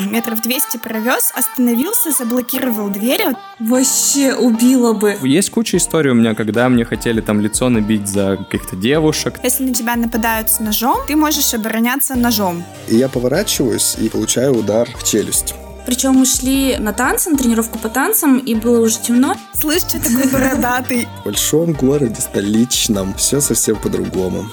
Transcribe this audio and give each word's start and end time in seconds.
метров 0.00 0.40
200 0.42 0.78
провез, 0.78 1.32
остановился, 1.34 2.10
заблокировал 2.10 2.88
дверь. 2.88 3.22
Вообще 3.58 4.34
убило 4.34 4.92
бы. 4.92 5.16
Есть 5.22 5.50
куча 5.50 5.76
историй 5.76 6.10
у 6.10 6.14
меня, 6.14 6.34
когда 6.34 6.68
мне 6.68 6.84
хотели 6.84 7.20
там 7.20 7.40
лицо 7.40 7.68
набить 7.68 8.08
за 8.08 8.36
каких-то 8.36 8.76
девушек. 8.76 9.40
Если 9.42 9.64
на 9.64 9.74
тебя 9.74 9.96
нападают 9.96 10.50
с 10.50 10.60
ножом, 10.60 10.98
ты 11.06 11.16
можешь 11.16 11.54
обороняться 11.54 12.14
ножом. 12.14 12.62
И 12.88 12.96
я 12.96 13.08
поворачиваюсь 13.08 13.96
и 13.98 14.08
получаю 14.08 14.56
удар 14.56 14.88
в 14.96 15.04
челюсть. 15.04 15.54
Причем 15.88 16.16
мы 16.16 16.26
шли 16.26 16.76
на 16.76 16.92
танцы, 16.92 17.30
на 17.30 17.38
тренировку 17.38 17.78
по 17.78 17.88
танцам, 17.88 18.36
и 18.36 18.54
было 18.54 18.80
уже 18.80 18.98
темно. 18.98 19.34
Слышь, 19.54 19.84
что 19.84 19.98
такой 19.98 20.30
бородатый? 20.30 21.08
В 21.22 21.24
большом 21.24 21.72
городе, 21.72 22.20
столичном, 22.20 23.14
все 23.14 23.40
совсем 23.40 23.76
по-другому. 23.76 24.44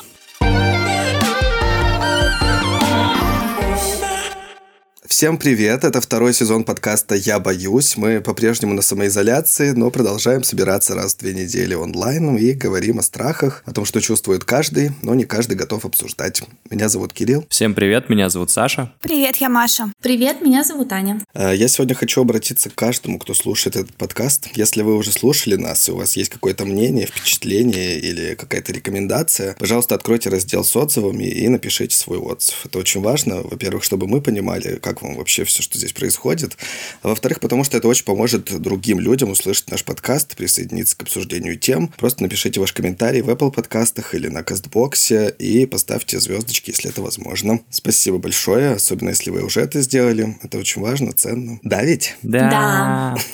Всем 5.08 5.38
привет! 5.38 5.84
Это 5.84 6.02
второй 6.02 6.34
сезон 6.34 6.64
подкаста 6.64 7.14
«Я 7.14 7.40
боюсь». 7.40 7.96
Мы 7.96 8.22
по-прежнему 8.22 8.74
на 8.74 8.82
самоизоляции, 8.82 9.70
но 9.70 9.92
продолжаем 9.92 10.44
собираться 10.44 10.96
раз 10.96 11.14
в 11.14 11.20
две 11.20 11.34
недели 11.36 11.76
онлайн 11.76 12.36
и 12.38 12.54
говорим 12.54 12.98
о 12.98 13.04
страхах, 13.04 13.62
о 13.66 13.72
том, 13.72 13.86
что 13.86 14.02
чувствует 14.02 14.44
каждый, 14.44 14.92
но 15.04 15.14
не 15.14 15.26
каждый 15.26 15.58
готов 15.58 15.86
обсуждать. 15.86 16.42
Меня 16.72 16.90
зовут 16.90 17.14
Кирилл. 17.14 17.46
Всем 17.50 17.76
привет, 17.76 18.10
меня 18.10 18.30
зовут 18.30 18.50
Саша. 18.50 18.92
Привет, 19.00 19.38
я 19.38 19.48
Маша. 19.48 19.92
Привет, 20.02 20.42
меня 20.42 20.64
зовут 20.64 20.92
Аня. 20.92 21.22
Э, 21.36 21.56
я 21.56 21.68
сегодня 21.68 21.94
хочу 21.94 22.22
обратиться 22.22 22.72
к 22.72 22.76
каждому, 22.76 23.20
кто 23.20 23.36
слушает 23.36 23.76
этот 23.76 23.96
подкаст. 23.96 24.50
Если 24.56 24.82
вы 24.82 24.96
уже 24.98 25.12
слушали 25.12 25.56
нас, 25.56 25.88
и 25.88 25.92
у 25.92 25.98
вас 25.98 26.18
есть 26.18 26.32
какое-то 26.32 26.66
мнение, 26.66 27.06
впечатление 27.06 28.00
или 28.00 28.34
какая-то 28.34 28.74
рекомендация, 28.74 29.56
пожалуйста, 29.60 29.94
откройте 29.94 30.30
раздел 30.30 30.64
с 30.64 30.76
отзывами 30.76 31.26
и 31.26 31.48
напишите 31.48 31.96
свой 31.96 32.18
отзыв. 32.18 32.66
Это 32.66 32.80
очень 32.80 33.02
важно, 33.02 33.44
во-первых, 33.44 33.84
чтобы 33.84 34.08
мы 34.08 34.20
понимали, 34.20 34.80
как 34.82 34.95
вам 35.02 35.16
вообще 35.16 35.44
все, 35.44 35.62
что 35.62 35.78
здесь 35.78 35.94
происходит. 35.94 36.58
А 37.02 37.10
во-вторых, 37.10 37.40
потому 37.40 37.64
что 37.64 37.78
это 37.78 37.88
очень 37.88 38.06
поможет 38.06 38.62
другим 38.62 39.00
людям 39.00 39.32
услышать 39.32 39.70
наш 39.70 39.84
подкаст, 39.84 40.36
присоединиться 40.36 40.98
к 40.98 41.04
обсуждению 41.04 41.58
тем. 41.58 41.90
Просто 41.98 42.24
напишите 42.24 42.60
ваш 42.60 42.74
комментарий 42.74 43.22
в 43.22 43.30
Apple 43.30 43.52
подкастах 43.52 44.14
или 44.16 44.28
на 44.28 44.44
Кастбоксе 44.44 45.34
и 45.38 45.66
поставьте 45.66 46.20
звездочки, 46.20 46.72
если 46.72 46.90
это 46.90 47.02
возможно. 47.02 47.60
Спасибо 47.70 48.18
большое, 48.18 48.72
особенно 48.72 49.10
если 49.10 49.30
вы 49.30 49.44
уже 49.44 49.62
это 49.62 49.82
сделали. 49.82 50.38
Это 50.42 50.58
очень 50.58 50.82
важно, 50.82 51.14
ценно. 51.14 51.60
Да 51.64 51.84
ведь? 51.84 52.16
Да. 52.22 53.18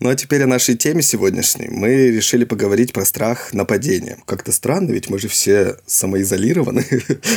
Ну 0.00 0.10
а 0.10 0.16
теперь 0.16 0.42
о 0.42 0.46
нашей 0.46 0.76
теме 0.76 1.00
сегодняшней. 1.00 1.68
Мы 1.70 2.08
решили 2.10 2.44
поговорить 2.44 2.92
про 2.92 3.06
страх 3.06 3.54
нападения. 3.54 4.18
Как-то 4.26 4.52
странно, 4.52 4.90
ведь 4.90 5.08
мы 5.08 5.18
же 5.18 5.28
все 5.28 5.76
самоизолированы. 5.86 6.84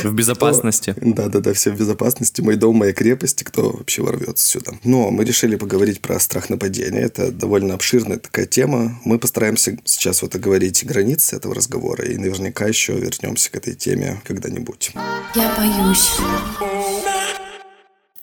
В 0.02 0.12
безопасности. 0.12 0.94
Да-да-да, 1.00 1.54
все 1.54 1.70
в 1.70 1.78
безопасности. 1.78 2.42
Мой 2.42 2.56
дом, 2.56 2.76
моя 2.76 2.92
крепость. 2.92 3.42
Кто 3.42 3.57
вообще 3.62 4.02
ворвется 4.02 4.46
сюда. 4.46 4.72
Но 4.84 5.10
мы 5.10 5.24
решили 5.24 5.56
поговорить 5.56 6.00
про 6.00 6.18
страх 6.20 6.50
нападения. 6.50 7.00
Это 7.00 7.30
довольно 7.30 7.74
обширная 7.74 8.18
такая 8.18 8.46
тема. 8.46 8.98
Мы 9.04 9.18
постараемся 9.18 9.76
сейчас 9.84 10.22
вот 10.22 10.34
оговорить 10.34 10.84
границы 10.84 11.36
этого 11.36 11.54
разговора 11.54 12.04
и 12.04 12.16
наверняка 12.16 12.66
еще 12.66 12.94
вернемся 12.94 13.50
к 13.50 13.56
этой 13.56 13.74
теме 13.74 14.20
когда-нибудь. 14.24 14.92
Я 15.34 15.54
боюсь. 15.56 17.17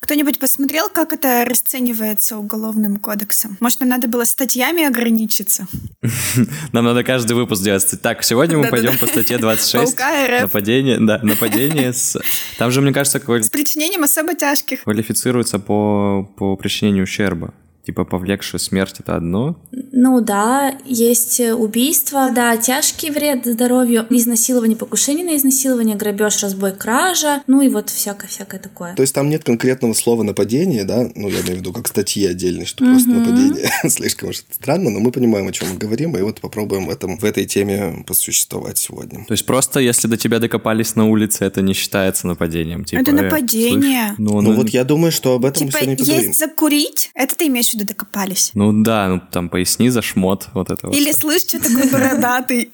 Кто-нибудь 0.05 0.37
посмотрел, 0.37 0.87
как 0.87 1.13
это 1.13 1.43
расценивается 1.45 2.37
уголовным 2.37 2.97
кодексом? 2.97 3.57
Может, 3.59 3.79
нам 3.79 3.89
надо 3.89 4.07
было 4.07 4.23
статьями 4.23 4.83
ограничиться? 4.83 5.67
Нам 6.73 6.85
надо 6.85 7.03
каждый 7.03 7.33
выпуск 7.33 7.63
делать. 7.63 7.87
Так, 8.03 8.23
сегодня 8.23 8.59
мы 8.59 8.67
пойдем 8.67 8.99
по 8.99 9.07
статье 9.07 9.39
26. 9.39 9.97
Нападение, 10.41 10.99
да, 10.99 11.19
нападение 11.23 11.91
с... 11.91 12.21
Там 12.59 12.69
же, 12.69 12.81
мне 12.81 12.93
кажется... 12.93 13.17
С 13.17 13.49
причинением 13.49 14.03
особо 14.03 14.35
тяжких. 14.35 14.83
Квалифицируется 14.83 15.57
по, 15.57 16.31
по 16.37 16.55
причинению 16.55 17.05
ущерба. 17.05 17.55
Типа 17.85 18.03
повлекшая 18.03 18.59
смерть 18.59 18.95
это 18.99 19.15
одно? 19.15 19.57
Ну 19.71 20.19
да, 20.21 20.75
есть 20.85 21.39
убийство, 21.39 22.31
да, 22.33 22.57
тяжкий 22.57 23.11
вред 23.11 23.45
здоровью, 23.45 24.05
изнасилование, 24.09 24.75
покушение 24.75 25.25
на 25.25 25.37
изнасилование, 25.37 25.95
грабеж, 25.95 26.41
разбой, 26.41 26.73
кража, 26.73 27.43
ну 27.47 27.61
и 27.61 27.69
вот 27.69 27.89
всякое-всякое 27.89 28.59
такое. 28.59 28.95
То 28.95 29.01
есть 29.01 29.13
там 29.13 29.29
нет 29.29 29.43
конкретного 29.43 29.93
слова 29.93 30.23
нападение, 30.23 30.83
да? 30.83 31.07
Ну, 31.15 31.29
я 31.29 31.41
имею 31.41 31.57
в 31.57 31.59
виду 31.59 31.73
как 31.73 31.87
статьи 31.87 32.25
отдельные, 32.25 32.65
что 32.65 32.83
просто 32.83 33.09
нападение. 33.09 33.69
Слишком 33.89 34.29
уж 34.29 34.37
странно, 34.49 34.89
но 34.89 34.99
мы 34.99 35.11
понимаем, 35.11 35.47
о 35.47 35.51
чем 35.51 35.69
мы 35.69 35.77
говорим, 35.77 36.17
и 36.17 36.21
вот 36.21 36.41
попробуем 36.41 36.87
в, 36.87 36.89
этом, 36.89 37.17
в 37.19 37.23
этой 37.23 37.45
теме 37.45 38.03
посуществовать 38.07 38.79
сегодня. 38.79 39.25
То 39.25 39.33
есть 39.33 39.45
просто 39.45 39.79
если 39.79 40.07
до 40.07 40.17
тебя 40.17 40.39
докопались 40.39 40.95
на 40.95 41.05
улице, 41.07 41.45
это 41.45 41.61
не 41.61 41.73
считается 41.73 42.25
нападением? 42.25 42.83
Типа, 42.83 43.01
это 43.01 43.11
нападение. 43.11 44.15
Ну, 44.17 44.41
ну, 44.41 44.51
ну, 44.51 44.53
вот 44.53 44.69
я 44.69 44.83
думаю, 44.83 45.11
что 45.11 45.35
об 45.35 45.45
этом 45.45 45.67
типа, 45.67 45.77
мы 45.77 45.83
сегодня 45.83 45.97
поговорим. 45.97 46.27
есть 46.27 46.39
закурить, 46.39 47.11
это 47.13 47.35
ты 47.35 47.47
имеешь 47.47 47.74
сюда 47.75 47.85
докопались. 47.85 48.51
Ну 48.53 48.83
да, 48.83 49.07
ну 49.07 49.21
там 49.31 49.49
поясни 49.49 49.89
за 49.89 50.01
шмот 50.01 50.47
вот 50.53 50.69
это 50.69 50.87
Или 50.89 51.11
вот. 51.11 51.19
слышь, 51.19 51.41
что 51.41 51.59
такой 51.59 51.89
бородатый. 51.91 52.69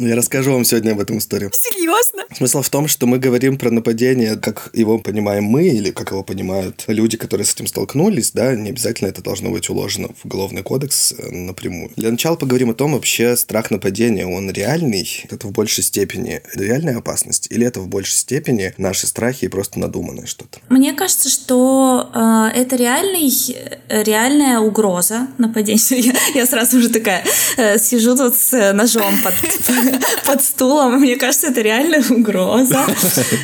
Ну, 0.00 0.06
я 0.08 0.16
расскажу 0.16 0.52
вам 0.52 0.64
сегодня 0.64 0.92
об 0.92 1.00
этом 1.00 1.18
историю. 1.18 1.50
Серьезно? 1.52 2.22
Смысл 2.34 2.62
в 2.62 2.70
том, 2.70 2.88
что 2.88 3.06
мы 3.06 3.18
говорим 3.18 3.58
про 3.58 3.70
нападение, 3.70 4.36
как 4.36 4.70
его 4.72 4.98
понимаем 4.98 5.44
мы, 5.44 5.68
или 5.68 5.90
как 5.90 6.12
его 6.12 6.22
понимают 6.22 6.84
люди, 6.86 7.18
которые 7.18 7.44
с 7.44 7.52
этим 7.52 7.66
столкнулись, 7.66 8.30
да, 8.30 8.54
не 8.54 8.70
обязательно 8.70 9.08
это 9.08 9.22
должно 9.22 9.50
быть 9.50 9.68
уложено 9.68 10.08
в 10.16 10.24
уголовный 10.24 10.62
кодекс 10.62 11.12
э, 11.12 11.30
напрямую. 11.30 11.90
Для 11.96 12.10
начала 12.10 12.36
поговорим 12.36 12.70
о 12.70 12.74
том, 12.74 12.94
вообще 12.94 13.36
страх 13.36 13.70
нападения, 13.70 14.26
он 14.26 14.50
реальный, 14.50 15.06
это 15.28 15.46
в 15.46 15.52
большей 15.52 15.84
степени 15.84 16.40
реальная 16.54 16.96
опасность, 16.96 17.48
или 17.50 17.66
это 17.66 17.80
в 17.80 17.88
большей 17.88 18.16
степени 18.16 18.72
наши 18.78 19.06
страхи 19.06 19.44
и 19.44 19.48
просто 19.48 19.78
надуманное 19.78 20.24
что-то? 20.24 20.60
Мне 20.70 20.94
кажется, 20.94 21.28
что 21.28 22.10
э, 22.14 22.58
это 22.58 22.76
реальный, 23.10 23.80
реальная 23.88 24.60
угроза 24.60 25.28
нападения. 25.38 25.80
Я, 25.90 26.12
я 26.34 26.46
сразу 26.46 26.78
уже 26.78 26.88
такая 26.88 27.24
э, 27.56 27.78
сижу 27.78 28.16
тут 28.16 28.34
с 28.34 28.72
ножом 28.72 29.14
под, 29.22 29.34
под 30.24 30.42
стулом, 30.42 31.00
мне 31.00 31.16
кажется, 31.16 31.48
это 31.48 31.60
реальная 31.60 32.02
угроза. 32.08 32.80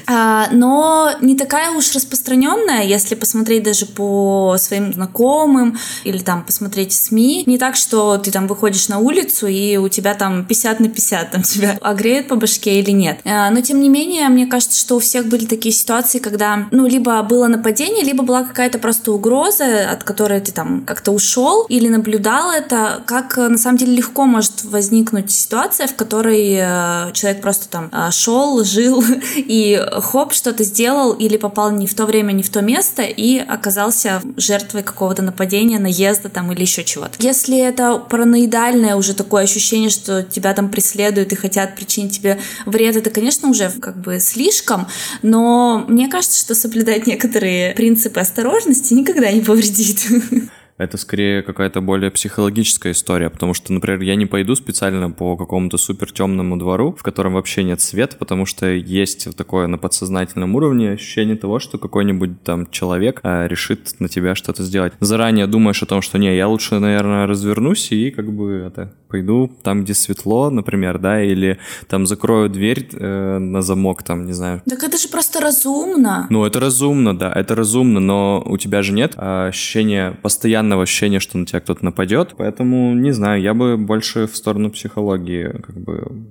А, 0.08 0.48
но 0.52 1.12
не 1.20 1.36
такая 1.36 1.70
уж 1.72 1.92
распространенная, 1.94 2.84
если 2.84 3.14
посмотреть 3.14 3.62
даже 3.62 3.86
по 3.86 4.56
своим 4.58 4.92
знакомым 4.92 5.78
или 6.04 6.18
там 6.18 6.44
посмотреть 6.44 6.92
СМИ. 6.92 7.44
Не 7.46 7.58
так, 7.58 7.76
что 7.76 8.16
ты 8.18 8.30
там 8.30 8.46
выходишь 8.46 8.88
на 8.88 8.98
улицу 8.98 9.46
и 9.46 9.76
у 9.76 9.88
тебя 9.88 10.14
там 10.14 10.44
50 10.44 10.80
на 10.80 10.88
50, 10.88 11.30
там 11.30 11.42
тебя 11.42 11.78
огреют 11.80 12.28
по 12.28 12.36
башке 12.36 12.80
или 12.80 12.90
нет. 12.90 13.20
А, 13.24 13.50
но 13.50 13.60
тем 13.60 13.80
не 13.80 13.88
менее, 13.88 14.28
мне 14.28 14.46
кажется, 14.46 14.78
что 14.78 14.96
у 14.96 14.98
всех 14.98 15.26
были 15.26 15.44
такие 15.44 15.74
ситуации, 15.74 16.18
когда, 16.18 16.68
ну, 16.70 16.86
либо 16.86 17.22
было 17.22 17.46
нападение, 17.46 18.04
либо 18.04 18.22
была 18.22 18.44
какая-то 18.44 18.78
просто 18.78 19.12
угроза, 19.12 19.55
от 19.64 20.04
которой 20.04 20.40
ты 20.40 20.52
там 20.52 20.84
как-то 20.84 21.12
ушел 21.12 21.64
или 21.68 21.88
наблюдал 21.88 22.50
это, 22.50 23.02
как 23.06 23.36
на 23.36 23.58
самом 23.58 23.78
деле 23.78 23.96
легко 23.96 24.26
может 24.26 24.64
возникнуть 24.64 25.30
ситуация, 25.30 25.86
в 25.86 25.94
которой 25.94 26.56
э, 26.58 27.12
человек 27.12 27.40
просто 27.40 27.68
там 27.68 27.90
э, 27.92 28.10
шел, 28.10 28.64
жил 28.76 29.02
и 29.36 29.82
хоп, 30.00 30.32
что-то 30.32 30.64
сделал 30.64 31.12
или 31.12 31.36
попал 31.36 31.70
не 31.70 31.86
в 31.86 31.94
то 31.94 32.06
время, 32.06 32.32
не 32.32 32.42
в 32.42 32.50
то 32.50 32.60
место 32.60 33.02
и 33.02 33.38
оказался 33.38 34.22
жертвой 34.36 34.82
какого-то 34.82 35.22
нападения, 35.22 35.78
наезда 35.78 36.28
там 36.28 36.52
или 36.52 36.62
еще 36.62 36.84
чего-то. 36.84 37.14
Если 37.18 37.58
это 37.58 37.98
параноидальное 37.98 38.96
уже 38.96 39.14
такое 39.14 39.44
ощущение, 39.44 39.90
что 39.90 40.22
тебя 40.22 40.54
там 40.54 40.68
преследуют 40.68 41.32
и 41.32 41.36
хотят 41.36 41.76
причинить 41.76 42.16
тебе 42.16 42.38
вред, 42.64 42.96
это, 42.96 43.10
конечно, 43.10 43.48
уже 43.48 43.70
как 43.70 43.96
бы 43.96 44.20
слишком, 44.20 44.88
но 45.22 45.84
мне 45.88 46.08
кажется, 46.08 46.38
что 46.38 46.54
соблюдать 46.54 47.06
некоторые 47.06 47.74
принципы 47.74 48.20
осторожности 48.20 48.94
никогда 48.94 49.30
не 49.30 49.40
повредит. 49.46 50.06
это 50.78 50.98
скорее 50.98 51.42
какая-то 51.42 51.80
более 51.80 52.10
психологическая 52.10 52.92
история, 52.92 53.30
потому 53.30 53.54
что, 53.54 53.72
например, 53.72 54.02
я 54.02 54.14
не 54.14 54.26
пойду 54.26 54.54
специально 54.54 55.10
по 55.10 55.36
какому-то 55.36 55.78
супер 55.78 56.12
темному 56.12 56.56
двору, 56.56 56.94
в 56.98 57.02
котором 57.02 57.34
вообще 57.34 57.62
нет 57.64 57.80
света, 57.80 58.16
потому 58.18 58.46
что 58.46 58.66
есть 58.66 59.34
такое 59.36 59.66
на 59.66 59.78
подсознательном 59.78 60.54
уровне 60.54 60.92
ощущение 60.92 61.36
того, 61.36 61.58
что 61.58 61.78
какой-нибудь 61.78 62.42
там 62.42 62.70
человек 62.70 63.20
а, 63.22 63.46
решит 63.46 64.00
на 64.00 64.08
тебя 64.08 64.34
что-то 64.34 64.62
сделать. 64.62 64.92
Заранее 65.00 65.46
думаешь 65.46 65.82
о 65.82 65.86
том, 65.86 66.02
что 66.02 66.18
не, 66.18 66.34
я 66.36 66.48
лучше, 66.48 66.78
наверное, 66.78 67.26
развернусь 67.26 67.92
и 67.92 68.10
как 68.10 68.32
бы 68.32 68.64
это 68.66 68.92
пойду 69.08 69.50
там, 69.62 69.84
где 69.84 69.94
светло, 69.94 70.50
например, 70.50 70.98
да, 70.98 71.22
или 71.22 71.58
там 71.88 72.06
закрою 72.06 72.50
дверь 72.50 72.88
э, 72.92 73.38
на 73.38 73.62
замок, 73.62 74.02
там, 74.02 74.26
не 74.26 74.32
знаю. 74.32 74.62
Так 74.68 74.82
это 74.82 74.98
же 74.98 75.08
просто 75.08 75.40
разумно. 75.40 76.26
Ну, 76.30 76.44
это 76.44 76.60
разумно, 76.60 77.16
да, 77.16 77.32
это 77.32 77.54
разумно, 77.54 78.00
но 78.00 78.42
у 78.44 78.58
тебя 78.58 78.82
же 78.82 78.92
нет 78.92 79.14
а, 79.16 79.46
ощущения, 79.46 80.18
постоянного 80.66 80.82
ощущения, 80.82 81.20
что 81.20 81.38
на 81.38 81.46
тебя 81.46 81.60
кто-то 81.60 81.84
нападет, 81.84 82.34
поэтому, 82.36 82.94
не 82.94 83.12
знаю, 83.12 83.40
я 83.40 83.54
бы 83.54 83.76
больше 83.76 84.26
в 84.26 84.36
сторону 84.36 84.70
психологии 84.70 85.48
как 85.66 85.76
бы 85.76 86.26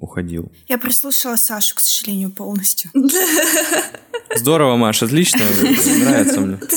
уходил. 0.00 0.50
Я 0.68 0.78
прослушала 0.78 1.36
Сашу, 1.36 1.74
к 1.74 1.80
сожалению, 1.80 2.30
полностью. 2.30 2.90
Здорово, 4.34 4.76
Маша, 4.76 5.06
отлично, 5.06 5.40
нравится 6.04 6.40
мне. 6.40 6.56
Ты 6.56 6.76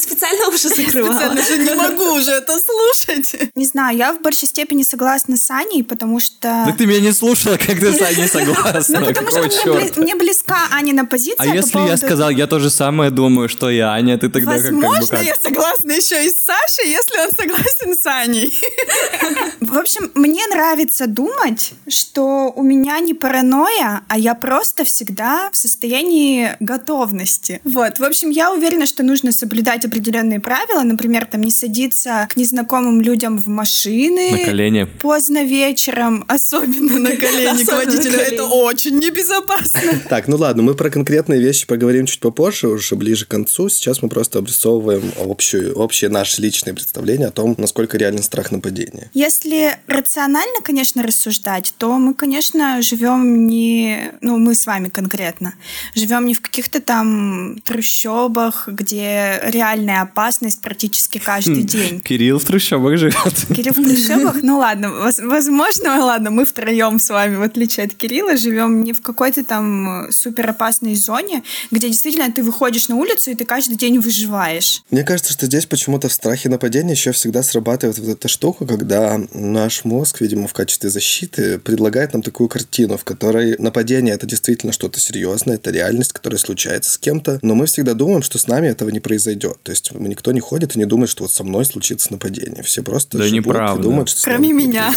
уши 0.66 0.76
закрывала. 0.76 1.14
Специально 1.14 1.42
же 1.42 1.58
не 1.58 1.76
могу 1.76 2.14
уже 2.14 2.32
это 2.32 2.60
слушать. 2.60 3.52
Не 3.56 3.66
знаю, 3.66 3.98
я 3.98 4.14
в 4.14 4.22
большей 4.22 4.48
степени 4.48 4.84
согласна 4.84 5.38
с 5.38 5.50
Аней, 5.50 5.84
потому 5.84 6.20
что... 6.20 6.64
Так 6.66 6.78
ты 6.78 6.86
меня 6.86 7.00
не 7.00 7.14
слушала, 7.14 7.58
как 7.58 7.80
ты 7.80 7.94
с 7.94 8.02
Аней 8.02 8.28
согласна. 8.28 9.00
Ну, 9.00 9.08
потому 9.14 9.50
что 9.50 10.02
мне, 10.02 10.16
близка 10.16 10.68
Анина 10.72 11.06
позиция 11.06 11.52
А 11.52 11.56
если 11.56 11.80
я 11.80 11.98
сказал, 11.98 12.30
я 12.30 12.48
то 12.48 12.60
же 12.60 12.70
самое 12.70 13.12
думаю, 13.12 13.50
что 13.50 13.70
и 13.70 13.80
Аня, 13.80 14.18
ты 14.18 14.30
тогда 14.30 14.56
как, 14.56 14.66
как 14.66 14.74
бы 14.74 14.82
Возможно, 14.82 15.18
я 15.18 15.36
согласна 15.36 15.92
еще 15.92 16.26
и 16.26 16.30
с 16.30 16.46
Сашей, 16.46 16.90
если 16.90 17.20
он 17.20 17.30
согласен 17.32 17.98
с 17.98 18.06
Аней. 18.06 18.60
В 19.60 19.78
общем, 19.78 20.12
мне 20.16 20.46
нравится 20.48 21.08
думать, 21.08 21.72
что 21.88 22.52
у 22.56 22.64
меня 22.64 23.00
не 23.00 23.14
паранойя, 23.14 24.02
а 24.08 24.18
я 24.18 24.36
просто 24.36 24.84
всегда 24.84 25.50
в 25.52 25.58
состоянии 25.58 26.56
готовности. 26.60 27.62
Вот. 27.64 28.00
В 28.00 28.04
общем, 28.04 28.30
я 28.30 28.52
уверена, 28.52 28.86
что 28.86 29.04
нужно 29.04 29.32
соблюдать 29.32 29.86
определенные 29.86 30.40
правила. 30.40 30.51
Например, 30.84 31.26
там 31.26 31.42
не 31.42 31.52
садиться 31.52 32.28
к 32.30 32.38
незнакомым 32.38 33.02
людям 33.02 33.38
в 33.38 33.48
машины. 33.48 34.32
На 34.32 34.46
колени. 34.46 34.84
Поздно 35.00 35.44
вечером, 35.44 36.26
особенно 36.28 37.00
на 37.00 37.16
колени 37.16 37.64
к 37.66 37.72
водителю. 37.72 38.18
Это 38.18 38.46
очень 38.46 38.98
небезопасно. 38.98 39.82
Так, 40.10 40.28
ну 40.28 40.36
ладно, 40.36 40.62
мы 40.62 40.74
про 40.74 40.90
конкретные 40.90 41.40
вещи 41.40 41.66
поговорим 41.66 42.06
чуть 42.06 42.20
попозже, 42.20 42.68
уже 42.68 42.96
ближе 42.96 43.26
к 43.26 43.30
концу. 43.30 43.70
Сейчас 43.70 44.02
мы 44.02 44.10
просто 44.10 44.40
обрисовываем 44.40 45.12
общую, 45.18 45.74
общее 45.78 46.10
наше 46.10 46.42
личное 46.42 46.74
представление 46.74 47.28
о 47.28 47.32
том, 47.32 47.56
насколько 47.58 47.98
реален 47.98 48.22
страх 48.22 48.52
нападения. 48.52 49.10
Если 49.14 49.78
рационально, 49.88 50.62
конечно, 50.64 51.04
рассуждать, 51.04 51.74
то 51.78 51.98
мы, 51.98 52.14
конечно, 52.14 52.82
живем 52.82 53.48
не, 53.48 54.12
ну, 54.22 54.38
мы 54.38 54.54
с 54.54 54.66
вами 54.66 54.90
конкретно, 54.90 55.54
живем 55.96 56.26
не 56.26 56.34
в 56.34 56.42
каких-то 56.42 56.82
там 56.82 57.60
трущобах, 57.64 58.68
где 58.68 59.40
реальная 59.44 60.02
опасность 60.02 60.41
практически 60.62 61.18
каждый 61.20 61.64
день. 61.64 62.02
Кирилл 62.02 62.40
в 62.40 62.44
трущобах 62.46 62.98
живет. 62.98 63.16
Кирилл 63.56 63.74
в 63.74 63.84
трущобах? 63.84 64.42
Ну 64.42 64.58
ладно, 64.58 64.92
воз- 64.92 65.20
возможно, 65.20 66.04
ладно, 66.04 66.32
мы 66.32 66.46
втроем 66.46 67.00
с 67.00 67.10
вами, 67.10 67.36
в 67.36 67.42
отличие 67.42 67.86
от 67.86 67.94
Кирилла, 67.94 68.38
живем 68.38 68.84
не 68.84 68.94
в 68.94 69.02
какой-то 69.02 69.44
там 69.44 70.06
э, 70.08 70.12
суперопасной 70.12 70.96
зоне, 70.96 71.44
где 71.72 71.88
действительно 71.88 72.32
ты 72.32 72.44
выходишь 72.44 72.88
на 72.88 72.96
улицу 72.96 73.32
и 73.32 73.36
ты 73.36 73.46
каждый 73.46 73.76
день 73.76 74.00
выживаешь. 74.00 74.84
Мне 74.92 75.04
кажется, 75.04 75.34
что 75.34 75.46
здесь 75.46 75.66
почему-то 75.66 76.10
в 76.10 76.14
страхе 76.14 76.50
нападения 76.50 76.92
еще 76.94 77.12
всегда 77.12 77.44
срабатывает 77.44 77.98
вот 78.00 78.10
эта 78.10 78.28
штука, 78.28 78.66
когда 78.66 79.20
наш 79.34 79.84
мозг, 79.86 80.22
видимо, 80.22 80.48
в 80.48 80.54
качестве 80.54 80.90
защиты 80.90 81.60
предлагает 81.60 82.14
нам 82.14 82.22
такую 82.22 82.50
картину, 82.50 82.98
в 82.98 83.04
которой 83.04 83.56
нападение 83.60 84.14
это 84.14 84.26
действительно 84.26 84.72
что-то 84.74 85.00
серьезное, 85.00 85.56
это 85.56 85.72
реальность, 85.72 86.14
которая 86.14 86.40
случается 86.40 86.92
с 86.92 86.98
кем-то, 86.98 87.40
но 87.42 87.56
мы 87.56 87.66
всегда 87.66 87.94
думаем, 87.94 88.22
что 88.24 88.38
с 88.38 88.48
нами 88.48 88.68
этого 88.68 88.90
не 88.90 89.00
произойдет. 89.00 89.58
То 89.64 89.72
есть 89.72 89.92
мы- 89.94 90.10
никто 90.10 90.31
не 90.34 90.40
ходит 90.40 90.76
и 90.76 90.80
не 90.80 90.86
думает, 90.86 91.10
что 91.10 91.24
вот 91.24 91.32
со 91.32 91.44
мной 91.44 91.66
случится 91.66 92.12
нападение. 92.12 92.64
Все 92.64 92.84
просто 92.84 93.18
Да 93.18 93.24
живут 93.26 93.46
неправда. 93.46 93.80
и 93.82 93.84
думают, 93.84 94.10
что 94.10 94.24
Кроме 94.24 94.52
меня. 94.54 94.94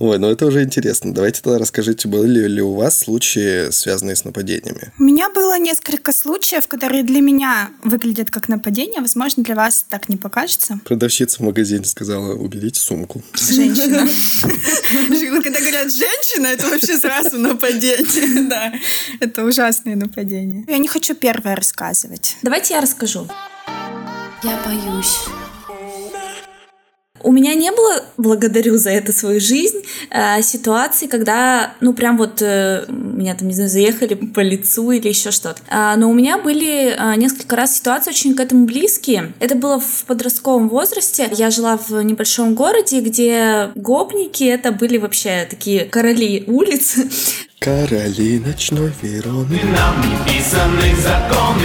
Ой, 0.00 0.16
ну 0.20 0.28
это 0.30 0.46
уже 0.46 0.62
интересно. 0.62 1.12
Давайте 1.12 1.40
тогда 1.42 1.58
расскажите, 1.58 2.06
были 2.06 2.46
ли 2.46 2.62
у 2.62 2.72
вас 2.74 2.98
случаи, 3.00 3.68
связанные 3.72 4.14
с 4.14 4.22
нападениями? 4.24 4.92
У 4.96 5.02
меня 5.02 5.28
было 5.28 5.58
несколько 5.58 6.12
случаев, 6.12 6.68
которые 6.68 7.02
для 7.02 7.20
меня 7.20 7.70
выглядят 7.82 8.30
как 8.30 8.48
нападение. 8.48 9.00
Возможно, 9.00 9.42
для 9.42 9.56
вас 9.56 9.84
так 9.88 10.08
не 10.08 10.16
покажется. 10.16 10.78
Продавщица 10.84 11.38
в 11.38 11.40
магазине 11.40 11.84
сказала, 11.84 12.34
уберите 12.34 12.78
сумку. 12.78 13.22
Женщина. 13.34 14.06
Когда 15.42 15.60
говорят 15.60 15.92
женщина, 15.92 16.46
это 16.46 16.68
вообще 16.68 16.96
сразу 16.98 17.36
нападение. 17.38 17.98
Да, 18.48 18.72
это 19.20 19.44
ужасное 19.44 19.96
нападение. 19.96 20.64
Я 20.68 20.78
не 20.78 20.86
хочу 20.88 21.14
первое 21.14 21.56
рассказывать. 21.56 22.36
Давайте 22.42 22.74
я 22.74 22.80
расскажу. 22.80 23.26
Я 24.44 24.56
боюсь. 24.64 25.18
У 27.20 27.32
меня 27.32 27.54
не 27.54 27.72
было, 27.72 28.04
благодарю 28.16 28.76
за 28.76 28.90
это 28.90 29.12
свою 29.12 29.40
жизнь, 29.40 29.82
э, 30.10 30.40
ситуации, 30.42 31.08
когда, 31.08 31.74
ну, 31.80 31.92
прям 31.92 32.16
вот 32.16 32.40
э, 32.40 32.84
меня 32.88 33.34
там, 33.34 33.48
не 33.48 33.54
знаю, 33.54 33.68
заехали 33.68 34.14
по 34.14 34.38
лицу 34.38 34.92
или 34.92 35.08
еще 35.08 35.32
что-то. 35.32 35.60
А, 35.68 35.96
но 35.96 36.08
у 36.08 36.14
меня 36.14 36.38
были 36.38 36.94
э, 36.96 37.16
несколько 37.16 37.56
раз 37.56 37.76
ситуации 37.76 38.10
очень 38.10 38.36
к 38.36 38.40
этому 38.40 38.66
близкие. 38.66 39.32
Это 39.40 39.56
было 39.56 39.80
в 39.80 40.04
подростковом 40.06 40.68
возрасте. 40.68 41.28
Я 41.32 41.50
жила 41.50 41.76
в 41.76 42.00
небольшом 42.02 42.54
городе, 42.54 43.00
где 43.00 43.72
гопники 43.74 44.44
это 44.44 44.70
были 44.70 44.98
вообще 44.98 45.48
такие 45.50 45.84
короли 45.84 46.44
улиц. 46.46 46.94
Короли 47.60 48.38
ночной 48.38 48.92
Вероны. 49.02 49.58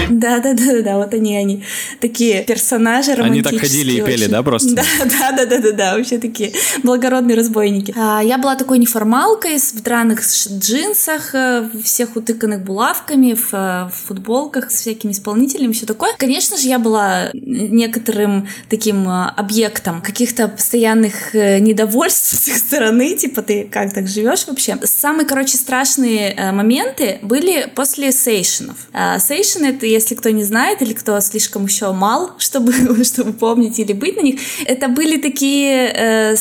Да, 0.10 0.40
да, 0.40 0.54
да, 0.54 0.66
да, 0.74 0.82
да, 0.82 0.98
вот 0.98 1.14
они, 1.14 1.38
они 1.38 1.64
такие 2.00 2.44
персонажи 2.44 3.12
Они 3.12 3.42
романтические. 3.42 3.60
так 3.60 3.70
ходили 3.70 3.92
и 3.92 4.02
пели, 4.02 4.24
очень. 4.24 4.32
да, 4.32 4.44
просто? 4.44 4.76
Да, 4.76 4.84
да, 5.06 5.32
да, 5.32 5.46
да, 5.46 5.58
да, 5.60 5.72
да, 5.72 5.96
вообще 5.96 6.18
такие 6.18 6.52
благородные 6.82 7.38
разбойники. 7.38 7.94
А, 7.96 8.22
я 8.24 8.40
была 8.40 8.56
такой 8.56 8.80
неформалкой 8.80 9.60
в 9.60 9.84
драных 9.84 10.22
джинсах, 10.22 11.36
э, 11.36 11.70
всех 11.84 12.16
утыканных 12.16 12.64
булавками, 12.64 13.36
в, 13.36 13.54
э, 13.54 13.90
в 13.90 14.08
футболках 14.08 14.72
с 14.72 14.82
всякими 14.82 15.12
исполнителями, 15.12 15.74
все 15.74 15.86
такое. 15.86 16.16
Конечно 16.18 16.58
же, 16.58 16.68
я 16.68 16.80
была 16.80 17.30
некоторым 17.34 18.48
таким 18.68 19.08
э, 19.08 19.28
объектом 19.38 20.02
каких-то 20.02 20.48
постоянных 20.48 21.36
недовольств 21.36 22.34
с 22.44 22.48
их 22.48 22.58
стороны, 22.58 23.16
типа 23.16 23.44
ты 23.44 23.68
как 23.72 23.94
так 23.94 24.08
живешь 24.08 24.48
вообще. 24.48 24.78
Самые, 24.84 25.28
короче, 25.28 25.58
страшные 25.84 26.32
э, 26.32 26.52
моменты 26.52 27.20
были 27.22 27.70
после 27.76 28.14
сейшенов. 28.14 28.78
А, 28.94 29.20
Сейшен 29.20 29.66
это, 29.66 29.86
если 29.86 30.16
кто 30.16 30.30
не 30.30 30.44
знает 30.44 30.82
или 30.82 30.94
кто 30.94 31.20
слишком 31.20 31.66
еще 31.66 31.92
мал, 31.92 32.32
чтобы, 32.38 33.04
чтобы 33.04 33.34
помнить 33.34 33.80
или 33.80 33.92
быть 33.92 34.16
на 34.16 34.22
них, 34.22 34.40
это 34.66 34.88
были 34.88 35.20
такие, 35.22 35.92
э, 35.94 36.36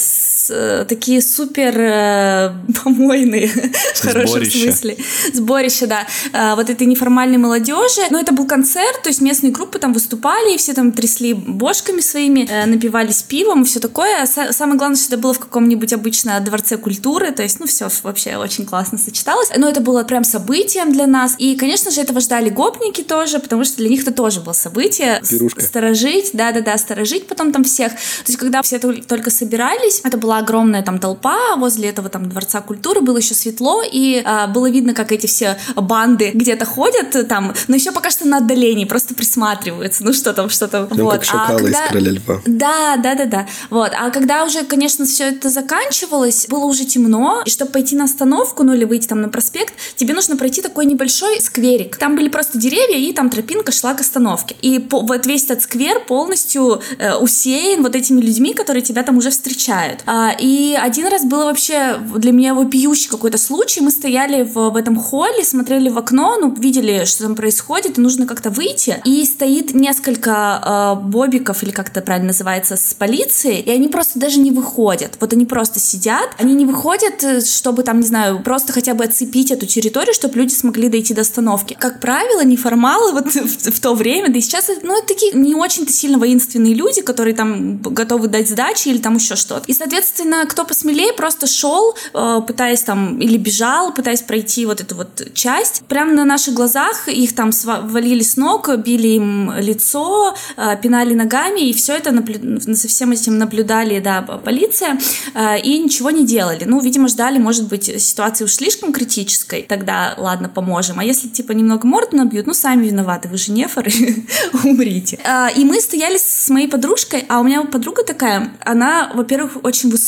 с- 0.47 0.51
э, 0.51 0.85
такие 0.89 1.21
супер 1.23 1.75
э, 1.79 2.53
помойные, 2.85 3.49
в 3.49 4.01
хорошем 4.01 4.35
смысле. 4.67 4.97
Сборище, 5.33 5.87
да. 5.87 6.07
А, 6.33 6.55
Вот 6.57 6.71
этой 6.71 6.87
неформальной 6.87 7.39
молодежи. 7.39 8.03
Но 8.11 8.19
это 8.21 8.33
был 8.33 8.47
концерт, 8.47 9.03
то 9.03 9.09
есть 9.09 9.21
местные 9.21 9.53
группы 9.53 9.79
там 9.79 9.93
выступали, 9.93 10.55
и 10.55 10.57
все 10.57 10.75
там 10.75 10.93
трясли 10.93 11.35
бошками 11.35 12.01
своими, 12.01 12.47
э, 12.51 12.67
напивались 12.67 13.23
пивом 13.23 13.63
и 13.63 13.65
все 13.65 13.81
такое. 13.81 14.23
А 14.23 14.25
са- 14.25 14.53
Самое 14.53 14.79
главное, 14.79 14.97
что 14.97 15.15
это 15.15 15.19
было 15.23 15.33
в 15.35 15.39
каком-нибудь 15.39 15.93
обычно 15.93 16.39
дворце 16.41 16.77
культуры, 16.77 17.31
то 17.33 17.43
есть, 17.43 17.61
ну, 17.61 17.67
все 17.67 17.89
вообще 18.03 18.37
очень 18.37 18.67
классно 18.67 18.99
сочеталось. 18.99 19.49
Но 19.57 19.69
это 19.69 19.81
было 19.81 20.03
прям 20.05 20.25
событием 20.25 20.93
для 20.93 21.07
нас. 21.07 21.35
И, 21.39 21.57
конечно 21.57 21.91
же, 21.91 22.01
этого 22.01 22.21
ждали 22.21 22.49
гопники 22.51 23.03
тоже, 23.03 23.39
потому 23.39 23.65
что 23.65 23.77
для 23.79 23.89
них 23.89 24.03
это 24.03 24.13
тоже 24.13 24.41
было 24.41 24.53
событие. 24.53 25.21
Пирушка. 25.29 25.61
Сторожить, 25.61 26.31
да-да-да, 26.33 26.77
сторожить 26.79 27.27
потом 27.27 27.53
там 27.53 27.65
всех. 27.65 27.93
То 27.93 27.99
есть, 28.29 28.39
когда 28.39 28.63
все 28.63 28.77
тол- 28.77 29.03
только 29.07 29.31
собирались, 29.31 30.01
это 30.05 30.17
была 30.17 30.32
огромная 30.39 30.83
там 30.83 30.99
толпа, 30.99 31.57
возле 31.57 31.89
этого 31.89 32.09
там 32.09 32.29
дворца 32.29 32.61
культуры 32.61 33.01
было 33.01 33.19
еще 33.19 33.35
светло, 33.35 33.83
и 33.85 34.23
а, 34.25 34.47
было 34.47 34.71
видно, 34.71 34.95
как 34.95 35.13
эти 35.13 35.27
все 35.27 35.59
банды 35.77 36.31
где-то 36.35 36.65
ходят 36.65 37.15
э, 37.17 37.25
там, 37.25 37.55
но 37.69 37.75
еще 37.75 37.93
пока 37.93 38.11
что 38.11 38.27
на 38.27 38.39
отдалении, 38.39 38.85
просто 38.85 39.15
присматриваются, 39.15 40.05
ну 40.05 40.13
что 40.13 40.33
там, 40.33 40.49
что 40.49 40.69
там. 40.69 40.87
Прям 40.87 41.05
вот. 41.05 41.15
как 41.15 41.25
шакалы 41.25 41.71
из 41.71 41.77
«Короля 41.89 42.13
льва». 42.13 42.41
Да, 42.47 42.97
да, 42.97 43.15
да, 43.15 43.25
да. 43.27 43.47
Вот. 43.71 43.93
А 43.99 44.11
когда 44.11 44.45
уже, 44.45 44.65
конечно, 44.65 45.05
все 45.05 45.25
это 45.25 45.49
заканчивалось, 45.49 46.47
было 46.49 46.65
уже 46.65 46.85
темно, 46.85 47.43
и 47.45 47.51
чтобы 47.51 47.71
пойти 47.71 47.97
на 47.97 48.05
остановку, 48.05 48.63
ну 48.63 48.75
или 48.75 48.85
выйти 48.85 49.07
там 49.07 49.21
на 49.21 49.29
проспект, 49.29 49.75
тебе 49.97 50.15
нужно 50.15 50.37
пройти 50.37 50.63
такой 50.63 50.87
небольшой 50.87 51.41
скверик. 51.41 51.97
Там 51.97 52.17
были 52.17 52.29
просто 52.29 52.59
деревья, 52.59 52.97
и 52.97 53.13
там 53.13 53.31
тропинка 53.31 53.73
шла 53.73 53.95
к 53.95 54.01
остановке. 54.01 54.57
И 54.63 54.79
по- 54.79 55.01
вот 55.01 55.27
весь 55.27 55.45
этот 55.45 55.63
сквер 55.63 56.01
полностью 56.07 56.81
э, 56.99 57.15
усеян 57.17 57.83
вот 57.83 57.97
этими 57.97 58.21
людьми, 58.21 58.55
которые 58.55 58.83
тебя 58.83 59.03
там 59.03 59.17
уже 59.19 59.31
встречают. 59.31 60.01
А, 60.07 60.22
и 60.31 60.77
один 60.81 61.09
раз 61.09 61.25
было 61.25 61.45
вообще 61.45 61.99
для 62.17 62.33
меня 62.33 62.55
вопиющий 62.55 63.09
какой-то 63.09 63.39
случай. 63.39 63.81
Мы 63.81 63.91
стояли 63.91 64.43
в, 64.43 64.71
в 64.71 64.77
этом 64.77 64.97
холле, 64.97 65.45
смотрели 65.45 65.89
в 65.89 65.99
окно, 65.99 66.37
ну, 66.41 66.55
видели, 66.55 67.05
что 67.05 67.25
там 67.25 67.35
происходит, 67.35 67.99
и 67.99 68.01
нужно 68.01 68.27
как-то 68.27 68.51
выйти. 68.51 69.01
И 69.05 69.25
стоит 69.25 69.75
несколько 69.75 70.97
э, 71.01 71.03
бобиков, 71.03 71.63
или 71.63 71.71
как 71.71 71.89
это 71.89 72.01
правильно 72.01 72.29
называется, 72.29 72.77
с 72.77 72.95
полицией, 72.95 73.61
и 73.61 73.71
они 73.71 73.89
просто 73.89 74.19
даже 74.19 74.39
не 74.39 74.51
выходят. 74.51 75.17
Вот 75.21 75.33
они 75.33 75.47
просто 75.47 75.81
сидят, 75.81 76.31
они 76.39 76.55
не 76.55 76.67
выходят, 76.67 77.23
э, 77.25 77.41
чтобы 77.41 77.83
там, 77.83 78.01
не 78.01 78.07
знаю, 78.07 78.41
просто 78.43 78.73
хотя 78.73 78.95
бы 78.95 79.05
оцепить 79.05 79.51
эту 79.51 79.67
территорию, 79.67 80.15
чтобы 80.15 80.37
люди 80.39 80.53
смогли 80.53 80.89
дойти 80.89 81.15
до 81.15 81.23
остановки. 81.23 81.77
Как 81.79 82.01
правило, 82.01 82.45
неформалы 82.45 83.13
вот 83.13 83.27
в, 83.35 83.71
в 83.71 83.81
то 83.81 83.95
время, 83.95 84.31
да 84.31 84.39
и 84.39 84.41
сейчас, 84.41 84.69
это, 84.69 84.87
ну, 84.87 84.99
это 84.99 85.09
такие 85.09 85.33
не 85.33 85.55
очень-то 85.55 85.93
сильно 85.93 86.19
воинственные 86.19 86.75
люди, 86.75 87.03
которые 87.03 87.35
там 87.35 87.79
готовы 87.79 88.29
дать 88.29 88.49
сдачи 88.49 88.89
или 88.89 88.99
там 88.99 89.17
еще 89.17 89.37
что-то. 89.37 89.65
И, 89.67 89.75
соответственно, 89.75 90.12
соответственно, 90.13 90.47
кто 90.47 90.65
посмелее, 90.65 91.13
просто 91.13 91.47
шел, 91.47 91.95
э, 92.15 92.41
пытаясь 92.47 92.83
там, 92.83 93.19
или 93.19 93.39
бежал, 93.39 93.93
пытаясь 93.95 94.23
пройти 94.23 94.67
вот 94.67 94.81
эту 94.81 94.95
вот 94.95 95.35
часть. 95.35 95.83
Прямо 95.89 96.13
на 96.13 96.25
наших 96.25 96.55
глазах 96.55 97.09
их 97.09 97.35
там 97.35 97.51
валили 97.65 98.23
с 98.23 98.37
ног, 98.37 98.69
били 98.79 99.09
им 99.09 99.53
лицо, 99.59 100.35
э, 100.57 100.77
пинали 100.83 101.15
ногами, 101.15 101.61
и 101.61 101.73
все 101.73 101.95
это 101.95 102.11
наблю... 102.11 102.39
за 102.61 102.89
всем 102.89 103.13
этим 103.13 103.39
наблюдали, 103.39 104.01
да, 104.01 104.23
полиция, 104.23 104.99
э, 105.35 105.61
и 105.61 105.79
ничего 105.79 106.11
не 106.11 106.27
делали. 106.27 106.65
Ну, 106.65 106.81
видимо, 106.81 107.09
ждали, 107.09 107.39
может 107.39 107.69
быть, 107.69 108.03
ситуация 108.03 108.45
уж 108.45 108.53
слишком 108.53 108.93
критической, 108.93 109.63
тогда, 109.63 110.15
ладно, 110.19 110.49
поможем. 110.49 110.99
А 110.99 111.05
если, 111.05 111.29
типа, 111.29 111.53
немного 111.53 111.87
морду 111.87 112.17
набьют, 112.17 112.47
ну, 112.47 112.55
сами 112.55 112.87
виноваты, 112.87 113.29
вы 113.29 113.37
же 113.37 113.53
нефоры, 113.53 113.91
умрите. 114.65 115.19
И 115.57 115.65
мы 115.65 115.81
стояли 115.81 116.19
с 116.19 116.51
моей 116.51 116.69
подружкой, 116.69 117.25
а 117.29 117.41
у 117.41 117.45
меня 117.45 117.63
подруга 117.63 118.03
такая, 118.05 118.53
она, 118.61 119.11
во-первых, 119.15 119.53
очень 119.63 119.91
высокая, 119.91 120.02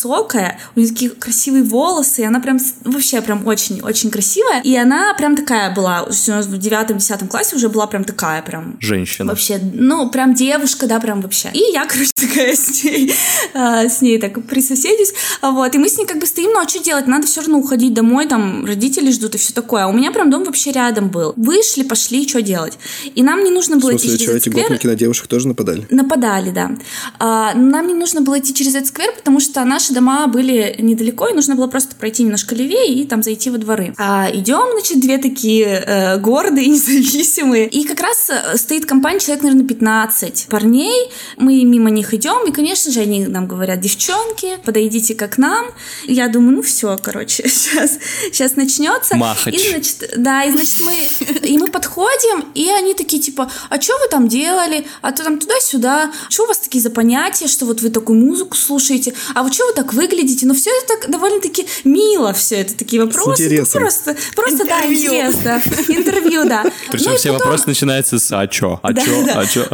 у 0.75 0.81
нее 0.81 0.89
такие 0.89 1.11
красивые 1.11 1.63
волосы, 1.63 2.23
и 2.23 2.25
она 2.25 2.41
прям 2.41 2.59
вообще 2.85 3.21
прям 3.21 3.47
очень-очень 3.47 4.11
красивая, 4.11 4.61
и 4.63 4.75
она 4.77 5.15
прям 5.15 5.37
такая 5.37 5.75
была, 5.75 6.05
в 6.05 6.59
девятом-десятом 6.59 7.29
классе 7.29 7.57
уже 7.57 7.69
была 7.69 7.87
прям 7.87 8.05
такая 8.05 8.43
прям... 8.43 8.77
Женщина. 8.81 9.31
Вообще, 9.31 9.61
ну, 9.73 10.11
прям 10.11 10.35
девушка, 10.35 10.87
да, 10.87 11.01
прям 11.01 11.21
вообще. 11.21 11.51
И 11.53 11.73
я, 11.73 11.87
короче, 11.89 12.13
такая 12.15 12.55
с 12.55 12.85
ней, 12.85 13.15
а, 13.55 13.89
с 13.89 14.01
ней 14.01 14.19
так 14.19 14.45
присоседюсь, 14.47 15.13
вот, 15.43 15.75
и 15.75 15.79
мы 15.79 15.89
с 15.89 15.99
ней 15.99 16.07
как 16.07 16.19
бы 16.19 16.27
стоим, 16.27 16.51
ну, 16.53 16.61
а 16.61 16.69
что 16.69 16.83
делать, 16.83 17.07
надо 17.07 17.27
все 17.27 17.41
равно 17.41 17.59
уходить 17.59 17.95
домой, 17.95 18.27
там, 18.27 18.65
родители 18.65 19.11
ждут 19.11 19.35
и 19.35 19.39
все 19.39 19.53
такое, 19.53 19.85
а 19.85 19.89
у 19.89 19.93
меня 19.93 20.13
прям 20.13 20.31
дом 20.31 20.45
вообще 20.45 20.73
рядом 20.73 21.09
был. 21.09 21.35
Вышли, 21.37 21.83
пошли, 21.83 22.27
что 22.29 22.43
делать? 22.43 22.79
И 23.15 23.23
нам 23.23 23.45
не 23.45 23.51
нужно 23.51 23.77
было 23.77 23.91
в 23.91 24.01
смысле, 24.01 24.17
идти 24.17 24.25
что, 24.25 24.37
эти 24.37 24.49
гопники 24.49 24.87
на 24.87 24.95
девушек 24.95 25.27
тоже 25.27 25.49
нападали? 25.49 25.87
Нападали, 25.91 26.51
да. 26.51 26.71
А, 27.19 27.55
нам 27.55 27.87
не 27.87 27.95
нужно 27.95 28.21
было 28.21 28.39
идти 28.39 28.55
через 28.55 28.75
этот 28.75 28.89
сквер, 28.89 29.13
потому 29.15 29.41
что 29.41 29.61
наши 29.85 29.93
дома 29.93 30.27
были 30.29 30.77
недалеко, 30.79 31.29
и 31.29 31.35
нужно 31.35 31.57
было 31.57 31.67
просто 31.67 31.95
пройти 31.97 32.23
немножко 32.23 32.55
левее 32.55 32.95
и 32.95 33.05
там 33.05 33.23
зайти 33.23 33.51
во 33.51 33.59
дворы. 33.59 33.95
А 33.99 34.31
идем, 34.33 34.73
значит, 34.73 35.01
две 35.01 35.19
такие 35.19 35.67
э, 35.67 36.19
гордые, 36.19 36.67
независимые. 36.69 37.69
И 37.69 37.85
как 37.85 38.01
раз 38.01 38.31
э, 38.31 38.57
стоит 38.57 38.87
компания 38.87 39.21
человек, 39.21 39.43
наверное, 39.43 39.67
15 39.67 40.47
парней. 40.49 41.11
Мы 41.37 41.65
мимо 41.65 41.91
них 41.91 42.15
идем, 42.15 42.49
и, 42.49 42.53
конечно 42.53 42.91
же, 42.91 43.01
они 43.01 43.27
нам 43.27 43.47
говорят, 43.47 43.81
девчонки, 43.81 44.59
подойдите 44.65 45.15
как 45.15 45.37
нам. 45.37 45.67
Я 46.05 46.29
думаю, 46.29 46.57
ну 46.57 46.63
все, 46.63 46.99
короче, 47.03 47.47
сейчас, 47.49 47.99
сейчас 48.33 48.57
начнется. 48.57 49.17
Махач. 49.17 49.55
И, 49.55 49.71
значит, 49.71 50.15
да, 50.17 50.45
и, 50.45 50.51
значит, 50.51 50.81
мы, 50.85 51.47
и 51.47 51.59
мы 51.59 51.69
подходим, 51.69 52.49
и 52.55 52.71
они 52.71 52.95
такие, 52.95 53.21
типа, 53.21 53.51
а 53.69 53.81
что 53.81 53.99
вы 53.99 54.09
там 54.09 54.29
делали? 54.29 54.87
А 55.03 55.13
то 55.13 55.25
там 55.25 55.39
туда-сюда. 55.39 56.11
Что 56.31 56.45
у 56.45 56.47
вас 56.47 56.59
такие 56.59 56.83
за 56.83 56.91
понятия, 56.91 57.49
что 57.49 57.67
вот 57.67 57.83
вы 57.83 57.91
такую 57.91 58.19
музыку 58.19 58.57
слушаете? 58.57 59.13
А 59.35 59.43
вы 59.43 59.53
что 59.53 59.67
вы 59.67 59.74
так 59.75 59.93
выглядите? 59.93 60.47
Ну, 60.47 60.55
все 60.55 60.71
это 60.71 60.95
так 60.95 61.11
довольно-таки 61.11 61.67
мило, 61.85 62.33
все 62.33 62.57
это 62.57 62.75
такие 62.75 63.03
вопросы. 63.03 63.49
Ну, 63.51 63.81
просто, 63.81 64.17
просто, 64.35 64.65
да, 64.65 64.85
интересно. 64.87 65.63
Интервью, 65.89 66.45
да. 66.45 66.65
Причем 66.91 67.13
ну, 67.13 67.17
все 67.17 67.33
потом... 67.33 67.47
вопросы 67.47 67.65
начинаются 67.67 68.19
с 68.19 68.33
«а 68.33 68.47
чё? 68.47 68.81
А 68.83 68.93
да, 68.93 69.03
чё? 69.03 69.25
Да. 69.25 69.41
А 69.41 69.47
чё?» 69.47 69.67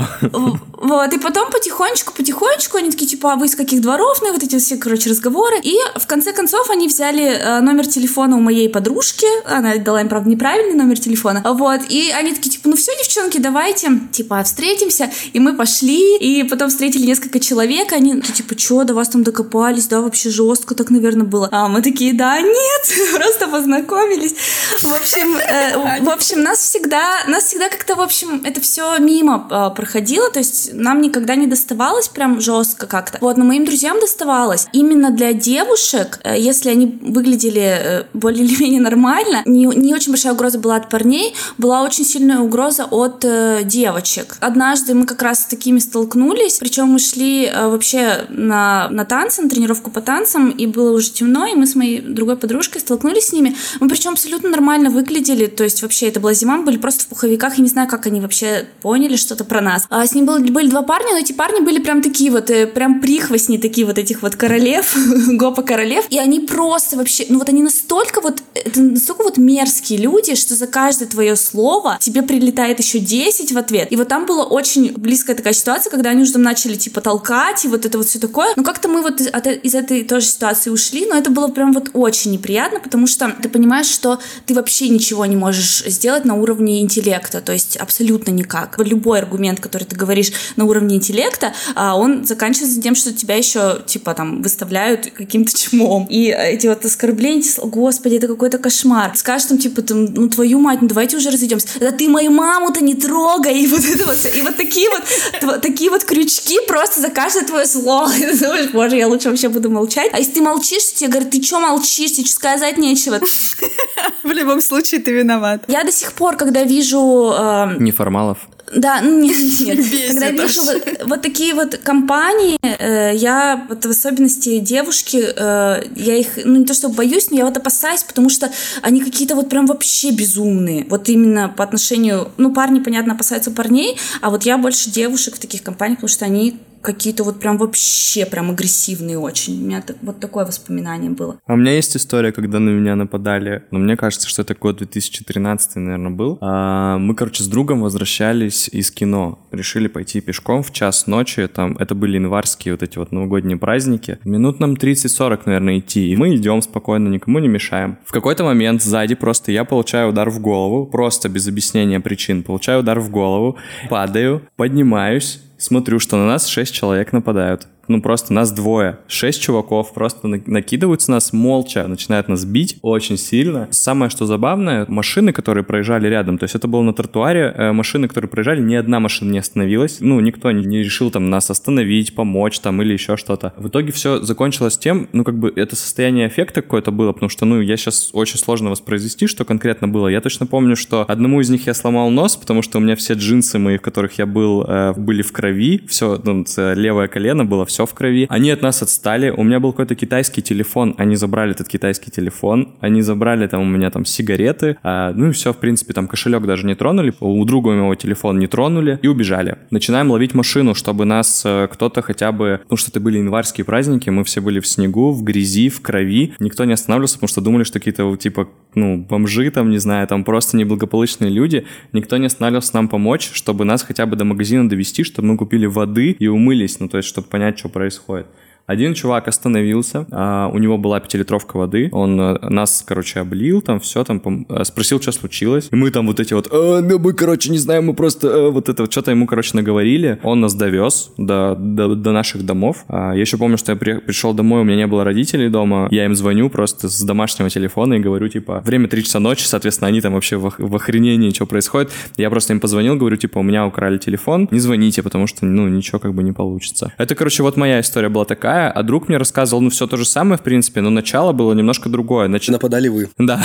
Вот, 0.81 1.13
и 1.13 1.19
потом 1.19 1.51
потихонечку, 1.51 2.15
потихонечку 2.15 2.79
они 2.79 2.91
такие, 2.91 3.07
типа, 3.07 3.35
а 3.35 3.37
вы 3.37 3.47
из 3.47 3.55
каких 3.55 3.83
дворов? 3.83 4.19
Ну, 4.23 4.29
и 4.29 4.33
вот 4.33 4.43
эти 4.43 4.59
все, 4.59 4.77
короче, 4.77 5.11
разговоры. 5.11 5.57
И 5.63 5.77
в 5.97 6.07
конце 6.07 6.33
концов 6.33 6.71
они 6.71 6.89
взяли 6.89 7.23
э, 7.23 7.61
номер 7.61 7.87
телефона 7.87 8.37
у 8.37 8.41
моей 8.41 8.69
подружки. 8.69 9.27
Она 9.45 9.77
дала 9.77 10.01
им, 10.01 10.09
правда, 10.09 10.31
неправильный 10.31 10.75
номер 10.75 10.99
телефона. 10.99 11.43
Вот, 11.45 11.83
и 11.91 12.11
они 12.11 12.33
такие, 12.33 12.51
типа, 12.51 12.71
ну 12.71 12.77
все, 12.77 12.93
девчонки, 12.97 13.39
давайте, 13.39 14.01
типа, 14.11 14.43
встретимся. 14.43 15.11
И 15.35 15.41
мы 15.41 15.55
пошли, 15.55 16.17
и 16.17 16.45
потом 16.45 16.71
встретили 16.71 17.05
несколько 17.05 17.41
человек. 17.41 17.93
Они, 17.93 18.21
типа, 18.23 18.55
чё, 18.55 18.85
до 18.85 18.95
вас 18.95 19.09
там 19.09 19.23
докопались, 19.23 19.87
да, 19.91 20.01
вообще 20.01 20.31
жестко 20.31 20.75
так, 20.75 20.91
наверное, 20.91 21.27
было. 21.27 21.49
А 21.53 21.69
мы 21.69 21.83
такие, 21.83 22.15
да, 22.15 22.41
нет, 22.41 22.83
просто 23.15 23.49
познакомились. 23.49 24.35
В 24.81 24.95
общем, 24.95 25.37
э, 25.37 26.01
в 26.01 26.09
общем, 26.09 26.43
нас 26.43 26.61
всегда, 26.61 27.25
нас 27.27 27.45
всегда 27.45 27.69
как-то, 27.69 27.97
в 27.97 28.01
общем, 28.01 28.43
это 28.45 28.61
все 28.61 28.99
мимо 28.99 29.49
э, 29.51 29.75
проходило, 29.77 30.31
то 30.31 30.39
есть 30.39 30.73
нам 30.73 31.01
никогда 31.01 31.35
не 31.35 31.47
доставалось 31.47 32.09
прям 32.09 32.41
жестко 32.41 32.87
как-то. 32.87 33.19
Вот, 33.21 33.37
но 33.37 33.45
моим 33.45 33.65
друзьям 33.65 33.99
доставалось. 34.01 34.69
Именно 34.73 35.11
для 35.11 35.33
девушек, 35.33 36.21
э, 36.23 36.39
если 36.39 36.71
они 36.71 36.99
выглядели 37.03 37.61
э, 37.61 38.05
более 38.15 38.45
или 38.45 38.63
менее 38.63 38.81
нормально, 38.81 39.43
не, 39.45 39.65
не 39.65 39.95
очень 39.95 40.13
большая 40.13 40.33
угроза 40.35 40.59
была 40.59 40.77
от 40.77 40.89
парней, 40.89 41.35
была 41.59 41.83
очень 41.83 42.05
сильная 42.05 42.39
угроза 42.39 42.85
от 42.85 43.25
э, 43.25 43.63
девочек. 43.65 44.37
Однажды 44.41 44.95
мы 44.95 45.05
как 45.05 45.21
раз 45.23 45.43
с 45.43 45.47
такими 45.47 45.81
столкнулись, 45.81 46.59
причем 46.59 46.89
мы 46.89 47.01
шли 47.01 47.47
э, 47.47 47.69
вообще 47.69 48.27
на, 48.29 48.89
на 48.91 49.05
танцы, 49.05 49.43
на 49.43 49.51
тренировку 49.51 49.80
по 49.89 50.01
танцам, 50.01 50.51
и 50.51 50.67
было 50.67 50.93
уже 50.93 51.11
темно, 51.11 51.47
и 51.47 51.55
мы 51.55 51.67
с 51.67 51.75
моей 51.75 52.01
другой 52.01 52.37
подружкой 52.37 52.81
столкнулись 52.81 53.29
с 53.29 53.33
ними. 53.33 53.57
Мы 53.79 53.89
причем 53.89 54.11
абсолютно 54.11 54.51
нормально 54.51 54.91
выглядели, 54.91 55.47
то 55.47 55.65
есть 55.65 55.81
вообще 55.83 56.09
это 56.09 56.21
была 56.21 56.35
зима, 56.35 56.57
мы 56.57 56.65
были 56.65 56.77
просто 56.77 57.05
в 57.05 57.07
пуховиках, 57.07 57.57
я 57.57 57.63
не 57.63 57.71
знаю, 57.71 57.89
как 57.89 58.07
они 58.07 58.21
вообще 58.21 58.67
поняли 58.83 59.17
что-то 59.17 59.45
про 59.45 59.61
нас. 59.61 59.87
А 59.89 60.07
с 60.07 60.15
ним 60.15 60.27
было, 60.27 60.39
были 60.39 60.69
два 60.69 60.83
парня, 60.83 61.13
но 61.13 61.19
эти 61.19 61.33
парни 61.33 61.61
были 61.61 61.81
прям 61.81 62.03
такие 62.03 62.31
вот, 62.31 62.51
э, 62.51 62.67
прям 62.67 63.01
прихвостни 63.01 63.57
такие 63.57 63.87
вот 63.87 63.97
этих 63.97 64.23
вот 64.23 64.37
королев, 64.37 64.95
гопа 65.29 65.63
королев, 65.63 66.05
и 66.11 66.19
они 66.19 66.41
просто 66.41 66.97
вообще, 66.97 67.27
ну 67.29 67.39
вот 67.39 67.49
они 67.49 67.63
настолько 67.63 68.21
вот, 68.21 68.43
это 68.65 68.81
настолько 68.81 69.23
вот 69.23 69.39
мерзкие 69.39 69.99
люди, 69.99 70.35
что 70.35 70.55
за 70.55 70.67
каждое 70.67 71.07
твое 71.07 71.37
слово 71.37 71.99
тебе 72.01 72.23
прилетает 72.23 72.79
еще 72.79 72.99
10 72.99 73.53
в 73.53 73.59
ответ. 73.59 73.89
И 73.91 73.97
вот 73.97 74.09
там 74.09 74.27
была 74.27 74.45
очень 74.45 74.93
близкая 74.93 75.37
такая 75.37 75.53
ситуация, 75.53 75.91
когда 75.91 76.11
они 76.11 76.23
уже 76.23 76.33
там 76.33 76.43
начали 76.43 76.75
типа 76.75 77.01
толкать 77.01 77.65
и 77.65 77.69
вот 77.69 77.87
это 77.87 77.99
вот 77.99 78.07
все 78.07 78.19
такое. 78.19 78.53
Но 78.57 78.63
как-то 78.63 78.89
мы 78.89 79.03
вот 79.03 79.21
от, 79.21 79.47
из 79.47 79.75
этой 79.75 80.05
тоже 80.05 80.27
ситуации 80.27 80.71
ушли, 80.71 81.07
но 81.07 81.17
это 81.17 81.31
было 81.31 81.49
прям 81.49 81.73
вот 81.73 81.91
очень 81.95 82.33
неприятно, 82.33 82.81
потому 82.81 83.07
что 83.07 83.35
ты 83.43 83.49
понимаешь, 83.49 83.87
что 83.87 84.19
ты 84.47 84.55
вообще 84.55 84.89
ничего 84.89 85.27
не 85.27 85.37
можешь 85.37 85.85
сделать 85.87 86.25
на 86.25 86.35
уровне 86.35 86.83
интеллекта, 86.83 87.41
то 87.41 87.53
есть 87.53 87.77
абсолютно 87.77 88.31
никак. 88.31 88.79
Любой 88.79 89.19
аргумент, 89.19 89.61
который 89.61 89.85
ты 89.85 89.97
говоришь 89.97 90.33
на 90.57 90.65
уровне 90.65 90.97
интеллекта, 90.97 91.53
а, 91.75 91.97
он 91.97 92.25
заканчивается 92.25 92.81
тем, 92.81 92.95
что 92.95 93.13
тебя 93.13 93.37
еще 93.37 93.83
типа 93.87 94.15
там 94.15 94.43
выставляют 94.43 95.11
каким-то 95.11 95.57
чмом. 95.57 96.07
И 96.11 96.27
эти 96.27 96.67
вот 96.67 96.85
оскорбления, 96.85 97.41
господи, 97.63 98.17
это 98.17 98.29
какой-то 98.51 98.59
кошмар. 98.59 99.17
Скажешь 99.17 99.49
там 99.49 99.59
типа, 99.59 99.83
там, 99.83 100.05
ну 100.07 100.29
твою 100.29 100.59
мать, 100.59 100.83
ну 100.83 100.89
давайте 100.89 101.17
уже 101.17 101.31
разойдемся. 101.31 101.69
Да 101.79 101.93
ты 101.93 102.09
мою 102.09 102.31
маму-то 102.31 102.83
не 102.83 102.95
трогай, 102.95 103.61
и 103.61 103.67
вот 103.67 103.81
это 103.85 104.05
вот 104.05 104.17
все. 104.17 104.31
И 104.31 104.43
вот 104.43 104.57
такие 104.57 104.89
вот, 104.91 105.63
такие 105.63 105.91
вот 105.91 106.05
крючки 106.05 106.59
просто 106.67 107.01
за 107.01 107.09
каждое 107.09 107.45
твое 107.45 107.67
слово. 107.67 108.11
И 108.17 108.21
ты 108.27 108.39
думаешь, 108.39 108.71
боже, 108.71 108.97
я 108.97 109.09
лучше 109.09 109.31
вообще 109.31 109.49
буду 109.49 109.71
молчать. 109.71 110.11
А 110.13 110.19
если 110.19 110.33
ты 110.33 110.43
молчишь, 110.43 110.93
тебе 110.95 111.11
говорят, 111.11 111.31
ты 111.31 111.43
что 111.43 111.61
молчишь, 111.61 112.13
тебе 112.13 112.27
что 112.27 112.35
сказать 112.35 112.79
нечего. 112.79 113.21
В 114.23 114.31
любом 114.31 114.61
случае 114.61 115.01
ты 115.01 115.13
виноват. 115.13 115.65
Я 115.69 115.85
до 115.85 115.93
сих 115.93 116.13
пор, 116.13 116.37
когда 116.37 116.65
вижу... 116.65 117.33
Э, 117.37 117.77
Неформалов. 117.79 118.39
Да, 118.75 119.01
ну, 119.03 119.21
нет, 119.21 119.37
нет. 119.61 119.79
Когда 120.09 120.31
вижу 120.31 120.63
вот, 120.63 121.03
вот 121.07 121.23
такие 121.23 121.55
вот 121.55 121.77
компании, 121.77 122.59
э, 122.63 123.17
я 123.17 123.67
вот 123.69 123.85
в 123.85 123.91
особенности 123.91 124.59
девушки, 124.59 125.23
э, 125.23 125.83
я 125.97 126.17
их, 126.17 126.39
ну 126.45 126.59
не 126.59 126.65
то 126.65 126.75
что 126.75 126.89
боюсь, 126.89 127.31
но 127.31 127.39
я 127.39 127.45
вот 127.45 127.57
опасаюсь, 127.57 128.05
потому 128.05 128.29
что 128.29 128.51
они 128.83 129.01
какие-то 129.01 129.35
вот 129.35 129.49
прям 129.49 129.67
вообще 129.67 130.13
безумные. 130.13 130.87
Вот 130.89 131.09
именно 131.09 131.49
по 131.49 131.65
отношению, 131.65 132.31
ну 132.37 132.53
парни, 132.53 132.81
понятно, 132.81 133.15
опасаются 133.15 133.51
парней, 133.51 133.99
а 134.21 134.31
вот 134.31 134.45
я 134.45 134.57
больше 134.57 134.91
девушек 134.91 135.37
в 135.37 135.39
таких 135.39 135.63
компаниях, 135.63 135.99
потому 135.99 136.09
что 136.09 136.25
они 136.25 136.57
какие-то 136.81 137.25
вот 137.25 137.39
прям 137.41 137.59
вообще 137.59 138.27
прям 138.27 138.51
агрессивные 138.51 139.19
очень. 139.19 139.63
У 139.63 139.67
меня 139.67 139.83
так, 139.83 139.97
вот 140.03 140.21
такое 140.21 140.45
воспоминание 140.45 141.11
было. 141.11 141.39
А 141.47 141.55
у 141.55 141.57
меня 141.57 141.73
есть 141.73 141.97
история, 141.97 142.33
когда 142.33 142.59
на 142.59 142.71
меня 142.71 142.97
нападали, 142.97 143.65
но 143.71 143.79
мне 143.79 143.97
кажется, 143.97 144.29
что 144.29 144.43
это 144.43 144.55
год 144.55 144.79
2013, 144.79 145.77
наверное, 145.77 146.11
был. 146.11 146.39
А, 146.41 146.99
мы, 146.99 147.15
короче, 147.15 147.43
с 147.43 147.47
другом 147.47 147.83
возвращались 147.83 148.69
из 148.69 148.91
кино. 148.91 149.39
Решили 149.53 149.89
пойти 149.89 150.21
пешком 150.21 150.63
в 150.63 150.73
час 150.73 151.07
ночи, 151.07 151.47
там, 151.47 151.77
это 151.79 151.95
были 151.95 152.17
январские 152.17 152.75
вот 152.75 152.83
эти 152.83 152.99
вот 152.99 153.13
новогодние 153.13 153.59
праздники. 153.59 154.19
Минут 154.25 154.61
нам 154.61 154.75
30-40, 154.75 155.43
наверное, 155.47 155.79
идти. 155.79 156.11
И 156.11 156.17
мы 156.17 156.35
идем 156.35 156.63
спокойно, 156.63 157.09
никому 157.09 157.39
не 157.39 157.49
мешаем. 157.49 157.99
В 158.05 158.13
какой-то 158.13 158.45
момент 158.45 158.83
сзади 158.83 159.15
просто 159.15 159.53
я 159.53 159.65
получаю 159.65 160.11
удар 160.11 160.31
в 160.31 160.41
голову, 160.41 160.87
просто 160.87 161.29
без 161.29 161.47
объяснения 161.49 162.01
причин. 162.01 162.43
Получаю 162.43 162.81
удар 162.81 163.01
в 163.01 163.11
голову, 163.11 163.57
падаю, 163.89 164.43
поднимаюсь, 164.57 165.41
смотрю, 165.61 165.99
что 166.01 166.17
на 166.17 166.27
нас 166.27 166.47
шесть 166.47 166.75
человек 166.75 167.13
нападают 167.13 167.69
ну 167.91 168.01
просто 168.01 168.33
нас 168.33 168.53
двое, 168.53 168.99
шесть 169.09 169.43
чуваков 169.43 169.93
просто 169.93 170.29
накидываются 170.29 171.11
нас 171.11 171.33
молча, 171.33 171.87
начинают 171.87 172.29
нас 172.29 172.45
бить 172.45 172.79
очень 172.83 173.19
сильно. 173.19 173.69
Самое, 173.73 174.11
что 174.11 174.27
забавное, 174.27 174.87
машины, 174.89 175.33
которые 175.33 175.65
проезжали 175.65 176.07
рядом, 176.09 176.39
то 176.39 176.45
есть 176.45 176.55
это 176.55 176.69
было 176.69 176.83
на 176.83 176.95
тротуаре, 176.95 177.53
э, 177.55 177.73
машины, 177.73 178.07
которые 178.07 178.29
проезжали, 178.29 178.61
ни 178.61 178.77
одна 178.77 179.01
машина 179.01 179.33
не 179.33 179.39
остановилась, 179.39 179.99
ну 180.01 180.21
никто 180.21 180.51
не, 180.53 180.79
решил 180.79 181.11
там 181.11 181.31
нас 181.31 181.51
остановить, 181.51 182.15
помочь 182.15 182.61
там 182.61 182.81
или 182.81 182.93
еще 182.93 183.17
что-то. 183.17 183.53
В 183.57 183.69
итоге 183.69 183.93
все 183.93 184.23
закончилось 184.23 184.79
тем, 184.79 185.09
ну 185.13 185.25
как 185.25 185.39
бы 185.39 185.53
это 185.55 185.75
состояние 185.75 186.29
эффекта 186.29 186.63
какое-то 186.63 186.93
было, 186.93 187.13
потому 187.13 187.29
что, 187.29 187.45
ну 187.45 187.61
я 187.61 187.77
сейчас 187.77 188.11
очень 188.13 188.39
сложно 188.39 188.71
воспроизвести, 188.71 189.27
что 189.27 189.45
конкретно 189.45 189.89
было. 189.89 190.07
Я 190.07 190.21
точно 190.21 190.47
помню, 190.47 190.77
что 190.77 191.05
одному 191.09 191.41
из 191.41 191.51
них 191.51 191.67
я 191.67 191.75
сломал 191.75 192.11
нос, 192.11 192.37
потому 192.37 192.63
что 192.63 192.79
у 192.79 192.81
меня 192.81 192.95
все 192.95 193.15
джинсы 193.15 193.59
мои, 193.59 193.79
в 193.79 193.83
которых 193.83 194.19
я 194.19 194.27
был, 194.27 194.63
э, 194.63 194.93
были 194.97 195.23
в 195.23 195.33
крови, 195.33 195.83
все, 195.89 196.21
ну, 196.23 196.45
левое 196.57 197.09
колено 197.09 197.45
было, 197.45 197.67
все 197.67 197.80
все 197.81 197.87
в 197.87 197.95
крови. 197.95 198.27
Они 198.29 198.51
от 198.51 198.63
нас 198.63 198.83
отстали. 198.83 199.31
У 199.31 199.43
меня 199.43 199.59
был 199.61 199.73
какой-то 199.73 199.95
китайский 199.95 200.43
телефон, 200.43 200.95
они 200.99 201.17
забрали 201.17 201.53
этот 201.53 201.69
китайский 201.69 202.11
телефон, 202.11 202.75
они 202.81 203.03
забрали 203.03 203.47
там 203.47 203.63
у 203.63 203.65
меня 203.65 203.91
там 203.91 204.05
сигареты, 204.05 204.77
а, 204.83 205.13
ну 205.15 205.29
и 205.29 205.33
все, 205.33 205.53
в 205.53 205.57
принципе, 205.57 205.93
там 205.95 206.07
кошелек 206.07 206.45
даже 206.45 206.67
не 206.67 206.75
тронули, 206.75 207.15
у 207.21 207.45
друга 207.45 207.71
моего 207.71 207.95
телефон 207.95 208.39
не 208.39 208.47
тронули. 208.47 208.99
И 209.03 209.09
убежали. 209.09 209.57
Начинаем 209.71 210.11
ловить 210.11 210.35
машину, 210.35 210.75
чтобы 210.75 211.05
нас 211.05 211.43
э, 211.45 211.69
кто-то 211.73 212.03
хотя 212.03 212.33
бы, 212.33 212.61
ну 212.69 212.77
что 212.77 212.91
это 212.91 213.01
были 213.01 213.19
январские 213.19 213.65
праздники, 213.65 214.11
мы 214.11 214.25
все 214.25 214.41
были 214.41 214.61
в 214.61 214.67
снегу, 214.67 215.13
в 215.13 215.23
грязи, 215.23 215.69
в 215.69 215.81
крови, 215.81 216.35
никто 216.39 216.65
не 216.65 216.75
останавливался, 216.75 217.15
потому 217.15 217.29
что 217.29 217.41
думали, 217.41 217.65
что 217.65 217.79
какие-то 217.79 218.17
типа, 218.17 218.49
ну, 218.75 218.99
бомжи 218.99 219.51
там, 219.51 219.71
не 219.71 219.79
знаю, 219.79 220.07
там 220.07 220.25
просто 220.25 220.57
неблагополучные 220.57 221.31
люди, 221.31 221.67
никто 221.93 222.17
не 222.19 222.27
останавливался 222.27 222.75
нам 222.75 222.89
помочь, 222.89 223.31
чтобы 223.33 223.65
нас 223.65 223.83
хотя 223.83 224.07
бы 224.07 224.17
до 224.17 224.25
магазина 224.25 224.69
довести, 224.69 225.03
чтобы 225.03 225.29
мы 225.29 225.37
купили 225.37 225.67
воды 225.67 226.11
и 226.19 226.27
умылись, 226.27 226.79
ну 226.81 226.89
то 226.89 226.99
есть, 226.99 227.09
чтобы 227.09 227.29
понять, 227.29 227.59
что 227.61 227.69
происходит. 227.69 228.27
Один 228.67 228.95
чувак 228.95 229.29
остановился, 229.29 230.07
а, 230.11 230.49
у 230.53 230.59
него 230.59 230.79
была 230.79 231.01
пятилитровка 231.01 231.57
воды, 231.57 231.89
он 231.93 232.21
а, 232.21 232.39
нас, 232.49 232.85
короче, 232.87 233.21
облил, 233.21 233.63
там 233.63 233.81
все, 233.81 234.05
там 234.05 234.19
пом- 234.19 234.65
спросил, 234.65 235.01
что 235.01 235.13
случилось. 235.13 235.69
И 235.71 235.77
мы 235.77 235.91
там 235.91 236.07
вот 236.07 236.21
эти 236.21 236.35
вот, 236.35 236.49
а, 236.53 236.81
ну 236.81 236.99
мы, 236.99 237.13
короче, 237.13 237.51
не 237.51 237.59
знаем, 237.59 237.87
мы 237.87 237.95
просто 237.95 238.29
а, 238.29 238.51
вот 238.51 238.69
это 238.69 238.83
вот 238.83 238.93
что-то 238.93 239.11
ему, 239.11 239.27
короче, 239.27 239.51
наговорили. 239.55 240.19
Он 240.23 240.41
нас 240.41 240.55
довез 240.55 241.13
до, 241.17 241.57
до, 241.59 241.95
до 241.95 242.13
наших 242.13 242.45
домов. 242.45 242.85
А, 242.89 243.13
я 243.13 243.21
еще 243.21 243.37
помню, 243.39 243.59
что 243.59 243.73
я 243.73 243.77
при, 243.77 243.95
пришел 243.99 244.35
домой, 244.35 244.61
у 244.61 244.65
меня 244.65 244.77
не 244.77 244.87
было 244.87 245.05
родителей 245.05 245.49
дома, 245.49 245.89
я 245.91 246.05
им 246.05 246.15
звоню 246.15 246.49
просто 246.51 246.89
с 246.89 247.03
домашнего 247.03 247.51
телефона 247.51 247.95
и 247.95 247.99
говорю, 247.99 248.29
типа, 248.29 248.63
время 248.65 248.89
3 248.89 249.05
часа 249.05 249.21
ночи, 249.21 249.45
соответственно, 249.45 249.89
они 249.89 250.01
там 250.01 250.15
вообще 250.15 250.37
в, 250.37 250.55
в 250.59 250.77
охренении, 250.77 251.31
что 251.31 251.47
происходит. 251.47 251.91
Я 252.17 252.31
просто 252.31 252.53
им 252.53 252.61
позвонил, 252.61 252.97
говорю, 252.97 253.17
типа, 253.17 253.39
у 253.39 253.43
меня 253.43 253.67
украли 253.67 253.99
телефон, 253.99 254.49
не 254.51 254.61
звоните, 254.61 255.03
потому 255.03 255.27
что, 255.27 255.45
ну, 255.47 255.69
ничего 255.69 255.99
как 255.99 256.15
бы 256.15 256.23
не 256.23 256.33
получится. 256.33 256.93
Это, 256.99 257.15
короче, 257.15 257.43
вот 257.43 257.57
моя 257.57 257.81
история 257.81 258.09
была 258.09 258.25
такая, 258.25 258.60
другая, 258.61 258.71
а 258.71 258.83
друг 258.83 259.09
мне 259.09 259.17
рассказывал, 259.19 259.63
ну, 259.63 259.71
все 259.71 259.87
то 259.87 259.97
же 259.97 260.05
самое, 260.05 260.37
в 260.39 260.43
принципе, 260.43 260.81
но 260.81 260.91
начало 260.91 261.33
было 261.33 261.53
немножко 261.55 261.89
другое. 261.89 262.29
Нач... 262.29 262.49
Нападали 262.49 262.89
вы. 262.89 263.09
Да. 263.19 263.43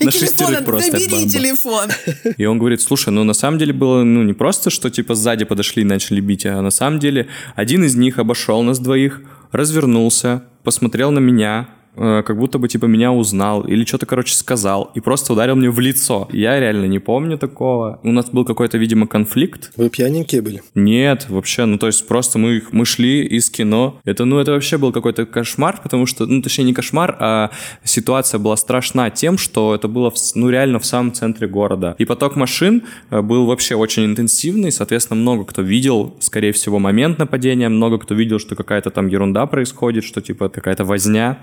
На 0.00 0.10
шестерых 0.10 0.64
просто. 0.64 0.98
Телефон. 0.98 1.88
И 2.36 2.44
он 2.44 2.58
говорит, 2.58 2.80
слушай, 2.80 3.10
ну, 3.10 3.24
на 3.24 3.34
самом 3.34 3.58
деле 3.58 3.72
было, 3.72 4.04
ну, 4.04 4.22
не 4.22 4.32
просто, 4.32 4.70
что, 4.70 4.90
типа, 4.90 5.14
сзади 5.14 5.44
подошли 5.44 5.82
и 5.82 5.86
начали 5.86 6.20
бить, 6.20 6.46
а 6.46 6.60
на 6.62 6.70
самом 6.70 6.98
деле 6.98 7.26
один 7.56 7.84
из 7.84 7.94
них 7.96 8.18
обошел 8.18 8.62
нас 8.62 8.78
двоих, 8.78 9.22
развернулся, 9.52 10.42
посмотрел 10.62 11.10
на 11.10 11.20
меня, 11.20 11.68
Э, 11.96 12.22
как 12.24 12.38
будто 12.38 12.58
бы, 12.58 12.68
типа, 12.68 12.86
меня 12.86 13.12
узнал 13.12 13.62
или 13.62 13.84
что-то, 13.84 14.06
короче, 14.06 14.34
сказал 14.34 14.90
и 14.94 15.00
просто 15.00 15.32
ударил 15.32 15.56
мне 15.56 15.70
в 15.70 15.80
лицо. 15.80 16.28
Я 16.32 16.58
реально 16.60 16.86
не 16.86 16.98
помню 16.98 17.38
такого. 17.38 17.98
У 18.02 18.12
нас 18.12 18.30
был 18.30 18.44
какой-то, 18.44 18.78
видимо, 18.78 19.06
конфликт. 19.06 19.72
Вы 19.76 19.90
пьяненькие 19.90 20.42
были? 20.42 20.62
Нет, 20.74 21.26
вообще, 21.28 21.64
ну, 21.64 21.78
то 21.78 21.86
есть 21.86 22.06
просто 22.06 22.38
мы, 22.38 22.62
мы 22.70 22.84
шли 22.84 23.24
из 23.24 23.50
кино. 23.50 24.00
Это, 24.04 24.24
ну, 24.24 24.38
это 24.38 24.52
вообще 24.52 24.78
был 24.78 24.92
какой-то 24.92 25.26
кошмар, 25.26 25.80
потому 25.82 26.06
что, 26.06 26.26
ну, 26.26 26.40
точнее, 26.40 26.64
не 26.64 26.74
кошмар, 26.74 27.16
а 27.18 27.50
ситуация 27.82 28.38
была 28.38 28.56
страшна 28.56 29.10
тем, 29.10 29.38
что 29.38 29.74
это 29.74 29.88
было, 29.88 30.10
в, 30.10 30.16
ну, 30.34 30.50
реально 30.50 30.78
в 30.78 30.86
самом 30.86 31.12
центре 31.12 31.48
города. 31.48 31.96
И 31.98 32.04
поток 32.04 32.36
машин 32.36 32.82
э, 33.10 33.20
был 33.22 33.46
вообще 33.46 33.74
очень 33.74 34.04
интенсивный, 34.04 34.70
соответственно, 34.70 35.20
много 35.20 35.44
кто 35.44 35.62
видел, 35.62 36.14
скорее 36.20 36.52
всего, 36.52 36.78
момент 36.78 37.18
нападения, 37.18 37.68
много 37.68 37.98
кто 37.98 38.14
видел, 38.14 38.38
что 38.38 38.54
какая-то 38.54 38.90
там 38.90 39.08
ерунда 39.08 39.46
происходит, 39.46 40.04
что, 40.04 40.20
типа, 40.20 40.48
какая-то 40.48 40.84
возня. 40.84 41.38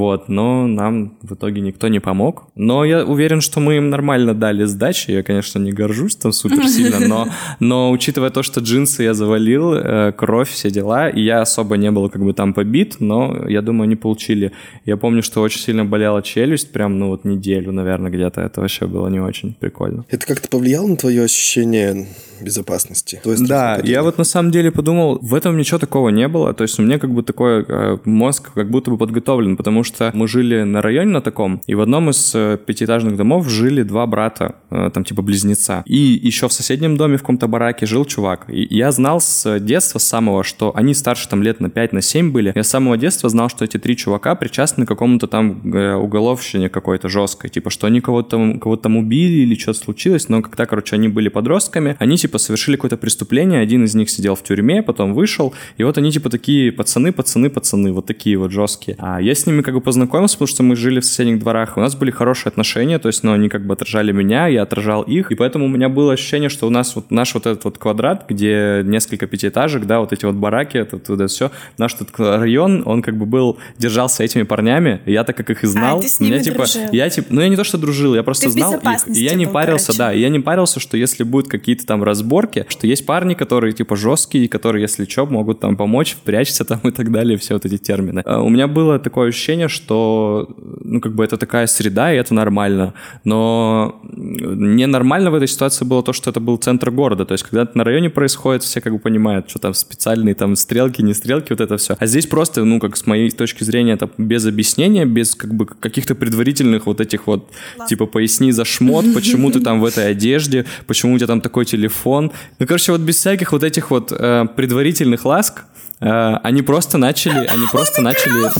Вот, 0.00 0.30
но 0.30 0.66
нам 0.66 1.18
в 1.20 1.34
итоге 1.34 1.60
никто 1.60 1.88
не 1.88 2.00
помог. 2.00 2.44
Но 2.54 2.86
я 2.86 3.04
уверен, 3.04 3.42
что 3.42 3.60
мы 3.60 3.76
им 3.76 3.90
нормально 3.90 4.32
дали 4.32 4.64
сдачи. 4.64 5.10
Я, 5.10 5.22
конечно, 5.22 5.58
не 5.58 5.72
горжусь 5.72 6.16
там 6.16 6.32
супер 6.32 6.66
сильно, 6.68 7.06
но, 7.06 7.28
но 7.60 7.90
учитывая 7.90 8.30
то, 8.30 8.42
что 8.42 8.60
джинсы 8.60 9.02
я 9.02 9.12
завалил, 9.12 9.74
э, 9.74 10.12
кровь, 10.16 10.48
все 10.48 10.70
дела, 10.70 11.10
и 11.10 11.20
я 11.20 11.42
особо 11.42 11.76
не 11.76 11.90
был 11.90 12.08
как 12.08 12.24
бы 12.24 12.32
там 12.32 12.54
побит, 12.54 12.96
но 13.00 13.46
я 13.46 13.60
думаю, 13.60 13.82
они 13.82 13.96
получили. 13.96 14.52
Я 14.86 14.96
помню, 14.96 15.22
что 15.22 15.42
очень 15.42 15.60
сильно 15.60 15.84
болела 15.84 16.22
челюсть, 16.22 16.72
прям, 16.72 16.98
ну 16.98 17.08
вот 17.08 17.26
неделю, 17.26 17.70
наверное, 17.70 18.10
где-то. 18.10 18.40
Это 18.40 18.62
вообще 18.62 18.86
было 18.86 19.08
не 19.08 19.20
очень 19.20 19.52
прикольно. 19.52 20.06
Это 20.08 20.26
как-то 20.26 20.48
повлияло 20.48 20.86
на 20.86 20.96
твое 20.96 21.24
ощущение 21.24 22.06
безопасности. 22.42 23.20
Да, 23.24 23.80
я 23.82 24.02
вот 24.02 24.18
на 24.18 24.24
самом 24.24 24.50
деле 24.50 24.70
подумал, 24.70 25.18
в 25.20 25.34
этом 25.34 25.56
ничего 25.56 25.78
такого 25.78 26.08
не 26.10 26.28
было. 26.28 26.52
То 26.54 26.62
есть 26.62 26.78
у 26.78 26.82
меня 26.82 26.98
как 26.98 27.12
бы 27.12 27.22
такой 27.22 27.64
э, 27.66 27.98
мозг 28.04 28.50
как 28.54 28.70
будто 28.70 28.90
бы 28.90 28.98
подготовлен, 28.98 29.56
потому 29.56 29.84
что 29.84 30.10
мы 30.14 30.28
жили 30.28 30.62
на 30.62 30.82
районе 30.82 31.10
на 31.10 31.20
таком, 31.20 31.62
и 31.66 31.74
в 31.74 31.80
одном 31.80 32.10
из 32.10 32.32
э, 32.34 32.58
пятиэтажных 32.64 33.16
домов 33.16 33.48
жили 33.48 33.82
два 33.82 34.06
брата, 34.06 34.56
э, 34.70 34.90
там 34.92 35.04
типа 35.04 35.22
близнеца. 35.22 35.82
И 35.86 35.96
еще 35.96 36.48
в 36.48 36.52
соседнем 36.52 36.96
доме 36.96 37.16
в 37.16 37.20
каком-то 37.20 37.46
бараке 37.46 37.86
жил 37.86 38.04
чувак. 38.04 38.46
И 38.48 38.66
я 38.76 38.92
знал 38.92 39.20
с 39.20 39.58
детства 39.60 39.98
самого, 39.98 40.44
что 40.44 40.72
они 40.74 40.94
старше 40.94 41.28
там 41.28 41.42
лет 41.42 41.60
на 41.60 41.70
5, 41.70 41.92
на 41.92 42.02
7 42.02 42.32
были. 42.32 42.52
Я 42.54 42.62
с 42.62 42.68
самого 42.68 42.96
детства 42.96 43.28
знал, 43.28 43.48
что 43.48 43.64
эти 43.64 43.78
три 43.78 43.96
чувака 43.96 44.34
причастны 44.34 44.84
к 44.84 44.88
какому-то 44.88 45.26
там 45.26 45.60
уголовщине 45.64 46.68
какой-то 46.68 47.08
жесткой. 47.08 47.50
Типа, 47.50 47.70
что 47.70 47.86
они 47.86 48.00
кого-то 48.00 48.58
кого 48.60 48.76
там 48.76 48.96
убили 48.96 49.42
или 49.42 49.54
что-то 49.54 49.78
случилось, 49.78 50.28
но 50.28 50.42
когда, 50.42 50.66
короче, 50.66 50.96
они 50.96 51.08
были 51.08 51.28
подростками, 51.28 51.96
они 51.98 52.16
типа 52.16 52.29
совершили 52.38 52.76
какое-то 52.76 52.96
преступление, 52.96 53.60
один 53.60 53.84
из 53.84 53.94
них 53.94 54.10
сидел 54.10 54.34
в 54.34 54.42
тюрьме, 54.42 54.82
потом 54.82 55.14
вышел, 55.14 55.54
и 55.76 55.84
вот 55.84 55.98
они 55.98 56.12
типа 56.12 56.30
такие 56.30 56.72
пацаны, 56.72 57.12
пацаны, 57.12 57.50
пацаны, 57.50 57.92
вот 57.92 58.06
такие 58.06 58.36
вот 58.36 58.50
жесткие. 58.50 58.96
А 58.98 59.20
я 59.20 59.34
с 59.34 59.46
ними 59.46 59.62
как 59.62 59.74
бы 59.74 59.80
познакомился, 59.80 60.36
потому 60.36 60.48
что 60.48 60.62
мы 60.62 60.76
жили 60.76 61.00
в 61.00 61.04
соседних 61.04 61.38
дворах, 61.38 61.76
у 61.76 61.80
нас 61.80 61.94
были 61.94 62.10
хорошие 62.10 62.50
отношения, 62.50 62.98
то 62.98 63.08
есть, 63.08 63.22
ну, 63.22 63.32
они 63.32 63.48
как 63.48 63.66
бы 63.66 63.74
отражали 63.74 64.12
меня, 64.12 64.46
я 64.46 64.62
отражал 64.62 65.02
их, 65.02 65.32
и 65.32 65.34
поэтому 65.34 65.66
у 65.66 65.68
меня 65.68 65.88
было 65.88 66.12
ощущение, 66.12 66.48
что 66.48 66.66
у 66.66 66.70
нас 66.70 66.94
вот 66.96 67.10
наш 67.10 67.34
вот 67.34 67.46
этот 67.46 67.64
вот 67.64 67.78
квадрат, 67.78 68.26
где 68.28 68.82
несколько 68.84 69.26
пятиэтажек, 69.26 69.86
да, 69.86 70.00
вот 70.00 70.12
эти 70.12 70.24
вот 70.24 70.34
бараки, 70.34 70.76
это 70.76 70.98
туда 70.98 71.26
все, 71.26 71.50
наш 71.78 71.94
тут 71.94 72.08
район, 72.18 72.82
он 72.84 73.02
как 73.02 73.16
бы 73.16 73.26
был, 73.26 73.58
держался 73.78 74.22
этими 74.24 74.42
парнями, 74.42 75.00
и 75.06 75.12
я 75.12 75.24
так 75.24 75.36
как 75.36 75.50
их 75.50 75.64
и 75.64 75.66
а, 75.66 75.70
знал, 75.70 75.98
а, 75.98 76.02
ты 76.02 76.08
с 76.08 76.20
ними 76.20 76.34
меня 76.34 76.42
типа, 76.42 76.58
дружил. 76.58 76.82
я 76.92 77.10
типа, 77.10 77.28
ну 77.30 77.40
я 77.40 77.48
не 77.48 77.56
то 77.56 77.64
что 77.64 77.78
дружил, 77.78 78.14
я 78.14 78.22
просто 78.22 78.46
ты 78.46 78.50
знал 78.50 78.74
их, 78.74 79.08
и 79.08 79.22
я 79.22 79.34
не 79.34 79.46
парился, 79.46 79.88
короче. 79.88 79.98
да, 79.98 80.12
и 80.12 80.20
я 80.20 80.28
не 80.28 80.40
парился, 80.40 80.80
что 80.80 80.96
если 80.96 81.24
будут 81.24 81.50
какие-то 81.50 81.86
там 81.86 82.02
разборки, 82.20 82.66
что 82.68 82.86
есть 82.86 83.06
парни, 83.06 83.34
которые 83.34 83.72
типа 83.72 83.96
жесткие, 83.96 84.48
которые, 84.48 84.82
если 84.82 85.06
что, 85.06 85.26
могут 85.26 85.60
там 85.60 85.76
помочь, 85.76 86.16
прячься 86.24 86.64
там 86.64 86.80
и 86.84 86.90
так 86.90 87.10
далее, 87.10 87.36
все 87.36 87.54
вот 87.54 87.64
эти 87.64 87.78
термины. 87.78 88.22
А 88.24 88.40
у 88.42 88.48
меня 88.48 88.66
было 88.66 88.98
такое 88.98 89.28
ощущение, 89.28 89.68
что 89.68 90.48
ну, 90.84 91.00
как 91.00 91.12
бы 91.12 91.24
это 91.24 91.36
такая 91.36 91.66
среда, 91.66 92.12
и 92.12 92.16
это 92.16 92.34
нормально. 92.34 92.92
Но 93.24 94.00
ненормально 94.02 95.30
в 95.30 95.34
этой 95.34 95.48
ситуации 95.48 95.84
было 95.84 96.02
то, 96.02 96.12
что 96.12 96.30
это 96.30 96.40
был 96.40 96.56
центр 96.56 96.90
города. 96.90 97.24
То 97.24 97.32
есть, 97.32 97.44
когда 97.44 97.62
это 97.62 97.78
на 97.78 97.84
районе 97.84 98.10
происходит, 98.10 98.62
все 98.62 98.80
как 98.80 98.92
бы 98.92 98.98
понимают, 98.98 99.48
что 99.50 99.58
там 99.58 99.74
специальные 99.74 100.34
там 100.34 100.56
стрелки, 100.56 101.02
не 101.02 101.14
стрелки, 101.14 101.52
вот 101.52 101.60
это 101.60 101.76
все. 101.76 101.96
А 101.98 102.06
здесь 102.06 102.26
просто, 102.26 102.64
ну, 102.64 102.80
как 102.80 102.96
с 102.96 103.06
моей 103.06 103.30
точки 103.30 103.64
зрения, 103.64 103.92
это 103.92 104.08
без 104.18 104.46
объяснения, 104.46 105.06
без 105.06 105.34
как 105.34 105.54
бы 105.54 105.66
каких-то 105.66 106.14
предварительных 106.14 106.86
вот 106.86 107.00
этих 107.00 107.26
вот, 107.26 107.48
Ладно. 107.78 107.88
типа, 107.88 108.06
поясни 108.06 108.52
за 108.52 108.64
шмот, 108.64 109.04
почему 109.14 109.50
ты 109.50 109.60
там 109.60 109.80
в 109.80 109.84
этой 109.84 110.10
одежде, 110.10 110.64
почему 110.86 111.14
у 111.14 111.18
тебя 111.18 111.26
там 111.26 111.40
такой 111.40 111.64
телефон. 111.64 111.99
Ну, 112.04 112.66
короче, 112.66 112.92
вот 112.92 113.00
без 113.00 113.16
всяких 113.16 113.52
вот 113.52 113.64
этих 113.64 113.90
вот 113.90 114.12
э, 114.12 114.46
предварительных 114.56 115.24
ласк, 115.24 115.64
э, 116.00 116.34
они 116.42 116.62
просто 116.62 116.98
начали, 116.98 117.46
они 117.46 117.66
просто 117.72 118.02
начали... 118.02 118.50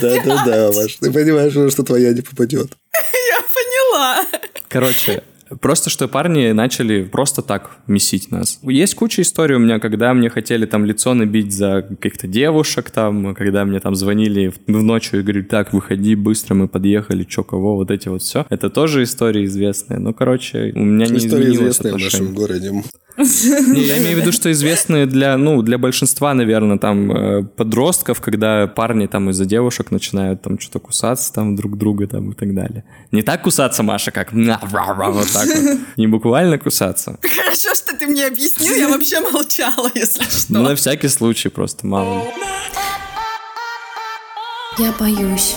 Да-да-да, 0.00 0.70
Маш, 0.74 0.96
ты 0.96 1.12
понимаешь, 1.12 1.72
что 1.72 1.82
твоя 1.82 2.12
не 2.12 2.20
попадет. 2.20 2.72
Я 2.92 3.42
поняла. 3.42 4.26
Короче, 4.68 5.22
Просто 5.60 5.90
что 5.90 6.08
парни 6.08 6.52
начали 6.52 7.04
просто 7.04 7.42
так 7.42 7.78
месить 7.86 8.30
нас. 8.30 8.58
Есть 8.62 8.94
куча 8.94 9.22
историй 9.22 9.56
у 9.56 9.58
меня, 9.58 9.78
когда 9.78 10.12
мне 10.14 10.30
хотели 10.30 10.66
там 10.66 10.84
лицо 10.84 11.14
набить 11.14 11.52
за 11.52 11.82
каких-то 11.82 12.26
девушек, 12.26 12.90
там, 12.90 13.34
когда 13.34 13.64
мне 13.64 13.80
там 13.80 13.94
звонили 13.94 14.48
в, 14.48 14.72
в 14.72 14.82
ночью 14.82 15.20
и 15.20 15.22
говорили, 15.22 15.44
так, 15.44 15.72
выходи 15.72 16.14
быстро, 16.14 16.54
мы 16.54 16.68
подъехали, 16.68 17.24
чё, 17.24 17.44
кого, 17.44 17.76
вот 17.76 17.90
эти 17.90 18.08
вот 18.08 18.22
все. 18.22 18.46
Это 18.50 18.70
тоже 18.70 19.02
истории 19.02 19.44
известные. 19.44 19.98
Ну, 19.98 20.12
короче, 20.12 20.72
у 20.74 20.84
меня 20.84 21.06
не 21.06 21.18
Истории 21.18 21.54
известные 21.54 21.94
в 21.94 21.98
нашем 21.98 22.34
городе. 22.34 22.72
Не, 23.18 23.80
я 23.80 23.98
имею 23.98 24.16
в 24.16 24.20
виду, 24.20 24.32
что 24.32 24.50
известные 24.52 25.06
для, 25.06 25.36
ну, 25.36 25.62
для 25.62 25.76
большинства, 25.76 26.34
наверное, 26.34 26.78
там, 26.78 27.10
э, 27.10 27.42
подростков, 27.42 28.20
когда 28.20 28.66
парни 28.68 29.06
там 29.06 29.30
из-за 29.30 29.44
девушек 29.44 29.90
начинают 29.90 30.42
там 30.42 30.58
что-то 30.58 30.78
кусаться 30.78 31.32
там 31.32 31.56
друг 31.56 31.76
друга 31.76 32.06
там 32.06 32.30
и 32.30 32.34
так 32.34 32.54
далее. 32.54 32.84
Не 33.10 33.22
так 33.22 33.42
кусаться, 33.42 33.82
Маша, 33.82 34.10
как 34.10 34.32
вот 35.10 35.26
так 35.32 35.46
вот. 35.46 35.78
Не 35.96 36.06
буквально 36.06 36.58
кусаться. 36.58 37.18
Хорошо, 37.36 37.74
что 37.74 37.96
ты 37.96 38.06
мне 38.06 38.26
объяснил, 38.26 38.74
я 38.74 38.88
вообще 38.88 39.20
молчала, 39.20 39.90
если 39.94 40.22
что. 40.22 40.52
Ну, 40.52 40.62
на 40.62 40.74
всякий 40.74 41.08
случай 41.08 41.48
просто, 41.48 41.86
мало 41.86 42.24
Я 44.78 44.92
боюсь. 44.98 45.56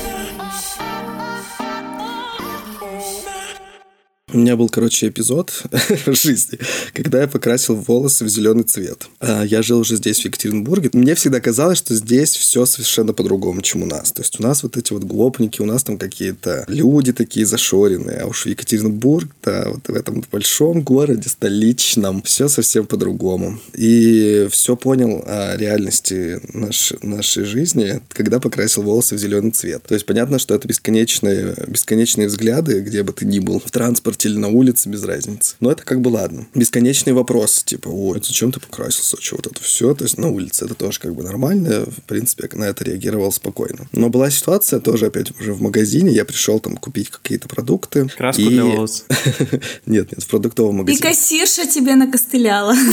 У 4.34 4.38
меня 4.38 4.56
был, 4.56 4.70
короче, 4.70 5.10
эпизод 5.10 5.52
в 6.06 6.14
жизни, 6.14 6.58
когда 6.94 7.22
я 7.22 7.28
покрасил 7.28 7.76
волосы 7.76 8.24
в 8.24 8.30
зеленый 8.30 8.64
цвет. 8.64 9.08
А, 9.20 9.44
Я 9.44 9.62
жил 9.62 9.80
уже 9.80 9.98
здесь, 9.98 10.22
в 10.22 10.26
Екатеринбурге. 10.26 10.90
Мне 10.94 11.16
всегда 11.16 11.42
казалось, 11.42 11.80
что 11.80 11.96
здесь 11.96 12.36
все 12.36 12.66
совершенно 12.66 13.14
по-другому, 13.14 13.62
чем 13.62 13.84
у 13.84 13.86
нас. 13.86 14.14
То 14.14 14.22
есть 14.22 14.40
у 14.40 14.44
нас 14.44 14.64
вот 14.64 14.78
эти 14.78 14.94
вот 14.94 15.04
гопники, 15.04 15.62
у 15.62 15.66
нас 15.66 15.84
там 15.84 15.98
какие-то 15.98 16.64
люди 16.70 17.12
такие 17.12 17.46
зашоренные. 17.46 18.20
А 18.20 18.28
уж 18.28 18.46
в 18.46 18.50
Екатеринбург, 18.50 19.30
да, 19.44 19.66
вот 19.68 19.90
в 19.90 19.94
этом 19.94 20.24
большом 20.32 20.82
городе, 20.82 21.28
столичном, 21.28 22.22
все 22.22 22.48
совсем 22.48 22.86
по-другому. 22.86 23.60
И 23.76 24.48
все 24.50 24.78
понял 24.78 25.24
о 25.26 25.58
реальности 25.58 26.40
наш, 26.54 26.94
нашей 27.02 27.44
жизни, 27.44 28.00
когда 28.10 28.40
покрасил 28.40 28.84
волосы 28.84 29.16
в 29.16 29.20
зеленый 29.20 29.52
цвет. 29.52 29.84
То 29.84 29.94
есть 29.94 30.06
понятно, 30.06 30.40
что 30.40 30.56
это 30.56 30.70
бесконечные, 30.70 31.54
бесконечные 31.68 32.28
взгляды, 32.28 32.80
где 32.80 33.04
бы 33.04 33.12
ты 33.12 33.26
ни 33.26 33.40
был, 33.40 33.60
в 33.60 33.72
транспорте 33.72 34.21
или 34.28 34.38
на 34.38 34.48
улице, 34.50 34.90
без 34.90 35.04
разницы. 35.04 35.56
Но 35.60 35.72
это 35.72 35.84
как 35.84 36.02
бы 36.02 36.10
ладно. 36.10 36.48
Бесконечные 36.56 37.14
вопросы, 37.14 37.64
типа, 37.66 37.90
ой, 37.90 38.22
зачем 38.24 38.52
ты 38.52 38.60
покрасился, 38.60 39.18
что 39.20 39.38
вот 39.38 39.48
это 39.48 39.62
все. 39.64 39.94
То 39.94 40.04
есть 40.04 40.18
на 40.18 40.30
улице 40.30 40.66
это 40.66 40.74
тоже 40.76 41.00
как 41.00 41.14
бы 41.16 41.24
нормально. 41.24 41.86
В 41.86 42.02
принципе, 42.08 42.50
я 42.52 42.58
на 42.60 42.64
это 42.66 42.84
реагировал 42.84 43.32
спокойно. 43.32 43.88
Но 43.92 44.10
была 44.10 44.30
ситуация 44.30 44.80
тоже, 44.80 45.08
опять 45.08 45.32
уже 45.40 45.54
в 45.54 45.62
магазине. 45.62 46.12
Я 46.12 46.26
пришел 46.26 46.60
там 46.60 46.78
купить 46.78 47.10
какие-то 47.10 47.48
продукты. 47.48 48.08
Краску 48.18 48.42
и- 48.42 48.50
для 48.50 48.66
волос. 48.66 49.06
Нет, 49.86 50.12
нет, 50.12 50.24
в 50.24 50.28
продуктовом 50.28 50.76
И 50.76 50.80
магазине. 50.80 51.02
кассирша 51.10 51.66
тебе 51.68 51.96
накостыляла. 51.96 52.76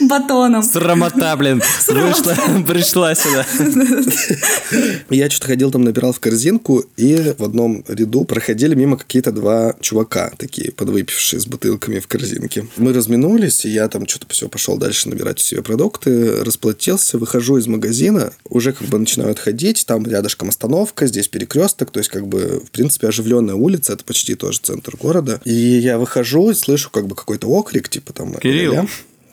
Батоном. 0.00 0.62
Срамота, 0.62 1.36
блин. 1.36 1.62
Вышла, 1.88 2.36
пришла 2.66 3.14
сюда. 3.14 3.46
Я 5.10 5.30
что-то 5.30 5.46
ходил 5.46 5.70
там, 5.70 5.82
набирал 5.82 6.12
в 6.12 6.20
корзинку, 6.20 6.84
и 6.96 7.34
в 7.36 7.44
одном 7.44 7.84
ряду 7.88 8.24
проходили 8.24 8.74
мимо 8.74 8.96
какие-то 8.96 9.32
два 9.32 9.74
чувака, 9.80 10.32
такие 10.38 10.72
подвыпившие 10.72 11.40
с 11.40 11.46
бутылками 11.46 11.98
в 11.98 12.06
корзинке. 12.06 12.66
Мы 12.76 12.92
разминулись, 12.92 13.64
и 13.64 13.70
я 13.70 13.88
там 13.88 14.06
что-то 14.06 14.26
все 14.28 14.48
пошел 14.48 14.76
дальше 14.76 15.08
набирать 15.08 15.40
себе 15.40 15.62
продукты, 15.62 16.44
расплатился, 16.44 17.18
выхожу 17.18 17.56
из 17.56 17.66
магазина, 17.66 18.32
уже 18.48 18.72
как 18.72 18.88
бы 18.88 18.98
начинаю 18.98 19.32
отходить, 19.32 19.84
там 19.86 20.06
рядышком 20.06 20.48
остановка, 20.48 21.06
здесь 21.06 21.28
перекресток, 21.28 21.90
то 21.90 21.98
есть 21.98 22.10
как 22.10 22.26
бы, 22.26 22.62
в 22.64 22.70
принципе, 22.70 23.08
оживленная 23.08 23.54
улица, 23.54 23.92
это 23.94 24.04
почти 24.04 24.34
тоже 24.34 24.60
центр 24.62 24.96
города. 24.96 25.40
И 25.44 25.52
я 25.52 25.98
выхожу 25.98 26.50
и 26.50 26.54
слышу 26.54 26.90
как 26.90 27.06
бы 27.06 27.14
какой-то 27.14 27.48
окрик, 27.48 27.88
типа 27.88 28.12
там... 28.12 28.34
Кирилл. 28.34 28.88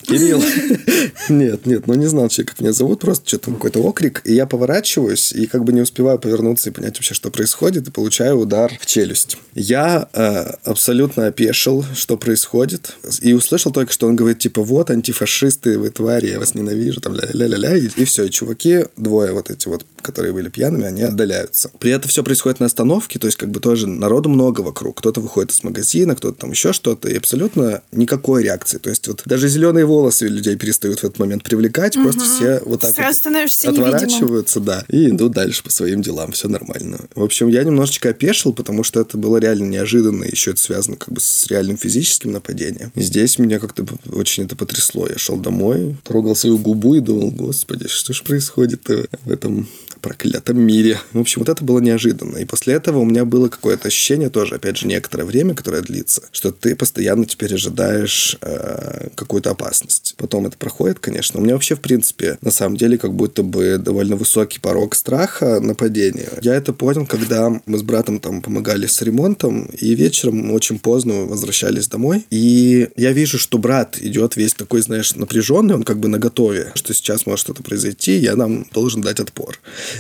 Кирилл. 0.06 0.42
Нет, 1.30 1.66
нет, 1.66 1.88
ну 1.88 1.96
не 1.96 2.06
знал 2.06 2.24
вообще, 2.24 2.44
как 2.44 2.60
меня 2.60 2.72
зовут, 2.72 3.00
просто 3.00 3.28
что-то 3.28 3.52
какой-то 3.52 3.80
окрик. 3.80 4.22
И 4.26 4.34
я 4.34 4.46
поворачиваюсь, 4.46 5.32
и 5.34 5.48
как 5.48 5.64
бы 5.64 5.74
не 5.74 5.82
успеваю 5.82 6.20
повернуться 6.20 6.70
и 6.70 6.74
понять 6.74 6.98
вообще, 6.98 7.14
что 7.14 7.32
происходит, 7.32 7.88
и 7.88 7.92
получаю 7.92 8.38
удар 8.38 8.72
в 8.80 8.86
челюсть. 8.86 9.38
Я 9.56 10.08
э, 10.14 10.52
абсолютно 10.64 11.28
опешил, 11.28 11.84
что 11.96 12.18
происходит, 12.18 12.96
и 13.22 13.34
услышал 13.34 13.72
только, 13.72 13.92
что 13.92 14.08
он 14.08 14.16
говорит, 14.16 14.40
типа, 14.40 14.62
вот, 14.62 14.92
антифашисты, 14.92 15.80
вы 15.80 15.90
твари, 15.90 16.28
я 16.28 16.40
вас 16.40 16.54
ненавижу, 16.54 17.02
там, 17.02 17.16
ля-ля-ля-ля, 17.16 17.76
и, 17.76 17.88
и 17.96 18.06
все. 18.06 18.26
И 18.26 18.30
чуваки, 18.30 18.86
двое 18.98 19.34
вот 19.34 19.50
эти 19.50 19.68
вот, 19.68 19.86
которые 20.06 20.34
были 20.34 20.50
пьяными, 20.50 20.86
они 20.86 21.02
отдаляются. 21.02 21.72
При 21.80 21.92
этом 21.92 22.10
все 22.10 22.24
происходит 22.24 22.60
на 22.60 22.68
остановке, 22.68 23.18
то 23.18 23.28
есть 23.28 23.38
как 23.38 23.50
бы 23.50 23.60
тоже 23.60 23.88
народу 23.88 24.30
много 24.30 24.62
вокруг. 24.62 25.00
Кто-то 25.00 25.20
выходит 25.20 25.52
из 25.52 25.64
магазина, 25.64 26.16
кто-то 26.16 26.42
там 26.42 26.52
еще 26.52 26.74
что-то, 26.74 27.10
и 27.10 27.18
абсолютно 27.18 27.82
никакой 27.92 28.44
реакции. 28.44 28.78
То 28.78 28.90
есть 28.90 29.08
вот 29.08 29.24
даже 29.26 29.48
зеленые 29.48 29.86
волосы 29.86 30.28
людей 30.28 30.56
перестают 30.56 31.00
в 31.00 31.04
этот 31.04 31.18
момент 31.20 31.44
привлекать, 31.44 31.96
просто 31.96 32.22
все 32.22 32.62
вот 32.66 32.82
так 32.82 32.94
Сразу 32.94 33.08
вот 33.08 33.16
становишься 33.16 33.68
невидимым. 33.68 33.94
отворачиваются, 33.96 34.60
да, 34.60 34.86
и 34.90 35.10
идут 35.10 35.34
дальше 35.34 35.64
по 35.64 35.72
своим 35.72 36.02
делам, 36.02 36.32
все 36.32 36.48
нормально. 36.48 37.00
В 37.16 37.24
общем, 37.24 37.48
я 37.48 37.64
немножечко 37.64 38.10
опешил, 38.10 38.54
потому 38.54 38.84
что 38.84 39.02
это 39.02 39.18
было 39.18 39.38
реально 39.38 39.66
неожиданно, 39.66 40.24
еще 40.24 40.52
это 40.52 40.62
связано 40.62 40.98
как 40.98 41.14
бы 41.14 41.20
с 41.20 41.48
реальным 41.48 41.78
физическим 41.78 42.32
нападением. 42.32 42.92
И 42.96 43.02
здесь 43.02 43.40
меня 43.40 43.60
как-то 43.60 43.86
очень 44.12 44.44
это 44.44 44.56
потрясло. 44.56 45.08
Я 45.08 45.18
шел 45.18 45.38
домой, 45.38 45.98
трогал 46.04 46.36
свою 46.36 46.58
губу 46.58 46.96
и 46.96 47.00
думал, 47.00 47.32
господи, 47.32 47.88
что 47.88 48.14
ж 48.14 48.22
происходит 48.22 48.88
в 49.26 49.32
этом 49.32 49.68
проклятом 50.06 50.60
мире. 50.60 51.00
В 51.14 51.20
общем, 51.20 51.42
вот 51.42 51.50
это 51.50 51.64
было 51.64 51.80
неожиданно. 51.80 52.38
И 52.38 52.46
после 52.46 52.76
этого 52.76 53.00
у 53.00 53.06
меня 53.06 53.26
было 53.26 53.50
какое-то 53.50 53.88
ощущение 53.88 54.30
тоже, 54.30 54.56
опять 54.56 54.78
же, 54.78 54.86
некоторое 54.86 55.24
время, 55.24 55.56
которое 55.56 55.82
длится, 55.82 56.22
что 56.32 56.52
ты 56.52 56.76
постоянно 56.76 57.26
теперь 57.26 57.56
ожидаешь 57.56 58.38
э, 58.42 59.08
какую-то 59.16 59.50
опасность. 59.50 60.14
Потом 60.18 60.46
это 60.46 60.58
проходит, 60.58 61.00
конечно. 61.00 61.40
У 61.40 61.44
меня 61.44 61.56
вообще, 61.56 61.76
в 61.76 61.80
принципе, 61.80 62.38
на 62.42 62.52
самом 62.52 62.78
деле, 62.78 63.00
как 63.00 63.16
будто 63.16 63.42
бы 63.42 63.80
довольно 63.80 64.16
высокий 64.16 64.60
порог 64.60 64.94
страха 64.94 65.60
нападения. 65.60 66.30
Я 66.44 66.54
это 66.54 66.72
понял, 66.72 67.08
когда 67.08 67.50
мы 67.66 67.78
с 67.80 67.82
братом 67.82 68.20
там 68.20 68.44
помогали 68.44 68.86
с 68.86 69.02
ремонтом, 69.02 69.66
и 69.66 69.96
вечером 69.96 70.52
очень 70.52 70.78
поздно 70.78 71.26
возвращались 71.26 71.88
домой. 71.88 72.28
И 72.30 72.90
я 72.96 73.12
вижу, 73.12 73.40
что 73.40 73.58
брат 73.58 73.98
идет 74.00 74.36
весь 74.36 74.54
такой, 74.54 74.82
знаешь, 74.82 75.16
напряженный, 75.16 75.74
он 75.74 75.82
как 75.82 76.00
бы 76.00 76.10
наготове, 76.10 76.74
что 76.76 76.94
сейчас 76.94 77.26
может 77.26 77.40
что-то 77.40 77.64
произойти, 77.64 78.18
я 78.18 78.36
нам 78.36 78.68
должен 78.72 79.02
дать 79.02 79.20
отпор. 79.20 79.60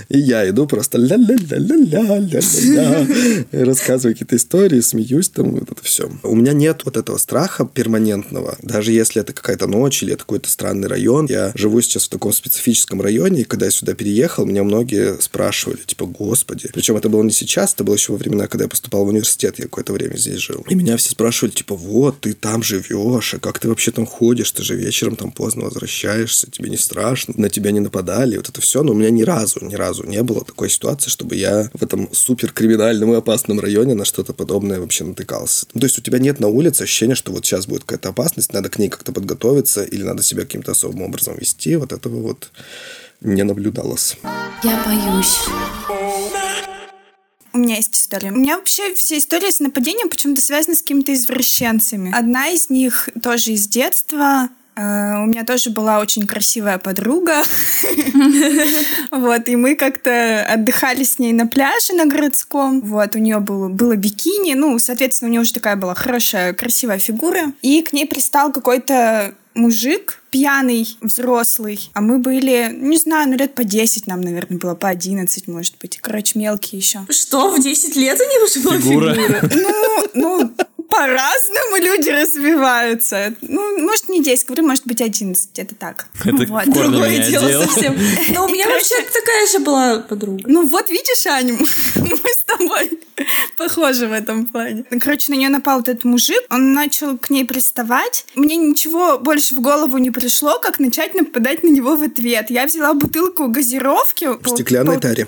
И 0.09 0.19
я 0.19 0.47
иду 0.49 0.67
просто 0.67 0.97
ля-ля-ля-ля-ля-ля-ля, 0.97 3.07
рассказываю 3.51 4.13
какие-то 4.13 4.35
истории, 4.35 4.81
смеюсь, 4.81 5.29
там 5.29 5.51
вот 5.51 5.71
это 5.71 5.83
все. 5.83 6.09
У 6.23 6.35
меня 6.35 6.53
нет 6.53 6.81
вот 6.85 6.97
этого 6.97 7.17
страха 7.17 7.65
перманентного, 7.65 8.57
даже 8.61 8.91
если 8.91 9.21
это 9.21 9.33
какая-то 9.33 9.67
ночь 9.67 10.03
или 10.03 10.13
это 10.13 10.23
какой-то 10.23 10.49
странный 10.49 10.87
район. 10.87 11.27
Я 11.29 11.51
живу 11.55 11.81
сейчас 11.81 12.05
в 12.05 12.09
таком 12.09 12.33
специфическом 12.33 13.01
районе, 13.01 13.41
и 13.41 13.43
когда 13.43 13.65
я 13.65 13.71
сюда 13.71 13.93
переехал, 13.93 14.45
меня 14.45 14.63
многие 14.63 15.19
спрашивали, 15.21 15.79
типа, 15.85 16.05
господи. 16.05 16.69
Причем 16.73 16.97
это 16.97 17.09
было 17.09 17.23
не 17.23 17.31
сейчас, 17.31 17.73
это 17.73 17.83
было 17.83 17.95
еще 17.95 18.11
во 18.11 18.17
времена, 18.17 18.47
когда 18.47 18.65
я 18.65 18.69
поступал 18.69 19.05
в 19.05 19.09
университет, 19.09 19.59
я 19.59 19.65
какое-то 19.65 19.93
время 19.93 20.17
здесь 20.17 20.39
жил. 20.39 20.65
И 20.69 20.75
меня 20.75 20.97
все 20.97 21.11
спрашивали, 21.11 21.51
типа, 21.51 21.75
вот, 21.75 22.21
ты 22.21 22.33
там 22.33 22.63
живешь, 22.63 23.33
а 23.33 23.39
как 23.39 23.59
ты 23.59 23.69
вообще 23.69 23.91
там 23.91 24.05
ходишь, 24.05 24.51
ты 24.51 24.63
же 24.63 24.75
вечером 24.75 25.15
там 25.15 25.31
поздно 25.31 25.65
возвращаешься, 25.65 26.49
тебе 26.49 26.69
не 26.69 26.77
страшно, 26.77 27.33
на 27.37 27.49
тебя 27.49 27.71
не 27.71 27.79
нападали, 27.79 28.37
вот 28.37 28.49
это 28.49 28.61
все. 28.61 28.83
Но 28.83 28.91
у 28.91 28.95
меня 28.95 29.09
ни 29.09 29.23
разу, 29.23 29.63
ни 29.63 29.74
разу 29.75 30.03
не 30.03 30.21
было 30.23 30.43
такой 30.43 30.69
ситуации, 30.69 31.09
чтобы 31.09 31.35
я 31.35 31.69
в 31.73 31.83
этом 31.83 32.09
супер 32.13 32.51
криминальном 32.51 33.13
и 33.13 33.17
опасном 33.17 33.59
районе 33.59 33.93
на 33.93 34.05
что-то 34.05 34.33
подобное 34.33 34.79
вообще 34.79 35.03
натыкался. 35.03 35.65
Ну, 35.73 35.81
то 35.81 35.85
есть 35.85 35.97
у 35.97 36.01
тебя 36.01 36.19
нет 36.19 36.39
на 36.39 36.47
улице 36.47 36.83
ощущения, 36.83 37.15
что 37.15 37.31
вот 37.31 37.45
сейчас 37.45 37.67
будет 37.67 37.83
какая-то 37.83 38.09
опасность, 38.09 38.53
надо 38.53 38.69
к 38.69 38.79
ней 38.79 38.89
как-то 38.89 39.11
подготовиться 39.11 39.83
или 39.83 40.03
надо 40.03 40.23
себя 40.23 40.43
каким-то 40.43 40.71
особым 40.71 41.03
образом 41.03 41.37
вести. 41.37 41.75
Вот 41.75 41.93
этого 41.93 42.21
вот 42.21 42.51
не 43.21 43.43
наблюдалось. 43.43 44.17
Я 44.63 44.83
боюсь. 44.85 45.37
У 47.53 47.57
меня 47.57 47.77
есть 47.77 47.95
история. 47.95 48.31
У 48.31 48.35
меня 48.35 48.57
вообще 48.57 48.93
все 48.95 49.17
истории 49.17 49.49
с 49.49 49.61
нападением 49.61 50.09
почему-то 50.09 50.41
связаны 50.41 50.75
с 50.75 50.81
какими-то 50.81 51.13
извращенцами. 51.13 52.13
Одна 52.13 52.49
из 52.49 52.69
них 52.69 53.07
тоже 53.23 53.53
из 53.53 53.67
детства. 53.67 54.49
Э, 54.75 55.23
У 55.23 55.25
меня 55.27 55.43
тоже 55.45 55.69
была 55.69 55.99
очень 55.99 56.27
красивая 56.27 56.77
подруга. 56.77 57.43
Вот, 59.11 59.47
и 59.47 59.55
мы 59.55 59.75
как-то 59.75 60.43
отдыхали 60.43 61.03
с 61.03 61.19
ней 61.19 61.33
на 61.33 61.47
пляже 61.47 61.93
на 61.93 62.05
городском. 62.05 62.81
Вот, 62.81 63.15
у 63.15 63.19
нее 63.19 63.39
было, 63.39 63.69
было 63.69 63.95
бикини. 63.95 64.53
Ну, 64.53 64.77
соответственно, 64.79 65.29
у 65.29 65.31
нее 65.31 65.41
уже 65.41 65.53
такая 65.53 65.75
была 65.75 65.95
хорошая, 65.95 66.53
красивая 66.53 66.99
фигура. 66.99 67.53
И 67.61 67.81
к 67.81 67.93
ней 67.93 68.05
пристал 68.05 68.51
какой-то 68.51 69.33
мужик, 69.53 70.21
пьяный, 70.29 70.97
взрослый. 71.01 71.89
А 71.93 72.01
мы 72.01 72.19
были, 72.19 72.69
не 72.77 72.97
знаю, 72.97 73.29
ну 73.29 73.37
лет 73.37 73.55
по 73.55 73.63
10 73.63 74.05
нам, 74.05 74.21
наверное, 74.21 74.59
было, 74.59 74.75
по 74.75 74.89
11, 74.89 75.47
может 75.47 75.75
быть. 75.79 75.97
Короче, 76.01 76.37
мелкие 76.37 76.79
еще. 76.79 77.05
Что, 77.09 77.49
в 77.55 77.61
10 77.61 77.95
лет 77.95 78.19
у 78.19 78.23
них 78.23 78.43
уже 78.43 78.59
была 78.59 78.79
Фигура. 78.79 79.13
фигура? 79.13 79.49
Ну, 79.53 80.07
ну, 80.13 80.51
по-разному 80.89 81.77
люди 81.77 82.09
развиваются. 82.09 83.33
Ну, 83.41 83.79
может, 83.79 84.09
не 84.09 84.21
10, 84.23 84.45
говорю, 84.45 84.67
может 84.67 84.85
быть, 84.85 85.01
11. 85.01 85.59
Это 85.59 85.75
так. 85.75 86.07
Это 86.23 86.45
Вот. 86.45 86.65
Другое 86.65 87.27
дело 87.29 87.47
дело. 87.47 87.65
совсем. 87.65 87.97
Но 88.29 88.45
у 88.45 88.49
меня 88.49 88.67
вообще 88.67 88.95
такая 89.13 89.47
же 89.47 89.59
была 89.59 89.99
подруга. 89.99 90.43
Ну 90.47 90.67
вот 90.67 90.89
видишь, 90.89 91.25
Аню, 91.27 91.57
мы 91.95 92.29
с 92.29 92.43
тобой 92.45 92.99
похожи 93.57 94.07
в 94.07 94.11
этом 94.11 94.45
плане. 94.47 94.85
Ну, 94.89 94.99
Короче, 94.99 95.31
на 95.31 95.35
нее 95.35 95.49
напал 95.49 95.81
этот 95.81 96.03
мужик, 96.03 96.41
он 96.49 96.73
начал 96.73 97.17
к 97.17 97.29
ней 97.29 97.45
приставать. 97.45 98.25
Мне 98.35 98.55
ничего 98.55 99.17
больше 99.19 99.55
в 99.55 99.61
голову 99.61 99.97
не 99.97 100.11
пришло, 100.11 100.59
как 100.59 100.79
начать 100.79 101.13
нападать 101.15 101.63
на 101.63 101.69
него 101.69 101.95
в 101.95 102.03
ответ. 102.03 102.49
Я 102.49 102.65
взяла 102.65 102.93
бутылку 102.93 103.47
газировки. 103.47 104.25
В 104.25 104.49
стеклянной 104.49 104.99
таре. 104.99 105.27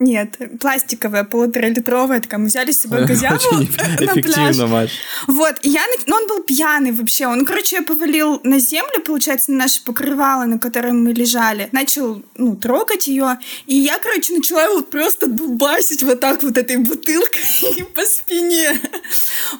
Нет, 0.00 0.38
пластиковая, 0.60 1.22
полуторалитровая 1.22 2.20
такая. 2.20 2.40
Мы 2.40 2.46
взяли 2.46 2.72
с 2.72 2.80
собой 2.80 3.06
газяву 3.06 3.36
Очень 3.36 3.70
на 4.06 4.12
пляж. 4.14 4.56
Маш. 4.56 4.90
Вот, 5.28 5.54
и 5.62 5.70
я, 5.70 5.82
ну, 6.06 6.16
он 6.16 6.26
был 6.26 6.42
пьяный 6.42 6.90
вообще. 6.90 7.28
Он, 7.28 7.44
короче, 7.44 7.80
повалил 7.82 8.40
на 8.42 8.58
землю, 8.58 9.00
получается, 9.04 9.52
на 9.52 9.58
наше 9.58 9.84
покрывало, 9.84 10.46
на 10.46 10.58
котором 10.58 11.04
мы 11.04 11.12
лежали. 11.12 11.68
Начал, 11.70 12.22
ну, 12.36 12.56
трогать 12.56 13.06
ее. 13.06 13.38
И 13.66 13.76
я, 13.76 13.98
короче, 14.00 14.34
начала 14.34 14.64
его 14.64 14.82
просто 14.82 15.28
дубасить 15.28 16.02
вот 16.02 16.18
так 16.18 16.42
вот 16.42 16.58
этой 16.58 16.78
бутылкой 16.78 17.84
по 17.94 18.02
спине. 18.02 18.80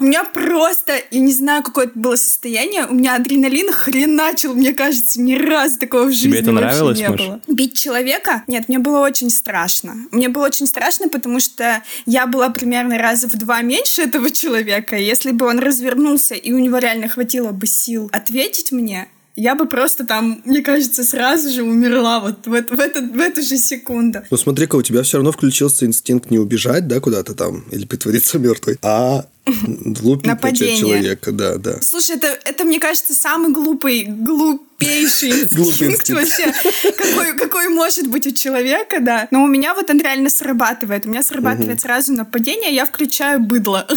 У 0.00 0.04
меня 0.04 0.24
просто, 0.24 1.00
я 1.12 1.20
не 1.20 1.32
знаю, 1.32 1.62
какое 1.62 1.86
это 1.86 1.98
было 1.98 2.16
состояние, 2.16 2.86
у 2.86 2.94
меня 2.94 3.14
адреналин 3.14 3.72
хреначил, 3.72 4.54
мне 4.54 4.72
кажется, 4.72 5.20
ни 5.20 5.34
разу 5.34 5.78
такого 5.78 6.06
в 6.06 6.12
жизни 6.12 6.38
это 6.38 6.52
вообще 6.52 6.66
нравилось, 6.66 6.98
не 6.98 7.08
Маш? 7.08 7.20
было. 7.20 7.40
Бить 7.46 7.76
человека? 7.76 8.42
Нет, 8.46 8.68
мне 8.68 8.78
было 8.78 8.98
очень 9.00 9.30
страшно. 9.30 9.96
Мне 10.10 10.23
мне 10.24 10.32
было 10.32 10.46
очень 10.46 10.66
страшно, 10.66 11.08
потому 11.08 11.38
что 11.38 11.82
я 12.06 12.26
была 12.26 12.48
примерно 12.48 12.96
раза 12.96 13.28
в 13.28 13.36
два 13.36 13.60
меньше 13.60 14.02
этого 14.02 14.30
человека. 14.30 14.96
Если 14.96 15.32
бы 15.32 15.46
он 15.46 15.58
развернулся, 15.58 16.34
и 16.34 16.52
у 16.52 16.58
него 16.58 16.78
реально 16.78 17.08
хватило 17.08 17.50
бы 17.50 17.66
сил 17.66 18.08
ответить 18.10 18.72
мне, 18.72 19.08
я 19.36 19.54
бы 19.54 19.66
просто 19.66 20.06
там, 20.06 20.40
мне 20.44 20.62
кажется, 20.62 21.04
сразу 21.04 21.50
же 21.50 21.62
умерла 21.62 22.20
вот 22.20 22.46
в, 22.46 22.50
в, 22.50 22.80
этот, 22.80 23.10
в 23.10 23.18
эту 23.18 23.42
же 23.42 23.58
секунду. 23.58 24.20
Ну 24.30 24.36
смотри-ка, 24.36 24.76
у 24.76 24.82
тебя 24.82 25.02
все 25.02 25.18
равно 25.18 25.32
включился 25.32 25.84
инстинкт 25.84 26.30
не 26.30 26.38
убежать, 26.38 26.86
да, 26.86 27.00
куда-то 27.00 27.34
там, 27.34 27.64
или 27.70 27.84
притвориться 27.84 28.38
мертвой, 28.38 28.78
а 28.80 29.26
лупить 29.46 30.26
Нападение. 30.26 30.78
человека, 30.78 31.32
да, 31.32 31.56
да. 31.56 31.80
Слушай, 31.82 32.16
это, 32.16 32.28
это, 32.44 32.64
мне 32.64 32.80
кажется, 32.80 33.14
самый 33.14 33.52
глупый, 33.52 34.04
глупейший 34.04 35.30
инстинкт 35.30 36.08
вообще, 36.10 36.52
какой, 36.96 37.36
какой 37.36 37.68
может 37.68 38.06
быть 38.06 38.26
у 38.26 38.30
человека, 38.30 39.00
да. 39.00 39.28
Но 39.30 39.44
у 39.44 39.46
меня 39.46 39.74
вот 39.74 39.90
он 39.90 40.00
реально 40.00 40.30
срабатывает. 40.30 41.04
У 41.04 41.10
меня 41.10 41.22
срабатывает 41.22 41.80
сразу 41.80 42.12
нападение, 42.12 42.74
я 42.74 42.86
включаю 42.86 43.40
быдло. 43.40 43.86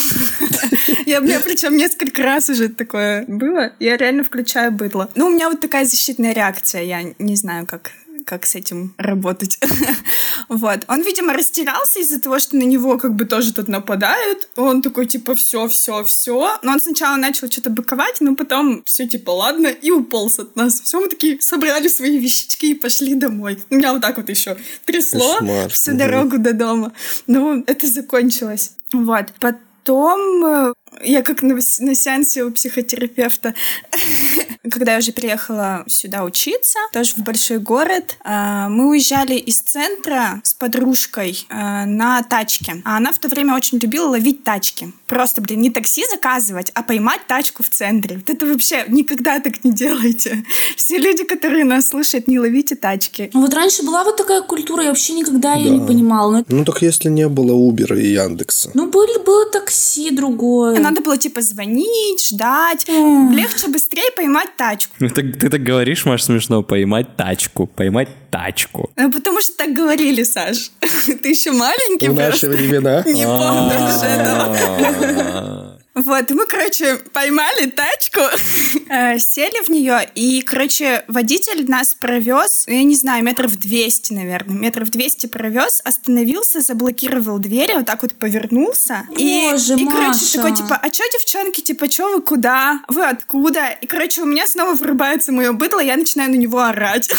Я, 1.06 1.20
у 1.20 1.24
меня 1.24 1.40
причем 1.40 1.76
несколько 1.78 2.24
раз 2.24 2.50
уже 2.50 2.70
такое 2.70 3.26
было. 3.28 3.74
Я 3.80 3.98
реально 3.98 4.24
включаю 4.24 4.72
быдло. 4.72 5.10
Ну, 5.16 5.28
у 5.28 5.30
меня 5.30 5.50
вот 5.50 5.60
такая 5.60 5.86
защитная 5.86 6.34
реакция. 6.34 6.84
Я 6.84 7.14
не 7.20 7.36
знаю, 7.36 7.66
как 7.66 7.92
как 8.28 8.46
с 8.46 8.56
этим 8.56 8.94
работать. 8.98 9.58
вот. 10.50 10.80
Он, 10.90 11.02
видимо, 11.02 11.34
растерялся 11.34 12.00
из-за 12.00 12.20
того, 12.20 12.40
что 12.40 12.58
на 12.58 12.64
него 12.64 12.98
как 12.98 13.16
бы 13.16 13.24
тоже 13.24 13.54
тут 13.54 13.70
нападают. 13.70 14.50
Он 14.58 14.82
такой, 14.82 15.06
типа, 15.06 15.34
все, 15.34 15.68
все, 15.70 16.04
все. 16.04 16.60
Но 16.62 16.74
он 16.74 16.82
сначала 16.82 17.16
начал 17.16 17.50
что-то 17.50 17.70
быковать, 17.70 18.18
но 18.20 18.36
потом 18.36 18.84
все, 18.84 19.08
типа, 19.08 19.32
ладно, 19.32 19.68
и 19.68 19.92
уполз 19.92 20.40
от 20.40 20.56
нас. 20.58 20.82
Все, 20.82 21.00
мы 21.00 21.08
такие 21.08 21.40
собрали 21.40 21.88
свои 21.88 22.18
вещички 22.18 22.66
и 22.66 22.74
пошли 22.74 23.16
домой. 23.16 23.60
Меня 23.70 23.94
вот 23.94 24.02
так 24.02 24.18
вот 24.18 24.30
еще 24.30 24.58
трясло 24.84 25.36
Кошмар. 25.40 25.70
всю 25.70 25.94
дорогу 25.94 26.38
до 26.38 26.52
дома. 26.52 26.92
Но 27.28 27.64
это 27.66 27.88
закончилось. 27.88 28.72
Вот. 28.92 29.28
Потом 29.40 30.46
э, 30.46 30.74
я 31.04 31.22
как 31.22 31.42
на, 31.42 31.56
на 31.56 31.96
сеансе 31.96 32.44
у 32.44 32.52
психотерапевта, 32.52 33.54
когда 34.70 34.94
я 34.94 34.98
уже 35.00 35.12
приехала 35.12 35.84
сюда 35.88 36.24
учиться, 36.24 36.80
тоже 36.94 37.14
в 37.16 37.20
большой 37.20 37.60
город, 37.60 38.18
а, 38.24 38.70
мы 38.70 38.90
уезжали 38.90 39.36
из 39.36 39.62
центра 39.62 40.42
с 40.44 40.54
подружкой 40.54 41.46
а, 41.50 41.86
на 41.86 42.22
тачке. 42.24 42.82
А 42.86 42.98
она 42.98 43.12
в 43.14 43.20
то 43.20 43.28
время 43.28 43.56
очень 43.56 43.78
любила 43.80 44.10
ловить 44.10 44.44
тачки. 44.44 44.92
Просто, 45.08 45.42
блин, 45.42 45.62
не 45.62 45.70
такси 45.70 46.04
заказывать, 46.12 46.72
а 46.74 46.84
поймать 46.84 47.22
тачку 47.28 47.64
в 47.64 47.70
центре. 47.70 48.18
Вот 48.18 48.30
это 48.30 48.46
вообще 48.46 48.86
никогда 48.88 49.40
так 49.40 49.64
не 49.64 49.72
делайте. 49.72 50.44
Все 50.76 50.98
люди, 50.98 51.24
которые 51.24 51.64
нас 51.64 51.88
слушают, 51.90 52.28
не 52.28 52.40
ловите 52.40 52.76
тачки. 52.76 53.30
Ну 53.34 53.42
вот 53.42 53.54
раньше 53.54 53.84
была 53.84 54.04
вот 54.04 54.18
такая 54.18 54.42
культура, 54.42 54.84
я 54.84 54.90
вообще 54.90 55.14
никогда 55.14 55.54
ее 55.56 55.70
не 55.72 55.80
Да. 55.80 55.86
понимала. 55.88 56.44
Ну, 56.48 56.58
Ну, 56.58 56.66
так 56.66 56.82
если 56.82 57.10
не 57.10 57.28
было 57.30 57.54
Uber 57.54 58.00
и 58.00 58.14
Яндекса. 58.14 58.72
ну 58.74 58.90
были, 58.90 59.24
было 59.24 59.50
такси 59.50 60.12
другое. 60.12 60.76
Надо 60.88 61.02
было 61.02 61.18
типа 61.18 61.42
звонить, 61.42 62.30
ждать. 62.30 62.88
Легче 62.88 63.68
быстрее 63.68 64.10
поймать 64.16 64.56
тачку. 64.56 64.96
Ну, 65.00 65.10
так- 65.10 65.38
ты 65.38 65.50
так 65.50 65.62
говоришь, 65.62 66.06
Маш, 66.06 66.24
смешно, 66.24 66.64
поймать 66.64 67.18
тачку, 67.18 67.68
поймать 67.68 68.08
тачку. 68.32 68.90
Ну, 68.96 69.12
Потому 69.12 69.42
что 69.42 69.54
так 69.58 69.74
говорили, 69.74 70.24
Саш. 70.24 70.72
Ты 71.22 71.30
еще 71.30 71.52
маленький 71.52 72.08
В 72.08 72.16
наши 72.16 72.48
времена. 72.48 73.04
Не 73.06 73.26
помнишь 73.26 74.02
этого. 74.02 75.74
Вот, 75.98 76.30
и 76.30 76.34
мы, 76.36 76.46
короче, 76.46 76.98
поймали 77.12 77.66
тачку, 77.72 78.20
э, 78.90 79.18
сели 79.18 79.64
в 79.66 79.70
нее, 79.70 80.08
и, 80.14 80.44
короче, 80.44 81.04
водитель 81.08 81.68
нас 81.68 81.96
провез, 81.96 82.66
я 82.68 82.84
не 82.84 82.96
знаю, 82.96 83.24
метров 83.24 83.56
200, 83.56 84.14
наверное, 84.14 84.56
метров 84.56 84.92
200 84.92 85.26
провез, 85.26 85.82
остановился, 85.84 86.62
заблокировал 86.62 87.40
двери, 87.40 87.74
вот 87.74 87.88
так 87.88 88.04
вот 88.04 88.14
повернулся. 88.14 89.08
и, 89.18 89.50
Боже, 89.52 89.74
и, 89.74 89.86
короче, 89.86 90.08
Маша. 90.10 90.38
такой, 90.38 90.56
типа, 90.56 90.80
а 90.80 90.90
чё, 90.92 91.04
девчонки, 91.14 91.62
типа, 91.62 91.88
чё 91.88 92.14
вы 92.14 92.22
куда? 92.22 92.82
Вы 92.90 93.04
откуда? 93.04 93.70
И, 93.82 93.88
короче, 93.88 94.22
у 94.22 94.26
меня 94.26 94.46
снова 94.46 94.76
врубается 94.76 95.32
мое 95.32 95.52
быдло, 95.52 95.80
я 95.80 95.98
начинаю 95.98 96.30
на 96.30 96.36
него 96.36 96.62
орать. 96.62 97.10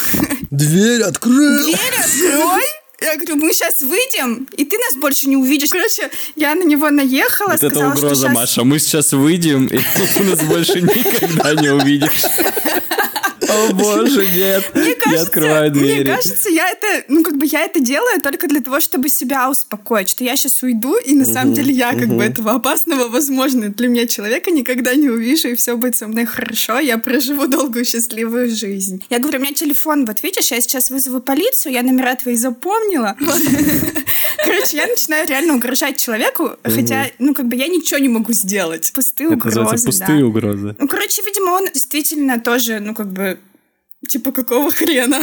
Дверь 0.53 1.03
открыл! 1.03 1.65
Дверь 1.65 1.99
открой! 1.99 2.63
Я 3.01 3.15
говорю, 3.17 3.37
мы 3.37 3.53
сейчас 3.53 3.81
выйдем, 3.81 4.49
и 4.57 4.65
ты 4.65 4.77
нас 4.77 4.97
больше 4.97 5.29
не 5.29 5.37
увидишь. 5.37 5.71
Короче, 5.71 6.11
я 6.35 6.55
на 6.57 6.65
него 6.65 6.91
наехала, 6.91 7.51
Вот 7.53 7.63
это 7.63 7.71
сказала, 7.71 7.93
что 7.97 8.05
угроза, 8.07 8.27
щас- 8.27 8.35
Маша. 8.35 8.65
Мы 8.65 8.79
сейчас 8.81 9.13
выйдем, 9.13 9.67
и 9.67 9.79
ты 9.79 10.25
нас 10.25 10.41
больше 10.43 10.81
никогда 10.81 11.55
не 11.55 11.69
увидишь. 11.71 12.23
О 13.59 13.73
боже, 13.73 14.27
нет. 14.35 14.71
Мне 14.75 14.91
Я 14.91 14.95
кажется, 14.95 15.23
открываю 15.23 15.71
мне 15.73 15.81
двери. 15.81 16.07
кажется, 16.09 16.49
я 16.51 16.69
это, 16.71 17.05
ну 17.09 17.23
как 17.23 17.37
бы 17.37 17.47
я 17.47 17.65
это 17.65 17.81
делаю 17.81 18.21
только 18.21 18.47
для 18.49 18.61
того, 18.61 18.81
чтобы 18.81 19.09
себя 19.09 19.51
успокоить, 19.51 20.09
что 20.09 20.25
я 20.25 20.37
сейчас 20.37 20.63
уйду, 20.63 20.97
и 20.97 21.15
на 21.15 21.25
самом 21.25 21.55
деле 21.55 21.73
я 21.73 21.93
как 21.93 22.09
бы 22.09 22.23
этого 22.25 22.53
опасного, 22.53 23.09
возможно, 23.09 23.69
для 23.69 23.89
меня 23.89 24.07
человека 24.07 24.51
никогда 24.51 24.95
не 24.95 25.09
увижу, 25.09 25.49
и 25.49 25.55
все 25.55 25.77
будет 25.77 25.97
со 25.97 26.07
мной 26.07 26.25
хорошо, 26.25 26.79
я 26.79 26.99
проживу 26.99 27.47
долгую 27.47 27.85
счастливую 27.85 28.51
жизнь. 28.55 29.05
Я 29.11 29.19
говорю, 29.19 29.39
у 29.39 29.43
меня 29.43 29.53
телефон, 29.53 30.05
вот 30.07 30.23
видишь, 30.23 30.51
я 30.51 30.61
сейчас 30.61 30.91
вызову 30.91 31.21
полицию, 31.21 31.73
я 31.73 31.83
номера 31.83 32.15
твои 32.17 32.37
запомнила. 32.37 33.17
Короче, 34.45 34.77
я 34.77 34.87
начинаю 34.87 35.29
реально 35.29 35.55
угрожать 35.55 36.01
человеку, 36.01 36.53
хотя, 36.63 37.07
ну 37.19 37.35
как 37.35 37.47
бы 37.49 37.57
я 37.57 37.69
ничего 37.69 37.99
не 37.99 38.09
могу 38.09 38.33
сделать. 38.33 38.93
Пустые 38.95 39.31
угрозы, 39.31 39.85
пустые 39.85 40.25
угрозы. 40.25 40.77
Ну, 40.79 40.89
короче, 40.89 41.23
видимо, 41.23 41.51
он 41.53 41.67
действительно 41.73 42.41
тоже, 42.41 42.81
ну, 42.81 42.95
как 42.95 43.09
бы, 43.13 43.39
типа, 44.07 44.33
какого 44.33 44.71
хрена? 44.73 45.21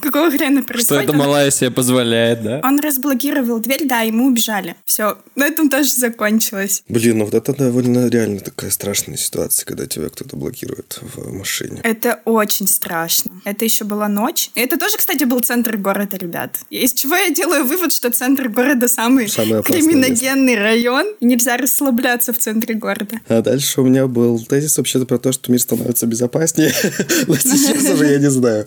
какого 0.00 0.30
хрена 0.30 0.62
Что 0.62 0.68
происходит? 0.72 1.04
это 1.04 1.12
малая 1.12 1.50
себе 1.50 1.70
позволяет, 1.70 2.42
да? 2.42 2.60
Он 2.64 2.80
разблокировал 2.80 3.60
дверь, 3.60 3.86
да, 3.86 4.02
и 4.02 4.10
мы 4.10 4.26
убежали. 4.26 4.74
Все, 4.84 5.18
на 5.36 5.46
этом 5.46 5.70
тоже 5.70 5.90
закончилось. 5.90 6.82
Блин, 6.88 7.18
ну 7.18 7.24
вот 7.26 7.34
это 7.34 7.54
довольно 7.54 8.08
реально 8.08 8.40
такая 8.40 8.70
страшная 8.70 9.16
ситуация, 9.16 9.64
когда 9.66 9.86
тебя 9.86 10.08
кто-то 10.08 10.36
блокирует 10.36 10.98
в 11.02 11.32
машине. 11.32 11.80
Это 11.84 12.20
очень 12.24 12.66
страшно. 12.66 13.40
Это 13.44 13.64
еще 13.64 13.84
была 13.84 14.08
ночь. 14.08 14.50
И 14.54 14.60
это 14.60 14.78
тоже, 14.78 14.96
кстати, 14.96 15.24
был 15.24 15.40
центр 15.40 15.76
города, 15.76 16.16
ребят. 16.16 16.58
Из 16.70 16.92
чего 16.92 17.16
я 17.16 17.30
делаю 17.30 17.64
вывод, 17.64 17.92
что 17.92 18.10
центр 18.10 18.48
города 18.48 18.88
самый 18.88 19.26
криминогенный 19.26 20.56
район. 20.56 21.06
И 21.20 21.26
нельзя 21.26 21.56
расслабляться 21.56 22.32
в 22.32 22.38
центре 22.38 22.74
города. 22.74 23.20
А 23.28 23.42
дальше 23.42 23.80
у 23.80 23.84
меня 23.84 24.06
был 24.06 24.38
тезис 24.40 24.76
вообще-то 24.78 25.06
про 25.06 25.18
то, 25.18 25.32
что 25.32 25.50
мир 25.50 25.60
становится 25.60 26.06
безопаснее. 26.06 26.72
Но 27.26 27.36
сейчас 27.36 27.82
уже 27.90 28.07
я 28.10 28.18
не 28.18 28.30
знаю. 28.30 28.66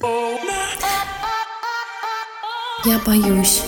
Я 2.85 2.99
боюсь. 3.05 3.61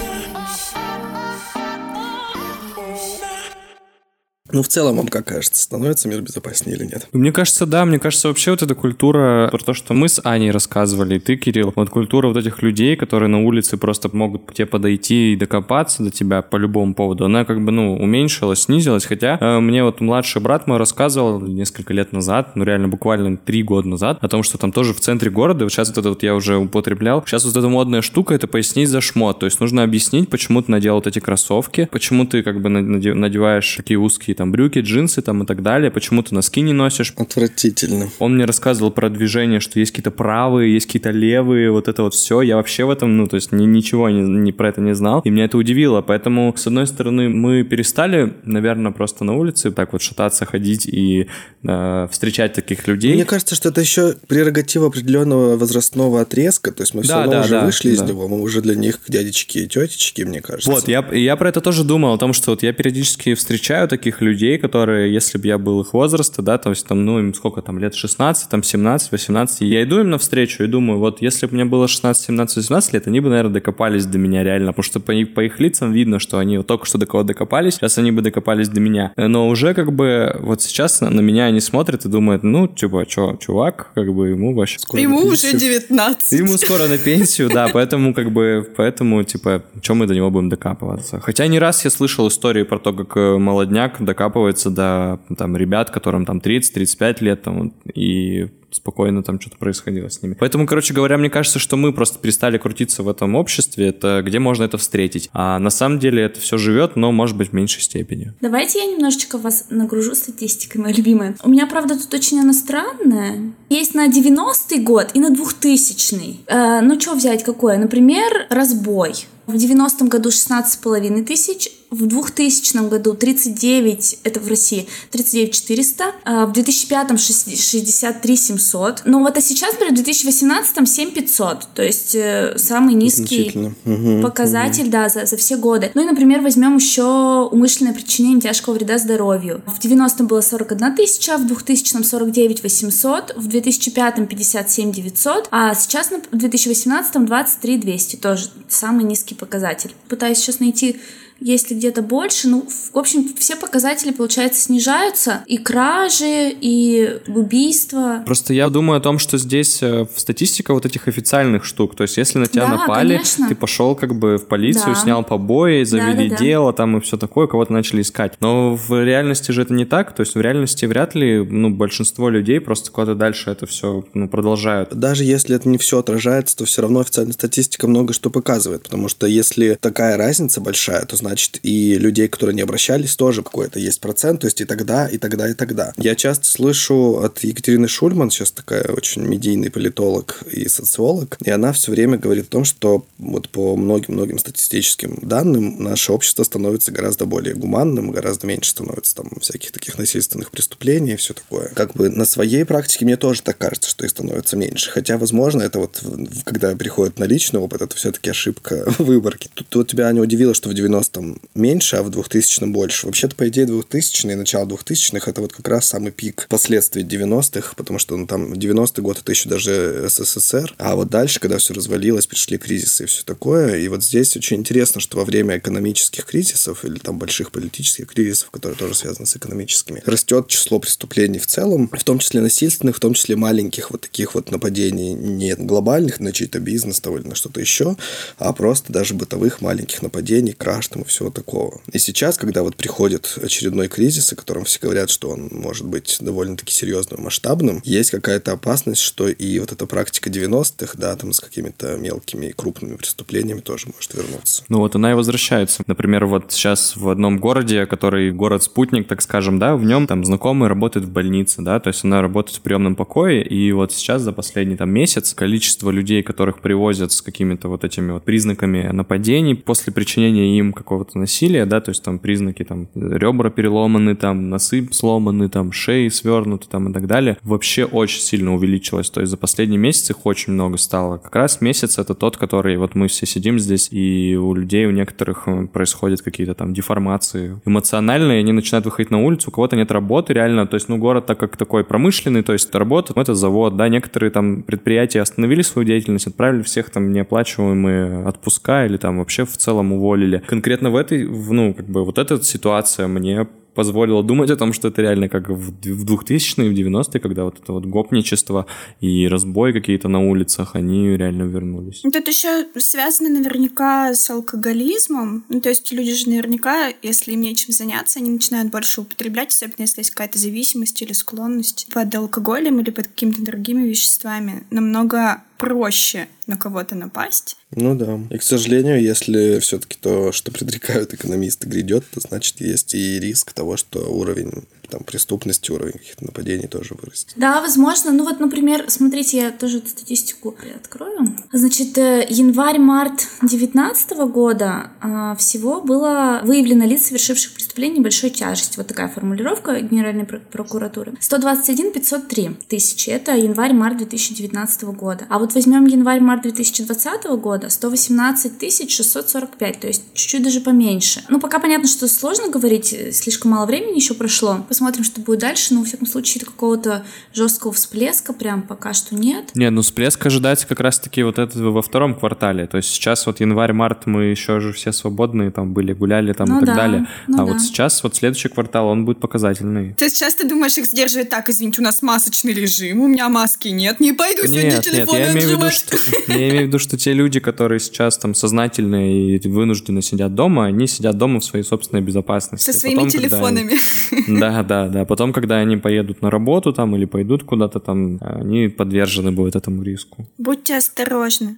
Ну, 4.53 4.61
в 4.61 4.67
целом, 4.67 4.97
вам 4.97 5.07
как 5.07 5.25
кажется, 5.25 5.63
становится 5.63 6.07
мир 6.07 6.21
безопаснее 6.21 6.77
или 6.77 6.85
нет? 6.85 7.07
Мне 7.11 7.31
кажется, 7.31 7.65
да, 7.65 7.85
мне 7.85 7.97
кажется, 7.97 8.27
вообще 8.27 8.51
вот 8.51 8.61
эта 8.61 8.75
культура, 8.75 9.47
про 9.51 9.57
то, 9.57 9.73
что 9.73 9.95
мы 9.95 10.07
с 10.07 10.21
Аней 10.23 10.51
рассказывали, 10.51 11.15
и 11.15 11.19
ты, 11.19 11.37
Кирилл, 11.37 11.73
вот 11.75 11.89
культура 11.89 12.27
вот 12.27 12.37
этих 12.37 12.61
людей, 12.61 12.95
которые 12.95 13.29
на 13.29 13.43
улице 13.43 13.77
просто 13.77 14.15
могут 14.15 14.45
к 14.45 14.53
тебе 14.53 14.67
подойти 14.67 15.33
и 15.33 15.35
докопаться 15.35 16.03
до 16.03 16.11
тебя 16.11 16.43
по 16.43 16.57
любому 16.57 16.93
поводу, 16.93 17.25
она 17.25 17.45
как 17.45 17.65
бы, 17.65 17.71
ну, 17.71 17.97
уменьшилась, 17.97 18.61
снизилась, 18.61 19.05
хотя 19.05 19.39
э, 19.41 19.59
мне 19.59 19.83
вот 19.83 20.01
младший 20.01 20.39
брат 20.39 20.67
мой 20.67 20.77
рассказывал 20.77 21.41
несколько 21.41 21.91
лет 21.91 22.13
назад, 22.13 22.55
ну, 22.55 22.63
реально 22.63 22.89
буквально 22.89 23.37
три 23.37 23.63
года 23.63 23.87
назад, 23.87 24.19
о 24.21 24.27
том, 24.27 24.43
что 24.43 24.59
там 24.59 24.71
тоже 24.71 24.93
в 24.93 24.99
центре 24.99 25.31
города, 25.31 25.65
вот 25.65 25.73
сейчас 25.73 25.89
вот 25.89 25.97
это 25.97 26.09
вот 26.09 26.21
я 26.21 26.35
уже 26.35 26.57
употреблял, 26.57 27.23
сейчас 27.25 27.43
вот 27.45 27.57
эта 27.57 27.67
модная 27.67 28.03
штука, 28.03 28.35
это 28.35 28.45
пояснить 28.45 28.89
за 28.89 29.01
шмот, 29.01 29.39
то 29.39 29.47
есть 29.47 29.59
нужно 29.59 29.81
объяснить, 29.81 30.29
почему 30.29 30.61
ты 30.61 30.71
надел 30.71 30.93
вот 30.93 31.07
эти 31.07 31.17
кроссовки, 31.17 31.89
почему 31.91 32.27
ты 32.27 32.43
как 32.43 32.61
бы 32.61 32.69
наде- 32.69 33.15
надеваешь 33.15 33.77
такие 33.77 33.97
узкие 33.97 34.35
там 34.35 34.42
брюки, 34.51 34.79
джинсы 34.79 35.21
там 35.21 35.43
и 35.43 35.45
так 35.45 35.61
далее, 35.61 35.91
почему 35.91 36.23
ты 36.23 36.33
носки 36.35 36.61
не 36.61 36.73
носишь, 36.73 37.13
Отвратительно. 37.17 38.09
он 38.19 38.35
мне 38.35 38.45
рассказывал 38.45 38.91
про 38.91 39.09
движение, 39.09 39.59
что 39.59 39.79
есть 39.79 39.91
какие-то 39.91 40.11
правые, 40.11 40.73
есть 40.73 40.85
какие-то 40.85 41.11
левые, 41.11 41.71
вот 41.71 41.87
это 41.87 42.03
вот 42.03 42.13
все. 42.13 42.41
Я 42.41 42.55
вообще 42.57 42.85
в 42.85 42.89
этом, 42.89 43.17
ну, 43.17 43.27
то 43.27 43.35
есть 43.35 43.51
ни- 43.51 43.65
ничего 43.65 44.09
не, 44.09 44.21
не 44.21 44.51
про 44.51 44.69
это 44.69 44.81
не 44.81 44.95
знал, 44.95 45.21
и 45.21 45.29
меня 45.29 45.45
это 45.45 45.57
удивило. 45.57 46.01
Поэтому, 46.01 46.53
с 46.57 46.67
одной 46.67 46.87
стороны, 46.87 47.29
мы 47.29 47.63
перестали, 47.63 48.33
наверное, 48.43 48.91
просто 48.91 49.23
на 49.23 49.33
улице 49.35 49.71
так 49.71 49.93
вот 49.93 50.01
шататься, 50.01 50.45
ходить 50.45 50.85
и 50.87 51.27
э, 51.63 52.07
встречать 52.11 52.53
таких 52.53 52.87
людей. 52.87 53.13
Мне 53.15 53.25
кажется, 53.25 53.55
что 53.55 53.69
это 53.69 53.81
еще 53.81 54.15
прерогатива 54.27 54.87
определенного 54.87 55.57
возрастного 55.57 56.21
отрезка. 56.21 56.71
То 56.71 56.83
есть 56.83 56.93
мы 56.93 57.01
все 57.03 57.13
Да, 57.13 57.17
равно 57.19 57.31
да, 57.33 57.41
уже 57.41 57.49
да, 57.51 57.65
вышли 57.65 57.89
из 57.91 57.99
да. 57.99 58.07
него. 58.07 58.27
Мы 58.27 58.41
уже 58.41 58.61
для 58.61 58.75
них 58.75 58.99
дядечки 59.07 59.59
и 59.59 59.67
тетечки, 59.67 60.21
мне 60.23 60.41
кажется. 60.41 60.69
Вот, 60.71 60.87
я, 60.87 61.05
я 61.13 61.35
про 61.35 61.49
это 61.49 61.61
тоже 61.61 61.83
думал, 61.83 62.13
о 62.13 62.17
том, 62.17 62.33
что 62.33 62.51
вот 62.51 62.63
я 62.63 62.73
периодически 62.73 63.33
встречаю 63.33 63.87
таких 63.87 64.21
людей, 64.21 64.32
людей, 64.33 64.57
которые, 64.57 65.13
если 65.13 65.37
бы 65.37 65.47
я 65.47 65.57
был 65.57 65.81
их 65.81 65.93
возраста, 65.93 66.41
да, 66.41 66.57
то 66.57 66.69
есть 66.69 66.87
там, 66.87 67.05
ну, 67.05 67.19
им 67.19 67.33
сколько 67.33 67.61
там, 67.61 67.79
лет 67.79 67.95
16, 67.95 68.49
там 68.49 68.63
17, 68.63 69.11
18, 69.11 69.61
я 69.61 69.83
иду 69.83 69.99
им 69.99 70.09
навстречу 70.09 70.63
и 70.63 70.67
думаю, 70.67 70.99
вот 70.99 71.21
если 71.21 71.45
бы 71.45 71.55
мне 71.55 71.65
было 71.65 71.87
16, 71.87 72.25
17, 72.25 72.57
18 72.57 72.93
лет, 72.93 73.07
они 73.07 73.19
бы, 73.19 73.29
наверное, 73.29 73.53
докопались 73.53 74.05
до 74.05 74.17
меня 74.17 74.43
реально, 74.43 74.73
потому 74.73 74.83
что 74.83 74.99
по, 74.99 75.13
по 75.35 75.41
их 75.41 75.59
лицам 75.59 75.93
видно, 75.93 76.19
что 76.19 76.39
они 76.39 76.57
вот 76.57 76.67
только 76.67 76.85
что 76.85 76.97
до 76.97 77.05
кого 77.05 77.23
докопались, 77.23 77.75
сейчас 77.75 77.97
они 77.97 78.11
бы 78.11 78.21
докопались 78.21 78.69
до 78.69 78.79
меня. 78.79 79.13
Но 79.15 79.47
уже 79.47 79.73
как 79.73 79.93
бы 79.93 80.35
вот 80.39 80.61
сейчас 80.61 81.01
на, 81.01 81.09
на 81.09 81.21
меня 81.21 81.45
они 81.45 81.59
смотрят 81.59 82.05
и 82.05 82.09
думают, 82.09 82.43
ну, 82.43 82.67
типа, 82.67 83.05
чё, 83.05 83.37
чувак, 83.39 83.91
как 83.95 84.13
бы 84.13 84.29
ему 84.29 84.55
вообще 84.55 84.79
скоро 84.79 85.01
Ему 85.01 85.19
уже 85.19 85.53
19. 85.53 86.31
Ему 86.31 86.57
скоро 86.57 86.87
на 86.87 86.97
пенсию, 86.97 87.49
да, 87.49 87.69
поэтому 87.71 88.13
как 88.13 88.31
бы, 88.31 88.67
поэтому, 88.75 89.23
типа, 89.23 89.63
чем 89.81 89.97
мы 89.97 90.07
до 90.07 90.15
него 90.15 90.29
будем 90.31 90.49
докапываться? 90.49 91.19
Хотя 91.19 91.47
не 91.47 91.59
раз 91.59 91.85
я 91.85 91.91
слышал 91.91 92.27
истории 92.27 92.63
про 92.63 92.79
то, 92.79 92.93
как 92.93 93.15
э, 93.17 93.37
молодняк 93.37 93.97
докапывается 93.99 94.22
до 94.69 95.19
там 95.37 95.55
ребят, 95.57 95.89
которым 95.89 96.25
там 96.25 96.39
30-35 96.39 97.17
лет, 97.23 97.41
там, 97.43 97.73
и 97.93 98.49
спокойно 98.75 99.23
там 99.23 99.39
что-то 99.39 99.57
происходило 99.57 100.09
с 100.09 100.21
ними. 100.21 100.35
Поэтому, 100.39 100.65
короче 100.65 100.93
говоря, 100.93 101.17
мне 101.17 101.29
кажется, 101.29 101.59
что 101.59 101.77
мы 101.77 101.93
просто 101.93 102.19
перестали 102.19 102.57
крутиться 102.57 103.03
в 103.03 103.09
этом 103.09 103.35
обществе, 103.35 103.87
это 103.87 104.21
где 104.25 104.39
можно 104.39 104.63
это 104.63 104.77
встретить. 104.77 105.29
А 105.33 105.59
на 105.59 105.69
самом 105.69 105.99
деле 105.99 106.23
это 106.23 106.39
все 106.39 106.57
живет, 106.57 106.95
но 106.95 107.11
может 107.11 107.37
быть 107.37 107.49
в 107.49 107.53
меньшей 107.53 107.81
степени. 107.81 108.33
Давайте 108.41 108.79
я 108.79 108.85
немножечко 108.85 109.37
вас 109.37 109.67
нагружу 109.69 110.15
статистикой, 110.15 110.81
моя 110.81 110.93
любимая. 110.93 111.35
У 111.43 111.49
меня, 111.49 111.67
правда, 111.67 111.97
тут 111.97 112.13
очень 112.13 112.39
иностранная. 112.39 113.53
Есть 113.69 113.95
на 113.95 114.07
90-й 114.07 114.79
год 114.79 115.11
и 115.13 115.19
на 115.19 115.29
2000-й. 115.31 116.41
Э, 116.47 116.81
ну, 116.81 116.99
что 116.99 117.15
взять 117.15 117.43
какое? 117.43 117.77
Например, 117.77 118.47
разбой. 118.49 119.13
В 119.45 119.55
90-м 119.55 120.07
году 120.07 120.29
16,5 120.29 121.25
тысяч, 121.25 121.69
в 121.93 122.07
2000 122.07 122.89
году 122.89 123.13
39, 123.13 124.19
это 124.23 124.39
в 124.39 124.47
России, 124.47 124.87
39 125.11 125.53
400, 125.53 126.03
а 126.25 126.45
в 126.47 126.51
2005 126.51 127.19
63 127.19 128.35
700. 128.35 129.03
Ну 129.05 129.19
вот 129.19 129.37
а 129.37 129.41
сейчас, 129.41 129.73
например, 129.73 129.93
в 129.93 129.95
2018 129.95 130.89
7 130.89 131.11
500, 131.11 131.67
то 131.75 131.83
есть 131.83 132.15
э, 132.15 132.55
самый 132.57 132.95
низкий 132.95 133.73
показатель, 134.21 134.83
угу. 134.83 134.91
да, 134.91 135.09
за, 135.09 135.25
за 135.25 135.37
все 135.37 135.55
годы. 135.55 135.91
Ну 135.93 136.01
и, 136.01 136.05
например, 136.05 136.41
возьмем 136.41 136.77
еще 136.77 137.47
умышленное 137.51 137.93
причинение 137.93 138.41
тяжкого 138.41 138.73
вреда 138.73 138.97
здоровью. 138.97 139.61
В 139.67 139.79
90-м 139.79 140.27
было 140.27 140.41
41 140.41 140.95
тысяча, 140.95 141.37
в 141.37 141.45
2000 141.45 142.03
49 142.03 142.63
800, 142.63 143.33
в 143.35 143.47
2005 143.47 144.27
57 144.27 144.91
900, 144.91 145.47
а 145.51 145.75
сейчас 145.75 146.09
в 146.09 146.37
2018 146.37 147.25
23 147.25 147.77
200, 147.77 148.15
тоже 148.15 148.49
самый 148.67 149.05
низкий 149.05 149.35
показатель. 149.35 149.91
Пытаюсь 150.07 150.39
сейчас 150.39 150.59
найти 150.59 150.99
если 151.39 151.75
где-то 151.75 152.01
больше, 152.01 152.47
ну, 152.47 152.67
в 152.93 152.97
общем, 152.97 153.27
все 153.37 153.55
показатели, 153.55 154.11
получается, 154.11 154.61
снижаются. 154.61 155.43
И 155.47 155.57
кражи, 155.57 156.53
и 156.59 157.19
убийства. 157.27 158.23
Просто 158.25 158.53
я 158.53 158.69
думаю 158.69 158.97
о 158.97 159.01
том, 159.01 159.19
что 159.19 159.37
здесь 159.37 159.81
э, 159.81 160.05
статистика 160.15 160.73
вот 160.73 160.85
этих 160.85 161.07
официальных 161.07 161.65
штук. 161.65 161.95
То 161.95 162.03
есть, 162.03 162.17
если 162.17 162.39
на 162.39 162.47
тебя 162.47 162.67
да, 162.67 162.77
напали, 162.77 163.15
конечно. 163.15 163.49
ты 163.49 163.55
пошел 163.55 163.95
как 163.95 164.15
бы 164.15 164.37
в 164.37 164.47
полицию, 164.47 164.93
да. 164.93 164.99
снял 165.01 165.23
побои, 165.23 165.83
завели 165.83 166.29
да, 166.29 166.35
да, 166.35 166.43
дело 166.43 166.71
да. 166.71 166.77
там 166.77 166.97
и 166.97 167.01
все 167.01 167.17
такое, 167.17 167.47
кого-то 167.47 167.73
начали 167.73 168.01
искать. 168.01 168.33
Но 168.39 168.75
в 168.75 169.03
реальности 169.03 169.51
же 169.51 169.63
это 169.63 169.73
не 169.73 169.85
так. 169.85 170.15
То 170.15 170.21
есть, 170.21 170.35
в 170.35 170.41
реальности 170.41 170.85
вряд 170.85 171.15
ли, 171.15 171.43
ну, 171.43 171.69
большинство 171.69 172.29
людей 172.29 172.59
просто 172.59 172.91
куда-то 172.91 173.15
дальше 173.15 173.51
это 173.51 173.65
все 173.65 174.05
ну, 174.13 174.27
продолжают. 174.27 174.93
Даже 174.93 175.23
если 175.23 175.55
это 175.55 175.67
не 175.67 175.77
все 175.77 175.99
отражается, 175.99 176.55
то 176.57 176.65
все 176.65 176.81
равно 176.81 177.01
официальная 177.01 177.33
статистика 177.33 177.87
много 177.87 178.13
что 178.13 178.29
показывает. 178.29 178.83
Потому 178.83 179.09
что 179.09 179.27
если 179.27 179.77
такая 179.79 180.17
разница 180.17 180.61
большая, 180.61 181.05
то 181.05 181.15
значит, 181.23 181.59
и 181.63 181.97
людей, 181.97 182.27
которые 182.27 182.55
не 182.55 182.61
обращались, 182.61 183.15
тоже 183.15 183.43
какой-то 183.43 183.79
есть 183.79 184.01
процент, 184.01 184.41
то 184.41 184.47
есть 184.47 184.59
и 184.59 184.65
тогда, 184.65 185.07
и 185.07 185.17
тогда, 185.17 185.49
и 185.49 185.53
тогда. 185.53 185.93
Я 185.97 186.15
часто 186.15 186.45
слышу 186.45 187.21
от 187.23 187.39
Екатерины 187.43 187.87
Шульман, 187.87 188.29
сейчас 188.29 188.51
такая 188.51 188.83
очень 188.91 189.21
медийный 189.21 189.71
политолог 189.71 190.43
и 190.51 190.67
социолог, 190.67 191.37
и 191.43 191.49
она 191.49 191.71
все 191.71 191.91
время 191.91 192.17
говорит 192.17 192.47
о 192.47 192.51
том, 192.51 192.65
что 192.65 193.05
вот 193.17 193.49
по 193.49 193.77
многим-многим 193.77 194.37
статистическим 194.37 195.19
данным 195.21 195.81
наше 195.81 196.11
общество 196.11 196.43
становится 196.43 196.91
гораздо 196.91 197.25
более 197.25 197.55
гуманным, 197.55 198.11
гораздо 198.11 198.47
меньше 198.47 198.71
становится 198.71 199.15
там 199.15 199.29
всяких 199.39 199.71
таких 199.71 199.97
насильственных 199.97 200.51
преступлений 200.51 201.13
и 201.13 201.15
все 201.15 201.33
такое. 201.33 201.69
Как 201.69 201.93
бы 201.93 202.09
на 202.09 202.25
своей 202.25 202.65
практике 202.65 203.05
мне 203.05 203.15
тоже 203.15 203.41
так 203.41 203.57
кажется, 203.57 203.89
что 203.89 204.03
их 204.03 204.11
становится 204.11 204.57
меньше. 204.57 204.91
Хотя, 204.91 205.17
возможно, 205.17 205.61
это 205.61 205.79
вот, 205.79 206.03
когда 206.43 206.75
приходит 206.75 207.17
на 207.19 207.23
личный 207.23 207.61
опыт, 207.61 207.81
это 207.81 207.95
все-таки 207.95 208.29
ошибка 208.29 208.83
выборки. 208.99 209.49
Тут, 209.53 209.67
тут 209.69 209.91
тебя 209.91 210.11
не 210.11 210.19
удивило, 210.19 210.53
что 210.53 210.69
в 210.69 210.73
90-м 211.13 211.39
меньше, 211.55 211.97
а 211.97 212.03
в 212.03 212.09
2000-м 212.09 212.71
больше. 212.71 213.05
Вообще-то, 213.05 213.35
по 213.35 213.47
идее, 213.47 213.65
2000-е, 213.65 214.35
начало 214.35 214.65
2000-х 214.65 215.29
это 215.29 215.41
вот 215.41 215.53
как 215.53 215.67
раз 215.67 215.87
самый 215.87 216.11
пик 216.11 216.47
последствий 216.49 217.03
90-х, 217.03 217.73
потому 217.75 217.99
что 217.99 218.17
ну, 218.17 218.27
там 218.27 218.53
90-й 218.53 219.01
год 219.01 219.19
это 219.19 219.31
еще 219.31 219.49
даже 219.49 220.05
СССР, 220.09 220.73
а 220.77 220.95
вот 220.95 221.09
дальше, 221.09 221.39
когда 221.39 221.57
все 221.57 221.73
развалилось, 221.73 222.27
пришли 222.27 222.57
кризисы 222.57 223.03
и 223.03 223.07
все 223.07 223.23
такое, 223.23 223.77
и 223.77 223.87
вот 223.87 224.03
здесь 224.03 224.35
очень 224.35 224.57
интересно, 224.57 225.01
что 225.01 225.17
во 225.17 225.25
время 225.25 225.57
экономических 225.57 226.25
кризисов 226.25 226.85
или 226.85 226.99
там 226.99 227.17
больших 227.17 227.51
политических 227.51 228.07
кризисов, 228.07 228.51
которые 228.51 228.77
тоже 228.77 228.95
связаны 228.95 229.25
с 229.25 229.35
экономическими, 229.35 230.01
растет 230.05 230.47
число 230.47 230.79
преступлений 230.79 231.39
в 231.39 231.47
целом, 231.47 231.89
в 231.91 232.03
том 232.03 232.19
числе 232.19 232.41
насильственных, 232.41 232.97
в 232.97 232.99
том 232.99 233.13
числе 233.13 233.35
маленьких 233.35 233.91
вот 233.91 234.01
таких 234.01 234.35
вот 234.35 234.51
нападений, 234.51 235.13
не 235.13 235.55
глобальных 235.55 236.19
на 236.19 236.31
чей-то 236.31 236.59
бизнес 236.59 237.01
на 237.03 237.35
что-то 237.35 237.59
еще, 237.59 237.95
а 238.37 238.53
просто 238.53 238.91
даже 238.91 239.13
бытовых 239.13 239.61
маленьких 239.61 240.01
нападений, 240.01 240.53
краж 240.53 240.87
там 240.87 241.02
и 241.03 241.07
всего 241.07 241.29
такого. 241.29 241.81
И 241.91 241.99
сейчас, 241.99 242.37
когда 242.37 242.63
вот 242.63 242.75
приходит 242.75 243.37
очередной 243.41 243.87
кризис, 243.87 244.33
о 244.33 244.35
котором 244.35 244.65
все 244.65 244.79
говорят, 244.79 245.09
что 245.09 245.29
он 245.29 245.49
может 245.51 245.85
быть 245.85 246.17
довольно-таки 246.19 246.73
серьезным, 246.73 247.23
масштабным, 247.23 247.81
есть 247.83 248.11
какая-то 248.11 248.53
опасность, 248.53 249.01
что 249.01 249.27
и 249.27 249.59
вот 249.59 249.71
эта 249.71 249.85
практика 249.85 250.29
90-х, 250.29 250.97
да, 250.97 251.15
там 251.15 251.33
с 251.33 251.39
какими-то 251.39 251.97
мелкими 251.97 252.47
и 252.47 252.53
крупными 252.53 252.95
преступлениями 252.95 253.61
тоже 253.61 253.87
может 253.93 254.13
вернуться. 254.13 254.63
Ну 254.69 254.79
вот 254.79 254.95
она 254.95 255.11
и 255.11 255.13
возвращается. 255.13 255.83
Например, 255.87 256.25
вот 256.25 256.51
сейчас 256.51 256.95
в 256.95 257.09
одном 257.09 257.39
городе, 257.39 257.85
который 257.85 258.31
город-спутник, 258.31 259.07
так 259.07 259.21
скажем, 259.21 259.59
да, 259.59 259.75
в 259.75 259.83
нем 259.83 260.07
там 260.07 260.25
знакомый 260.25 260.69
работает 260.69 261.05
в 261.05 261.11
больнице, 261.11 261.61
да, 261.61 261.79
то 261.79 261.89
есть 261.89 262.03
она 262.03 262.21
работает 262.21 262.57
в 262.57 262.61
приемном 262.61 262.95
покое, 262.95 263.43
и 263.43 263.71
вот 263.71 263.91
сейчас 263.93 264.21
за 264.21 264.31
последний 264.31 264.75
там 264.75 264.89
месяц 264.89 265.33
количество 265.33 265.89
людей, 265.89 266.23
которых 266.23 266.59
привозят 266.59 267.11
с 267.11 267.21
какими-то 267.21 267.67
вот 267.67 267.83
этими 267.83 268.11
вот 268.11 268.23
признаками 268.23 268.87
нападений 268.91 269.55
после 269.55 269.93
причинения 269.93 270.57
им 270.57 270.73
какого-то 270.93 271.17
насилия, 271.17 271.65
да, 271.65 271.81
то 271.81 271.89
есть 271.89 272.03
там 272.03 272.19
признаки, 272.19 272.63
там, 272.63 272.87
ребра 272.95 273.49
переломаны, 273.49 274.15
там, 274.15 274.49
носы 274.49 274.87
сломаны, 274.91 275.49
там, 275.49 275.71
шеи 275.71 276.09
свернуты, 276.09 276.67
там, 276.69 276.89
и 276.89 276.93
так 276.93 277.07
далее, 277.07 277.37
вообще 277.43 277.85
очень 277.85 278.21
сильно 278.21 278.53
увеличилось, 278.53 279.09
то 279.09 279.21
есть 279.21 279.31
за 279.31 279.37
последний 279.37 279.77
месяц 279.77 280.11
их 280.11 280.25
очень 280.25 280.53
много 280.53 280.77
стало. 280.77 281.17
Как 281.17 281.35
раз 281.35 281.61
месяц 281.61 281.97
это 281.97 282.13
тот, 282.13 282.37
который, 282.37 282.77
вот 282.77 282.95
мы 282.95 283.07
все 283.07 283.25
сидим 283.25 283.59
здесь, 283.59 283.89
и 283.91 284.35
у 284.35 284.53
людей, 284.53 284.85
у 284.85 284.91
некоторых 284.91 285.43
э, 285.47 285.67
происходят 285.67 286.21
какие-то 286.21 286.53
там 286.53 286.73
деформации 286.73 287.59
эмоциональные, 287.65 288.39
они 288.39 288.51
начинают 288.51 288.85
выходить 288.85 289.11
на 289.11 289.23
улицу, 289.23 289.49
у 289.49 289.51
кого-то 289.51 289.75
нет 289.75 289.91
работы, 289.91 290.33
реально, 290.33 290.67
то 290.67 290.75
есть, 290.75 290.89
ну, 290.89 290.97
город 290.97 291.25
так 291.25 291.39
как 291.39 291.57
такой 291.57 291.83
промышленный, 291.83 292.43
то 292.43 292.53
есть 292.53 292.73
работа, 292.75 293.13
ну, 293.15 293.21
это 293.21 293.33
завод, 293.33 293.75
да, 293.75 293.89
некоторые 293.89 294.31
там 294.31 294.63
предприятия 294.63 295.21
остановили 295.21 295.61
свою 295.61 295.87
деятельность, 295.87 296.27
отправили 296.27 296.61
всех 296.61 296.89
там 296.89 297.11
неоплачиваемые 297.11 298.27
отпуска 298.27 298.85
или 298.85 298.97
там 298.97 299.17
вообще 299.17 299.45
в 299.45 299.57
целом 299.57 299.93
уволили. 299.93 300.43
Конкретно 300.47 300.82
в 300.91 300.95
этой 300.95 301.25
ну, 301.27 301.73
как 301.73 301.87
бы 301.87 302.03
вот 302.03 302.17
эта 302.17 302.41
ситуация 302.43 303.07
мне 303.07 303.47
позволило 303.73 304.23
думать 304.23 304.49
о 304.51 304.55
том, 304.55 304.73
что 304.73 304.87
это 304.87 305.01
реально 305.01 305.29
как 305.29 305.49
в 305.49 305.71
2000-е, 305.71 306.69
в 306.69 306.73
90-е, 306.73 307.19
когда 307.19 307.43
вот 307.43 307.59
это 307.59 307.73
вот 307.73 307.85
гопничество 307.85 308.65
и 309.01 309.27
разбой 309.27 309.73
какие-то 309.73 310.07
на 310.07 310.19
улицах, 310.19 310.75
они 310.75 311.17
реально 311.17 311.43
вернулись. 311.43 312.01
Ну, 312.03 312.09
это 312.09 312.29
еще 312.29 312.67
связано 312.77 313.29
наверняка 313.29 314.13
с 314.13 314.29
алкоголизмом. 314.29 315.45
Ну, 315.49 315.61
то 315.61 315.69
есть 315.69 315.91
люди 315.91 316.13
же 316.13 316.29
наверняка, 316.29 316.93
если 317.01 317.33
им 317.33 317.41
нечем 317.41 317.73
заняться, 317.73 318.19
они 318.19 318.29
начинают 318.29 318.71
больше 318.71 319.01
употреблять, 319.01 319.51
особенно 319.51 319.75
если 319.79 320.01
есть 320.01 320.11
какая-то 320.11 320.39
зависимость 320.39 321.01
или 321.01 321.13
склонность 321.13 321.87
под 321.93 322.13
алкоголем 322.15 322.79
или 322.79 322.91
под 322.91 323.07
какими-то 323.07 323.43
другими 323.43 323.87
веществами. 323.87 324.63
Намного 324.71 325.43
проще 325.57 326.27
на 326.47 326.57
кого-то 326.57 326.95
напасть. 326.95 327.57
Ну 327.71 327.95
да. 327.95 328.19
И, 328.29 328.37
к 328.37 328.43
сожалению, 328.43 329.01
если 329.01 329.59
все-таки 329.59 329.97
то, 329.99 330.31
что 330.31 330.51
предрекают 330.51 331.13
экономисты, 331.13 331.67
грядет, 331.67 332.05
то 332.11 332.19
значит 332.19 332.61
есть 332.61 332.93
и 332.93 333.19
риск 333.19 333.53
того, 333.53 333.77
что 333.77 333.99
уровень 334.13 334.51
там 334.93 335.03
преступности, 335.03 335.71
уровень 335.71 335.99
нападений 336.21 336.67
тоже 336.67 336.93
вырастет. 336.93 337.33
Да, 337.35 337.61
возможно. 337.61 338.11
Ну 338.11 338.23
вот, 338.25 338.39
например, 338.39 338.85
смотрите, 338.89 339.37
я 339.37 339.51
тоже 339.51 339.79
эту 339.79 339.87
статистику 339.87 340.55
открою. 340.75 341.35
Значит, 341.51 341.97
э, 341.97 342.27
январь-март 342.29 343.27
2019 343.41 344.11
года 344.31 344.91
а, 345.01 345.35
всего 345.35 345.81
было 345.81 346.41
выявлено 346.43 346.85
лиц, 346.85 347.07
совершивших 347.07 347.53
преступление 347.53 348.03
большой 348.03 348.29
тяжести. 348.29 348.77
Вот 348.77 348.87
такая 348.87 349.07
формулировка 349.07 349.79
Генеральной 349.81 350.25
прокуратуры. 350.25 351.13
121 351.19 351.91
503 351.91 352.51
тысячи. 352.67 353.09
Это 353.09 353.35
январь-март 353.35 353.97
2019 353.97 354.83
года. 354.83 355.25
А 355.29 355.39
вот 355.39 355.55
возьмем 355.55 355.87
январь-март 355.87 356.43
2020 356.43 357.25
года 357.41 357.69
118 357.69 358.59
тысяч 358.59 358.95
645, 358.95 359.79
то 359.79 359.87
есть 359.87 360.03
чуть-чуть 360.13 360.43
даже 360.43 360.61
поменьше. 360.61 361.23
Ну, 361.29 361.39
пока 361.39 361.57
понятно, 361.57 361.87
что 361.87 362.07
сложно 362.07 362.49
говорить, 362.49 362.95
слишком 363.11 363.51
мало 363.51 363.65
времени 363.65 363.95
еще 363.95 364.13
прошло. 364.13 364.63
Посмотрим, 364.67 364.82
что 365.03 365.21
будет 365.21 365.39
дальше, 365.39 365.73
но, 365.73 365.79
во 365.81 365.85
всяком 365.85 366.07
случае, 366.07 366.43
какого-то 366.45 367.05
жесткого 367.33 367.71
всплеска 367.73 368.33
прям 368.33 368.61
пока 368.63 368.93
что 368.93 369.15
нет. 369.15 369.51
Не, 369.55 369.69
ну 369.69 369.81
всплеск 369.81 370.25
ожидается 370.25 370.67
как 370.67 370.79
раз-таки 370.79 371.23
вот 371.23 371.39
это 371.39 371.57
во 371.59 371.81
втором 371.81 372.15
квартале. 372.15 372.67
То 372.67 372.77
есть 372.77 372.89
сейчас 372.89 373.25
вот 373.25 373.39
январь-март 373.39 374.05
мы 374.05 374.25
еще 374.25 374.59
же 374.59 374.73
все 374.73 374.91
свободные 374.91 375.51
там 375.51 375.73
были, 375.73 375.93
гуляли 375.93 376.33
там 376.33 376.47
Ну 376.49 376.57
и 376.57 376.59
так 376.65 376.67
да, 376.67 376.75
далее. 376.75 377.07
ну 377.27 377.35
а 377.35 377.37
да. 377.45 377.53
вот 377.53 377.61
сейчас, 377.61 378.03
вот 378.03 378.15
следующий 378.15 378.49
квартал, 378.49 378.87
он 378.87 379.05
будет 379.05 379.19
показательный. 379.19 379.93
То 379.93 380.03
есть 380.05 380.17
сейчас 380.17 380.35
ты 380.35 380.47
думаешь 380.47 380.77
их 380.77 380.85
сдерживать 380.85 381.29
так, 381.29 381.49
извините, 381.49 381.81
у 381.81 381.83
нас 381.83 382.01
масочный 382.01 382.53
режим, 382.53 383.01
у 383.01 383.07
меня 383.07 383.29
маски 383.29 383.69
нет, 383.69 383.99
не 383.99 384.13
пойду 384.13 384.41
сегодня 384.43 384.61
Нет, 384.63 384.73
нет, 384.73 384.83
телефон 384.83 385.17
я 385.17 385.31
имею 385.31 385.47
в 385.47 385.51
виду, 385.51 385.71
что 385.71 385.97
я 386.27 386.49
имею 386.49 386.65
в 386.65 386.67
виду, 386.67 386.79
что 386.79 386.97
те 386.97 387.13
люди, 387.13 387.39
которые 387.39 387.79
сейчас 387.79 388.17
там 388.17 388.33
сознательные 388.35 389.37
и 389.37 389.47
вынуждены 389.47 390.01
сидят 390.01 390.35
дома, 390.35 390.65
они 390.65 390.87
сидят 390.87 391.17
дома 391.17 391.39
в 391.39 391.45
своей 391.45 391.63
собственной 391.65 392.01
безопасности. 392.01 392.71
Со 392.71 392.77
своими 392.77 392.95
Потом, 392.97 393.11
когда 393.11 393.47
они- 393.47 393.57
телефонами. 393.57 394.37
Да, 394.67 394.85
да, 394.85 394.89
да. 394.89 395.05
Потом, 395.05 395.33
когда 395.33 395.57
они 395.57 395.77
поедут 395.77 396.21
на 396.21 396.29
работу 396.29 396.73
там 396.73 396.95
или 396.95 397.05
пойдут 397.05 397.43
куда-то 397.43 397.79
там, 397.79 398.19
они 398.21 398.67
подвержены 398.67 399.31
будут 399.31 399.55
этому 399.55 399.83
риску. 399.83 400.25
Будьте 400.37 400.77
осторожны. 400.77 401.57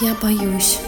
Я 0.00 0.14
боюсь. 0.22 0.78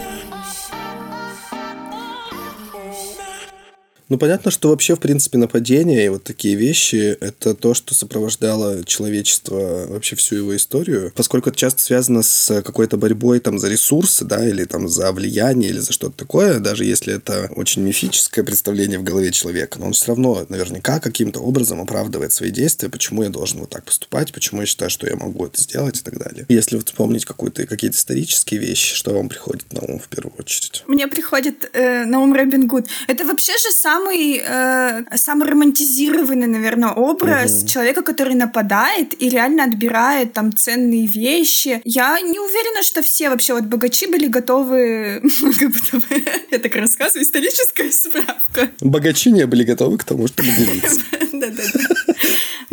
Ну, 4.13 4.19
понятно, 4.19 4.51
что 4.51 4.69
вообще, 4.69 4.95
в 4.95 4.99
принципе, 4.99 5.39
нападения 5.39 6.05
и 6.05 6.09
вот 6.09 6.23
такие 6.23 6.53
вещи– 6.53 7.17
это 7.19 7.55
то, 7.55 7.73
что 7.73 7.95
сопровождало 7.95 8.83
человечество 8.83 9.87
вообще 9.89 10.15
всю 10.15 10.35
его 10.35 10.55
историю, 10.55 11.11
поскольку 11.15 11.49
это 11.49 11.57
часто 11.57 11.81
связано 11.81 12.21
с 12.21 12.61
какой-то 12.61 12.95
борьбой 12.97 13.39
там 13.39 13.57
за 13.57 13.69
ресурсы, 13.69 14.23
да, 14.23 14.47
или 14.47 14.65
там 14.65 14.87
за 14.87 15.11
влияние, 15.13 15.71
или 15.71 15.79
за 15.79 15.93
что-то 15.93 16.15
такое, 16.15 16.59
даже 16.59 16.85
если 16.85 17.15
это 17.15 17.49
очень 17.55 17.81
мифическое 17.81 18.45
представление 18.45 18.99
в 18.99 19.03
голове 19.03 19.31
человека, 19.31 19.79
но 19.79 19.87
он 19.87 19.93
все 19.93 20.09
равно 20.09 20.45
наверняка 20.47 20.99
каким-то 20.99 21.39
образом 21.39 21.81
оправдывает 21.81 22.31
свои 22.31 22.51
действия, 22.51 22.89
почему 22.89 23.23
я 23.23 23.29
должен 23.29 23.61
вот 23.61 23.71
так 23.71 23.83
поступать, 23.83 24.31
почему 24.31 24.61
я 24.61 24.67
считаю, 24.67 24.91
что 24.91 25.07
я 25.07 25.15
могу 25.15 25.47
это 25.47 25.59
сделать 25.59 25.97
и 25.97 26.03
так 26.03 26.19
далее. 26.19 26.45
Если 26.49 26.75
вот 26.75 26.87
вспомнить 26.87 27.25
какую-то, 27.25 27.65
какие-то 27.65 27.97
исторические 27.97 28.59
вещи, 28.59 28.93
что 28.93 29.11
вам 29.11 29.27
приходит 29.27 29.73
на 29.73 29.81
ум 29.81 29.97
в 29.97 30.07
первую 30.07 30.35
очередь? 30.37 30.83
Мне 30.85 31.07
приходит 31.07 31.67
э, 31.73 32.05
на 32.05 32.19
ум 32.19 32.35
Робин 32.35 32.67
Гуд. 32.67 32.85
Это 33.07 33.25
вообще 33.25 33.53
же 33.57 33.71
самый, 34.03 34.41
э, 34.45 35.17
самый 35.17 35.47
романтизированный, 35.47 36.47
наверное, 36.47 36.89
образ 36.89 37.63
человека, 37.63 38.01
который 38.01 38.35
нападает 38.35 39.21
и 39.21 39.29
реально 39.29 39.63
отбирает 39.63 40.33
там 40.33 40.55
ценные 40.55 41.07
вещи. 41.07 41.81
Я 41.85 42.19
не 42.19 42.39
уверена, 42.39 42.83
что 42.83 43.01
все 43.01 43.29
вообще 43.29 43.53
вот 43.53 43.63
богачи 43.63 44.07
были 44.07 44.27
готовы... 44.27 45.21
Я 46.51 46.59
так 46.59 46.75
рассказываю, 46.75 47.23
историческая 47.23 47.91
справка. 47.91 48.69
Богачи 48.81 49.31
не 49.31 49.45
были 49.45 49.63
готовы 49.63 49.97
к 49.97 50.03
тому, 50.03 50.27
чтобы 50.27 50.49
делиться. 50.57 51.01
Да-да-да. 51.31 52.12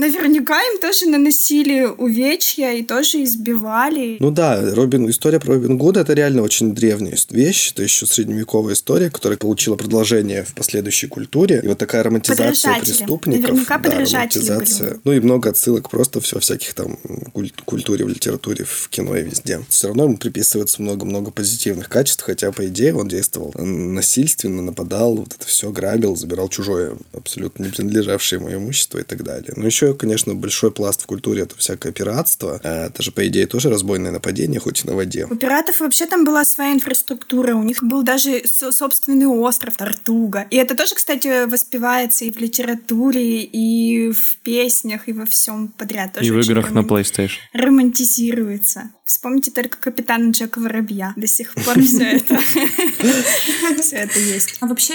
Наверняка 0.01 0.59
им 0.63 0.81
тоже 0.81 1.07
наносили 1.07 1.85
увечья 1.85 2.73
и 2.73 2.83
тоже 2.83 3.23
избивали. 3.23 4.17
Ну 4.19 4.31
да, 4.31 4.75
Робин, 4.75 5.11
история 5.11 5.39
про 5.39 5.55
Робин 5.55 5.77
Гуда 5.77 6.01
это 6.01 6.15
реально 6.15 6.41
очень 6.41 6.75
древняя 6.75 7.17
вещь. 7.29 7.73
Это 7.73 7.83
еще 7.83 8.07
средневековая 8.07 8.73
история, 8.73 9.11
которая 9.11 9.37
получила 9.37 9.77
продолжение 9.77 10.45
в 10.45 10.55
последующей 10.55 11.07
культуре. 11.07 11.61
И 11.63 11.69
вот 11.69 11.77
такая 11.77 12.03
романтизация 12.03 12.81
преступников. 12.81 13.43
Наверняка 13.43 13.77
да, 13.77 13.91
романтизация. 13.91 14.89
были. 14.89 15.01
Ну 15.05 15.13
и 15.13 15.21
много 15.21 15.51
отсылок 15.51 15.91
просто 15.91 16.23
все 16.23 16.41
всяких 16.41 16.73
там 16.73 16.97
куль- 17.35 17.53
культуре, 17.67 18.07
в 18.07 18.09
литературе, 18.09 18.65
в 18.65 18.89
кино 18.89 19.15
и 19.17 19.23
везде. 19.23 19.61
Все 19.69 19.89
равно 19.89 20.05
ему 20.05 20.17
приписывается 20.17 20.81
много-много 20.81 21.31
позитивных 21.31 21.91
качеств, 21.91 22.25
хотя, 22.25 22.53
по 22.53 22.67
идее, 22.67 22.95
он 22.95 23.09
действовал 23.09 23.53
насильственно, 23.55 24.63
нападал, 24.63 25.17
вот 25.17 25.35
это 25.35 25.47
все 25.47 25.71
грабил, 25.71 26.17
забирал 26.17 26.49
чужое, 26.49 26.97
абсолютно 27.13 27.65
не 27.65 27.71
принадлежавшее 27.71 28.41
ему 28.41 28.51
имущество 28.51 28.99
и 28.99 29.03
так 29.03 29.23
далее. 29.23 29.53
Но 29.57 29.67
еще, 29.67 29.90
конечно, 29.95 30.35
большой 30.35 30.71
пласт 30.71 31.03
в 31.03 31.07
культуре 31.07 31.43
это 31.43 31.57
всякое 31.57 31.93
пиратство. 31.93 32.61
А 32.63 32.87
Это 32.87 33.03
же, 33.03 33.13
по 33.13 33.27
идее, 33.27 33.47
тоже 33.47 33.71
разбойное 33.71 34.11
нападение, 34.11 34.61
хоть 34.61 34.85
и 34.85 34.89
на 34.89 34.95
воде. 34.95 35.27
У 35.31 35.37
пиратов 35.37 35.81
вообще 35.81 36.07
там 36.07 36.25
была 36.25 36.45
своя 36.45 36.73
инфраструктура, 36.73 37.55
у 37.55 37.63
них 37.63 37.83
был 37.83 38.03
даже 38.03 38.43
со- 38.47 38.73
собственный 38.73 39.27
остров 39.27 39.77
Тартуга. 39.77 40.47
И 40.51 40.57
это 40.57 40.75
тоже, 40.75 40.95
кстати, 40.95 41.47
воспевается 41.49 42.25
и 42.25 42.31
в 42.31 42.39
литературе, 42.39 43.43
и 43.43 44.11
в 44.13 44.39
песнях, 44.43 45.09
и 45.09 45.13
во 45.13 45.27
всем 45.27 45.69
подряд. 45.69 46.15
Тоже 46.15 46.27
И 46.27 46.31
в 46.31 46.41
играх 46.41 46.71
на 46.73 46.81
PlayStation. 46.81 47.39
Романтизируется. 47.53 48.91
Вспомните 49.11 49.51
только 49.51 49.77
капитана 49.77 50.31
Джека 50.31 50.61
Воробья. 50.61 51.15
До 51.17 51.27
сих 51.27 51.53
пор 51.53 51.81
все 51.83 52.05
это 52.05 52.39
все 53.83 53.97
это 53.97 54.21
есть. 54.21 54.55
А 54.61 54.67
вообще, 54.67 54.95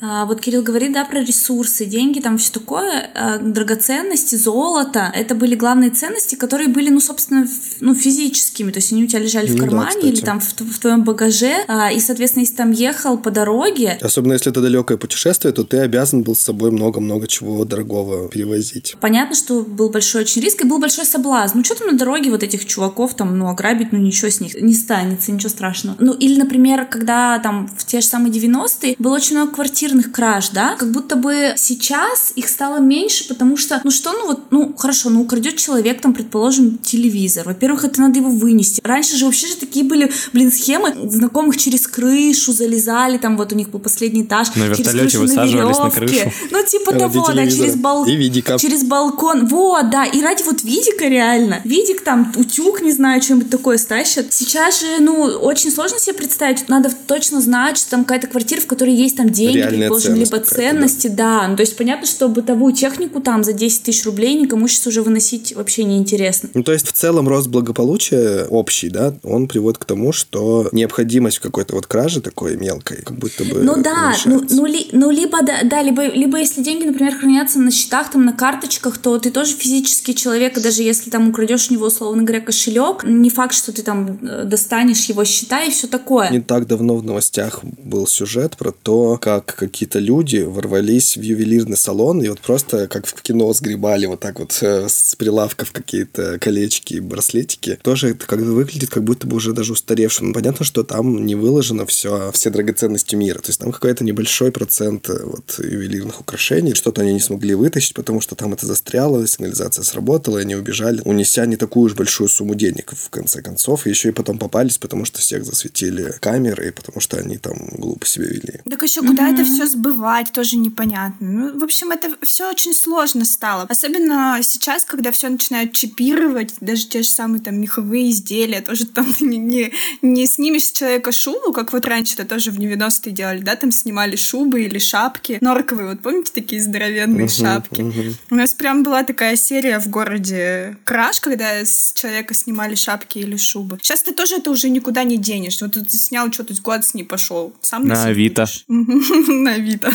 а, 0.00 0.24
вот 0.24 0.40
Кирилл 0.40 0.62
говорит, 0.62 0.92
да, 0.92 1.04
про 1.04 1.18
ресурсы, 1.20 1.84
деньги, 1.84 2.20
там 2.20 2.38
все 2.38 2.52
такое, 2.52 3.10
а, 3.12 3.38
драгоценности, 3.38 4.36
золото. 4.36 5.12
Это 5.12 5.34
были 5.34 5.56
главные 5.56 5.90
ценности, 5.90 6.36
которые 6.36 6.68
были, 6.68 6.90
ну, 6.90 7.00
собственно, 7.00 7.44
ну, 7.80 7.96
физическими. 7.96 8.70
То 8.70 8.78
есть 8.78 8.92
они 8.92 9.02
у 9.02 9.08
тебя 9.08 9.18
лежали 9.18 9.48
в 9.48 9.56
Ну 9.56 9.58
кармане 9.58 10.10
или 10.10 10.20
там 10.20 10.38
в, 10.38 10.78
твоем 10.78 11.02
багаже. 11.02 11.64
А, 11.66 11.90
И, 11.90 11.98
соответственно, 11.98 12.44
если 12.44 12.54
там 12.54 12.70
ехал 12.70 13.18
по 13.18 13.32
дороге, 13.32 13.98
Особенно 14.00 14.34
если 14.34 14.52
это 14.52 14.60
далекое 14.60 14.96
путешествие, 14.96 15.52
то 15.52 15.64
ты 15.64 15.78
обязан 15.78 16.22
был 16.22 16.36
с 16.36 16.40
собой 16.40 16.70
много-много 16.70 17.26
чего 17.26 17.64
дорогого 17.64 18.28
перевозить. 18.28 18.94
Понятно, 19.00 19.34
что 19.34 19.62
был 19.62 19.90
большой 19.90 20.22
очень 20.22 20.40
риск 20.40 20.62
и 20.62 20.68
был 20.68 20.78
большой 20.78 21.04
соблазн. 21.04 21.58
Ну, 21.58 21.64
что 21.64 21.74
там 21.74 21.88
на 21.88 21.98
дороге 21.98 22.30
вот 22.30 22.44
этих 22.44 22.64
чуваков 22.64 23.14
там, 23.14 23.36
ну, 23.36 23.55
ограбить, 23.56 23.92
ну, 23.92 23.98
ничего 23.98 24.30
с 24.30 24.40
них 24.40 24.54
не 24.60 24.74
станется, 24.74 25.32
ничего 25.32 25.48
страшного. 25.48 25.96
Ну, 25.98 26.12
или, 26.12 26.38
например, 26.38 26.86
когда 26.86 27.38
там 27.38 27.68
в 27.76 27.84
те 27.86 28.00
же 28.00 28.06
самые 28.06 28.32
90-е 28.32 28.96
было 28.98 29.14
очень 29.14 29.36
много 29.36 29.52
квартирных 29.52 30.12
краж, 30.12 30.50
да, 30.50 30.76
как 30.76 30.92
будто 30.92 31.16
бы 31.16 31.54
сейчас 31.56 32.32
их 32.36 32.48
стало 32.48 32.78
меньше, 32.78 33.26
потому 33.26 33.56
что, 33.56 33.80
ну, 33.82 33.90
что, 33.90 34.12
ну, 34.12 34.26
вот, 34.26 34.50
ну, 34.50 34.74
хорошо, 34.76 35.10
ну, 35.10 35.22
украдет 35.22 35.56
человек 35.56 36.00
там, 36.00 36.12
предположим, 36.12 36.78
телевизор. 36.78 37.46
Во-первых, 37.46 37.84
это 37.84 38.00
надо 38.00 38.18
его 38.18 38.30
вынести. 38.30 38.80
Раньше 38.84 39.16
же 39.16 39.24
вообще 39.24 39.46
же 39.46 39.56
такие 39.56 39.84
были, 39.84 40.12
блин, 40.32 40.52
схемы 40.52 40.94
знакомых 41.10 41.56
через 41.56 41.86
крышу 41.86 42.52
залезали, 42.52 43.18
там 43.18 43.36
вот 43.36 43.52
у 43.52 43.56
них 43.56 43.70
был 43.70 43.80
последний 43.80 44.22
этаж. 44.22 44.54
На 44.54 44.64
вертолете 44.64 45.18
высаживались 45.18 45.78
на 45.78 45.88
веревке. 45.88 46.22
крышу. 46.24 46.36
Ну, 46.50 46.64
типа 46.64 46.92
Ради 46.92 47.14
того, 47.14 47.32
да, 47.32 47.46
через 47.46 47.76
видика. 48.06 48.58
Через 48.58 48.84
балкон. 48.84 49.46
Вот, 49.46 49.90
да. 49.90 50.04
И 50.04 50.20
ради 50.20 50.42
вот 50.42 50.62
видика 50.62 51.06
реально. 51.06 51.60
Видик 51.64 52.02
там, 52.02 52.32
утюг, 52.36 52.82
не 52.82 52.92
знаю, 52.92 53.20
что-нибудь 53.46 53.50
такое 53.50 53.78
стащат. 53.78 54.32
Сейчас 54.32 54.80
же, 54.80 55.00
ну, 55.00 55.22
очень 55.22 55.70
сложно 55.70 55.98
себе 55.98 56.14
представить. 56.16 56.68
Надо 56.68 56.90
точно 57.06 57.40
знать, 57.40 57.78
что 57.78 57.90
там 57.90 58.04
какая-то 58.04 58.26
квартира, 58.26 58.60
в 58.60 58.66
которой 58.66 58.94
есть 58.94 59.16
там 59.16 59.30
деньги, 59.30 59.58
Реальная 59.58 59.88
предположим, 59.88 60.14
либо 60.14 60.38
ценности, 60.40 61.08
да. 61.08 61.46
Ну, 61.48 61.56
то 61.56 61.62
есть 61.62 61.76
понятно, 61.76 62.06
что 62.06 62.28
бытовую 62.28 62.72
технику 62.72 63.20
там 63.20 63.44
за 63.44 63.52
10 63.52 63.84
тысяч 63.84 64.04
рублей 64.04 64.34
никому 64.34 64.68
сейчас 64.68 64.86
уже 64.88 65.02
выносить 65.02 65.54
вообще 65.54 65.84
неинтересно. 65.84 66.50
Ну, 66.54 66.62
то 66.62 66.72
есть, 66.72 66.86
в 66.86 66.92
целом, 66.92 67.28
рост 67.28 67.48
благополучия 67.48 68.46
общий, 68.46 68.88
да, 68.90 69.14
он 69.22 69.48
приводит 69.48 69.78
к 69.78 69.84
тому, 69.84 70.12
что 70.12 70.68
необходимость 70.72 71.38
в 71.38 71.40
какой-то 71.40 71.74
вот 71.74 71.86
краже 71.86 72.20
такой 72.20 72.56
мелкой, 72.56 73.02
как 73.02 73.16
будто 73.18 73.44
бы 73.44 73.62
Ну 73.62 73.82
да, 73.82 74.14
ну, 74.24 74.42
ну, 74.50 74.66
ли- 74.66 74.88
ну 74.92 75.10
либо 75.10 75.42
да, 75.42 75.60
да, 75.64 75.82
либо, 75.82 76.06
либо 76.06 76.38
если 76.38 76.62
деньги, 76.62 76.84
например, 76.84 77.16
хранятся 77.16 77.58
на 77.58 77.70
счетах, 77.70 78.10
там, 78.10 78.24
на 78.24 78.32
карточках, 78.32 78.98
то 78.98 79.18
ты 79.18 79.30
тоже 79.30 79.52
физический 79.52 80.14
человек, 80.14 80.56
и 80.58 80.60
даже 80.60 80.82
если 80.82 81.10
там 81.10 81.28
украдешь 81.28 81.68
у 81.70 81.74
него, 81.74 81.86
условно 81.86 82.22
говоря, 82.22 82.40
кошелек, 82.40 83.04
не 83.04 83.30
факт, 83.36 83.54
что 83.54 83.72
ты 83.72 83.82
там 83.82 84.18
э, 84.22 84.44
достанешь 84.44 85.04
его 85.04 85.24
счета 85.24 85.62
и 85.64 85.70
все 85.70 85.86
такое. 85.86 86.30
Не 86.30 86.40
так 86.40 86.66
давно 86.66 86.96
в 86.96 87.04
новостях 87.04 87.60
был 87.62 88.06
сюжет 88.06 88.56
про 88.56 88.72
то, 88.72 89.18
как 89.18 89.44
какие-то 89.44 89.98
люди 89.98 90.38
ворвались 90.38 91.16
в 91.16 91.20
ювелирный 91.20 91.76
салон 91.76 92.22
и 92.22 92.28
вот 92.28 92.40
просто 92.40 92.88
как 92.88 93.06
в 93.06 93.22
кино 93.22 93.52
сгребали 93.52 94.06
вот 94.06 94.20
так 94.20 94.40
вот 94.40 94.58
э, 94.62 94.88
с 94.88 95.14
прилавков 95.16 95.72
какие-то 95.72 96.38
колечки 96.38 96.94
и 96.94 97.00
браслетики. 97.00 97.78
Тоже 97.82 98.10
это 98.10 98.26
как 98.26 98.40
выглядит 98.40 98.90
как 98.90 99.04
будто 99.04 99.26
бы 99.26 99.36
уже 99.36 99.52
даже 99.52 99.72
устаревшим. 99.72 100.28
Ну, 100.28 100.34
понятно, 100.34 100.64
что 100.64 100.82
там 100.82 101.26
не 101.26 101.34
выложено 101.34 101.84
все, 101.84 102.32
все 102.32 102.50
драгоценности 102.50 103.14
мира. 103.14 103.38
То 103.40 103.48
есть 103.48 103.60
там 103.60 103.70
какой-то 103.70 104.02
небольшой 104.02 104.50
процент 104.50 105.10
э, 105.10 105.24
вот 105.24 105.58
ювелирных 105.58 106.20
украшений. 106.20 106.74
Что-то 106.74 107.02
они 107.02 107.12
не 107.12 107.20
смогли 107.20 107.54
вытащить, 107.54 107.94
потому 107.94 108.22
что 108.22 108.34
там 108.34 108.54
это 108.54 108.66
застряло, 108.66 109.26
сигнализация 109.26 109.84
сработала, 109.84 110.38
и 110.38 110.42
они 110.42 110.54
убежали, 110.54 111.02
унеся 111.04 111.44
не 111.44 111.56
такую 111.56 111.84
уж 111.86 111.94
большую 111.94 112.28
сумму 112.28 112.54
денег. 112.54 112.92
В 112.96 113.10
конце 113.16 113.42
концов. 113.42 113.86
И 113.86 113.90
еще 113.90 114.08
и 114.08 114.12
потом 114.12 114.38
попались, 114.38 114.78
потому 114.78 115.04
что 115.04 115.18
всех 115.18 115.44
засветили 115.44 116.14
камеры, 116.20 116.68
и 116.68 116.70
потому 116.70 117.00
что 117.00 117.16
они 117.18 117.38
там 117.38 117.56
глупо 117.72 118.06
себя 118.06 118.26
вели. 118.26 118.60
Так 118.68 118.82
еще 118.82 119.00
куда 119.00 119.28
это 119.28 119.44
все 119.44 119.66
сбывать, 119.66 120.32
тоже 120.32 120.56
непонятно. 120.56 121.28
Ну, 121.28 121.58
в 121.58 121.64
общем, 121.64 121.90
это 121.90 122.14
все 122.22 122.50
очень 122.50 122.74
сложно 122.74 123.24
стало. 123.24 123.66
Особенно 123.68 124.38
сейчас, 124.42 124.84
когда 124.84 125.10
все 125.12 125.28
начинают 125.28 125.72
чипировать, 125.72 126.54
даже 126.60 126.86
те 126.86 127.02
же 127.02 127.08
самые 127.08 127.42
там 127.42 127.60
меховые 127.60 128.10
изделия, 128.10 128.60
тоже 128.60 128.86
там 128.86 129.06
не, 129.20 129.38
не, 129.38 129.72
не 130.02 130.26
снимешь 130.26 130.64
с 130.64 130.72
человека 130.72 131.12
шубу, 131.12 131.52
как 131.52 131.72
вот 131.72 131.86
раньше 131.86 132.14
это 132.14 132.24
тоже 132.26 132.50
в 132.50 132.58
90-е 132.58 133.12
делали, 133.12 133.40
да, 133.40 133.56
там 133.56 133.72
снимали 133.72 134.16
шубы 134.16 134.62
или 134.62 134.78
шапки 134.78 135.38
норковые, 135.40 135.90
вот 135.90 136.00
помните 136.00 136.32
такие 136.34 136.60
здоровенные 136.60 137.26
uh-huh, 137.26 137.42
шапки? 137.42 137.80
Uh-huh. 137.80 138.14
У 138.30 138.34
нас 138.34 138.54
прям 138.54 138.82
была 138.82 139.04
такая 139.04 139.36
серия 139.36 139.78
в 139.78 139.88
городе 139.88 140.76
Краш, 140.84 141.20
когда 141.20 141.64
с 141.64 141.92
человека 141.94 142.34
снимали 142.34 142.74
шапки 142.74 143.05
или 143.14 143.36
шубы. 143.36 143.78
Сейчас 143.80 144.02
ты 144.02 144.12
тоже 144.12 144.36
это 144.36 144.50
уже 144.50 144.68
никуда 144.68 145.04
не 145.04 145.16
денешь. 145.16 145.60
Вот 145.60 145.72
ты 145.72 145.98
снял 145.98 146.32
что-то, 146.32 146.54
год 146.62 146.84
с 146.84 146.94
ней 146.94 147.04
пошел. 147.04 147.52
Сам 147.60 147.86
на 147.86 148.04
Авито. 148.04 148.46
на 148.68 149.54
Авито. 149.54 149.92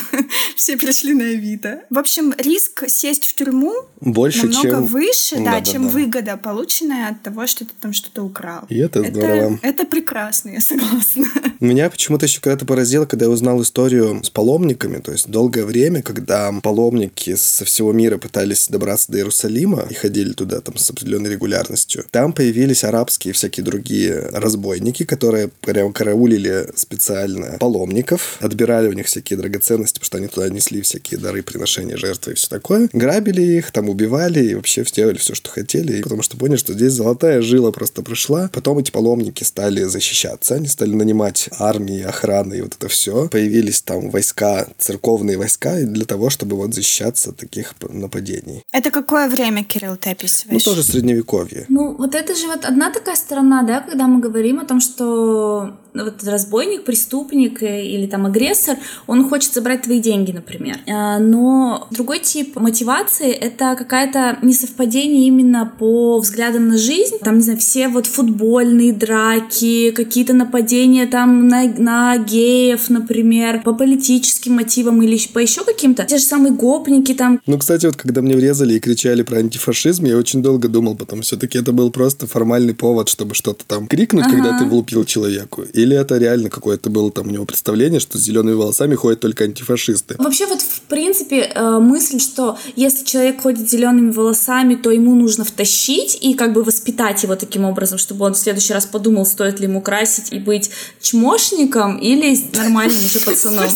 Все 0.55 0.77
пришли 0.77 1.13
на 1.13 1.25
Авито. 1.25 1.81
В 1.89 1.97
общем, 1.97 2.33
риск 2.37 2.85
сесть 2.87 3.25
в 3.25 3.35
тюрьму 3.35 3.73
больше, 3.99 4.47
намного 4.47 4.69
чем... 4.69 4.85
выше, 4.85 5.35
да, 5.37 5.51
да, 5.51 5.61
чем 5.61 5.83
да. 5.83 5.89
выгода, 5.89 6.37
полученная 6.37 7.09
от 7.09 7.21
того, 7.21 7.47
что 7.47 7.65
ты 7.65 7.71
там 7.79 7.93
что-то 7.93 8.23
украл. 8.23 8.65
И 8.69 8.77
это, 8.77 8.99
это 9.01 9.11
здорово. 9.11 9.59
Это 9.61 9.85
прекрасно, 9.85 10.49
я 10.49 10.61
согласна. 10.61 11.25
Меня 11.59 11.89
почему-то 11.89 12.25
еще 12.25 12.41
когда-то 12.41 12.65
поразило, 12.65 13.05
когда 13.05 13.25
я 13.25 13.31
узнал 13.31 13.61
историю 13.61 14.23
с 14.23 14.29
паломниками, 14.29 14.97
то 14.97 15.11
есть 15.11 15.29
долгое 15.29 15.65
время, 15.65 16.01
когда 16.01 16.51
паломники 16.61 17.35
со 17.35 17.65
всего 17.65 17.91
мира 17.91 18.17
пытались 18.17 18.67
добраться 18.67 19.11
до 19.11 19.19
Иерусалима 19.19 19.85
и 19.89 19.93
ходили 19.93 20.33
туда 20.33 20.61
там 20.61 20.77
с 20.77 20.89
определенной 20.89 21.31
регулярностью, 21.31 22.05
там 22.11 22.33
появились 22.33 22.83
арабские 23.01 23.31
и 23.31 23.33
всякие 23.33 23.63
другие 23.63 24.29
разбойники, 24.31 25.03
которые 25.03 25.47
прям 25.47 25.91
караулили 25.91 26.67
специально 26.75 27.57
паломников, 27.59 28.37
отбирали 28.39 28.87
у 28.87 28.93
них 28.93 29.07
всякие 29.07 29.37
драгоценности, 29.37 29.99
потому 29.99 30.05
что 30.05 30.17
они 30.17 30.27
туда 30.27 30.49
несли 30.49 30.81
всякие 30.81 31.19
дары, 31.19 31.41
приношения, 31.41 31.97
жертвы 31.97 32.33
и 32.33 32.35
все 32.35 32.47
такое. 32.47 32.89
Грабили 32.93 33.41
их, 33.41 33.71
там 33.71 33.89
убивали 33.89 34.43
и 34.45 34.55
вообще 34.55 34.85
сделали 34.85 35.17
все, 35.17 35.33
что 35.33 35.49
хотели, 35.49 36.01
потому 36.01 36.21
что 36.21 36.37
поняли, 36.37 36.57
что 36.57 36.73
здесь 36.73 36.93
золотая 36.93 37.41
жила 37.41 37.71
просто 37.71 38.03
прошла. 38.03 38.49
Потом 38.53 38.77
эти 38.77 38.91
паломники 38.91 39.43
стали 39.43 39.83
защищаться, 39.83 40.55
они 40.55 40.67
стали 40.67 40.93
нанимать 40.93 41.49
армии, 41.57 42.01
охраны 42.03 42.55
и 42.55 42.61
вот 42.61 42.75
это 42.77 42.87
все. 42.87 43.27
Появились 43.29 43.81
там 43.81 44.11
войска, 44.11 44.67
церковные 44.77 45.37
войска 45.37 45.75
для 45.81 46.05
того, 46.05 46.29
чтобы 46.29 46.55
вот 46.55 46.75
защищаться 46.75 47.31
от 47.31 47.37
таких 47.37 47.73
нападений. 47.89 48.63
Это 48.71 48.91
какое 48.91 49.27
время, 49.27 49.63
Кирилл, 49.63 49.97
ты 49.97 50.11
описываешь? 50.11 50.63
Ну, 50.63 50.71
тоже 50.71 50.83
средневековье. 50.83 51.65
Ну, 51.69 51.95
вот 51.97 52.15
это 52.15 52.35
же 52.35 52.47
вот 52.47 52.65
одна 52.65 52.90
такая 52.91 53.15
сторона, 53.15 53.63
да, 53.63 53.81
когда 53.81 54.07
мы 54.07 54.19
говорим 54.19 54.59
о 54.59 54.65
том, 54.65 54.79
что 54.79 55.77
вот 55.93 56.23
разбойник, 56.23 56.83
преступник 56.83 57.61
э, 57.63 57.85
или 57.85 58.07
там 58.07 58.25
агрессор, 58.25 58.77
он 59.07 59.27
хочет 59.27 59.53
забрать 59.53 59.83
твои 59.83 59.99
деньги, 59.99 60.31
например. 60.31 60.79
А, 60.87 61.19
но 61.19 61.87
другой 61.91 62.19
тип 62.19 62.55
мотивации— 62.55 63.31
это 63.31 63.75
какая-то 63.77 64.39
несовпадение 64.41 65.27
именно 65.27 65.71
по 65.79 66.19
взглядам 66.19 66.69
на 66.69 66.77
жизнь. 66.77 67.17
Там, 67.21 67.37
не 67.37 67.43
знаю, 67.43 67.59
все 67.59 67.87
вот 67.87 68.07
футбольные 68.07 68.93
драки, 68.93 69.91
какие-то 69.91 70.33
нападения 70.33 71.05
там 71.07 71.47
на, 71.47 71.63
на 71.63 72.17
геев, 72.17 72.89
например, 72.89 73.61
по 73.63 73.73
политическим 73.73 74.53
мотивам 74.53 75.01
или 75.01 75.19
по 75.33 75.39
еще 75.39 75.63
каким-то. 75.63 76.03
Те 76.03 76.17
же 76.17 76.23
самые 76.23 76.53
гопники 76.53 77.13
там. 77.13 77.41
Ну, 77.45 77.57
кстати, 77.57 77.85
вот 77.85 77.95
когда 77.95 78.21
мне 78.21 78.35
врезали 78.35 78.75
и 78.75 78.79
кричали 78.79 79.23
про 79.23 79.37
антифашизм, 79.39 80.05
я 80.05 80.17
очень 80.17 80.41
долго 80.41 80.67
думал 80.67 80.95
потом, 80.95 81.21
все-таки 81.21 81.57
это 81.57 81.71
был 81.71 81.91
просто 81.91 82.27
формальный 82.27 82.73
повод, 82.73 83.09
чтобы 83.09 83.35
что-то 83.35 83.65
там 83.65 83.87
крикнуть, 83.87 84.25
ага. 84.25 84.35
когда 84.35 84.57
ты 84.57 84.65
влупил 84.65 85.03
человеку. 85.05 85.63
Или 85.81 85.97
это 85.97 86.17
реально 86.17 86.49
какое-то 86.49 86.89
было 86.89 87.11
там 87.11 87.27
у 87.27 87.31
него 87.31 87.45
представление, 87.45 87.99
что 87.99 88.17
с 88.17 88.21
зелеными 88.21 88.53
волосами 88.53 88.95
ходят 88.95 89.19
только 89.19 89.45
антифашисты? 89.45 90.15
Вообще 90.19 90.45
вот 90.45 90.61
в 90.61 90.81
принципе 90.81 91.51
э, 91.53 91.79
мысль, 91.79 92.19
что 92.19 92.57
если 92.75 93.03
человек 93.03 93.41
ходит 93.41 93.67
с 93.67 93.71
зелеными 93.71 94.11
волосами, 94.11 94.75
то 94.75 94.91
ему 94.91 95.15
нужно 95.15 95.43
втащить 95.43 96.17
и 96.21 96.35
как 96.35 96.53
бы 96.53 96.63
воспитать 96.63 97.23
его 97.23 97.35
таким 97.35 97.65
образом, 97.65 97.97
чтобы 97.97 98.25
он 98.25 98.33
в 98.33 98.37
следующий 98.37 98.73
раз 98.73 98.85
подумал, 98.85 99.25
стоит 99.25 99.59
ли 99.59 99.65
ему 99.65 99.81
красить 99.81 100.31
и 100.31 100.37
быть 100.37 100.69
чмошником 101.01 101.97
или 101.97 102.37
нормальным 102.55 103.03
уже 103.03 103.19
пацаном. 103.19 103.69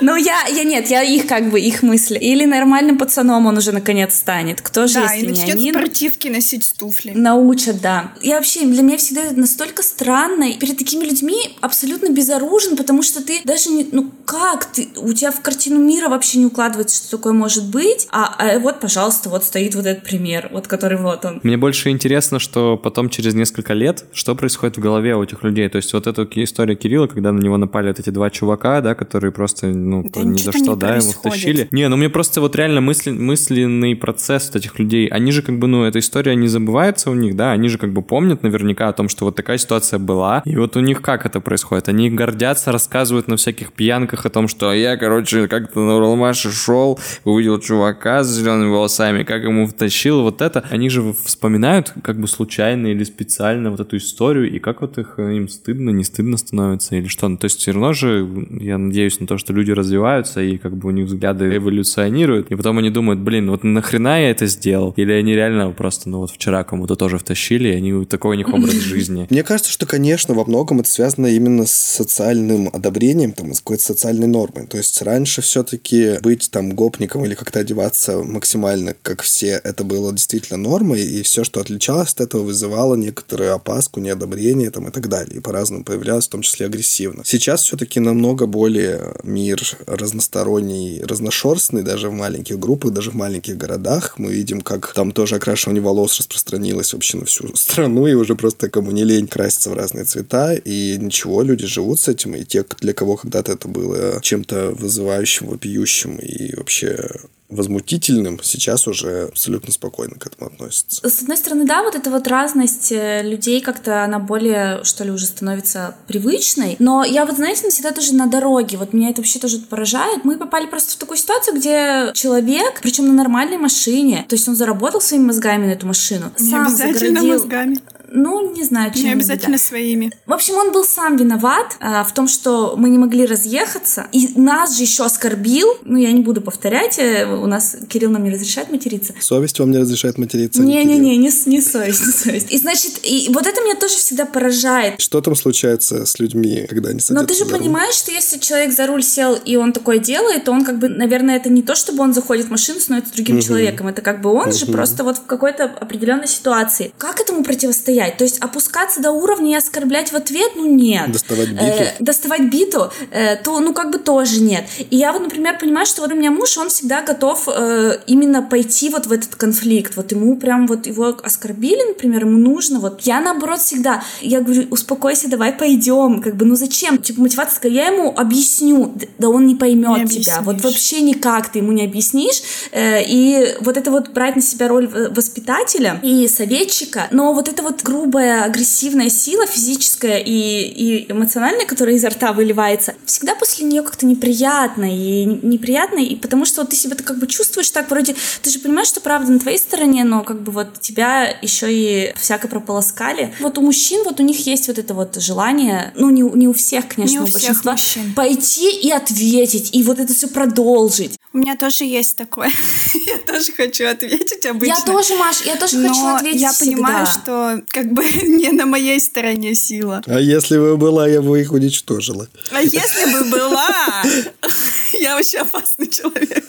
Ну 0.00 0.16
я, 0.16 0.46
я 0.46 0.64
нет, 0.64 0.88
я 0.90 1.02
их 1.02 1.26
как 1.26 1.50
бы, 1.50 1.60
их 1.60 1.82
мысли. 1.82 2.18
Или 2.18 2.44
нормальным 2.44 2.98
пацаном 2.98 3.46
он 3.46 3.58
уже 3.58 3.72
наконец 3.72 4.14
станет. 4.14 4.60
Кто 4.60 4.86
же, 4.86 4.94
да, 4.94 5.12
если 5.12 5.32
не 5.32 5.52
они? 5.52 5.70
спортивки 5.72 6.28
носить 6.28 6.74
туфли. 6.78 7.12
Научат, 7.14 7.80
да. 7.80 8.12
И 8.22 8.30
вообще, 8.30 8.64
для 8.64 8.82
меня 8.82 8.96
всегда 8.96 9.22
это 9.22 9.38
настолько 9.38 9.82
странно. 9.82 10.52
Перед 10.54 10.77
такими 10.78 11.04
людьми 11.04 11.36
абсолютно 11.60 12.10
безоружен, 12.10 12.76
потому 12.76 13.02
что 13.02 13.24
ты 13.24 13.40
даже 13.44 13.70
не... 13.70 13.86
Ну 13.90 14.10
как 14.24 14.66
ты? 14.66 14.88
У 14.96 15.12
тебя 15.12 15.30
в 15.30 15.40
картину 15.40 15.82
мира 15.82 16.08
вообще 16.08 16.38
не 16.38 16.46
укладывается, 16.46 16.96
что 16.96 17.16
такое 17.16 17.32
может 17.32 17.68
быть. 17.68 18.06
А, 18.10 18.34
а 18.38 18.58
вот, 18.58 18.80
пожалуйста, 18.80 19.28
вот 19.28 19.44
стоит 19.44 19.74
вот 19.74 19.86
этот 19.86 20.04
пример, 20.04 20.48
вот 20.52 20.66
который 20.66 20.98
вот 20.98 21.24
он. 21.24 21.40
Мне 21.42 21.56
больше 21.56 21.90
интересно, 21.90 22.38
что 22.38 22.76
потом 22.76 23.10
через 23.10 23.34
несколько 23.34 23.74
лет, 23.74 24.04
что 24.12 24.34
происходит 24.34 24.76
в 24.76 24.80
голове 24.80 25.14
у 25.16 25.22
этих 25.22 25.42
людей. 25.42 25.68
То 25.68 25.76
есть 25.76 25.92
вот 25.92 26.06
эта 26.06 26.26
история 26.42 26.76
Кирилла, 26.76 27.06
когда 27.06 27.32
на 27.32 27.40
него 27.40 27.56
напали 27.56 27.88
вот 27.88 27.98
эти 27.98 28.10
два 28.10 28.30
чувака, 28.30 28.80
да, 28.80 28.94
которые 28.94 29.32
просто, 29.32 29.66
ну, 29.66 30.04
да 30.04 30.22
ни 30.22 30.38
за 30.38 30.52
что, 30.52 30.76
да, 30.76 30.96
ему 30.96 31.12
втащили. 31.12 31.68
Не, 31.70 31.88
ну 31.88 31.96
мне 31.96 32.08
просто 32.08 32.40
вот 32.40 32.54
реально 32.56 32.80
мысли, 32.80 33.10
мысленный 33.10 33.96
процесс 33.96 34.46
вот 34.48 34.56
этих 34.56 34.78
людей, 34.78 35.08
они 35.08 35.32
же 35.32 35.42
как 35.42 35.58
бы, 35.58 35.66
ну, 35.66 35.84
эта 35.84 35.98
история 35.98 36.36
не 36.36 36.48
забывается 36.48 37.10
у 37.10 37.14
них, 37.14 37.36
да, 37.36 37.52
они 37.52 37.68
же 37.68 37.78
как 37.78 37.92
бы 37.92 38.02
помнят 38.02 38.42
наверняка 38.42 38.88
о 38.88 38.92
том, 38.92 39.08
что 39.08 39.24
вот 39.24 39.36
такая 39.36 39.58
ситуация 39.58 39.98
была, 39.98 40.42
и 40.44 40.56
вот 40.56 40.67
у 40.76 40.80
них 40.80 41.02
как 41.02 41.26
это 41.26 41.40
происходит? 41.40 41.88
Они 41.88 42.10
гордятся, 42.10 42.72
рассказывают 42.72 43.28
на 43.28 43.36
всяких 43.36 43.72
пьянках 43.72 44.26
о 44.26 44.30
том, 44.30 44.48
что 44.48 44.72
я, 44.72 44.96
короче, 44.96 45.48
как-то 45.48 45.80
на 45.80 45.96
Уралмаше 45.96 46.50
шел, 46.50 46.98
увидел 47.24 47.58
чувака 47.58 48.22
с 48.22 48.28
зелеными 48.34 48.70
волосами, 48.70 49.22
как 49.22 49.42
ему 49.42 49.66
втащил 49.66 50.22
вот 50.22 50.42
это. 50.42 50.64
Они 50.70 50.90
же 50.90 51.14
вспоминают 51.24 51.92
как 52.02 52.20
бы 52.20 52.28
случайно 52.28 52.88
или 52.88 53.04
специально 53.04 53.70
вот 53.70 53.80
эту 53.80 53.96
историю, 53.96 54.50
и 54.50 54.58
как 54.58 54.80
вот 54.80 54.98
их 54.98 55.14
э, 55.18 55.36
им 55.36 55.48
стыдно, 55.48 55.90
не 55.90 56.04
стыдно 56.04 56.36
становится 56.36 56.96
или 56.96 57.06
что. 57.06 57.28
Ну, 57.28 57.36
то 57.36 57.46
есть 57.46 57.58
все 57.60 57.72
равно 57.72 57.92
же 57.92 58.28
я 58.60 58.78
надеюсь 58.78 59.20
на 59.20 59.26
то, 59.26 59.38
что 59.38 59.52
люди 59.52 59.70
развиваются, 59.70 60.42
и 60.42 60.58
как 60.58 60.76
бы 60.76 60.88
у 60.88 60.90
них 60.90 61.06
взгляды 61.06 61.56
эволюционируют, 61.56 62.50
и 62.50 62.54
потом 62.54 62.78
они 62.78 62.90
думают, 62.90 63.20
блин, 63.20 63.50
вот 63.50 63.64
нахрена 63.64 64.20
я 64.20 64.30
это 64.30 64.46
сделал? 64.46 64.92
Или 64.96 65.12
они 65.12 65.34
реально 65.34 65.70
просто, 65.70 66.08
ну 66.08 66.18
вот 66.18 66.30
вчера 66.30 66.64
кому-то 66.64 66.96
тоже 66.96 67.18
втащили, 67.18 67.68
и 67.68 67.72
они 67.72 68.04
такой 68.04 68.36
у 68.36 68.38
них 68.38 68.48
образ 68.48 68.74
жизни. 68.74 69.26
Мне 69.30 69.42
кажется, 69.42 69.70
что, 69.70 69.86
конечно, 69.86 70.34
во 70.34 70.44
многом 70.44 70.57
это 70.80 70.90
связано 70.90 71.26
именно 71.26 71.66
с 71.66 71.72
социальным 71.72 72.68
одобрением, 72.72 73.32
там, 73.32 73.54
с 73.54 73.60
какой-то 73.60 73.82
социальной 73.82 74.26
нормой. 74.26 74.66
То 74.66 74.76
есть 74.76 75.00
раньше 75.02 75.42
все-таки 75.42 76.18
быть 76.22 76.50
там 76.50 76.74
гопником 76.74 77.24
или 77.24 77.34
как-то 77.34 77.60
одеваться 77.60 78.18
максимально, 78.18 78.94
как 79.02 79.22
все, 79.22 79.60
это 79.62 79.84
было 79.84 80.12
действительно 80.12 80.58
нормой, 80.58 81.02
и 81.02 81.22
все, 81.22 81.44
что 81.44 81.60
отличалось 81.60 82.12
от 82.12 82.20
этого, 82.20 82.42
вызывало 82.42 82.94
некоторую 82.94 83.54
опаску, 83.54 84.00
неодобрение 84.00 84.70
там, 84.70 84.88
и 84.88 84.90
так 84.90 85.08
далее. 85.08 85.38
И 85.38 85.40
по-разному 85.40 85.84
появлялось, 85.84 86.26
в 86.26 86.30
том 86.30 86.42
числе 86.42 86.66
агрессивно. 86.66 87.22
Сейчас 87.24 87.62
все-таки 87.62 88.00
намного 88.00 88.46
более 88.46 89.14
мир 89.22 89.62
разносторонний, 89.86 91.02
разношерстный, 91.02 91.82
даже 91.82 92.08
в 92.08 92.12
маленьких 92.12 92.58
группах, 92.58 92.92
даже 92.92 93.10
в 93.10 93.14
маленьких 93.14 93.56
городах. 93.56 94.14
Мы 94.18 94.32
видим, 94.32 94.60
как 94.60 94.92
там 94.94 95.12
тоже 95.12 95.36
окрашивание 95.36 95.82
волос 95.82 96.18
распространилось 96.18 96.92
вообще 96.92 97.18
на 97.18 97.24
всю 97.24 97.54
страну, 97.56 98.06
и 98.06 98.14
уже 98.14 98.34
просто 98.34 98.68
кому 98.68 98.90
не 98.90 99.04
лень 99.04 99.26
краситься 99.26 99.70
в 99.70 99.74
разные 99.74 100.04
цвета, 100.04 100.47
и 100.54 100.96
ничего, 100.98 101.42
люди 101.42 101.66
живут 101.66 102.00
с 102.00 102.08
этим, 102.08 102.34
и 102.34 102.44
те, 102.44 102.64
для 102.80 102.92
кого 102.92 103.16
когда-то 103.16 103.52
это 103.52 103.68
было 103.68 104.20
чем-то 104.22 104.70
вызывающим, 104.70 105.48
вопиющим 105.48 106.16
и 106.16 106.54
вообще 106.56 107.08
возмутительным, 107.48 108.40
сейчас 108.42 108.86
уже 108.86 109.24
абсолютно 109.28 109.72
спокойно 109.72 110.16
к 110.16 110.26
этому 110.26 110.50
относятся. 110.50 111.08
С 111.08 111.22
одной 111.22 111.36
стороны, 111.36 111.66
да, 111.66 111.82
вот 111.82 111.94
эта 111.94 112.10
вот 112.10 112.28
разность 112.28 112.92
э, 112.92 113.22
людей 113.22 113.60
как-то 113.60 114.04
она 114.04 114.18
более, 114.18 114.84
что 114.84 115.04
ли, 115.04 115.10
уже 115.10 115.26
становится 115.26 115.96
привычной. 116.06 116.76
Но 116.78 117.04
я 117.04 117.24
вот, 117.24 117.36
знаете, 117.36 117.68
всегда 117.70 117.92
тоже 117.92 118.14
на 118.14 118.26
дороге, 118.26 118.76
вот 118.76 118.92
меня 118.92 119.10
это 119.10 119.22
вообще 119.22 119.38
тоже 119.38 119.60
поражает. 119.60 120.24
Мы 120.24 120.36
попали 120.36 120.66
просто 120.66 120.92
в 120.92 120.96
такую 120.96 121.16
ситуацию, 121.16 121.56
где 121.56 122.12
человек, 122.14 122.80
причем 122.82 123.06
на 123.06 123.14
нормальной 123.14 123.56
машине, 123.56 124.26
то 124.28 124.34
есть 124.34 124.46
он 124.46 124.54
заработал 124.54 125.00
своими 125.00 125.24
мозгами 125.24 125.66
на 125.66 125.70
эту 125.70 125.86
машину, 125.86 126.30
Не 126.38 126.50
сам 126.50 126.66
обязательно 126.66 127.20
заградил... 127.20 127.32
мозгами. 127.32 127.78
Ну, 128.10 128.54
не 128.54 128.64
знаю, 128.64 128.92
чем 128.92 129.04
Не 129.04 129.12
обязательно 129.12 129.58
своими. 129.58 130.12
В 130.26 130.32
общем, 130.32 130.54
он 130.54 130.72
был 130.72 130.84
сам 130.84 131.16
виноват 131.16 131.76
а, 131.80 132.04
в 132.04 132.12
том, 132.14 132.26
что 132.28 132.74
мы 132.76 132.88
не 132.88 132.98
могли 132.98 133.26
разъехаться. 133.26 134.06
И 134.12 134.32
нас 134.36 134.76
же 134.76 134.82
еще 134.82 135.04
оскорбил. 135.04 135.68
Ну, 135.84 135.98
я 135.98 136.12
не 136.12 136.20
буду 136.22 136.40
повторять. 136.40 136.98
э, 136.98 137.26
У 137.26 137.46
нас 137.46 137.76
Кирилл 137.88 138.10
нам 138.10 138.24
не 138.24 138.30
разрешает 138.30 138.70
материться. 138.70 139.14
Совесть 139.20 139.58
вам 139.58 139.70
не 139.70 139.78
разрешает 139.78 140.18
материться? 140.18 140.62
не 140.62 140.76
Не-не-не, 140.78 141.16
не, 141.18 141.28
не 141.46 141.60
совесть, 141.60 142.06
не 142.06 142.12
совесть. 142.12 142.50
И 142.50 142.58
значит, 142.58 143.00
и 143.02 143.28
вот 143.32 143.46
это 143.46 143.60
меня 143.62 143.74
тоже 143.74 143.94
всегда 143.96 144.24
поражает. 144.24 145.00
Что 145.00 145.20
там 145.20 145.34
случается 145.36 146.06
с 146.06 146.18
людьми, 146.18 146.66
когда 146.68 146.90
они 146.90 147.00
садятся 147.00 147.14
Но 147.14 147.26
ты 147.26 147.34
же 147.34 147.44
за 147.44 147.50
руль? 147.50 147.58
понимаешь, 147.60 147.94
что 147.94 148.10
если 148.12 148.38
человек 148.38 148.72
за 148.72 148.86
руль 148.86 149.02
сел 149.02 149.34
и 149.34 149.56
он 149.56 149.72
такое 149.72 149.98
делает, 149.98 150.44
то 150.44 150.52
он 150.52 150.64
как 150.64 150.78
бы, 150.78 150.88
наверное, 150.88 151.36
это 151.36 151.50
не 151.50 151.62
то, 151.62 151.74
чтобы 151.74 152.02
он 152.02 152.14
заходит 152.14 152.46
в 152.46 152.50
машину, 152.50 152.80
становится 152.80 153.12
другим 153.14 153.40
человеком. 153.40 153.88
Это 153.88 154.02
как 154.02 154.20
бы 154.22 154.30
он 154.30 154.52
же 154.52 154.66
просто 154.66 155.04
вот 155.04 155.18
в 155.18 155.26
какой-то 155.26 155.64
определенной 155.64 156.28
ситуации. 156.28 156.92
Как 156.96 157.20
этому 157.20 157.44
противостоять? 157.44 157.97
Оскорблять. 157.98 158.16
То 158.16 158.24
есть 158.24 158.38
опускаться 158.38 159.00
до 159.00 159.12
уровня 159.12 159.52
и 159.52 159.54
оскорблять 159.54 160.12
в 160.12 160.16
ответ, 160.16 160.52
ну 160.56 160.66
нет. 160.66 161.12
Доставать 161.12 161.50
биту. 161.50 161.64
Э, 161.64 161.94
доставать 162.00 162.50
биту, 162.50 162.90
э, 163.10 163.36
то, 163.36 163.60
ну 163.60 163.72
как 163.74 163.90
бы 163.90 163.98
тоже 163.98 164.40
нет. 164.40 164.66
И 164.90 164.96
я 164.96 165.12
вот, 165.12 165.22
например, 165.22 165.58
понимаю, 165.58 165.86
что 165.86 166.02
вот 166.02 166.12
у 166.12 166.14
меня 166.14 166.30
муж, 166.30 166.56
он 166.58 166.68
всегда 166.68 167.02
готов 167.02 167.48
э, 167.48 167.98
именно 168.06 168.42
пойти 168.42 168.90
вот 168.90 169.06
в 169.06 169.12
этот 169.12 169.34
конфликт. 169.34 169.96
Вот 169.96 170.12
ему 170.12 170.36
прям 170.36 170.66
вот 170.66 170.86
его 170.86 171.16
оскорбили, 171.22 171.88
например, 171.88 172.24
ему 172.24 172.38
нужно. 172.38 172.80
Вот 172.80 173.02
я 173.02 173.20
наоборот 173.20 173.60
всегда, 173.60 174.02
я 174.20 174.40
говорю, 174.40 174.66
успокойся, 174.70 175.28
давай 175.28 175.52
пойдем. 175.52 176.22
Как 176.22 176.36
бы, 176.36 176.44
ну 176.44 176.54
зачем? 176.54 176.98
Типа 176.98 177.20
мотивация 177.20 177.56
такая, 177.56 177.72
я 177.72 177.86
ему 177.86 178.14
объясню, 178.16 178.94
да 179.18 179.28
он 179.28 179.46
не 179.46 179.54
поймет 179.54 179.98
Не 179.98 180.06
тебя. 180.06 180.40
Вот 180.42 180.62
вообще 180.62 181.00
никак 181.00 181.50
ты 181.50 181.58
ему 181.58 181.72
не 181.72 181.84
объяснишь. 181.84 182.42
Э, 182.72 183.02
и 183.02 183.56
вот 183.60 183.76
это 183.76 183.90
вот 183.90 184.10
брать 184.10 184.36
на 184.36 184.42
себя 184.42 184.68
роль 184.68 184.88
э, 184.92 185.08
воспитателя 185.10 186.00
и 186.02 186.28
советчика, 186.28 187.08
но 187.10 187.32
вот 187.32 187.48
эта 187.48 187.62
вот 187.62 187.82
грубая, 187.88 188.44
агрессивная 188.44 189.08
сила 189.08 189.46
физическая 189.46 190.18
и, 190.18 190.30
и 190.32 191.10
эмоциональная, 191.10 191.64
которая 191.64 191.94
изо 191.94 192.10
рта 192.10 192.32
выливается, 192.34 192.94
всегда 193.06 193.34
после 193.34 193.64
нее 193.66 193.82
как-то 193.82 194.04
неприятно 194.04 194.84
и 194.84 195.24
неприятно, 195.24 195.98
и 195.98 196.14
потому 196.16 196.44
что 196.44 196.60
вот 196.60 196.70
ты 196.70 196.76
себя 196.76 196.96
как 196.96 197.18
бы 197.18 197.26
чувствуешь 197.26 197.70
так 197.70 197.88
вроде, 197.90 198.14
ты 198.42 198.50
же 198.50 198.58
понимаешь, 198.58 198.88
что 198.88 199.00
правда 199.00 199.32
на 199.32 199.38
твоей 199.38 199.58
стороне, 199.58 200.04
но 200.04 200.22
как 200.22 200.42
бы 200.42 200.52
вот 200.52 200.80
тебя 200.82 201.24
еще 201.40 201.66
и 201.72 202.12
всяко 202.20 202.46
прополоскали. 202.48 203.34
Вот 203.40 203.56
у 203.56 203.62
мужчин 203.62 204.02
вот 204.04 204.20
у 204.20 204.22
них 204.22 204.46
есть 204.46 204.68
вот 204.68 204.78
это 204.78 204.92
вот 204.92 205.16
желание, 205.16 205.92
ну 205.96 206.10
не, 206.10 206.22
у- 206.22 206.36
не 206.36 206.46
у 206.46 206.52
всех, 206.52 206.88
конечно, 206.94 207.14
Не 207.14 207.20
у 207.20 207.26
всех 207.26 207.64
мужчин. 207.64 208.12
пойти 208.14 208.70
и 208.70 208.90
ответить, 208.90 209.70
и 209.72 209.82
вот 209.82 209.98
это 209.98 210.12
все 210.12 210.28
продолжить. 210.28 211.18
У 211.38 211.40
меня 211.40 211.56
тоже 211.56 211.84
есть 211.84 212.16
такое. 212.16 212.50
я 213.06 213.18
тоже 213.18 213.52
хочу 213.52 213.86
ответить 213.86 214.44
обычно. 214.44 214.74
Я 214.74 214.84
тоже, 214.84 215.14
Маш, 215.14 215.42
я 215.42 215.54
тоже 215.54 215.80
хочу 215.80 216.00
Но 216.00 216.16
ответить 216.16 216.40
я 216.40 216.52
понимаю, 216.52 217.06
что 217.06 217.62
как 217.68 217.92
бы 217.92 218.02
не 218.22 218.50
на 218.50 218.66
моей 218.66 218.98
стороне 218.98 219.54
сила. 219.54 220.02
А 220.06 220.18
если 220.18 220.58
бы 220.58 220.76
была, 220.76 221.06
я 221.06 221.22
бы 221.22 221.40
их 221.40 221.52
уничтожила. 221.52 222.26
А 222.50 222.60
если 222.60 223.12
бы 223.12 223.30
была, 223.30 224.02
я 225.00 225.16
вообще 225.16 225.38
опасный 225.38 225.88
человек. 225.88 226.44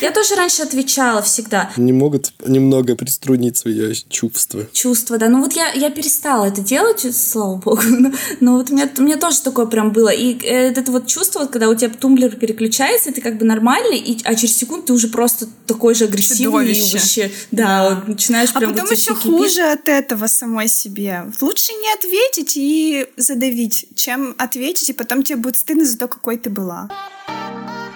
Я 0.00 0.12
тоже 0.12 0.34
раньше 0.34 0.62
отвечала 0.62 1.22
всегда. 1.22 1.70
Не 1.76 1.92
могут 1.92 2.32
немного 2.46 2.96
приструнить 2.96 3.56
свои 3.56 3.94
чувства. 4.08 4.66
Чувства, 4.72 5.18
да. 5.18 5.28
Ну 5.28 5.40
вот 5.40 5.52
я, 5.54 5.72
я 5.72 5.90
перестала 5.90 6.46
это 6.46 6.60
делать, 6.60 7.06
слава 7.14 7.56
богу. 7.56 7.82
Но, 7.90 8.12
но 8.40 8.56
вот 8.56 8.70
у 8.70 8.74
меня, 8.74 8.88
у 8.98 9.02
меня 9.02 9.16
тоже 9.16 9.42
такое 9.42 9.66
прям 9.66 9.92
было. 9.92 10.08
И 10.08 10.38
э, 10.42 10.70
это 10.72 10.90
вот 10.92 11.06
чувство, 11.06 11.40
вот, 11.40 11.50
когда 11.50 11.68
у 11.68 11.74
тебя 11.74 11.90
тумблер 11.90 12.36
переключается, 12.36 13.12
ты 13.12 13.20
как 13.20 13.38
бы 13.38 13.44
нормальный, 13.44 13.98
и, 13.98 14.18
а 14.24 14.34
через 14.34 14.56
секунду 14.56 14.86
ты 14.86 14.92
уже 14.92 15.08
просто 15.08 15.46
такой 15.66 15.94
же 15.94 16.04
агрессивный. 16.04 16.70
И 16.70 16.74
Чудовище. 16.74 16.92
вообще, 16.92 17.30
да, 17.50 17.94
вот 17.94 18.08
начинаешь 18.08 18.50
А 18.54 18.58
прям... 18.58 18.72
потом 18.72 18.86
вот 18.86 18.96
еще 18.96 19.14
кипит. 19.14 19.22
хуже 19.22 19.62
от 19.62 19.88
этого 19.88 20.26
самой 20.26 20.68
себе. 20.68 21.24
Лучше 21.40 21.72
не 21.72 21.92
ответить 21.92 22.56
и 22.56 23.06
задавить, 23.16 23.86
чем 23.94 24.34
ответить, 24.38 24.90
и 24.90 24.92
потом 24.92 25.22
тебе 25.22 25.36
будет 25.36 25.56
стыдно 25.56 25.84
за 25.84 25.98
то, 25.98 26.08
какой 26.08 26.36
ты 26.38 26.50
была. 26.50 26.88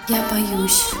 Я 0.07 0.23
боюсь. 0.29 0.93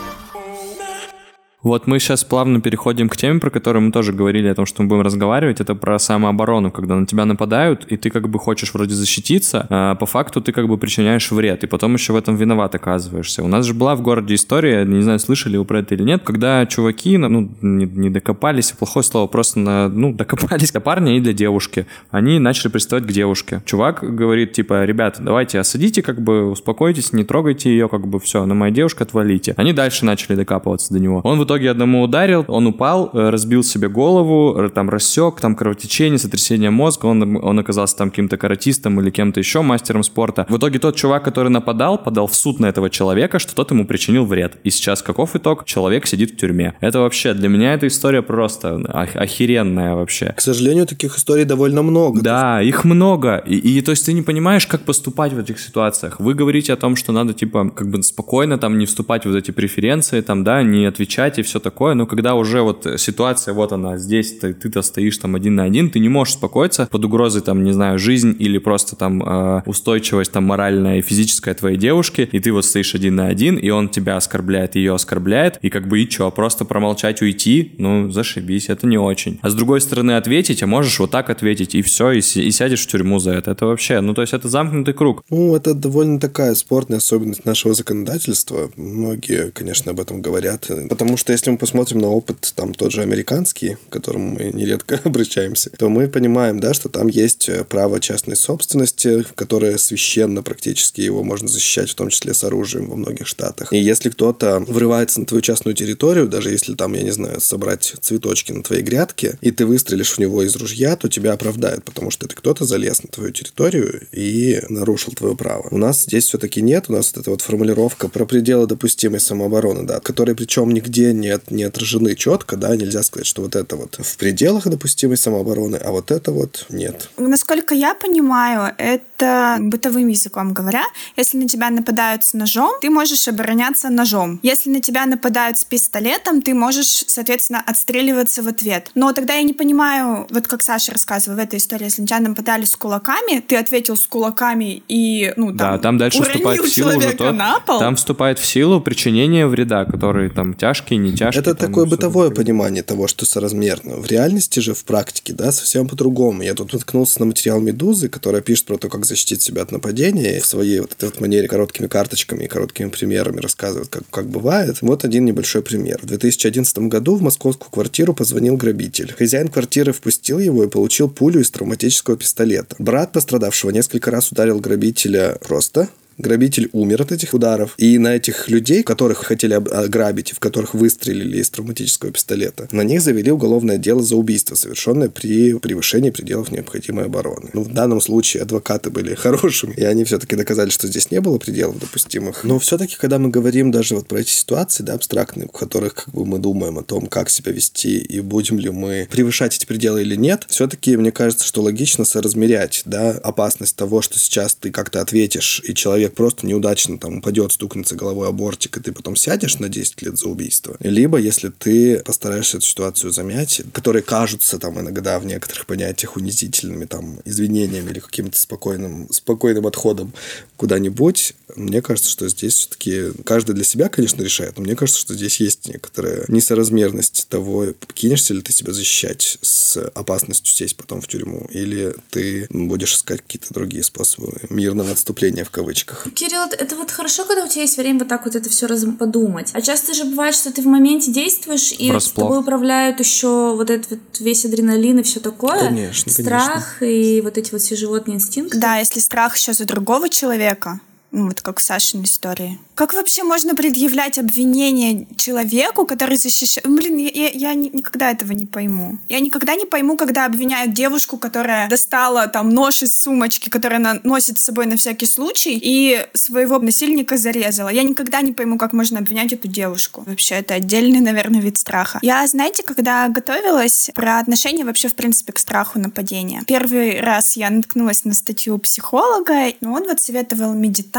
Вот 1.65 1.87
мы 1.87 1.97
сейчас 1.97 2.23
плавно 2.23 2.61
переходим 2.61 3.09
к 3.09 3.17
теме, 3.17 3.39
про 3.39 3.49
которую 3.49 3.81
мы 3.81 3.91
тоже 3.91 4.13
говорили 4.13 4.47
о 4.47 4.53
том, 4.53 4.67
что 4.67 4.83
мы 4.83 4.87
будем 4.87 5.01
разговаривать. 5.01 5.59
Это 5.59 5.73
про 5.73 5.97
самооборону, 5.97 6.69
когда 6.69 6.95
на 6.95 7.07
тебя 7.07 7.25
нападают, 7.25 7.85
и 7.85 7.97
ты 7.97 8.11
как 8.11 8.29
бы 8.29 8.37
хочешь 8.37 8.71
вроде 8.71 8.93
защититься, 8.93 9.65
а 9.71 9.95
по 9.95 10.05
факту 10.05 10.41
ты 10.41 10.51
как 10.51 10.67
бы 10.67 10.77
причиняешь 10.77 11.31
вред, 11.31 11.63
и 11.63 11.67
потом 11.67 11.95
еще 11.95 12.13
в 12.13 12.17
этом 12.17 12.35
виноват 12.35 12.75
оказываешься. 12.75 13.41
У 13.41 13.47
нас 13.47 13.65
же 13.65 13.73
была 13.73 13.95
в 13.95 14.03
городе 14.03 14.35
история, 14.35 14.85
не 14.85 15.01
знаю, 15.01 15.17
слышали 15.17 15.57
вы 15.57 15.65
про 15.65 15.79
это 15.79 15.95
или 15.95 16.03
нет, 16.03 16.21
когда 16.23 16.67
чуваки, 16.67 17.17
ну, 17.17 17.49
не, 17.63 17.85
не 17.85 18.11
докопались, 18.11 18.71
плохое 18.71 19.03
слово, 19.03 19.25
просто 19.25 19.57
на, 19.57 19.89
ну, 19.89 20.13
докопались 20.13 20.71
до 20.71 20.81
парня 20.81 21.17
и 21.17 21.19
для 21.19 21.33
девушки. 21.33 21.87
Они 22.11 22.37
начали 22.37 22.69
приставать 22.69 23.05
к 23.05 23.11
девушке. 23.11 23.63
Чувак 23.65 24.03
говорит, 24.03 24.53
типа, 24.53 24.85
ребята, 24.85 25.23
давайте 25.23 25.57
осадите, 25.57 26.03
как 26.03 26.21
бы 26.21 26.47
успокойтесь, 26.47 27.11
не 27.11 27.23
трогайте 27.23 27.71
ее, 27.71 27.89
как 27.89 28.05
бы 28.05 28.19
все, 28.19 28.45
на 28.45 28.53
моя 28.53 28.71
девушка 28.71 29.03
отвалите. 29.03 29.55
Они 29.57 29.73
дальше 29.73 30.05
начали 30.05 30.35
докапываться 30.35 30.93
до 30.93 30.99
него. 30.99 31.21
Он 31.23 31.39
в 31.39 31.43
итоге 31.43 31.54
одному 31.63 32.03
ударил, 32.03 32.45
он 32.47 32.67
упал, 32.67 33.09
э, 33.13 33.29
разбил 33.29 33.63
себе 33.63 33.87
голову, 33.87 34.69
там 34.69 34.89
рассек, 34.89 35.39
там 35.39 35.55
кровотечение, 35.55 36.19
сотрясение 36.19 36.69
мозга, 36.69 37.05
он, 37.05 37.37
он 37.43 37.59
оказался 37.59 37.95
там 37.97 38.09
каким-то 38.09 38.37
каратистом 38.37 38.99
или 38.99 39.09
кем-то 39.09 39.39
еще, 39.39 39.61
мастером 39.61 40.03
спорта. 40.03 40.45
В 40.49 40.57
итоге 40.57 40.79
тот 40.79 40.95
чувак, 40.95 41.23
который 41.23 41.49
нападал, 41.49 41.97
подал 41.97 42.27
в 42.27 42.35
суд 42.35 42.59
на 42.59 42.65
этого 42.65 42.89
человека, 42.89 43.39
что 43.39 43.55
тот 43.55 43.71
ему 43.71 43.85
причинил 43.85 44.25
вред. 44.25 44.57
И 44.63 44.69
сейчас 44.69 45.01
каков 45.01 45.35
итог? 45.35 45.65
Человек 45.65 46.07
сидит 46.07 46.31
в 46.31 46.37
тюрьме. 46.37 46.73
Это 46.81 46.99
вообще, 46.99 47.33
для 47.33 47.49
меня 47.49 47.73
эта 47.73 47.87
история 47.87 48.21
просто 48.21 48.75
ох- 48.75 49.15
охеренная 49.15 49.95
вообще. 49.95 50.33
К 50.35 50.41
сожалению, 50.41 50.87
таких 50.87 51.17
историй 51.17 51.45
довольно 51.45 51.83
много. 51.83 52.21
Да, 52.21 52.61
их 52.61 52.83
много. 52.83 53.37
И, 53.37 53.55
и 53.55 53.81
то 53.81 53.91
есть 53.91 54.05
ты 54.05 54.13
не 54.13 54.21
понимаешь, 54.21 54.67
как 54.67 54.81
поступать 54.81 55.33
в 55.33 55.39
этих 55.39 55.59
ситуациях. 55.59 56.19
Вы 56.19 56.33
говорите 56.33 56.73
о 56.73 56.77
том, 56.77 56.95
что 56.95 57.11
надо, 57.11 57.33
типа, 57.33 57.69
как 57.69 57.89
бы 57.89 58.01
спокойно 58.01 58.57
там 58.57 58.77
не 58.77 58.85
вступать 58.85 59.25
в 59.25 59.35
вот 59.35 59.43
эти 59.43 59.51
преференции, 59.51 60.21
там, 60.21 60.43
да, 60.43 60.63
не 60.63 60.85
отвечать 60.85 61.34
и 61.39 61.43
все 61.43 61.59
такое. 61.59 61.93
Но 61.93 62.05
когда 62.05 62.35
уже 62.35 62.61
вот 62.61 62.87
ситуация, 62.97 63.53
вот 63.53 63.71
она 63.71 63.97
здесь, 63.97 64.37
ты, 64.37 64.53
ты-то 64.53 64.81
стоишь 64.81 65.17
там 65.17 65.35
один 65.35 65.55
на 65.55 65.63
один, 65.63 65.89
ты 65.89 65.99
не 65.99 66.09
можешь 66.09 66.35
успокоиться 66.35 66.87
под 66.91 67.05
угрозой, 67.05 67.41
там, 67.41 67.63
не 67.63 67.71
знаю, 67.71 67.99
жизнь 67.99 68.35
или 68.37 68.57
просто 68.57 68.95
там 68.95 69.23
э, 69.23 69.61
устойчивость 69.65 70.31
там 70.31 70.45
моральная 70.45 70.99
и 70.99 71.01
физическая 71.01 71.53
твоей 71.53 71.77
девушки, 71.77 72.27
и 72.31 72.39
ты 72.39 72.51
вот 72.51 72.65
стоишь 72.65 72.95
один 72.95 73.15
на 73.15 73.27
один, 73.27 73.57
и 73.57 73.69
он 73.69 73.89
тебя 73.89 74.17
оскорбляет, 74.17 74.75
ее 74.75 74.93
оскорбляет, 74.93 75.57
и 75.61 75.69
как 75.69 75.87
бы 75.87 76.01
и 76.01 76.07
чё, 76.07 76.31
просто 76.31 76.65
промолчать, 76.65 77.21
уйти, 77.21 77.75
ну, 77.77 78.11
зашибись, 78.11 78.69
это 78.69 78.87
не 78.87 78.97
очень. 78.97 79.39
А 79.41 79.49
с 79.49 79.55
другой 79.55 79.81
стороны 79.81 80.13
ответить, 80.17 80.63
а 80.63 80.67
можешь 80.67 80.99
вот 80.99 81.11
так 81.11 81.29
ответить, 81.29 81.75
и 81.75 81.81
все, 81.81 82.11
и, 82.11 82.19
и 82.19 82.51
сядешь 82.51 82.83
в 82.83 82.87
тюрьму 82.87 83.19
за 83.19 83.31
это. 83.31 83.51
Это 83.51 83.65
вообще, 83.65 84.01
ну, 84.01 84.13
то 84.13 84.21
есть 84.21 84.33
это 84.33 84.49
замкнутый 84.49 84.93
круг. 84.93 85.23
Ну, 85.29 85.55
это 85.55 85.73
довольно 85.73 86.19
такая 86.19 86.55
спорная 86.55 86.97
особенность 86.97 87.45
нашего 87.45 87.73
законодательства. 87.73 88.69
Многие, 88.75 89.51
конечно, 89.51 89.91
об 89.91 89.99
этом 89.99 90.21
говорят. 90.21 90.69
Потому 90.89 91.17
что 91.17 91.24
если 91.31 91.51
мы 91.51 91.57
посмотрим 91.57 91.99
на 91.99 92.09
опыт, 92.09 92.53
там, 92.55 92.73
тот 92.73 92.91
же 92.91 93.01
американский, 93.01 93.77
к 93.89 93.93
которому 93.93 94.31
мы 94.31 94.51
нередко 94.53 94.99
обращаемся, 95.03 95.69
то 95.71 95.89
мы 95.89 96.07
понимаем, 96.07 96.59
да, 96.59 96.73
что 96.73 96.89
там 96.89 97.07
есть 97.07 97.49
э, 97.49 97.63
право 97.63 97.99
частной 97.99 98.35
собственности, 98.35 99.25
которое 99.35 99.77
священно 99.77 100.43
практически, 100.43 101.01
его 101.01 101.23
можно 101.23 101.47
защищать, 101.47 101.89
в 101.89 101.95
том 101.95 102.09
числе 102.09 102.33
с 102.33 102.43
оружием 102.43 102.89
во 102.89 102.95
многих 102.95 103.27
штатах. 103.27 103.71
И 103.71 103.77
если 103.77 104.09
кто-то 104.09 104.59
врывается 104.59 105.19
на 105.19 105.25
твою 105.25 105.41
частную 105.41 105.75
территорию, 105.75 106.27
даже 106.27 106.51
если 106.51 106.75
там, 106.75 106.93
я 106.93 107.03
не 107.03 107.11
знаю, 107.11 107.41
собрать 107.41 107.95
цветочки 108.01 108.51
на 108.51 108.63
твоей 108.63 108.83
грядке, 108.83 109.37
и 109.41 109.51
ты 109.51 109.65
выстрелишь 109.65 110.11
в 110.11 110.19
него 110.19 110.43
из 110.43 110.55
ружья, 110.55 110.95
то 110.95 111.09
тебя 111.09 111.33
оправдают, 111.33 111.83
потому 111.83 112.11
что 112.11 112.25
это 112.25 112.35
кто-то 112.35 112.65
залез 112.65 113.03
на 113.03 113.09
твою 113.09 113.31
территорию 113.31 114.07
и 114.11 114.61
нарушил 114.69 115.13
твое 115.13 115.35
право. 115.35 115.67
У 115.71 115.77
нас 115.77 116.03
здесь 116.03 116.25
все-таки 116.25 116.61
нет, 116.61 116.85
у 116.87 116.93
нас 116.93 117.11
вот 117.13 117.21
эта 117.21 117.31
вот 117.31 117.41
формулировка 117.41 118.07
про 118.07 118.25
пределы 118.25 118.67
допустимой 118.67 119.19
самообороны, 119.19 119.83
да, 119.83 119.99
которые 119.99 120.35
причем 120.35 120.71
нигде 120.71 121.13
не, 121.19 121.39
не 121.49 121.63
отражены 121.63 122.15
четко, 122.15 122.57
да, 122.57 122.75
нельзя 122.75 123.03
сказать, 123.03 123.27
что 123.27 123.41
вот 123.41 123.55
это 123.55 123.75
вот 123.75 123.97
в 123.99 124.17
пределах 124.17 124.67
допустимой 124.67 125.17
самообороны, 125.17 125.77
а 125.77 125.91
вот 125.91 126.11
это 126.11 126.31
вот 126.31 126.65
нет. 126.69 127.09
Насколько 127.17 127.73
я 127.73 127.95
понимаю, 127.95 128.73
это 128.77 129.01
бытовым 129.19 130.07
языком 130.07 130.53
говоря, 130.53 130.83
если 131.15 131.37
на 131.37 131.47
тебя 131.47 131.69
нападают 131.69 132.23
с 132.23 132.33
ножом, 132.33 132.73
ты 132.81 132.89
можешь 132.89 133.27
обороняться 133.27 133.89
ножом. 133.89 134.39
Если 134.43 134.69
на 134.69 134.81
тебя 134.81 135.05
нападают 135.05 135.57
с 135.57 135.63
пистолетом, 135.63 136.41
ты 136.41 136.53
можешь, 136.53 137.05
соответственно, 137.07 137.63
отстреливаться 137.65 138.41
в 138.41 138.47
ответ. 138.47 138.91
Но 138.95 139.13
тогда 139.13 139.33
я 139.33 139.43
не 139.43 139.53
понимаю, 139.53 140.27
вот 140.29 140.47
как 140.47 140.61
Саша 140.61 140.91
рассказывал 140.91 141.37
в 141.37 141.39
этой 141.39 141.59
истории, 141.59 141.85
если 141.85 142.01
на 142.01 142.07
тебя 142.07 142.19
нападали 142.19 142.65
с 142.65 142.75
кулаками, 142.75 143.39
ты 143.39 143.55
ответил 143.55 143.95
с 143.95 144.05
кулаками 144.05 144.83
и, 144.87 145.33
ну, 145.37 145.47
там, 145.47 145.57
да, 145.57 145.77
там 145.77 145.97
дальше 145.97 146.19
уронил 146.19 146.35
вступает 146.35 146.61
в 146.61 146.73
силу 146.73 146.89
уже 146.89 146.99
человека 146.99 147.23
то, 147.23 147.31
на 147.31 147.59
пол. 147.59 147.79
там 147.79 147.95
вступает 147.95 148.39
в 148.39 148.45
силу 148.45 148.81
причинение 148.81 149.47
вреда, 149.47 149.85
который 149.85 150.29
там 150.29 150.53
тяжкий, 150.53 150.97
не 150.97 151.13
тяжкий. 151.13 151.39
Это 151.39 151.55
там, 151.55 151.67
такое 151.67 151.85
бытовое 151.85 152.29
такое. 152.29 152.43
понимание 152.43 152.83
того, 152.83 153.07
что 153.07 153.25
соразмерно. 153.25 153.95
В 153.97 154.07
реальности 154.07 154.59
же, 154.59 154.73
в 154.73 154.83
практике, 154.85 155.33
да, 155.33 155.51
совсем 155.51 155.87
по-другому. 155.87 156.41
Я 156.41 156.53
тут 156.53 156.73
наткнулся 156.73 157.19
на 157.19 157.27
материал 157.27 157.59
«Медузы», 157.59 158.09
которая 158.09 158.41
пишет 158.41 158.65
про 158.65 158.77
то, 158.77 158.89
как 158.89 159.04
защитить 159.05 159.41
себя 159.41 159.61
от 159.61 159.71
нападения, 159.71 160.39
в 160.39 160.45
своей 160.45 160.79
вот 160.79 160.93
этой 160.93 161.05
вот 161.05 161.21
манере 161.21 161.47
короткими 161.47 161.87
карточками 161.87 162.45
и 162.45 162.47
короткими 162.47 162.89
примерами 162.89 163.39
рассказывает, 163.39 163.89
как, 163.89 164.03
как 164.09 164.27
бывает. 164.27 164.77
Вот 164.81 165.05
один 165.05 165.25
небольшой 165.25 165.61
пример. 165.61 165.99
В 166.01 166.05
2011 166.05 166.77
году 166.79 167.15
в 167.15 167.21
московскую 167.21 167.71
квартиру 167.71 168.13
позвонил 168.13 168.57
грабитель. 168.57 169.13
Хозяин 169.13 169.47
квартиры 169.47 169.93
впустил 169.93 170.39
его 170.39 170.63
и 170.63 170.69
получил 170.69 171.09
пулю 171.09 171.41
из 171.41 171.51
травматического 171.51 172.17
пистолета. 172.17 172.75
Брат 172.79 173.11
пострадавшего 173.11 173.71
несколько 173.71 174.11
раз 174.11 174.31
ударил 174.31 174.59
грабителя 174.59 175.37
просто 175.41 175.89
Грабитель 176.17 176.69
умер 176.71 177.01
от 177.03 177.11
этих 177.11 177.33
ударов. 177.33 177.73
И 177.77 177.97
на 177.97 178.15
этих 178.15 178.49
людей, 178.49 178.83
которых 178.83 179.25
хотели 179.25 179.53
ограбить, 179.53 180.31
в 180.31 180.39
которых 180.39 180.73
выстрелили 180.73 181.39
из 181.39 181.49
травматического 181.49 182.11
пистолета, 182.11 182.67
на 182.71 182.81
них 182.81 183.01
завели 183.01 183.31
уголовное 183.31 183.77
дело 183.77 184.01
за 184.01 184.15
убийство, 184.15 184.55
совершенное 184.55 185.09
при 185.09 185.53
превышении 185.53 186.09
пределов 186.09 186.51
необходимой 186.51 187.05
обороны. 187.05 187.49
Ну, 187.53 187.63
в 187.63 187.73
данном 187.73 188.01
случае 188.01 188.43
адвокаты 188.43 188.89
были 188.89 189.13
хорошими, 189.15 189.73
и 189.73 189.83
они 189.83 190.03
все-таки 190.05 190.35
доказали, 190.35 190.69
что 190.69 190.87
здесь 190.87 191.11
не 191.11 191.19
было 191.19 191.37
пределов 191.37 191.79
допустимых. 191.79 192.43
Но 192.43 192.59
все-таки, 192.59 192.95
когда 192.97 193.19
мы 193.19 193.29
говорим 193.29 193.71
даже 193.71 193.95
вот 193.95 194.07
про 194.07 194.19
эти 194.19 194.31
ситуации, 194.31 194.83
да, 194.83 194.93
абстрактные, 194.93 195.47
в 195.47 195.51
которых 195.51 195.95
как 195.95 196.13
бы 196.13 196.25
мы 196.25 196.39
думаем 196.39 196.77
о 196.77 196.83
том, 196.83 197.07
как 197.07 197.29
себя 197.29 197.51
вести 197.51 197.97
и 197.97 198.21
будем 198.21 198.59
ли 198.59 198.69
мы 198.69 199.07
превышать 199.11 199.55
эти 199.55 199.65
пределы 199.65 200.01
или 200.01 200.15
нет, 200.15 200.45
все-таки 200.47 200.95
мне 200.97 201.11
кажется, 201.11 201.45
что 201.45 201.61
логично 201.61 202.05
соразмерять, 202.05 202.83
да, 202.85 203.11
опасность 203.11 203.75
того, 203.75 204.01
что 204.01 204.17
сейчас 204.19 204.55
ты 204.55 204.71
как-то 204.71 205.01
ответишь, 205.01 205.61
и 205.65 205.73
человек 205.73 206.04
просто 206.09 206.45
неудачно 206.45 206.97
там 206.97 207.17
упадет, 207.17 207.51
стукнется 207.51 207.95
головой 207.95 208.27
о 208.27 208.31
бортик, 208.31 208.77
и 208.77 208.81
ты 208.81 208.91
потом 208.91 209.15
сядешь 209.15 209.59
на 209.59 209.69
10 209.69 210.01
лет 210.01 210.17
за 210.17 210.27
убийство. 210.27 210.75
Либо, 210.79 211.17
если 211.17 211.49
ты 211.49 211.99
постараешься 211.99 212.57
эту 212.57 212.65
ситуацию 212.65 213.11
замять, 213.11 213.61
которые 213.73 214.03
кажутся 214.03 214.59
там 214.59 214.79
иногда 214.79 215.19
в 215.19 215.25
некоторых 215.25 215.65
понятиях 215.65 216.15
унизительными, 216.15 216.85
там, 216.85 217.19
извинениями 217.25 217.91
или 217.91 217.99
каким-то 217.99 218.37
спокойным, 218.37 219.11
спокойным 219.11 219.67
отходом 219.67 220.13
куда-нибудь, 220.57 221.33
мне 221.55 221.81
кажется, 221.81 222.09
что 222.09 222.27
здесь 222.29 222.53
все-таки 222.55 223.11
каждый 223.23 223.55
для 223.55 223.63
себя, 223.63 223.89
конечно, 223.89 224.21
решает, 224.21 224.57
но 224.57 224.63
мне 224.63 224.75
кажется, 224.75 224.99
что 224.99 225.13
здесь 225.13 225.39
есть 225.39 225.67
некоторая 225.67 226.25
несоразмерность 226.27 227.27
того, 227.29 227.67
кинешься 227.93 228.33
ли 228.33 228.41
ты 228.41 228.51
себя 228.51 228.73
защищать 228.73 229.37
с 229.41 229.77
опасностью 229.93 230.53
сесть 230.53 230.75
потом 230.75 231.01
в 231.01 231.07
тюрьму, 231.07 231.47
или 231.51 231.95
ты 232.09 232.47
будешь 232.49 232.95
искать 232.95 233.21
какие-то 233.21 233.53
другие 233.53 233.83
способы 233.83 234.33
мирного 234.49 234.91
отступления 234.91 235.43
в 235.43 235.49
кавычках. 235.49 235.94
Кирилл, 236.13 236.43
это 236.51 236.75
вот 236.75 236.91
хорошо, 236.91 237.25
когда 237.25 237.43
у 237.43 237.47
тебя 237.47 237.61
есть 237.61 237.77
время 237.77 237.99
вот 237.99 238.07
так 238.07 238.25
вот 238.25 238.35
это 238.35 238.49
все 238.49 238.67
раз 238.67 238.85
подумать. 238.99 239.49
А 239.53 239.61
часто 239.61 239.93
же 239.93 240.05
бывает, 240.05 240.35
что 240.35 240.51
ты 240.51 240.61
в 240.61 240.65
моменте 240.65 241.11
действуешь, 241.11 241.71
и 241.77 241.91
Врасплох. 241.91 242.01
с 242.01 242.27
тобой 242.27 242.39
управляют 242.39 242.99
еще 242.99 243.55
вот 243.55 243.69
этот 243.69 243.91
вот 243.91 243.99
весь 244.19 244.45
адреналин 244.45 244.99
и 244.99 245.03
все 245.03 245.19
такое. 245.19 245.57
Конечно, 245.59 246.11
Страх 246.11 246.75
конечно. 246.79 246.85
и 246.85 247.21
вот 247.21 247.37
эти 247.37 247.51
вот 247.51 247.61
все 247.61 247.75
животные 247.75 248.15
инстинкты. 248.15 248.57
Да, 248.57 248.77
если 248.77 248.99
страх 248.99 249.35
еще 249.37 249.53
за 249.53 249.65
другого 249.65 250.09
человека, 250.09 250.79
ну, 251.15 251.27
вот 251.27 251.41
как 251.41 251.59
в 251.59 251.63
Сашиной 251.63 252.03
истории. 252.03 252.59
Как 252.75 252.93
вообще 252.93 253.23
можно 253.23 253.55
предъявлять 253.55 254.19
обвинение 254.19 255.07
человеку, 255.15 255.85
который 255.85 256.17
защищает... 256.17 256.67
Блин, 256.67 256.97
я, 256.97 257.09
я, 257.09 257.29
я 257.29 257.53
никогда 257.53 258.11
этого 258.11 258.33
не 258.33 258.45
пойму. 258.45 258.97
Я 259.07 259.21
никогда 259.21 259.55
не 259.55 259.65
пойму, 259.65 259.95
когда 259.95 260.25
обвиняют 260.25 260.73
девушку, 260.73 261.17
которая 261.17 261.69
достала 261.69 262.27
там 262.27 262.49
нож 262.49 262.83
из 262.83 263.01
сумочки, 263.01 263.49
которую 263.49 263.77
она 263.77 264.01
носит 264.03 264.37
с 264.37 264.43
собой 264.43 264.65
на 264.65 264.75
всякий 264.75 265.05
случай, 265.05 265.57
и 265.61 266.05
своего 266.13 266.59
насильника 266.59 267.15
зарезала. 267.15 267.69
Я 267.69 267.83
никогда 267.83 268.19
не 268.21 268.33
пойму, 268.33 268.57
как 268.57 268.73
можно 268.73 268.99
обвинять 268.99 269.31
эту 269.31 269.47
девушку. 269.47 270.03
Вообще, 270.05 270.35
это 270.35 270.55
отдельный, 270.55 270.99
наверное, 270.99 271.39
вид 271.39 271.57
страха. 271.57 271.99
Я, 272.01 272.27
знаете, 272.27 272.61
когда 272.61 273.07
готовилась 273.07 273.89
про 273.95 274.19
отношения 274.19 274.65
вообще, 274.65 274.89
в 274.89 274.95
принципе, 274.95 275.31
к 275.31 275.39
страху 275.39 275.79
нападения, 275.79 276.43
первый 276.45 276.99
раз 276.99 277.37
я 277.37 277.49
наткнулась 277.49 278.03
на 278.03 278.13
статью 278.13 278.57
психолога, 278.57 279.53
но 279.61 279.71
он 279.71 279.83
вот 279.85 280.01
советовал 280.01 280.53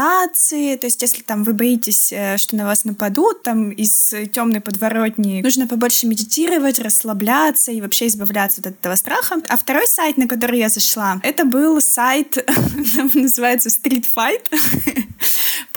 медитации, 0.07 0.75
то 0.75 0.87
есть 0.87 1.01
если 1.01 1.21
там 1.21 1.43
вы 1.43 1.53
боитесь 1.53 2.11
э, 2.11 2.37
что 2.37 2.55
на 2.55 2.65
вас 2.65 2.85
нападут, 2.85 3.43
там 3.43 3.71
из 3.71 4.13
темной 4.31 4.61
подворотни, 4.61 5.41
нужно 5.41 5.67
побольше 5.67 6.07
медитировать, 6.07 6.79
расслабляться 6.79 7.71
и 7.71 7.81
вообще 7.81 8.07
избавляться 8.07 8.61
от 8.61 8.67
этого 8.67 8.95
страха. 8.95 9.37
А 9.47 9.57
второй 9.57 9.87
сайт, 9.87 10.17
на 10.17 10.27
который 10.27 10.59
я 10.59 10.69
зашла, 10.69 11.19
это 11.23 11.45
был 11.45 11.81
сайт, 11.81 12.37
называется 13.13 13.69
Street 13.69 14.05
Fight, 14.15 14.41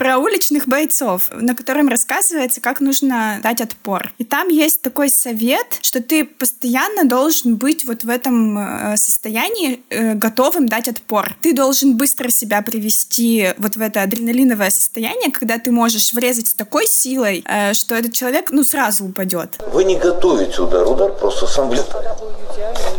про 0.01 0.17
уличных 0.17 0.67
бойцов, 0.67 1.29
на 1.31 1.55
котором 1.55 1.87
рассказывается, 1.87 2.59
как 2.59 2.81
нужно 2.81 3.39
дать 3.43 3.61
отпор. 3.61 4.11
И 4.17 4.23
там 4.23 4.47
есть 4.47 4.81
такой 4.81 5.11
совет, 5.11 5.77
что 5.83 6.01
ты 6.01 6.25
постоянно 6.25 7.07
должен 7.07 7.55
быть 7.55 7.85
вот 7.85 8.03
в 8.03 8.09
этом 8.09 8.57
э, 8.57 8.97
состоянии 8.97 9.83
э, 9.91 10.15
готовым 10.15 10.67
дать 10.67 10.87
отпор. 10.87 11.35
Ты 11.43 11.53
должен 11.53 11.97
быстро 11.97 12.29
себя 12.29 12.63
привести 12.63 13.49
вот 13.59 13.75
в 13.75 13.81
это 13.81 14.01
адреналиновое 14.01 14.71
состояние, 14.71 15.29
когда 15.29 15.59
ты 15.59 15.69
можешь 15.71 16.13
врезать 16.13 16.55
такой 16.57 16.87
силой, 16.87 17.43
э, 17.47 17.75
что 17.75 17.93
этот 17.93 18.13
человек, 18.13 18.49
ну, 18.49 18.63
сразу 18.63 19.05
упадет. 19.05 19.59
Вы 19.71 19.83
не 19.83 19.97
готовите 19.97 20.63
удар, 20.63 20.83
удар 20.87 21.13
просто 21.13 21.45
сам 21.45 21.69
влетает. 21.69 22.17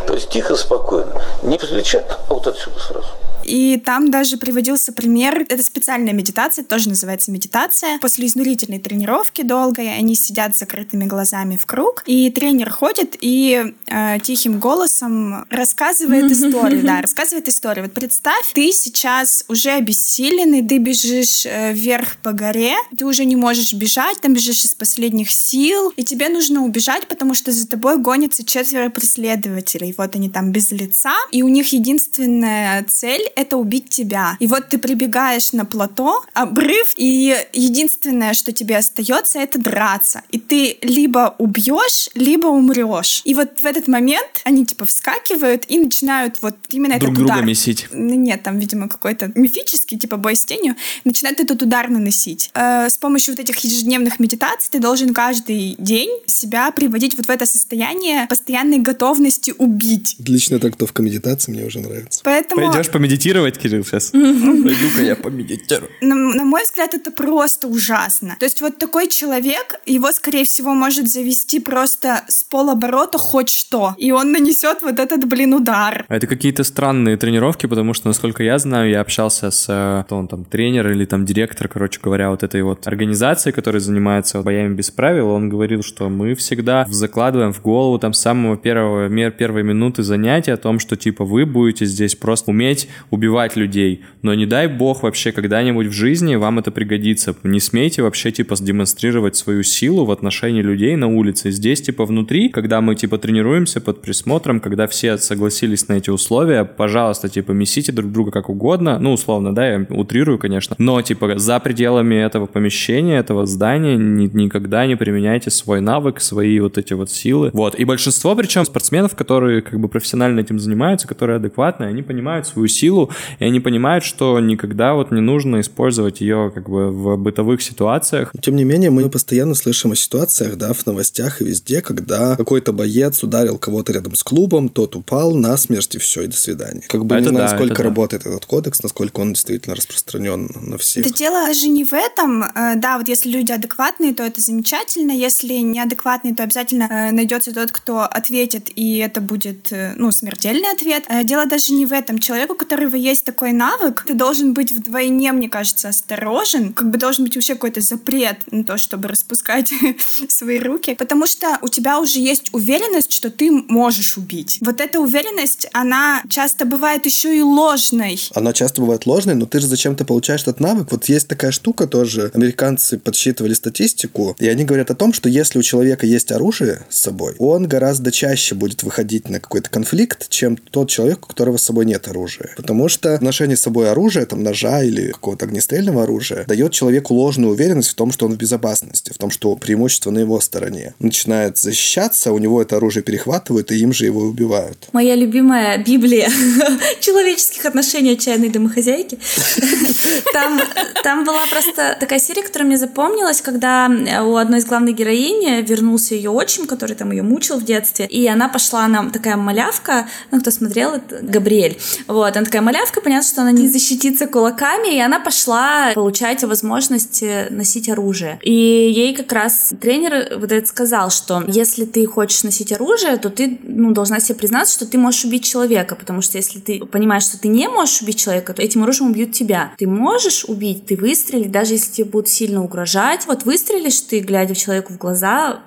То 0.06 0.14
есть 0.14 0.30
тихо, 0.30 0.54
спокойно. 0.54 1.20
Не 1.42 1.58
плеча, 1.58 2.04
а 2.28 2.32
вот 2.32 2.46
отсюда 2.46 2.78
сразу. 2.78 3.08
И 3.44 3.80
там 3.84 4.10
даже 4.10 4.36
приводился 4.36 4.92
пример, 4.92 5.44
это 5.48 5.62
специальная 5.62 6.12
медитация, 6.12 6.64
тоже 6.64 6.88
называется 6.88 7.30
медитация. 7.30 7.98
После 7.98 8.26
изнурительной 8.26 8.78
тренировки 8.78 9.42
долгой 9.42 9.94
они 9.96 10.14
сидят 10.14 10.56
с 10.56 10.60
закрытыми 10.60 11.04
глазами 11.04 11.56
в 11.56 11.66
круг, 11.66 12.02
и 12.06 12.30
тренер 12.30 12.70
ходит 12.70 13.16
и 13.20 13.74
э, 13.86 14.18
тихим 14.22 14.58
голосом 14.58 15.44
рассказывает 15.50 16.24
историю, 16.30 16.82
да, 16.82 17.00
рассказывает 17.02 17.48
историю. 17.48 17.84
Вот 17.84 17.94
представь, 17.94 18.52
ты 18.54 18.72
сейчас 18.72 19.44
уже 19.48 19.70
обессиленный, 19.70 20.66
ты 20.66 20.78
бежишь 20.78 21.46
э, 21.46 21.72
вверх 21.72 22.16
по 22.22 22.32
горе, 22.32 22.74
ты 22.96 23.04
уже 23.04 23.24
не 23.24 23.36
можешь 23.36 23.72
бежать, 23.74 24.20
там 24.20 24.34
бежишь 24.34 24.64
из 24.64 24.74
последних 24.74 25.30
сил, 25.30 25.92
и 25.96 26.04
тебе 26.04 26.28
нужно 26.28 26.64
убежать, 26.64 27.06
потому 27.08 27.34
что 27.34 27.52
за 27.52 27.66
тобой 27.66 27.98
гонятся 27.98 28.44
четверо 28.44 28.90
преследователей. 28.90 29.94
Вот 29.96 30.14
они 30.16 30.28
там 30.28 30.52
без 30.52 30.70
лица, 30.70 31.14
и 31.30 31.42
у 31.42 31.48
них 31.48 31.72
единственная 31.72 32.84
цель 32.84 33.31
это 33.36 33.56
убить 33.56 33.88
тебя. 33.90 34.36
И 34.40 34.46
вот 34.46 34.68
ты 34.68 34.78
прибегаешь 34.78 35.52
на 35.52 35.64
плато, 35.64 36.24
обрыв, 36.32 36.94
и 36.96 37.36
единственное, 37.52 38.34
что 38.34 38.52
тебе 38.52 38.76
остается, 38.76 39.38
это 39.38 39.58
драться. 39.58 40.22
И 40.30 40.38
ты 40.38 40.78
либо 40.82 41.34
убьешь, 41.38 42.08
либо 42.14 42.46
умрешь. 42.46 43.22
И 43.24 43.34
вот 43.34 43.60
в 43.60 43.66
этот 43.66 43.88
момент 43.88 44.40
они 44.44 44.64
типа 44.66 44.84
вскакивают 44.84 45.64
и 45.68 45.78
начинают 45.78 46.36
вот 46.42 46.56
именно 46.70 46.98
Друг 46.98 47.12
этот 47.12 47.14
друга 47.14 47.32
удар. 47.32 47.44
месить. 47.44 47.86
Нет, 47.92 48.42
там, 48.42 48.58
видимо, 48.58 48.88
какой-то 48.88 49.32
мифический, 49.34 49.98
типа 49.98 50.16
бой 50.16 50.36
с 50.36 50.44
тенью, 50.44 50.76
начинают 51.04 51.40
этот 51.40 51.62
удар 51.62 51.88
наносить. 51.88 52.50
Э, 52.54 52.88
с 52.88 52.98
помощью 52.98 53.34
вот 53.34 53.40
этих 53.40 53.58
ежедневных 53.58 54.20
медитаций 54.20 54.68
ты 54.72 54.78
должен 54.78 55.14
каждый 55.14 55.76
день 55.78 56.10
себя 56.26 56.70
приводить 56.70 57.16
вот 57.16 57.26
в 57.26 57.30
это 57.30 57.46
состояние 57.46 58.26
постоянной 58.28 58.78
готовности 58.78 59.54
убить. 59.58 60.16
Отличная 60.20 60.58
трактовка 60.58 61.02
медитации, 61.02 61.52
мне 61.52 61.64
уже 61.64 61.80
нравится. 61.80 62.20
Поэтому... 62.24 62.70
Пойдешь 62.70 62.90
помедитировать, 62.90 63.21
Кирилл, 63.56 63.84
сейчас? 63.84 64.10
Пойду-ка 64.10 65.02
я 65.02 65.14
помедитирую. 65.14 65.90
На, 66.00 66.14
на 66.14 66.44
мой 66.44 66.64
взгляд, 66.64 66.94
это 66.94 67.12
просто 67.12 67.68
ужасно. 67.68 68.36
То 68.40 68.46
есть 68.46 68.60
вот 68.60 68.78
такой 68.78 69.08
человек, 69.08 69.80
его, 69.86 70.10
скорее 70.10 70.44
всего, 70.44 70.74
может 70.74 71.08
завести 71.08 71.60
просто 71.60 72.24
с 72.26 72.42
полоборота 72.42 73.18
хоть 73.18 73.48
что, 73.48 73.94
и 73.96 74.10
он 74.10 74.32
нанесет 74.32 74.82
вот 74.82 74.98
этот, 74.98 75.24
блин, 75.26 75.54
удар. 75.54 76.04
А 76.08 76.16
это 76.16 76.26
какие-то 76.26 76.64
странные 76.64 77.16
тренировки, 77.16 77.66
потому 77.66 77.94
что, 77.94 78.08
насколько 78.08 78.42
я 78.42 78.58
знаю, 78.58 78.90
я 78.90 79.00
общался 79.00 79.50
с, 79.50 79.66
э, 79.68 80.02
кто 80.04 80.16
он 80.16 80.26
там, 80.26 80.44
тренер 80.44 80.90
или 80.90 81.04
там 81.04 81.24
директор, 81.24 81.68
короче 81.68 82.00
говоря, 82.02 82.30
вот 82.30 82.42
этой 82.42 82.62
вот 82.62 82.86
организации, 82.88 83.52
которая 83.52 83.80
занимается 83.80 84.42
боями 84.42 84.74
без 84.74 84.90
правил, 84.90 85.28
он 85.28 85.48
говорил, 85.48 85.82
что 85.82 86.08
мы 86.08 86.34
всегда 86.34 86.86
закладываем 86.88 87.52
в 87.52 87.62
голову 87.62 87.98
там 87.98 88.12
с 88.14 88.20
самого 88.20 88.56
первого, 88.56 89.08
первой 89.30 89.62
минуты 89.62 90.02
занятия 90.02 90.54
о 90.54 90.56
том, 90.56 90.78
что 90.78 90.96
типа 90.96 91.24
вы 91.24 91.46
будете 91.46 91.86
здесь 91.86 92.16
просто 92.16 92.50
уметь 92.50 92.88
убивать 93.12 93.56
людей, 93.56 94.00
но 94.22 94.32
не 94.32 94.46
дай 94.46 94.66
бог 94.66 95.02
вообще 95.02 95.32
когда-нибудь 95.32 95.88
в 95.88 95.92
жизни 95.92 96.34
вам 96.34 96.58
это 96.58 96.70
пригодится. 96.70 97.36
Не 97.44 97.60
смейте 97.60 98.02
вообще 98.02 98.32
типа 98.32 98.56
демонстрировать 98.58 99.36
свою 99.36 99.62
силу 99.62 100.06
в 100.06 100.10
отношении 100.10 100.62
людей 100.62 100.96
на 100.96 101.08
улице. 101.08 101.50
Здесь 101.50 101.82
типа 101.82 102.06
внутри, 102.06 102.48
когда 102.48 102.80
мы 102.80 102.94
типа 102.94 103.18
тренируемся 103.18 103.82
под 103.82 104.00
присмотром, 104.00 104.60
когда 104.60 104.86
все 104.86 105.18
согласились 105.18 105.88
на 105.88 105.94
эти 105.94 106.08
условия, 106.08 106.64
пожалуйста, 106.64 107.28
типа 107.28 107.52
месите 107.52 107.92
друг 107.92 108.10
друга 108.10 108.30
как 108.30 108.48
угодно, 108.48 108.98
ну 108.98 109.12
условно, 109.12 109.54
да, 109.54 109.68
я 109.68 109.86
утрирую, 109.90 110.38
конечно, 110.38 110.74
но 110.78 111.02
типа 111.02 111.38
за 111.38 111.60
пределами 111.60 112.14
этого 112.14 112.46
помещения, 112.46 113.18
этого 113.18 113.44
здания 113.44 113.96
ни, 113.96 114.26
никогда 114.32 114.86
не 114.86 114.96
применяйте 114.96 115.50
свой 115.50 115.82
навык, 115.82 116.18
свои 116.18 116.58
вот 116.60 116.78
эти 116.78 116.94
вот 116.94 117.10
силы. 117.10 117.50
Вот. 117.52 117.74
И 117.74 117.84
большинство, 117.84 118.34
причем 118.34 118.64
спортсменов, 118.64 119.14
которые 119.14 119.60
как 119.60 119.78
бы 119.78 119.88
профессионально 119.88 120.40
этим 120.40 120.58
занимаются, 120.58 121.06
которые 121.06 121.36
адекватные, 121.36 121.90
они 121.90 122.02
понимают 122.02 122.46
свою 122.46 122.68
силу, 122.68 123.01
и 123.38 123.44
они 123.44 123.60
понимают, 123.60 124.04
что 124.04 124.38
никогда 124.40 124.94
вот 124.94 125.10
не 125.10 125.20
нужно 125.20 125.60
использовать 125.60 126.20
ее 126.20 126.50
как 126.54 126.68
бы 126.68 126.90
в 126.90 127.16
бытовых 127.16 127.62
ситуациях. 127.62 128.32
Тем 128.40 128.56
не 128.56 128.64
менее, 128.64 128.90
мы 128.90 129.08
постоянно 129.08 129.54
слышим 129.54 129.92
о 129.92 129.96
ситуациях, 129.96 130.56
да, 130.56 130.72
в 130.72 130.86
новостях 130.86 131.40
и 131.40 131.44
везде, 131.44 131.82
когда 131.82 132.36
какой-то 132.36 132.72
боец 132.72 133.22
ударил 133.22 133.58
кого-то 133.58 133.92
рядом 133.92 134.14
с 134.14 134.22
клубом, 134.22 134.68
тот 134.68 134.96
упал 134.96 135.34
насмерть, 135.34 135.94
и 135.94 135.98
все, 135.98 136.22
и 136.22 136.26
до 136.26 136.36
свидания. 136.36 136.82
Как 136.88 137.04
бы 137.04 137.14
Это 137.14 137.24
не 137.24 137.28
знаю, 137.30 137.48
да, 137.48 137.56
сколько 137.56 137.74
это 137.74 137.82
да. 137.82 137.88
работает 137.88 138.26
этот 138.26 138.46
кодекс, 138.46 138.82
насколько 138.82 139.20
он 139.20 139.32
действительно 139.32 139.76
распространен 139.76 140.50
на 140.60 140.78
всех. 140.78 141.04
Да 141.04 141.10
дело 141.10 141.46
даже 141.46 141.68
не 141.68 141.84
в 141.84 141.92
этом. 141.92 142.42
Э, 142.42 142.76
Да, 142.76 142.98
вот 142.98 143.08
если 143.08 143.30
люди 143.30 143.52
адекватные, 143.52 144.14
то 144.14 144.22
это 144.22 144.40
замечательно. 144.40 145.12
Если 145.12 145.54
неадекватные, 145.54 146.34
то 146.34 146.42
обязательно 146.42 146.88
э, 146.90 147.12
найдется 147.12 147.52
тот, 147.52 147.72
кто 147.72 148.00
ответит, 148.00 148.70
и 148.74 148.98
это 148.98 149.20
будет, 149.20 149.72
э, 149.72 149.94
ну, 149.96 150.10
смертельный 150.12 150.72
ответ. 150.72 151.04
Дело 151.24 151.46
даже 151.46 151.72
не 151.72 151.86
в 151.86 151.92
этом. 151.92 152.18
Человеку, 152.18 152.54
у 152.54 152.56
которого 152.92 152.96
есть 152.96 153.24
такой 153.24 153.52
навык, 153.52 154.04
ты 154.06 154.14
должен 154.14 154.52
быть 154.52 154.72
вдвойне, 154.72 155.32
мне 155.32 155.48
кажется, 155.48 155.88
осторожен. 155.88 156.72
Как 156.72 156.90
бы 156.90 156.98
должен 156.98 157.24
быть 157.24 157.34
вообще 157.34 157.54
какой-то 157.54 157.80
запрет 157.80 158.36
на 158.50 158.64
то, 158.64 158.78
чтобы 158.78 159.08
распускать 159.08 159.72
свои 160.28 160.58
руки. 160.58 160.94
Потому 160.94 161.26
что 161.26 161.58
у 161.62 161.68
тебя 161.68 162.00
уже 162.00 162.18
есть 162.18 162.50
уверенность, 162.52 163.12
что 163.12 163.30
ты 163.30 163.50
можешь 163.50 164.16
убить. 164.16 164.58
Вот 164.60 164.80
эта 164.80 165.00
уверенность, 165.00 165.68
она 165.72 166.22
часто 166.28 166.64
бывает 166.64 167.06
еще 167.06 167.36
и 167.36 167.42
ложной. 167.42 168.18
Она 168.34 168.52
часто 168.52 168.80
бывает 168.80 169.06
ложной, 169.06 169.34
но 169.34 169.46
ты 169.46 169.60
же 169.60 169.66
зачем-то 169.66 170.04
получаешь 170.04 170.42
этот 170.42 170.60
навык. 170.60 170.88
Вот 170.90 171.08
есть 171.08 171.28
такая 171.28 171.52
штука 171.52 171.86
тоже. 171.86 172.30
Американцы 172.34 172.98
подсчитывали 172.98 173.54
статистику, 173.54 174.36
и 174.38 174.48
они 174.48 174.64
говорят 174.64 174.90
о 174.90 174.94
том, 174.94 175.12
что 175.12 175.28
если 175.28 175.58
у 175.58 175.62
человека 175.62 176.06
есть 176.06 176.32
оружие 176.32 176.82
с 176.90 177.00
собой, 177.00 177.34
он 177.38 177.66
гораздо 177.68 178.12
чаще 178.12 178.54
будет 178.54 178.82
выходить 178.82 179.28
на 179.28 179.40
какой-то 179.40 179.70
конфликт, 179.70 180.28
чем 180.28 180.56
тот 180.56 180.90
человек, 180.90 181.24
у 181.24 181.28
которого 181.28 181.56
с 181.56 181.62
собой 181.62 181.86
нет 181.86 182.08
оружия. 182.08 182.52
Потому 182.56 182.81
что 182.88 183.18
ношение 183.22 183.56
с 183.56 183.60
собой 183.60 183.90
оружия, 183.90 184.26
там 184.26 184.42
ножа 184.42 184.82
или 184.82 185.12
какого-то 185.12 185.46
огнестрельного 185.46 186.04
оружия, 186.04 186.44
дает 186.46 186.72
человеку 186.72 187.14
ложную 187.14 187.52
уверенность 187.52 187.90
в 187.90 187.94
том, 187.94 188.12
что 188.12 188.26
он 188.26 188.34
в 188.34 188.36
безопасности, 188.36 189.12
в 189.12 189.18
том, 189.18 189.30
что 189.30 189.54
преимущество 189.56 190.10
на 190.10 190.20
его 190.20 190.40
стороне. 190.40 190.94
Начинает 190.98 191.58
защищаться, 191.58 192.32
у 192.32 192.38
него 192.38 192.60
это 192.60 192.76
оружие 192.76 193.02
перехватывают, 193.02 193.72
и 193.72 193.76
им 193.76 193.92
же 193.92 194.06
его 194.06 194.20
убивают. 194.22 194.88
Моя 194.92 195.14
любимая 195.14 195.78
Библия 195.78 196.30
человеческих 197.00 197.64
отношений 197.66 198.12
отчаянной 198.12 198.48
домохозяйки. 198.48 199.18
Там, 200.32 200.60
там 201.02 201.24
была 201.24 201.44
просто 201.50 201.96
такая 201.98 202.18
серия, 202.18 202.42
которая 202.42 202.66
мне 202.66 202.78
запомнилась, 202.78 203.40
когда 203.42 203.90
у 204.24 204.36
одной 204.36 204.60
из 204.60 204.64
главных 204.64 204.96
героинь 204.96 205.62
вернулся 205.62 206.14
ее 206.14 206.30
отчим, 206.30 206.66
который 206.66 206.96
там 206.96 207.10
ее 207.10 207.22
мучил 207.22 207.58
в 207.58 207.64
детстве, 207.64 208.06
и 208.06 208.26
она 208.26 208.48
пошла, 208.48 208.84
она 208.84 209.10
такая 209.10 209.36
малявка, 209.36 210.08
ну, 210.30 210.40
кто 210.40 210.50
смотрел, 210.50 210.94
это 210.94 211.18
Габриэль. 211.22 211.78
Вот, 212.06 212.36
она 212.36 212.44
такая 212.44 212.62
малявка, 212.72 213.00
понятно, 213.00 213.28
что 213.28 213.42
она 213.42 213.52
не 213.52 213.68
защитится 213.68 214.26
кулаками, 214.26 214.96
и 214.96 215.00
она 215.00 215.20
пошла 215.20 215.92
получать 215.94 216.42
возможность 216.44 217.22
носить 217.50 217.88
оружие. 217.88 218.38
И 218.42 218.52
ей 218.52 219.14
как 219.14 219.32
раз 219.32 219.72
тренер 219.80 220.38
вот 220.38 220.50
это 220.50 220.66
сказал, 220.66 221.10
что 221.10 221.44
если 221.46 221.84
ты 221.84 222.06
хочешь 222.06 222.44
носить 222.44 222.72
оружие, 222.72 223.16
то 223.18 223.28
ты 223.30 223.58
ну, 223.62 223.92
должна 223.92 224.20
себе 224.20 224.36
признаться, 224.36 224.74
что 224.74 224.86
ты 224.86 224.98
можешь 224.98 225.24
убить 225.24 225.44
человека, 225.44 225.94
потому 225.94 226.22
что 226.22 226.38
если 226.38 226.58
ты 226.60 226.84
понимаешь, 226.86 227.24
что 227.24 227.38
ты 227.38 227.48
не 227.48 227.68
можешь 227.68 228.00
убить 228.02 228.18
человека, 228.18 228.54
то 228.54 228.62
этим 228.62 228.82
оружием 228.82 229.10
убьют 229.10 229.32
тебя. 229.32 229.72
Ты 229.76 229.86
можешь 229.86 230.44
убить, 230.46 230.86
ты 230.86 230.96
выстрелить, 230.96 231.50
даже 231.50 231.74
если 231.74 231.92
тебе 231.92 232.06
будут 232.06 232.28
сильно 232.28 232.64
угрожать. 232.64 233.26
Вот 233.26 233.44
выстрелишь 233.44 234.00
ты, 234.00 234.20
глядя 234.20 234.54
человеку 234.54 234.94
в 234.94 234.98
глаза, 234.98 235.60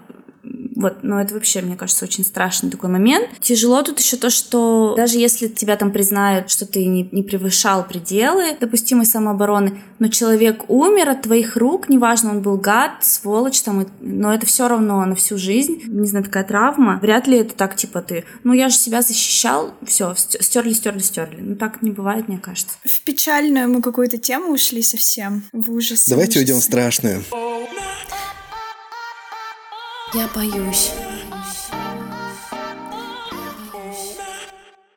вот, 0.76 0.98
но 1.04 1.22
это 1.22 1.34
вообще, 1.34 1.62
мне 1.62 1.76
кажется, 1.76 2.06
очень 2.06 2.24
страшный 2.26 2.70
такой 2.70 2.90
момент. 2.90 3.30
Тяжело 3.42 3.82
тут 3.82 4.00
еще 4.00 4.18
то, 4.18 4.30
что 4.30 4.94
даже 4.96 5.18
если 5.18 5.48
тебя 5.48 5.76
там 5.78 5.92
признают, 5.92 6.50
что 6.52 6.66
ты 6.66 6.86
не, 6.86 7.08
не 7.12 7.24
превышал 7.24 7.84
пределы 7.86 8.58
допустимой 8.60 9.06
самообороны, 9.06 9.82
но 10.00 10.08
человек 10.10 10.70
умер 10.70 11.10
от 11.10 11.22
твоих 11.24 11.56
рук, 11.58 11.90
неважно, 11.90 12.32
он 12.32 12.42
был 12.42 12.58
гад, 12.58 12.92
сволочь, 13.06 13.62
там, 13.62 13.82
и- 13.82 13.88
но 14.02 14.34
это 14.34 14.46
все 14.46 14.68
равно 14.68 15.04
на 15.06 15.16
всю 15.16 15.38
жизнь, 15.38 15.82
не 15.86 16.08
знаю, 16.08 16.26
такая 16.26 16.44
травма. 16.44 17.00
Вряд 17.02 17.28
ли 17.28 17.38
это 17.38 17.56
так, 17.56 17.76
типа, 17.76 18.02
ты, 18.02 18.26
ну 18.44 18.54
я 18.54 18.70
же 18.70 18.76
себя 18.76 19.02
защищал, 19.02 19.74
все, 19.86 20.14
стерли, 20.18 20.74
стерли, 20.74 21.00
стерли. 21.00 21.38
Ну 21.40 21.56
так 21.56 21.82
не 21.82 21.92
бывает, 21.92 22.28
мне 22.28 22.38
кажется. 22.38 22.76
В 22.84 23.02
печальную 23.02 23.70
мы 23.70 23.82
какую-то 23.82 24.18
тему 24.18 24.52
ушли 24.54 24.82
совсем. 24.82 25.44
В 25.54 25.72
ужас. 25.72 26.08
Давайте 26.08 26.40
ужас. 26.40 26.50
уйдем 26.50 26.60
в 26.60 26.64
страшное. 26.64 27.22
Я 30.16 30.30
боюсь. 30.34 30.94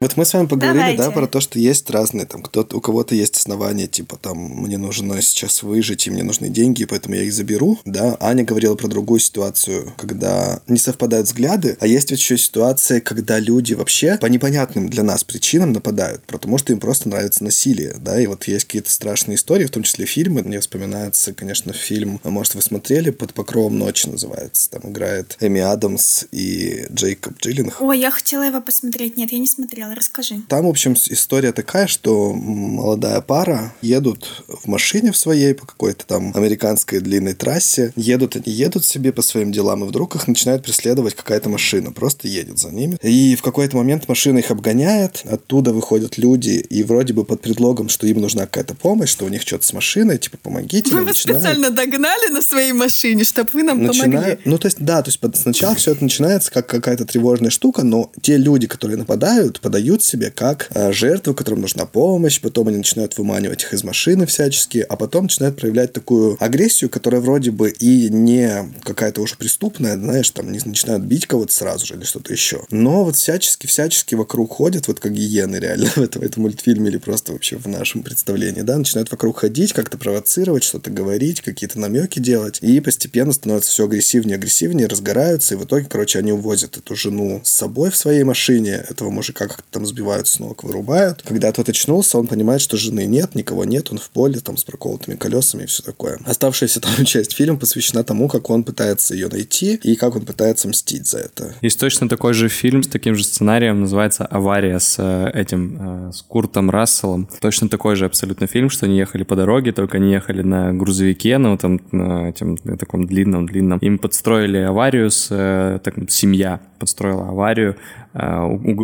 Вот 0.01 0.17
мы 0.17 0.25
с 0.25 0.33
вами 0.33 0.47
поговорили, 0.47 0.97
да, 0.97 1.09
Давайте. 1.09 1.13
про 1.13 1.27
то, 1.27 1.41
что 1.41 1.59
есть 1.59 1.91
разные, 1.91 2.25
там, 2.25 2.41
кто-то, 2.41 2.77
у 2.77 2.81
кого-то 2.81 3.17
есть 3.17 3.37
основания, 3.37 3.89
типа, 3.89 4.17
там, 4.17 4.39
мне 4.39 4.79
нужно 4.79 5.21
сейчас 5.23 5.65
выжить, 5.65 6.07
и 6.07 6.11
мне 6.11 6.23
нужны 6.23 6.49
деньги, 6.51 6.85
поэтому 6.85 7.17
я 7.17 7.25
их 7.25 7.33
заберу, 7.33 7.81
да. 7.85 8.17
Аня 8.21 8.45
говорила 8.45 8.77
про 8.77 8.87
другую 8.87 9.19
ситуацию, 9.19 9.93
когда 9.97 10.61
не 10.69 10.79
совпадают 10.79 11.27
взгляды, 11.27 11.77
а 11.81 11.89
есть 11.89 12.13
ведь 12.13 12.21
еще 12.21 12.39
ситуация, 12.39 13.01
когда 13.01 13.41
люди 13.41 13.75
вообще 13.75 14.19
по 14.19 14.27
непонятным 14.27 14.89
для 14.89 15.03
нас 15.03 15.25
причинам 15.25 15.73
нападают, 15.73 16.23
потому 16.29 16.59
что 16.59 16.73
им 16.73 16.79
просто 16.79 17.09
нравится 17.09 17.43
насилие, 17.43 17.97
да, 17.99 18.21
и 18.21 18.29
вот 18.29 18.47
есть 18.47 18.67
какие-то 18.67 18.93
страшные 18.93 19.35
истории, 19.35 19.67
в 19.67 19.71
том 19.71 19.83
числе 19.83 20.07
фильмы, 20.07 20.43
мне 20.45 20.61
вспоминается, 20.61 21.35
конечно, 21.35 21.73
фильм, 21.73 22.21
может, 22.23 22.55
вы 22.55 22.63
смотрели, 22.63 23.11
«Под 23.11 23.35
покровом 23.35 23.77
ночи» 23.81 24.07
называется, 24.07 24.71
там 24.71 24.93
играет 24.93 25.37
Эми 25.41 25.61
Адамс 25.61 26.25
и 26.31 26.87
Джейкоб 26.93 27.41
Джилленх. 27.41 27.83
Ой, 27.83 27.99
я 27.99 28.13
хотела 28.13 28.45
его 28.45 28.61
посмотреть. 28.61 29.17
Нет, 29.17 29.33
я 29.33 29.41
не 29.41 29.49
смотрела. 29.49 29.88
Расскажи. 29.95 30.41
Там, 30.49 30.67
в 30.67 30.69
общем, 30.69 30.95
история 30.95 31.53
такая, 31.53 31.87
что 31.87 32.33
молодая 32.33 33.21
пара 33.21 33.73
едут 33.83 34.45
в 34.49 34.67
машине 34.69 35.13
в 35.13 35.17
своей 35.17 35.55
по 35.55 35.67
какой-то 35.67 36.07
там 36.07 36.33
американской 36.35 37.01
длинной 37.01 37.35
трассе. 37.35 37.93
Едут 37.97 38.37
они, 38.37 38.55
едут 38.55 38.85
себе 38.85 39.13
по 39.13 39.23
своим 39.23 39.53
делам, 39.53 39.85
и 39.85 39.89
вдруг 39.89 40.15
их 40.17 40.29
начинает 40.29 40.63
преследовать 40.63 41.15
какая-то 41.15 41.49
машина. 41.49 41.93
Просто 41.93 42.29
едет 42.29 42.59
за 42.59 42.71
ними. 42.71 42.99
И 43.03 43.35
в 43.37 43.43
какой-то 43.43 43.77
момент 43.77 44.09
машина 44.09 44.39
их 44.39 44.51
обгоняет, 44.51 45.23
оттуда 45.25 45.73
выходят 45.73 46.19
люди, 46.19 46.51
и 46.51 46.83
вроде 46.83 47.15
бы 47.15 47.25
под 47.25 47.41
предлогом, 47.41 47.89
что 47.89 48.07
им 48.07 48.21
нужна 48.21 48.43
какая-то 48.43 48.75
помощь, 48.75 49.11
что 49.11 49.25
у 49.25 49.29
них 49.29 49.43
что-то 49.43 49.67
с 49.67 49.73
машиной, 49.73 50.19
типа, 50.19 50.37
помогите. 50.43 50.95
Нам, 50.95 51.05
вас 51.05 51.15
начинают- 51.15 51.43
специально 51.43 51.71
догнали 51.71 52.31
на 52.31 52.43
своей 52.43 52.73
машине, 52.73 53.25
чтобы 53.25 53.51
вы 53.53 53.63
нам 53.63 53.79
помогли. 53.79 54.03
начинают, 54.03 54.41
ну 54.45 54.59
то 54.59 54.67
есть 54.67 54.79
да, 54.81 55.03
то 55.03 55.11
есть 55.11 55.21
сначала 55.43 55.75
все 55.75 55.93
это 55.93 56.03
начинается 56.05 56.51
как 56.51 56.67
какая-то 56.67 57.05
тревожная 57.05 57.51
штука, 57.51 57.85
но 57.85 58.11
те 58.21 58.37
люди, 58.37 58.67
которые 58.67 58.97
нападают, 58.99 59.61
подают 59.61 59.78
себя 60.03 60.31
как 60.31 60.69
э, 60.75 60.93
жертвы, 60.93 61.35
которым 61.35 61.63
нужна 61.63 61.87
помощь, 61.87 62.41
потом 62.41 62.69
они 62.69 62.79
начинают 62.79 63.17
выманивать 63.19 63.63
их 63.63 63.73
из 63.73 63.85
машины 63.85 64.27
всячески, 64.27 64.85
а 64.89 64.97
потом 64.97 65.25
начинают 65.25 65.57
проявлять 65.57 65.93
такую 65.93 66.37
агрессию, 66.41 66.91
которая 66.91 67.21
вроде 67.21 67.51
бы 67.51 67.71
и 67.71 68.09
не 68.09 68.73
какая-то 68.83 69.21
уже 69.21 69.37
преступная, 69.37 69.97
знаешь, 69.97 70.31
там 70.31 70.53
не 70.53 70.61
начинают 70.65 71.05
бить 71.05 71.27
кого-то 71.27 71.53
сразу 71.53 71.87
же 71.87 71.95
или 71.95 72.05
что-то 72.05 72.33
еще. 72.33 72.63
Но 72.71 73.05
вот 73.05 73.17
всячески, 73.17 73.67
всячески 73.67 74.15
вокруг 74.15 74.53
ходят, 74.53 74.89
вот 74.89 75.01
как 75.01 75.13
гиены 75.13 75.57
реально 75.57 75.87
в 75.95 75.99
этом, 75.99 76.23
в 76.23 76.25
этом 76.25 76.43
мультфильме 76.43 76.91
или 76.91 76.99
просто 76.99 77.33
вообще 77.33 77.57
в 77.57 77.67
нашем 77.67 78.03
представлении, 78.03 78.63
да, 78.63 78.79
начинают 78.79 79.11
вокруг 79.11 79.39
ходить, 79.39 79.73
как-то 79.73 79.99
провоцировать, 79.99 80.65
что-то 80.65 80.91
говорить, 80.91 81.41
какие-то 81.41 81.79
намеки 81.79 82.19
делать, 82.19 82.59
и 82.63 82.81
постепенно 82.81 83.33
становится 83.33 83.71
все 83.71 83.85
агрессивнее, 83.85 84.37
агрессивнее, 84.37 84.87
разгораются, 84.87 85.55
и 85.55 85.57
в 85.57 85.65
итоге, 85.65 85.87
короче, 85.89 86.19
они 86.19 86.33
увозят 86.33 86.77
эту 86.77 86.95
жену 86.97 87.41
с 87.45 87.51
собой 87.51 87.91
в 87.91 87.97
своей 87.97 88.25
машине, 88.25 88.85
этого 88.89 89.11
мужика 89.11 89.47
как-то 89.47 89.65
там 89.71 89.87
сбивают 89.87 90.27
с 90.27 90.39
ног, 90.39 90.65
вырубают. 90.65 91.23
Когда 91.23 91.53
тот 91.53 91.69
очнулся, 91.69 92.19
он 92.19 92.27
понимает, 92.27 92.61
что 92.61 92.77
жены 92.77 93.07
нет, 93.07 93.35
никого 93.35 93.65
нет, 93.65 93.91
он 93.91 93.99
в 93.99 94.11
поле, 94.11 94.41
там, 94.41 94.57
с 94.57 94.65
проколотыми 94.65 95.17
колесами 95.17 95.65
и 95.65 95.67
все 95.67 95.83
такое. 95.83 96.19
Оставшаяся 96.25 96.81
там 96.81 96.93
часть 97.05 97.35
фильма 97.35 97.59
посвящена 97.59 98.05
тому, 98.05 98.29
как 98.29 98.51
он 98.51 98.65
пытается 98.65 99.15
ее 99.15 99.29
найти 99.29 99.75
и 99.83 99.97
как 99.97 100.17
он 100.17 100.25
пытается 100.25 100.69
мстить 100.69 101.07
за 101.07 101.19
это. 101.19 101.55
Есть 101.63 101.81
точно 101.81 102.09
такой 102.09 102.35
же 102.35 102.49
фильм 102.49 102.83
с 102.83 102.89
таким 102.89 103.15
же 103.15 103.25
сценарием, 103.25 103.81
называется 103.81 104.25
«Авария» 104.27 104.79
с 104.79 104.97
э, 104.99 105.31
этим, 105.35 106.09
э, 106.09 106.13
с 106.13 106.23
Куртом 106.23 106.71
Расселом. 106.71 107.29
Точно 107.41 107.69
такой 107.69 107.97
же 107.97 108.07
абсолютно 108.07 108.47
фильм, 108.47 108.71
что 108.71 108.87
они 108.87 108.97
ехали 108.99 109.23
по 109.25 109.37
дороге, 109.37 109.73
только 109.73 109.99
они 109.99 110.13
ехали 110.13 110.43
на 110.43 110.73
грузовике, 110.73 111.39
ну, 111.39 111.57
там, 111.57 111.81
на 111.93 112.31
этим, 112.31 112.59
на 112.65 112.77
таком 112.77 113.07
длинном-длинном. 113.07 113.79
Им 113.81 113.99
подстроили 113.99 114.59
аварию 114.59 115.11
с, 115.11 115.29
э, 115.31 115.79
так, 115.83 115.95
семья 116.11 116.61
подстроила 116.79 117.29
аварию, 117.29 117.77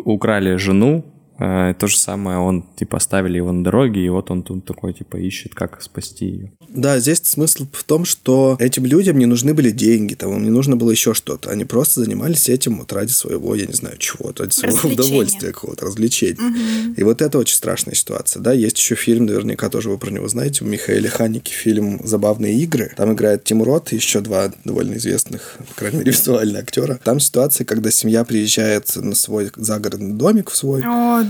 украли 0.05 0.57
жену, 0.59 1.05
Э, 1.05 1.14
То 1.39 1.87
же 1.87 1.99
самое, 1.99 2.39
он, 2.39 2.65
типа, 2.77 2.99
оставили 2.99 3.39
его 3.39 3.51
на 3.53 3.65
дороге, 3.65 4.05
и 4.05 4.09
вот 4.09 4.31
он 4.31 4.43
тут 4.43 4.65
такой, 4.65 4.93
типа, 4.93 5.17
ищет, 5.17 5.55
как 5.55 5.83
спасти 5.83 6.27
ее. 6.27 6.53
Да, 6.69 6.99
здесь 7.01 7.21
смысл 7.25 7.67
в 7.73 7.85
том, 7.85 8.05
что 8.05 8.57
этим 8.61 8.85
людям 8.87 9.19
не 9.19 9.27
нужны 9.27 9.53
были 9.55 9.71
деньги, 9.71 10.15
там, 10.15 10.33
им 10.37 10.45
не 10.45 10.51
нужно 10.51 10.77
было 10.77 10.91
еще 10.91 11.15
что-то. 11.15 11.51
Они 11.51 11.65
просто 11.65 12.01
занимались 12.01 12.49
этим 12.49 12.79
вот 12.79 12.93
ради 12.93 13.11
своего, 13.11 13.55
я 13.55 13.67
не 13.67 13.73
знаю, 13.73 13.97
чего, 13.99 14.33
ради 14.37 14.53
своего 14.53 14.89
удовольствия 14.89 15.53
какого-то, 15.53 15.87
развлечения. 15.87 16.95
И 16.97 17.03
вот 17.03 17.23
это 17.23 17.39
очень 17.39 17.57
страшная 17.57 17.95
ситуация, 17.95 18.41
да. 18.41 18.53
Есть 18.53 18.79
еще 18.79 18.95
фильм, 18.95 19.27
наверняка 19.27 19.69
тоже 19.69 19.91
вы 19.91 19.99
про 19.99 20.11
него 20.11 20.29
знаете, 20.29 20.65
у 20.65 20.69
Михаила 20.69 21.09
Ханики 21.09 21.51
фильм 21.51 22.01
«Забавные 22.05 22.55
игры». 22.61 22.93
Там 22.97 23.13
играет 23.13 23.45
Тим 23.45 23.63
Рот 23.63 23.93
и 23.93 23.97
еще 23.97 24.21
два 24.21 24.53
довольно 24.65 24.95
известных, 24.95 25.59
по 25.69 25.75
крайней 25.75 25.99
мере, 25.99 26.13
визуально 26.13 26.61
актера. 26.61 27.01
Там 27.03 27.21
ситуация, 27.21 27.65
когда 27.65 27.91
семья 27.91 28.25
приезжает 28.25 28.95
на 28.97 29.15
свой 29.15 29.51
загородный 29.57 30.13
домик 30.13 30.51
в 30.51 30.57
свой, 30.57 30.83
О, 30.85 31.25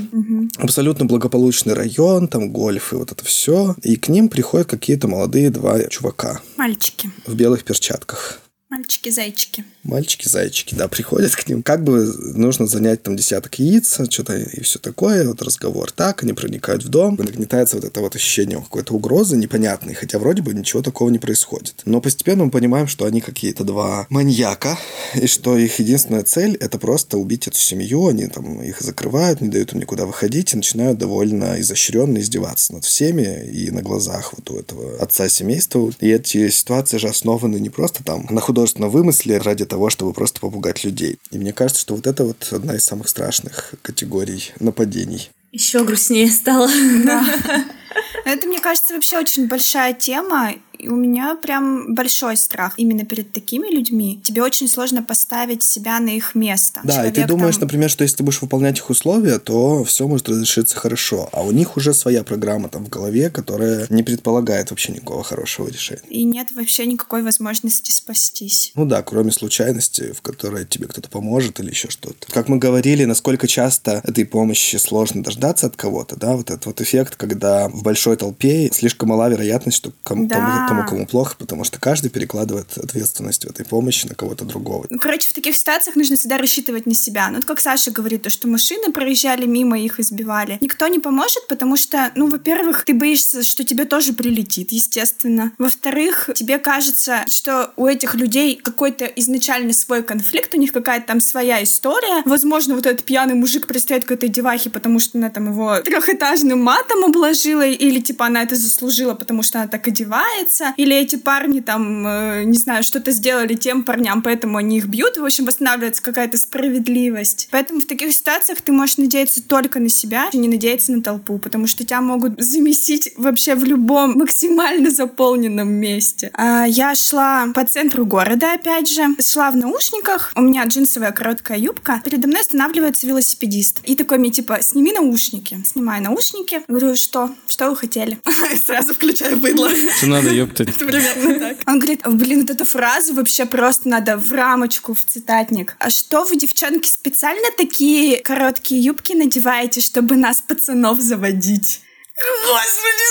абсолютно 0.57 1.05
благополучный 1.05 1.75
район, 1.75 2.29
там 2.29 2.51
гольф 2.51 2.93
и 2.93 2.97
вот 2.97 3.13
это 3.13 3.25
все. 3.25 3.75
И 3.83 3.97
к 3.97 4.09
ним 4.09 4.29
приходят 4.29 4.69
какие-то 4.69 5.09
молодые 5.09 5.51
два 5.51 5.83
чувака 5.85 6.41
мальчики. 6.57 7.11
в 7.27 7.35
белых 7.35 7.65
перчатках. 7.65 8.41
Мальчики-зайчики. 8.71 9.65
Мальчики-зайчики, 9.85 10.75
да, 10.75 10.89
приходят 10.89 11.35
к 11.35 11.47
ним. 11.49 11.63
Как 11.63 11.85
бы 11.85 12.05
нужно 12.35 12.67
занять 12.67 13.03
там 13.03 13.17
десяток 13.17 13.59
яиц, 13.59 14.01
что-то 14.11 14.37
и 14.37 14.61
все 14.63 14.79
такое, 14.79 15.29
вот 15.29 15.43
разговор 15.43 15.91
так, 15.93 16.23
они 16.23 16.33
проникают 16.33 16.85
в 16.85 16.89
дом, 16.89 17.17
нагнетается 17.17 17.77
вот 17.77 17.85
это 17.85 18.01
вот 18.01 18.17
ощущение 18.17 18.59
какой-то 18.59 18.95
угрозы 18.95 19.37
непонятной, 19.37 19.95
хотя 19.95 20.19
вроде 20.19 20.43
бы 20.43 20.55
ничего 20.55 20.83
такого 20.83 21.11
не 21.11 21.19
происходит. 21.19 21.83
Но 21.85 22.01
постепенно 22.01 22.45
мы 22.45 22.51
понимаем, 22.51 22.87
что 22.89 23.05
они 23.05 23.21
какие-то 23.21 23.65
два 23.65 24.07
маньяка, 24.09 24.79
и 25.15 25.27
что 25.27 25.57
их 25.57 25.79
единственная 25.79 26.23
цель— 26.23 26.57
это 26.61 26.79
просто 26.79 27.19
убить 27.19 27.47
эту 27.47 27.59
семью, 27.59 28.09
они 28.09 28.27
там 28.27 28.63
их 28.63 28.81
закрывают, 28.81 29.41
не 29.41 29.49
дают 29.49 29.73
им 29.73 29.81
никуда 29.81 30.07
выходить, 30.07 30.53
и 30.53 30.57
начинают 30.57 30.99
довольно 30.99 31.61
изощренно 31.61 32.19
издеваться 32.19 32.73
над 32.73 32.85
всеми 32.85 33.47
и 33.51 33.71
на 33.71 33.83
глазах 33.83 34.33
вот 34.35 34.51
у 34.51 34.59
этого 34.59 34.99
отца 34.99 35.29
семейства. 35.29 35.93
И 36.01 36.09
эти 36.09 36.49
ситуации 36.49 36.99
же 36.99 37.09
основаны 37.09 37.59
не 37.59 37.71
просто 37.71 38.03
там 38.03 38.27
на 38.31 38.41
художественном 38.41 38.91
вымысле 38.91 39.39
ради 39.39 39.65
того, 39.75 39.91
чтобы 39.91 40.13
просто 40.13 40.39
попугать 40.39 40.85
людей. 40.85 41.19
И 41.33 41.39
мне 41.39 41.53
кажется, 41.53 41.83
что 41.83 41.97
вот 41.97 42.07
это 42.07 42.25
вот 42.25 42.49
одна 42.53 42.77
из 42.77 42.85
самых 42.85 43.09
страшных 43.09 43.75
категорий 43.83 44.53
нападений. 44.61 45.31
Еще 45.51 45.83
грустнее 45.83 46.31
стало. 46.31 46.71
Да. 47.05 47.27
Это, 48.25 48.47
мне 48.47 48.61
кажется, 48.61 48.95
вообще 48.95 49.19
очень 49.19 49.49
большая 49.49 49.93
тема, 49.93 50.53
и 50.85 50.89
у 50.89 50.97
меня 50.97 51.37
прям 51.37 51.95
большой 51.95 52.37
страх 52.37 52.75
именно 52.77 53.07
перед 53.07 53.33
такими 53.33 53.69
людьми. 53.75 54.21
Тебе 54.23 54.43
очень 54.43 54.69
сложно 54.69 55.03
поставить 55.03 55.63
себя 55.63 55.99
на 55.99 56.11
их 56.11 56.35
место. 56.35 56.81
Да, 56.85 56.95
Человек 56.95 57.13
и 57.13 57.21
ты 57.23 57.27
думаешь, 57.27 57.55
там... 57.55 57.63
например, 57.63 57.89
что 57.89 58.03
если 58.03 58.19
ты 58.19 58.23
будешь 58.23 58.43
выполнять 58.43 58.79
их 58.79 58.91
условия, 58.91 59.39
то 59.39 59.83
все 59.85 60.07
может 60.07 60.29
разрешиться 60.29 60.77
хорошо. 60.77 61.31
А 61.33 61.43
у 61.43 61.53
них 61.53 61.79
уже 61.79 61.95
своя 61.95 62.23
программа 62.23 62.69
там 62.69 62.85
в 62.85 62.91
голове, 62.91 63.31
которая 63.31 63.87
не 63.89 64.03
предполагает 64.03 64.71
вообще 64.71 64.93
никакого 64.93 65.25
хорошего 65.25 65.69
решения. 65.69 66.03
И 66.11 66.25
нет 66.25 66.49
вообще 66.53 66.85
никакой 66.85 67.23
возможности 67.23 67.91
спастись. 67.91 68.73
Ну 68.75 68.85
да, 68.85 69.03
кроме 69.03 69.33
случайности, 69.33 70.13
в 70.13 70.21
которой 70.21 70.67
тебе 70.67 70.87
кто-то 70.87 71.09
поможет 71.09 71.61
или 71.61 71.71
еще 71.71 71.89
что-то. 71.89 72.31
Как 72.31 72.49
мы 72.49 72.59
говорили, 72.59 73.05
насколько 73.07 73.47
часто 73.47 74.03
этой 74.05 74.27
помощи 74.27 74.77
сложно 74.77 75.23
дождаться 75.23 75.67
от 75.67 75.77
кого-то, 75.77 76.17
да, 76.17 76.37
вот 76.37 76.51
этот 76.51 76.67
вот 76.67 76.83
эффект, 76.83 77.17
когда 77.17 77.69
в 77.69 77.83
большой 77.83 78.17
толпе 78.17 78.71
слишком 78.71 79.09
мала 79.09 79.31
вероятность, 79.31 79.79
что 79.79 79.93
кому-то 80.03 80.35
да 80.35 80.74
тому, 80.77 80.89
кому 80.89 81.07
плохо, 81.07 81.37
потому 81.39 81.65
что 81.65 81.79
каждый 81.81 82.11
перекладывает 82.11 82.77
ответственность 82.77 83.45
в 83.45 83.51
этой 83.51 83.65
помощи 83.65 84.07
на 84.07 84.15
кого-то 84.15 84.45
другого. 84.45 84.87
Короче, 85.01 85.29
в 85.29 85.33
таких 85.33 85.57
ситуациях 85.57 85.97
нужно 85.97 86.17
всегда 86.17 86.39
рассчитывать 86.39 86.87
на 86.87 86.95
себя. 86.95 87.29
Ну, 87.29 87.37
вот 87.37 87.45
как 87.45 87.61
Саша 87.61 87.91
говорит, 87.91 88.23
то, 88.23 88.31
что 88.31 88.49
машины 88.49 88.93
проезжали 88.93 89.47
мимо, 89.47 89.79
их 89.79 90.01
избивали. 90.01 90.59
Никто 90.61 90.87
не 90.89 90.99
поможет, 90.99 91.47
потому 91.49 91.77
что, 91.77 92.11
ну, 92.15 92.29
во-первых, 92.29 92.85
ты 92.85 92.95
боишься, 92.95 93.43
что 93.43 93.65
тебе 93.65 93.85
тоже 93.85 94.13
прилетит, 94.13 94.73
естественно. 94.73 95.53
Во-вторых, 95.59 96.31
тебе 96.35 96.59
кажется, 96.59 97.25
что 97.29 97.73
у 97.77 97.87
этих 97.87 98.15
людей 98.15 98.57
какой-то 98.57 99.05
изначально 99.05 99.73
свой 99.73 100.03
конфликт, 100.03 100.55
у 100.55 100.59
них 100.59 100.73
какая-то 100.73 101.07
там 101.07 101.21
своя 101.21 101.63
история. 101.63 102.23
Возможно, 102.25 102.75
вот 102.75 102.87
этот 102.87 103.05
пьяный 103.05 103.35
мужик 103.35 103.67
пристает 103.67 104.05
к 104.05 104.11
этой 104.11 104.29
девахе, 104.29 104.71
потому 104.71 104.99
что 104.99 105.19
она 105.19 105.31
там 105.31 105.51
его 105.51 105.81
трехэтажным 105.81 106.61
матом 106.61 107.05
обложила, 107.05 107.67
или 107.67 108.01
типа 108.01 108.27
она 108.27 108.43
это 108.43 108.57
заслужила, 108.57 109.15
потому 109.15 109.43
что 109.43 109.59
она 109.59 109.69
так 109.69 109.87
одевается 109.89 110.54
нравится, 110.61 110.75
или 110.77 110.97
эти 110.97 111.17
парни 111.17 111.61
там, 111.61 112.07
э, 112.07 112.45
не 112.45 112.59
знаю, 112.59 112.83
что-то 112.83 113.11
сделали 113.11 113.55
тем 113.55 113.83
парням, 113.83 114.23
поэтому 114.23 114.59
они 114.59 114.79
их 114.79 114.87
бьют, 114.87 115.17
в 115.17 115.25
общем, 115.25 115.47
восстанавливается 115.47 116.03
какая-то 116.03 116.37
справедливость. 116.39 117.49
Поэтому 117.51 117.81
в 117.81 117.87
таких 117.87 118.13
ситуациях 118.13 118.61
ты 118.61 118.73
можешь 118.73 118.99
надеяться 118.99 119.43
только 119.43 119.81
на 119.81 119.89
себя, 119.89 120.29
и 120.33 120.39
не 120.39 120.49
надеяться 120.49 120.93
на 120.93 121.03
толпу, 121.03 121.39
потому 121.39 121.67
что 121.67 121.85
тебя 121.85 122.01
могут 122.01 122.41
замесить 122.41 123.13
вообще 123.17 123.55
в 123.55 123.65
любом 123.65 124.13
максимально 124.19 124.91
заполненном 124.91 125.69
месте. 125.69 126.31
А 126.35 126.65
я 126.67 126.95
шла 126.95 127.49
по 127.55 127.65
центру 127.65 128.07
города, 128.07 128.55
опять 128.55 128.93
же, 128.93 129.03
шла 129.21 129.51
в 129.51 129.57
наушниках, 129.57 130.33
у 130.35 130.41
меня 130.41 130.65
джинсовая 130.65 131.13
короткая 131.13 131.59
юбка, 131.59 132.01
передо 132.05 132.29
мной 132.29 132.41
останавливается 132.41 133.07
велосипедист. 133.07 133.81
И 133.85 133.97
такой 133.97 134.19
мне 134.19 134.31
типа, 134.31 134.59
сними 134.61 134.93
наушники. 134.93 135.59
Снимаю 135.65 136.03
наушники. 136.03 136.63
Говорю, 136.69 136.97
что? 136.97 137.31
Что 137.49 137.71
вы 137.71 137.77
хотели? 137.77 138.19
Сразу 138.67 138.95
включаю 138.95 139.39
быдло. 139.39 139.71
Что 139.97 140.07
надо, 140.07 140.31
ёпта. 140.45 140.65
Примерно 140.79 141.41
так. 141.41 141.57
Он 141.67 141.79
говорит, 141.79 142.01
блин, 142.07 142.41
вот 142.41 142.51
эту 142.51 142.65
фразу 142.65 143.15
вообще 143.15 143.47
просто 143.47 143.89
надо 143.89 144.17
в 144.17 144.33
рамочку, 144.33 144.95
в 144.95 145.05
цитатник. 145.05 145.77
А 145.79 145.91
что 145.91 146.25
вы, 146.25 146.37
девчонки, 146.37 146.89
специально 146.89 147.49
такие 147.57 148.21
короткие 148.23 148.81
юбки 148.83 149.13
надеваете, 149.13 149.81
чтобы 149.81 150.17
нас, 150.17 150.41
пацанов, 150.41 151.01
заводить? 151.01 151.81
Господи, 152.23 153.07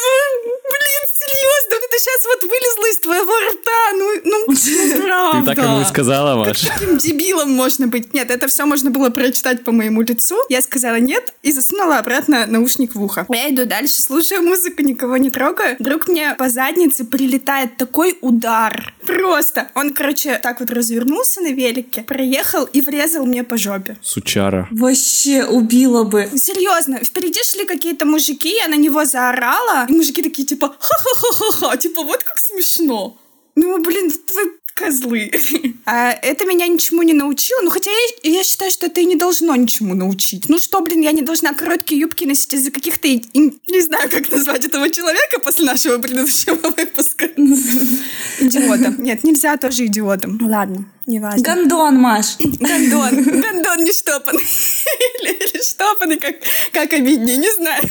ну, 0.45 0.51
блин, 0.63 1.03
серьезно, 1.13 1.75
это 1.85 1.99
сейчас 1.99 2.25
вот 2.25 2.41
вылезло 2.43 2.89
из 2.89 2.99
твоего 2.99 3.33
рта, 3.51 3.91
ну, 3.93 4.21
ну, 4.23 4.45
ну 4.47 5.01
правда. 5.01 5.39
Ты 5.39 5.45
так 5.45 5.57
ему 5.57 5.81
и 5.81 5.85
сказала, 5.85 6.35
Маш. 6.37 6.61
Как 6.61 6.73
каким 6.79 6.97
дебилом 6.97 7.51
можно 7.51 7.87
быть? 7.87 8.13
Нет, 8.13 8.31
это 8.31 8.47
все 8.47 8.65
можно 8.65 8.91
было 8.91 9.09
прочитать 9.09 9.63
по 9.63 9.71
моему 9.71 10.01
лицу. 10.01 10.37
Я 10.49 10.61
сказала 10.61 10.95
нет 10.95 11.33
и 11.43 11.51
засунула 11.51 11.97
обратно 11.99 12.45
наушник 12.45 12.95
в 12.95 13.03
ухо. 13.03 13.25
Я 13.29 13.49
иду 13.49 13.65
дальше, 13.65 14.01
слушаю 14.01 14.41
музыку, 14.41 14.81
никого 14.81 15.17
не 15.17 15.29
трогаю. 15.29 15.75
Вдруг 15.79 16.07
мне 16.07 16.35
по 16.37 16.49
заднице 16.49 17.03
прилетает 17.03 17.75
такой 17.77 18.17
удар. 18.21 18.93
Просто. 19.05 19.69
Он, 19.75 19.93
короче, 19.93 20.39
так 20.39 20.61
вот 20.61 20.71
развернулся 20.71 21.41
на 21.41 21.51
велике, 21.51 22.03
проехал 22.03 22.63
и 22.63 22.79
врезал 22.79 23.25
мне 23.25 23.43
по 23.43 23.57
жопе. 23.57 23.97
Сучара. 24.01 24.67
Вообще 24.71 25.43
убила 25.43 26.03
бы. 26.03 26.29
Серьезно, 26.35 27.03
впереди 27.03 27.43
шли 27.43 27.65
какие-то 27.65 28.05
мужики, 28.05 28.55
я 28.55 28.67
на 28.67 28.75
него 28.75 28.92
него 28.93 29.05
заорала, 29.05 29.85
и 29.89 29.93
мужики 29.93 30.21
такие, 30.21 30.47
типа, 30.47 30.75
ха-ха-ха-ха-ха, 30.79 31.77
типа, 31.77 32.03
вот 32.03 32.23
как 32.23 32.39
смешно. 32.39 33.17
Ну, 33.55 33.81
блин, 33.81 34.11
вы 34.35 34.51
козлы. 34.73 35.31
А 35.85 36.11
это 36.11 36.45
меня 36.45 36.65
ничему 36.67 37.03
не 37.03 37.13
научило. 37.13 37.61
Ну, 37.61 37.69
хотя 37.69 37.91
я, 38.23 38.31
я 38.37 38.43
считаю, 38.43 38.71
что 38.71 38.85
это 38.85 39.01
и 39.01 39.05
не 39.05 39.15
должно 39.15 39.55
ничему 39.55 39.95
научить. 39.95 40.49
Ну 40.49 40.57
что, 40.57 40.81
блин, 40.81 41.01
я 41.01 41.11
не 41.11 41.21
должна 41.21 41.53
короткие 41.53 41.99
юбки 41.99 42.23
носить 42.23 42.53
из-за 42.53 42.71
каких-то... 42.71 43.07
Не 43.07 43.81
знаю, 43.81 44.09
как 44.09 44.31
назвать 44.31 44.65
этого 44.65 44.89
человека 44.89 45.39
после 45.43 45.65
нашего 45.65 45.97
предыдущего 45.99 46.55
выпуска. 46.77 47.25
Идиота. 47.25 48.95
Нет, 48.97 49.23
нельзя 49.23 49.57
тоже 49.57 49.85
идиотом. 49.85 50.39
Ладно. 50.41 50.85
Не 51.07 51.19
важно. 51.19 51.43
Гондон, 51.43 51.97
Маш. 51.97 52.37
Гондон. 52.39 53.41
Гондон 53.41 53.83
не 53.83 53.91
штопанный. 53.91 54.43
Или, 55.21 55.33
или 55.33 55.61
штопанный, 55.61 56.17
как, 56.17 56.35
как 56.71 56.93
обиднее, 56.93 57.37
не 57.37 57.51
знаю. 57.51 57.83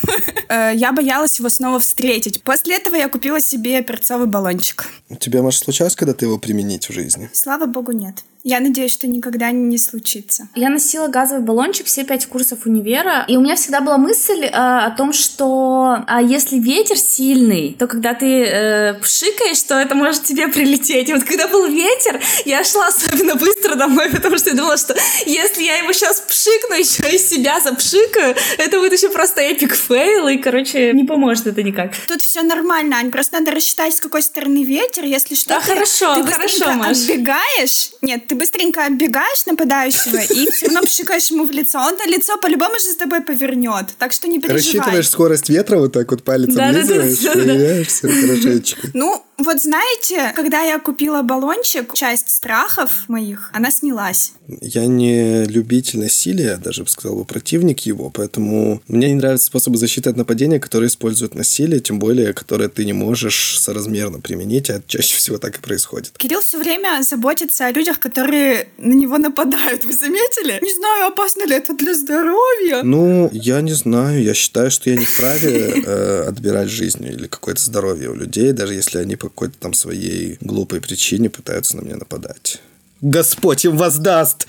Э, 0.49 0.73
я 0.75 0.93
боялась 0.93 1.39
его 1.39 1.49
снова 1.49 1.79
встретить. 1.79 2.43
После 2.43 2.77
этого 2.77 2.97
я 2.97 3.09
купила 3.09 3.41
себе 3.41 3.83
перцовый 3.83 4.27
баллончик. 4.27 4.87
У 5.09 5.17
тебя, 5.17 5.43
Маша, 5.43 5.59
случалось 5.59 5.97
когда 5.97 6.15
ты 6.15 6.27
его 6.27 6.39
применить 6.39 6.89
в 6.89 6.93
жизни? 6.93 7.31
Слава 7.33 7.67
богу, 7.67 7.93
нет. 7.93 8.17
Я 8.45 8.61
надеюсь, 8.61 8.93
что 8.93 9.07
никогда 9.07 9.53
не 9.53 9.78
случится. 9.78 10.49
Я 10.55 10.68
носила 10.68 11.07
газовый 11.07 11.45
баллончик 11.45 11.86
все 11.86 12.05
пять 12.05 12.26
курсов 12.26 12.66
универа, 12.66 13.24
и 13.28 13.36
у 13.36 13.40
меня 13.40 13.55
всегда 13.55 13.80
была 13.80 13.99
мысль 13.99 14.45
э, 14.45 14.49
о 14.49 14.90
том, 14.90 15.12
что 15.12 16.03
а 16.07 16.20
если 16.20 16.59
ветер 16.59 16.97
сильный, 16.97 17.76
то 17.78 17.86
когда 17.86 18.14
ты 18.14 18.45
э, 18.45 18.95
пшикаешь, 18.95 19.62
то 19.62 19.74
это 19.78 19.95
может 19.95 20.24
тебе 20.24 20.49
прилететь. 20.49 21.09
И 21.09 21.14
вот 21.14 21.22
когда 21.22 21.47
был 21.47 21.68
ветер, 21.68 22.20
я 22.45 22.64
шла 22.64 22.88
особенно 22.88 23.36
быстро 23.36 23.76
домой, 23.76 24.11
потому 24.11 24.36
что 24.38 24.51
я 24.51 24.57
думала, 24.57 24.76
что 24.76 24.97
если 25.24 25.62
я 25.62 25.76
его 25.76 25.93
сейчас 25.93 26.20
пшикну, 26.20 26.74
еще 26.76 27.14
и 27.14 27.28
себя 27.28 27.61
запшикаю, 27.61 28.34
это 28.59 28.78
будет 28.80 28.93
еще 28.93 29.09
просто 29.09 29.40
epic 29.41 29.74
fail, 29.74 30.26
и, 30.26 30.36
короче, 30.38 30.93
не 30.93 31.05
поможет 31.05 31.47
это 31.47 31.62
никак. 31.62 31.93
Тут 32.09 32.22
все 32.22 32.43
нормально, 32.43 32.97
Ань, 32.97 33.12
просто 33.12 33.38
надо 33.38 33.53
рассчитать, 33.53 33.95
с 33.95 34.01
какой 34.01 34.22
стороны 34.22 34.64
ветер, 34.64 35.05
если 35.05 35.36
что. 35.36 35.51
Да, 35.51 35.61
ты, 35.61 35.66
хорошо, 35.66 36.14
ты 36.16 36.24
хорошо, 36.24 36.72
Маш. 36.72 36.99
отбегаешь. 36.99 37.90
Нет, 38.03 38.26
ты 38.33 38.39
быстренько 38.39 38.87
оббегаешь 38.87 39.45
нападающего 39.45 40.16
и 40.16 40.51
все 40.51 40.66
равно 40.66 40.83
пшикаешь 40.83 41.30
ему 41.30 41.45
в 41.45 41.51
лицо. 41.51 41.78
Он-то 41.78 42.09
лицо 42.09 42.39
по-любому 42.39 42.74
же 42.76 42.93
за 42.93 42.97
тобой 42.97 43.20
повернет, 43.20 43.89
так 43.99 44.12
что 44.12 44.26
не 44.26 44.41
переживай. 44.41 44.57
Рассчитываешь 44.57 45.09
скорость 45.09 45.51
ветра 45.51 45.76
вот 45.76 45.93
так 45.93 46.11
вот 46.11 46.22
палец 46.22 46.55
да, 46.55 46.70
облизываешь, 46.70 47.18
да, 47.18 47.35
да, 47.35 47.45
да, 47.45 47.85
все 47.85 48.09
хорошечко. 48.09 48.89
Ну, 48.95 49.22
вот 49.43 49.61
знаете, 49.61 50.32
когда 50.34 50.62
я 50.62 50.78
купила 50.78 51.22
баллончик, 51.22 51.95
часть 51.95 52.30
страхов 52.30 53.09
моих, 53.09 53.51
она 53.53 53.70
снялась. 53.70 54.32
Я 54.61 54.86
не 54.86 55.45
любитель 55.45 56.01
насилия, 56.01 56.57
даже 56.57 56.84
бы 56.84 56.88
сказал 56.88 57.16
бы 57.16 57.24
противник 57.24 57.80
его, 57.80 58.11
поэтому 58.11 58.82
мне 58.88 59.09
не 59.09 59.14
нравятся 59.14 59.47
способы 59.47 59.78
защиты 59.78 60.11
от 60.11 60.16
нападения, 60.16 60.59
которые 60.59 60.88
используют 60.88 61.34
насилие, 61.34 61.80
тем 61.80 61.99
более, 61.99 62.32
которые 62.32 62.68
ты 62.68 62.84
не 62.84 62.93
можешь 62.93 63.59
соразмерно 63.59 64.20
применить, 64.20 64.70
а 64.70 64.82
чаще 64.86 65.16
всего 65.16 65.38
так 65.38 65.59
и 65.59 65.61
происходит. 65.61 66.18
Кирилл 66.18 66.40
все 66.40 66.59
время 66.59 67.03
заботится 67.03 67.66
о 67.66 67.72
людях, 67.72 68.01
которые 68.01 68.68
на 68.78 68.93
него 68.93 69.18
нападают. 69.18 69.84
Вы 69.84 69.93
заметили? 69.93 70.59
Не 70.62 70.74
знаю, 70.74 71.07
опасно 71.07 71.47
ли 71.47 71.55
это 71.55 71.74
для 71.74 71.95
здоровья. 71.95 72.82
Ну, 72.82 73.30
я 73.32 73.61
не 73.61 73.72
знаю. 73.72 74.22
Я 74.22 74.34
считаю, 74.34 74.70
что 74.70 74.90
я 74.90 74.97
не 74.97 75.05
вправе 75.05 75.82
э, 75.84 76.24
отбирать 76.28 76.68
жизнь 76.68 77.05
или 77.05 77.26
какое-то 77.26 77.62
здоровье 77.62 78.11
у 78.11 78.14
людей, 78.14 78.53
даже 78.53 78.74
если 78.74 78.99
они 78.99 79.16
по 79.16 79.28
какой-то 79.33 79.59
там 79.59 79.74
своей 79.74 80.37
глупой 80.41 80.80
причине 80.80 81.30
пытаются 81.30 81.76
на 81.76 81.80
меня 81.83 81.97
нападать. 81.97 82.61
Господь 83.01 83.64
им 83.64 83.76
воздаст. 83.76 84.47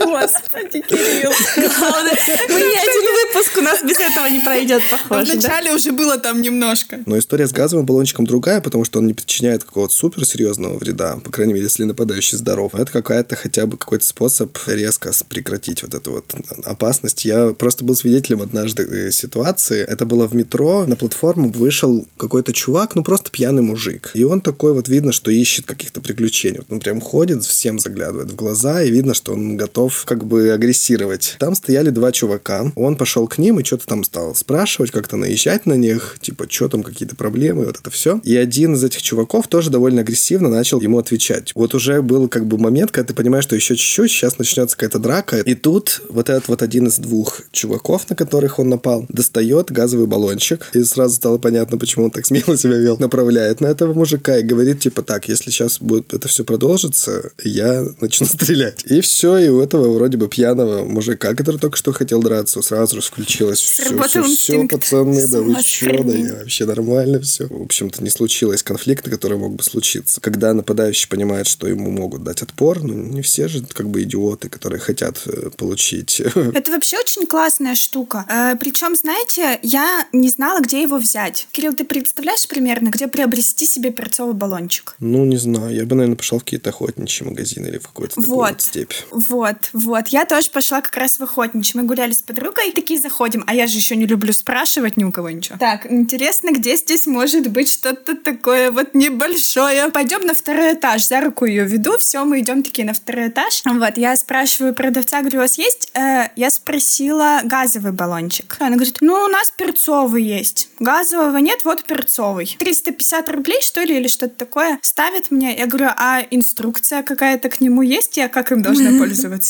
Господи, 0.00 0.80
Кирилл. 0.80 1.32
Главное, 1.56 2.18
мы 2.48 2.60
не 2.60 2.76
один 2.78 3.04
выпуск 3.34 3.58
у 3.58 3.60
нас 3.60 3.82
без 3.82 3.98
этого 3.98 4.26
не 4.26 4.40
пройдет, 4.40 4.82
похоже, 4.90 5.32
Вначале 5.34 5.72
уже 5.72 5.92
было 5.92 6.18
там 6.18 6.40
немножко. 6.42 7.00
Но 7.06 7.18
история 7.18 7.46
с 7.46 7.52
газовым 7.52 7.86
баллончиком 7.86 8.26
другая, 8.26 8.60
потому 8.60 8.84
что 8.84 8.98
он 8.98 9.06
не 9.06 9.14
причиняет 9.14 9.64
какого-то 9.64 9.94
суперсерьезного 9.94 10.78
вреда, 10.78 11.18
по 11.22 11.30
крайней 11.30 11.54
мере, 11.54 11.64
если 11.64 11.84
нападающий 11.84 12.38
здоров. 12.38 12.74
Это 12.74 12.90
какая-то 12.90 13.36
хотя 13.36 13.66
бы 13.66 13.76
какой-то 13.76 14.04
способ 14.04 14.56
резко 14.66 15.12
прекратить 15.28 15.82
вот 15.82 15.94
эту 15.94 16.12
вот 16.12 16.34
опасность. 16.64 17.24
Я 17.24 17.52
просто 17.52 17.84
был 17.84 17.96
свидетелем 17.96 18.42
однажды 18.42 18.82
э, 18.82 19.10
ситуации. 19.10 19.82
Это 19.82 20.06
было 20.06 20.26
в 20.26 20.34
метро. 20.34 20.86
На 20.86 20.96
платформу 20.96 21.50
вышел 21.50 22.06
какой-то 22.16 22.52
чувак, 22.52 22.94
ну 22.94 23.02
просто 23.02 23.30
пьяный 23.30 23.62
мужик. 23.62 24.10
И 24.14 24.24
он 24.24 24.40
такой 24.40 24.72
вот 24.72 24.88
видно, 24.88 25.12
что 25.12 25.30
ищет 25.30 25.66
каких-то 25.66 26.00
приключений. 26.00 26.58
Вот 26.58 26.66
он 26.70 26.80
прям 26.80 27.00
ходит, 27.00 27.44
всем 27.44 27.78
заглядывает 27.78 28.30
в 28.30 28.34
глаза, 28.34 28.82
и 28.82 28.90
видно, 28.90 29.14
что 29.14 29.32
он 29.32 29.56
готов 29.56 29.93
как 30.04 30.24
бы 30.26 30.50
агрессировать. 30.50 31.36
Там 31.38 31.54
стояли 31.54 31.90
два 31.90 32.12
чувака. 32.12 32.72
Он 32.76 32.96
пошел 32.96 33.26
к 33.26 33.38
ним 33.38 33.60
и 33.60 33.64
что-то 33.64 33.86
там 33.86 34.04
стал 34.04 34.34
спрашивать, 34.34 34.90
как-то 34.90 35.16
наезжать 35.16 35.66
на 35.66 35.74
них, 35.74 36.16
типа, 36.20 36.46
что 36.48 36.68
там, 36.68 36.82
какие-то 36.82 37.16
проблемы, 37.16 37.66
вот 37.66 37.78
это 37.78 37.90
все. 37.90 38.20
И 38.24 38.36
один 38.36 38.74
из 38.74 38.84
этих 38.84 39.02
чуваков 39.02 39.48
тоже 39.48 39.70
довольно 39.70 40.00
агрессивно 40.02 40.48
начал 40.48 40.80
ему 40.80 40.98
отвечать. 40.98 41.52
Вот 41.54 41.74
уже 41.74 42.02
был 42.02 42.28
как 42.28 42.46
бы 42.46 42.58
момент, 42.58 42.90
когда 42.90 43.08
ты 43.08 43.14
понимаешь, 43.14 43.44
что 43.44 43.56
еще 43.56 43.76
чуть-чуть, 43.76 44.10
сейчас 44.10 44.38
начнется 44.38 44.76
какая-то 44.76 44.98
драка. 44.98 45.38
И 45.38 45.54
тут 45.54 46.02
вот 46.08 46.30
этот 46.30 46.48
вот 46.48 46.62
один 46.62 46.86
из 46.86 46.98
двух 46.98 47.42
чуваков, 47.52 48.08
на 48.10 48.16
которых 48.16 48.58
он 48.58 48.68
напал, 48.68 49.06
достает 49.08 49.70
газовый 49.70 50.06
баллончик. 50.06 50.70
И 50.72 50.82
сразу 50.82 51.16
стало 51.16 51.38
понятно, 51.38 51.78
почему 51.78 52.06
он 52.06 52.10
так 52.10 52.26
смело 52.26 52.56
себя 52.56 52.76
вел. 52.76 52.96
Направляет 52.98 53.60
на 53.60 53.66
этого 53.66 53.94
мужика 53.94 54.38
и 54.38 54.42
говорит, 54.42 54.80
типа, 54.80 55.02
так, 55.02 55.28
если 55.28 55.50
сейчас 55.50 55.80
будет 55.80 56.14
это 56.14 56.28
все 56.28 56.44
продолжится, 56.44 57.30
я 57.42 57.86
начну 58.00 58.26
стрелять. 58.34 58.84
И 58.84 59.00
все, 59.00 59.38
и 59.38 59.48
у 59.48 59.60
этого 59.74 59.94
вроде 59.94 60.16
бы 60.16 60.28
пьяного 60.28 60.84
мужика, 60.84 61.34
который 61.34 61.58
только 61.58 61.76
что 61.76 61.92
хотел 61.92 62.22
драться, 62.22 62.62
сразу 62.62 62.96
же 62.96 63.02
включилось 63.02 63.60
все, 63.60 63.84
все, 64.02 64.22
все, 64.22 64.68
пацаны, 64.68 65.26
да 65.28 65.40
вы 65.40 65.60
что, 65.62 66.02
да 66.02 66.14
я 66.14 66.34
вообще 66.34 66.64
нормально 66.64 67.20
все. 67.20 67.46
В 67.46 67.62
общем-то, 67.62 68.02
не 68.02 68.10
случилось 68.10 68.62
конфликта, 68.62 69.10
который 69.10 69.38
мог 69.38 69.54
бы 69.54 69.62
случиться. 69.62 70.20
Когда 70.20 70.52
нападающий 70.52 71.08
понимает, 71.08 71.46
что 71.46 71.66
ему 71.66 71.90
могут 71.90 72.22
дать 72.22 72.42
отпор, 72.42 72.82
ну, 72.82 72.94
не 72.94 73.22
все 73.22 73.48
же 73.48 73.64
как 73.64 73.88
бы 73.88 74.02
идиоты, 74.02 74.48
которые 74.48 74.80
хотят 74.80 75.20
э, 75.26 75.50
получить. 75.56 76.20
Это 76.54 76.70
вообще 76.70 76.98
очень 76.98 77.26
классная 77.26 77.74
штука. 77.74 78.24
Э, 78.28 78.56
причем, 78.58 78.94
знаете, 78.94 79.58
я 79.62 80.06
не 80.12 80.28
знала, 80.28 80.60
где 80.60 80.82
его 80.82 80.98
взять. 80.98 81.46
Кирилл, 81.52 81.74
ты 81.74 81.84
представляешь 81.84 82.46
примерно, 82.46 82.88
где 82.88 83.08
приобрести 83.08 83.66
себе 83.66 83.90
перцовый 83.90 84.34
баллончик? 84.34 84.94
Ну, 85.00 85.24
не 85.24 85.36
знаю. 85.36 85.74
Я 85.74 85.84
бы, 85.84 85.96
наверное, 85.96 86.16
пошел 86.16 86.38
в 86.38 86.44
какие-то 86.44 86.70
охотничьи 86.70 87.26
магазины 87.26 87.68
или 87.68 87.78
в 87.78 87.88
какую-то 87.88 88.20
вот, 88.20 88.26
вот 88.26 88.62
степь. 88.62 88.92
Вот, 89.10 89.63
вот. 89.72 90.08
Я 90.08 90.24
тоже 90.24 90.50
пошла 90.50 90.80
как 90.80 90.96
раз 90.96 91.18
в 91.18 91.22
охотничьи. 91.22 91.80
Мы 91.80 91.86
гуляли 91.86 92.12
с 92.12 92.22
подругой, 92.22 92.72
такие 92.72 93.00
заходим. 93.00 93.44
А 93.46 93.54
я 93.54 93.66
же 93.66 93.78
еще 93.78 93.96
не 93.96 94.06
люблю 94.06 94.32
спрашивать 94.32 94.96
ни 94.96 95.04
у 95.04 95.12
кого 95.12 95.30
ничего. 95.30 95.56
Так, 95.58 95.90
интересно, 95.90 96.50
где 96.52 96.76
здесь 96.76 97.06
может 97.06 97.48
быть 97.50 97.70
что-то 97.70 98.16
такое 98.16 98.70
вот 98.70 98.94
небольшое? 98.94 99.88
Пойдем 99.90 100.26
на 100.26 100.34
второй 100.34 100.74
этаж. 100.74 101.06
За 101.06 101.20
руку 101.20 101.44
ее 101.44 101.64
веду. 101.64 101.98
Все, 101.98 102.24
мы 102.24 102.40
идем 102.40 102.62
такие 102.62 102.86
на 102.86 102.94
второй 102.94 103.28
этаж. 103.28 103.62
Вот, 103.64 103.96
я 103.96 104.16
спрашиваю 104.16 104.74
продавца, 104.74 105.20
говорю, 105.20 105.38
у 105.38 105.42
вас 105.42 105.58
есть? 105.58 105.90
Э, 105.94 106.28
я 106.36 106.50
спросила 106.50 107.40
газовый 107.44 107.92
баллончик. 107.92 108.56
Она 108.60 108.76
говорит, 108.76 108.98
ну, 109.00 109.14
у 109.14 109.28
нас 109.28 109.52
перцовый 109.56 110.22
есть. 110.22 110.68
Газового 110.80 111.36
нет, 111.38 111.64
вот 111.64 111.84
перцовый. 111.84 112.56
350 112.58 113.28
рублей, 113.30 113.60
что 113.60 113.82
ли, 113.82 113.96
или 113.96 114.08
что-то 114.08 114.34
такое. 114.36 114.78
Ставит 114.82 115.30
мне. 115.30 115.56
Я 115.56 115.66
говорю, 115.66 115.90
а 115.96 116.22
инструкция 116.30 117.02
какая-то 117.02 117.48
к 117.48 117.60
нему 117.60 117.82
есть? 117.82 118.16
Я 118.16 118.28
как 118.28 118.52
им 118.52 118.62
должна 118.62 118.90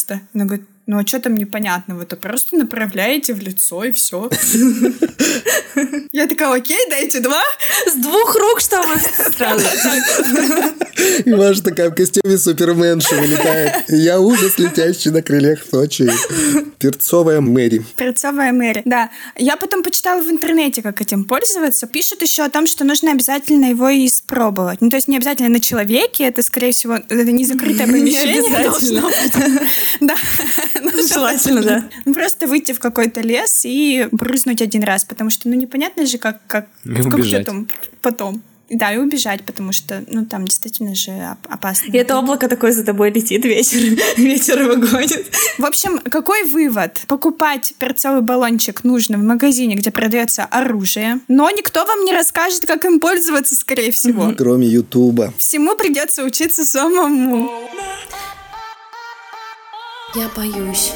пользоваться-то? 0.05 0.21
Она 0.35 0.45
говорит, 0.45 0.67
ну 0.87 0.99
а 0.99 1.07
что 1.07 1.21
там 1.21 1.35
непонятного? 1.37 2.03
Это 2.03 2.17
просто 2.17 2.57
направляете 2.57 3.35
в 3.35 3.41
лицо 3.41 3.85
и 3.85 3.93
все. 3.93 4.31
Я 6.13 6.27
такая, 6.27 6.53
окей, 6.55 6.79
дайте 6.91 7.21
два. 7.21 7.43
С 7.87 7.95
двух 7.95 8.37
рук, 8.37 8.61
что 8.61 8.83
вы 8.83 8.99
сразу. 8.99 9.67
И 11.25 11.31
Маша 11.31 11.63
такая 11.63 11.91
в 11.91 11.95
костюме 11.95 12.39
суперменша 12.39 13.15
вылетает. 13.17 13.85
Я 13.89 14.21
ужас, 14.21 14.59
летящий 14.59 15.11
на 15.11 15.23
крыльях 15.23 15.61
ночи. 15.73 16.11
Перцовая 16.79 17.41
Мэри. 17.41 17.85
Перцовая 17.97 18.53
Мэри, 18.53 18.83
да. 18.85 19.11
Я 19.37 19.57
потом 19.57 19.83
почитала 19.83 20.23
в 20.23 20.31
интернете, 20.31 20.83
как 20.83 21.01
этим 21.01 21.25
пользоваться. 21.25 21.87
Пишут 21.87 22.23
еще 22.23 22.43
о 22.43 22.51
том, 22.51 22.67
что 22.67 22.85
нужно 22.85 23.13
обязательно 23.13 23.67
его 23.67 23.91
испробовать. 23.91 24.81
Ну, 24.81 24.91
то 24.91 24.97
есть 24.97 25.09
не 25.09 25.17
обязательно 25.17 25.49
на 25.49 25.61
человеке, 25.61 26.25
это, 26.25 26.43
скорее 26.43 26.73
всего, 26.73 26.95
это 26.95 27.33
не 27.33 27.45
закрытое 27.45 27.87
помещение 27.87 28.43
должно 28.63 29.09
быть. 29.09 29.33
Да. 30.01 30.17
Желательно, 31.09 31.63
да. 31.63 31.89
Ну, 32.05 32.15
просто 32.25 32.47
выйти 32.47 32.73
в 32.73 32.79
какой-то 32.79 33.21
лес 33.21 33.63
и 33.65 34.09
брызнуть 34.11 34.63
один 34.63 34.83
раз, 34.83 35.05
потому 35.05 35.31
что, 35.31 35.49
ну, 35.49 35.55
непонятно 35.55 36.07
же, 36.07 36.19
как, 36.19 36.41
как, 36.47 36.69
как 36.85 37.21
потом. 38.01 38.43
Да, 38.75 38.93
и 38.93 38.99
убежать, 38.99 39.45
потому 39.45 39.71
что, 39.71 40.05
ну, 40.09 40.27
там 40.27 40.47
действительно 40.47 40.97
же 40.97 41.13
опасно. 41.49 41.93
И 41.93 41.97
это 41.97 42.19
облако 42.19 42.49
такое 42.49 42.73
за 42.73 42.85
тобой 42.85 43.11
летит, 43.11 43.45
ветер, 43.45 43.79
ветер 44.17 44.63
его 44.63 44.75
гонит. 44.77 45.27
В 45.59 45.65
общем, 45.65 45.99
какой 45.99 46.43
вывод? 46.43 47.01
Покупать 47.07 47.75
перцовый 47.79 48.23
баллончик 48.23 48.83
нужно 48.83 49.17
в 49.17 49.23
магазине, 49.23 49.77
где 49.77 49.93
продается 49.93 50.45
оружие, 50.45 51.21
но 51.29 51.49
никто 51.51 51.85
вам 51.85 52.05
не 52.05 52.13
расскажет, 52.13 52.67
как 52.67 52.85
им 52.85 52.99
пользоваться, 52.99 53.55
скорее 53.55 53.93
всего. 53.93 54.35
Кроме 54.37 54.67
Ютуба. 54.67 55.33
Всему 55.39 55.77
придется 55.77 56.25
учиться 56.25 56.65
самому. 56.65 57.51
Я 60.17 60.29
боюсь. 60.37 60.93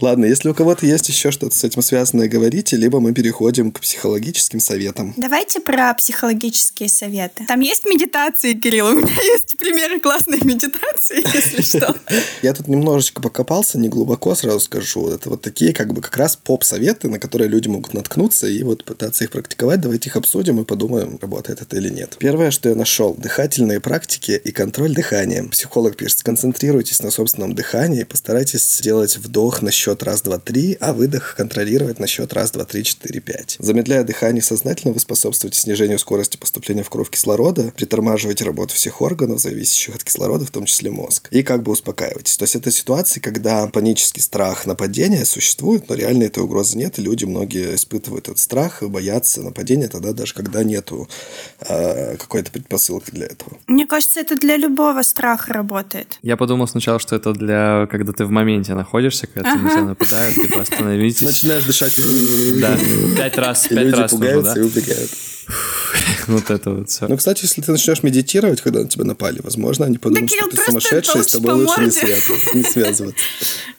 Ладно, 0.00 0.26
если 0.26 0.50
у 0.50 0.54
кого-то 0.54 0.84
есть 0.84 1.08
еще 1.08 1.30
что-то 1.30 1.56
с 1.56 1.64
этим 1.64 1.80
связанное, 1.80 2.28
говорите, 2.28 2.76
либо 2.76 3.00
мы 3.00 3.14
переходим 3.14 3.72
к 3.72 3.80
психологическим 3.80 4.60
советам. 4.60 5.14
Давайте 5.16 5.58
про 5.60 5.94
психологические 5.94 6.90
советы. 6.90 7.46
Там 7.48 7.60
есть 7.60 7.86
медитации, 7.86 8.52
Кирилл? 8.52 8.86
У 8.90 8.92
меня 8.92 9.22
есть 9.22 9.56
примеры 9.56 9.98
классной 9.98 10.38
медитации, 10.42 11.24
если 11.34 11.62
что. 11.62 11.96
Я 12.42 12.52
тут 12.52 12.68
немножечко 12.68 13.22
покопался, 13.22 13.78
не 13.78 13.88
глубоко, 13.88 14.34
сразу 14.34 14.60
скажу. 14.60 15.08
Это 15.08 15.30
вот 15.30 15.40
такие 15.40 15.72
как 15.72 15.94
бы 15.94 16.02
как 16.02 16.14
раз 16.18 16.36
поп-советы, 16.36 17.08
на 17.08 17.18
которые 17.18 17.48
люди 17.48 17.68
могут 17.68 17.94
наткнуться 17.94 18.46
и 18.46 18.62
вот 18.62 18.84
пытаться 18.84 19.24
их 19.24 19.30
практиковать. 19.30 19.80
Давайте 19.80 20.10
их 20.10 20.16
обсудим 20.16 20.60
и 20.60 20.64
подумаем, 20.64 21.18
работает 21.22 21.62
это 21.62 21.74
или 21.76 21.88
нет. 21.88 22.16
Первое, 22.18 22.50
что 22.50 22.68
я 22.68 22.74
нашел. 22.74 23.14
Дыхательные 23.14 23.80
практики 23.80 24.38
и 24.44 24.52
контроль 24.52 24.94
дыхания. 24.94 25.42
Психолог 25.44 25.96
пишет, 25.96 26.18
сконцентрируйтесь 26.18 27.00
на 27.00 27.10
собственном 27.10 27.54
дыхании, 27.54 28.04
постарайтесь 28.04 28.76
сделать 28.76 29.16
вдох 29.16 29.62
на 29.62 29.70
счет 29.70 29.85
раз, 30.02 30.22
два, 30.22 30.38
три, 30.38 30.76
а 30.80 30.92
выдох 30.92 31.34
контролировать 31.36 31.98
на 31.98 32.06
счет 32.06 32.32
раз, 32.32 32.50
два, 32.50 32.64
три, 32.64 32.84
четыре, 32.84 33.20
пять. 33.20 33.56
Замедляя 33.58 34.04
дыхание 34.04 34.42
сознательно, 34.42 34.92
вы 34.92 35.00
способствуете 35.00 35.58
снижению 35.58 35.98
скорости 35.98 36.36
поступления 36.36 36.82
в 36.82 36.90
кровь 36.90 37.10
кислорода, 37.10 37.72
притормаживаете 37.76 38.44
работу 38.44 38.74
всех 38.74 39.00
органов, 39.00 39.40
зависящих 39.40 39.94
от 39.94 40.04
кислорода, 40.04 40.44
в 40.44 40.50
том 40.50 40.64
числе 40.66 40.90
мозг. 40.90 41.28
И 41.30 41.42
как 41.42 41.62
бы 41.62 41.72
успокаиваетесь. 41.72 42.36
То 42.36 42.42
есть 42.44 42.56
это 42.56 42.70
ситуации, 42.70 43.20
когда 43.20 43.66
панический 43.68 44.22
страх 44.22 44.66
нападения 44.66 45.24
существует, 45.24 45.88
но 45.88 45.94
реально 45.94 46.24
этой 46.24 46.42
угрозы 46.42 46.76
нет, 46.78 46.98
и 46.98 47.02
люди 47.02 47.24
многие 47.24 47.74
испытывают 47.74 48.26
этот 48.28 48.38
страх, 48.38 48.82
боятся 48.82 49.42
нападения 49.42 49.88
тогда 49.88 50.12
даже 50.12 50.34
когда 50.34 50.64
нету 50.64 51.08
э, 51.60 52.16
какой-то 52.16 52.50
предпосылки 52.50 53.10
для 53.10 53.26
этого. 53.26 53.56
Мне 53.66 53.86
кажется, 53.86 54.20
это 54.20 54.36
для 54.36 54.56
любого 54.56 55.02
страха 55.02 55.52
работает. 55.52 56.18
Я 56.22 56.36
подумал 56.36 56.66
сначала, 56.68 56.98
что 56.98 57.16
это 57.16 57.32
для, 57.32 57.86
когда 57.90 58.12
ты 58.12 58.24
в 58.24 58.30
моменте 58.30 58.74
находишься, 58.74 59.26
когда 59.26 59.52
ага. 59.52 59.68
ты 59.68 59.75
тебя 59.76 59.88
нападают, 59.88 60.34
типа 60.34 60.60
остановитесь. 60.60 61.22
Начинаешь 61.22 61.64
дышать. 61.64 61.92
Да, 62.60 62.78
пять 63.16 63.36
раз, 63.36 63.66
пять 63.68 63.92
раз 63.92 64.10
пугаются 64.10 64.54
нужно, 64.56 64.60
и 64.60 64.62
убегают. 64.64 65.10
Вот 66.26 66.50
это 66.50 66.70
вот 66.70 66.90
все. 66.90 67.06
Ну, 67.06 67.16
кстати, 67.16 67.44
если 67.44 67.62
ты 67.62 67.70
начнешь 67.70 68.02
медитировать, 68.02 68.60
когда 68.60 68.80
на 68.80 68.88
тебя 68.88 69.04
напали, 69.04 69.40
возможно, 69.42 69.86
они 69.86 69.98
подумают, 69.98 70.30
что 70.30 70.48
ты 70.48 70.56
сумасшедший, 70.56 71.22
с 71.22 71.28
тобой 71.28 71.54
лучше 71.54 71.80
не 71.80 71.86
морде. 71.86 72.00
связываться. 72.00 72.56
Не 72.56 72.62
связываться. 72.64 73.24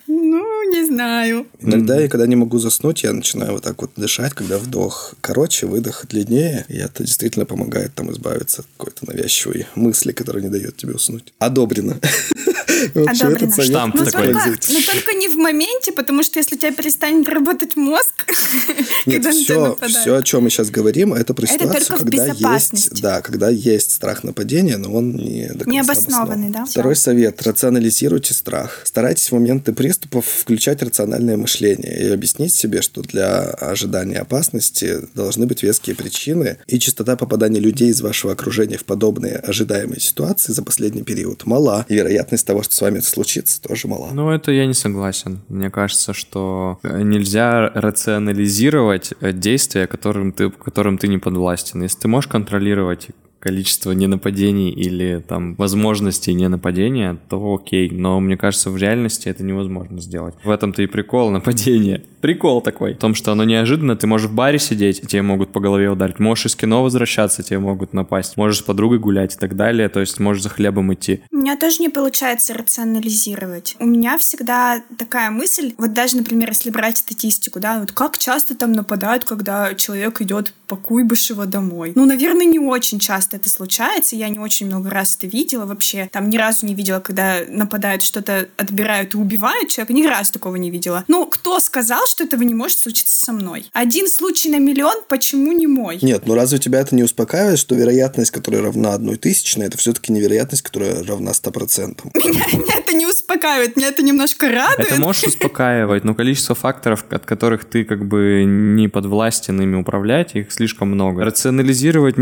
Ну, 0.08 0.47
не 0.72 0.86
знаю. 0.86 1.48
Иногда 1.60 2.00
я, 2.00 2.08
когда 2.08 2.28
не 2.28 2.36
могу 2.36 2.60
заснуть, 2.60 3.04
я 3.04 3.14
начинаю 3.14 3.54
вот 3.54 3.64
так 3.64 3.82
вот 3.82 3.92
дышать, 3.96 4.34
когда 4.34 4.58
вдох 4.58 5.14
короче, 5.22 5.66
выдох 5.66 6.06
длиннее, 6.08 6.66
и 6.70 6.78
это 6.78 7.04
действительно 7.04 7.46
помогает 7.46 7.94
там 7.96 8.12
избавиться 8.12 8.62
от 8.62 8.68
какой-то 8.78 9.06
навязчивой 9.12 9.68
мысли, 9.76 10.12
которая 10.12 10.44
не 10.44 10.50
дает 10.50 10.78
тебе 10.78 10.94
уснуть. 10.94 11.34
Одобрено. 11.40 11.98
Вообще, 12.94 13.26
Одобрено. 13.26 13.64
Штамп 13.64 13.96
Но 13.96 14.06
такой. 14.06 14.34
только, 14.34 14.50
но 14.72 14.80
только 14.86 15.14
не 15.14 15.28
в 15.28 15.38
моменте, 15.38 15.92
потому 15.92 16.24
что 16.24 16.40
если 16.40 16.56
у 16.56 16.58
тебя 16.60 16.72
перестанет 16.72 17.28
работать 17.28 17.76
мозг, 17.76 18.14
Нет, 19.06 19.26
все, 19.26 19.78
все, 19.88 20.16
о 20.16 20.24
чем 20.24 20.44
мы 20.44 20.50
сейчас 20.50 20.70
говорим, 20.70 21.14
это 21.14 21.34
про 21.34 21.46
Это 21.46 21.54
ситуацию, 21.54 21.98
когда 21.98 22.26
есть, 22.26 23.02
да, 23.02 23.22
когда 23.22 23.50
есть 23.50 23.92
страх 23.92 24.24
нападения, 24.24 24.78
но 24.78 24.94
он 24.94 25.16
не 25.16 25.48
до 25.48 25.66
конца 25.66 25.72
Необоснованный, 25.72 26.48
обоснован. 26.48 26.52
да? 26.52 26.66
Второй 26.66 26.96
совет: 26.96 27.42
рационализируйте 27.42 28.34
страх. 28.34 28.82
Старайтесь 28.84 29.30
в 29.30 29.34
моменты 29.34 29.74
приступов 29.74 30.26
включать 30.26 30.57
рациональное 30.84 31.38
мышление 31.38 32.00
и 32.00 32.08
объяснить 32.10 32.54
себе, 32.54 32.82
что 32.82 33.02
для 33.02 33.42
ожидания 33.44 34.20
опасности 34.20 34.98
должны 35.14 35.46
быть 35.46 35.64
веские 35.64 35.96
причины, 35.96 36.58
и 36.68 36.80
частота 36.80 37.16
попадания 37.16 37.60
людей 37.60 37.90
из 37.90 38.02
вашего 38.02 38.34
окружения 38.34 38.78
в 38.78 38.86
подобные 38.86 39.36
ожидаемые 39.36 40.00
ситуации 40.00 40.54
за 40.54 40.64
последний 40.64 41.04
период 41.04 41.46
мала, 41.46 41.86
и 41.90 41.96
вероятность 41.96 42.46
того, 42.46 42.64
что 42.64 42.74
с 42.74 42.82
вами 42.82 43.00
это 43.00 43.08
случится, 43.08 43.62
тоже 43.62 43.88
мала. 43.88 44.10
Ну, 44.12 44.32
это 44.32 44.52
я 44.52 44.66
не 44.66 44.74
согласен. 44.74 45.42
Мне 45.50 45.70
кажется, 45.70 46.14
что 46.14 46.80
нельзя 46.84 47.70
рационализировать 47.74 49.14
действия, 49.22 49.88
которым 49.88 50.32
ты, 50.32 50.50
которым 50.50 50.98
ты 50.98 51.08
не 51.08 51.18
подвластен. 51.18 51.84
Если 51.84 52.00
ты 52.00 52.08
можешь 52.08 52.30
контролировать 52.30 53.08
количество 53.48 53.94
ненападений 53.94 54.72
или 54.72 55.24
там 55.26 55.56
возможностей 55.56 56.34
ненападения, 56.34 57.18
то 57.30 57.56
окей. 57.56 57.90
Но 57.90 58.20
мне 58.20 58.36
кажется, 58.36 58.70
в 58.70 58.76
реальности 58.76 59.30
это 59.30 59.42
невозможно 59.42 60.02
сделать. 60.02 60.36
В 60.44 60.50
этом-то 60.50 60.82
и 60.82 60.86
прикол 60.86 61.30
нападения. 61.30 62.04
Прикол 62.22 62.62
такой. 62.62 62.96
В 62.96 62.98
том, 62.98 63.16
что 63.16 63.32
оно 63.32 63.46
неожиданно, 63.46 63.96
ты 63.96 64.06
можешь 64.06 64.30
в 64.30 64.34
баре 64.34 64.60
сидеть, 64.60 65.02
тебе 65.08 65.22
могут 65.22 65.54
по 65.54 65.62
голове 65.62 65.90
ударить. 65.90 66.20
Можешь 66.20 66.48
из 66.48 66.56
кино 66.58 66.84
возвращаться, 66.84 67.42
тебе 67.42 67.60
могут 67.60 67.94
напасть. 67.94 68.36
Можешь 68.36 68.58
с 68.58 68.62
подругой 68.64 69.00
гулять 69.00 69.36
и 69.36 69.38
так 69.38 69.56
далее. 69.56 69.88
То 69.88 70.02
есть 70.02 70.20
можешь 70.20 70.44
за 70.44 70.50
хлебом 70.50 70.94
идти. 70.94 71.22
У 71.32 71.38
меня 71.38 71.56
тоже 71.56 71.78
не 71.80 71.88
получается 71.88 72.54
рационализировать. 72.54 73.78
У 73.80 73.86
меня 73.86 74.18
всегда 74.18 74.82
такая 74.98 75.32
мысль, 75.32 75.74
вот 75.78 75.94
даже, 75.94 76.18
например, 76.18 76.50
если 76.50 76.70
брать 76.70 76.98
статистику, 76.98 77.62
да, 77.62 77.80
вот 77.80 77.94
как 77.94 78.18
часто 78.18 78.56
там 78.56 78.74
нападают, 78.74 79.24
когда 79.24 79.74
человек 79.76 80.20
идет 80.20 80.54
по 80.68 80.76
Куйбышево 80.76 81.46
домой. 81.46 81.94
Ну, 81.96 82.06
наверное, 82.06 82.46
не 82.46 82.60
очень 82.60 83.00
часто 83.00 83.37
это 83.38 83.50
случается. 83.50 84.16
Я 84.16 84.30
не 84.30 84.40
очень 84.40 84.66
много 84.68 84.90
раз 84.90 85.16
это 85.16 85.28
видела 85.28 85.66
вообще. 85.66 86.10
Там 86.12 86.30
ни 86.30 86.38
разу 86.38 86.66
не 86.66 86.76
видела, 86.76 87.00
когда 87.00 87.40
нападают, 87.48 88.02
что-то 88.02 88.50
отбирают 88.58 89.14
и 89.14 89.18
убивают 89.18 89.70
человека. 89.70 89.94
Ни 89.94 90.06
разу 90.06 90.34
такого 90.34 90.56
не 90.58 90.70
видела. 90.70 91.06
Ну, 91.08 91.26
кто 91.26 91.60
сказал, 91.60 92.06
что 92.08 92.24
этого 92.24 92.44
не 92.44 92.54
может 92.54 92.80
случиться 92.80 93.24
со 93.24 93.32
мной? 93.32 93.70
Один 93.74 94.08
случай 94.08 94.50
на 94.50 94.60
миллион, 94.60 95.04
почему 95.08 95.52
не 95.54 95.68
мой? 95.68 96.00
Нет, 96.02 96.24
ну 96.26 96.36
разве 96.36 96.60
тебя 96.60 96.80
это 96.80 96.96
не 96.96 97.04
успокаивает, 97.04 97.60
что 97.60 97.76
вероятность, 97.76 98.32
которая 98.32 98.62
равна 98.62 98.94
одной 98.94 99.18
тысячной, 99.18 99.68
это 99.68 99.78
все-таки 99.78 100.12
невероятность, 100.12 100.64
которая 100.64 101.04
равна 101.04 101.34
ста 101.34 101.52
процентам? 101.52 102.12
Меня, 102.28 102.46
меня 102.52 102.76
это 102.78 102.94
не 102.94 103.06
успокаивает, 103.06 103.78
меня 103.78 103.88
это 103.88 104.04
немножко 104.04 104.50
радует. 104.50 104.92
Это 104.92 105.00
может 105.00 105.28
успокаивать, 105.28 106.04
но 106.04 106.14
количество 106.14 106.56
факторов, 106.56 107.06
от 107.10 107.26
которых 107.26 107.64
ты 107.64 107.86
как 107.86 108.06
бы 108.06 108.44
не 108.46 108.90
подвластен 108.90 109.62
ими 109.62 109.78
управлять, 109.78 110.36
их 110.36 110.52
слишком 110.52 110.90
много. 110.90 111.24
Рационализировать 111.24 112.18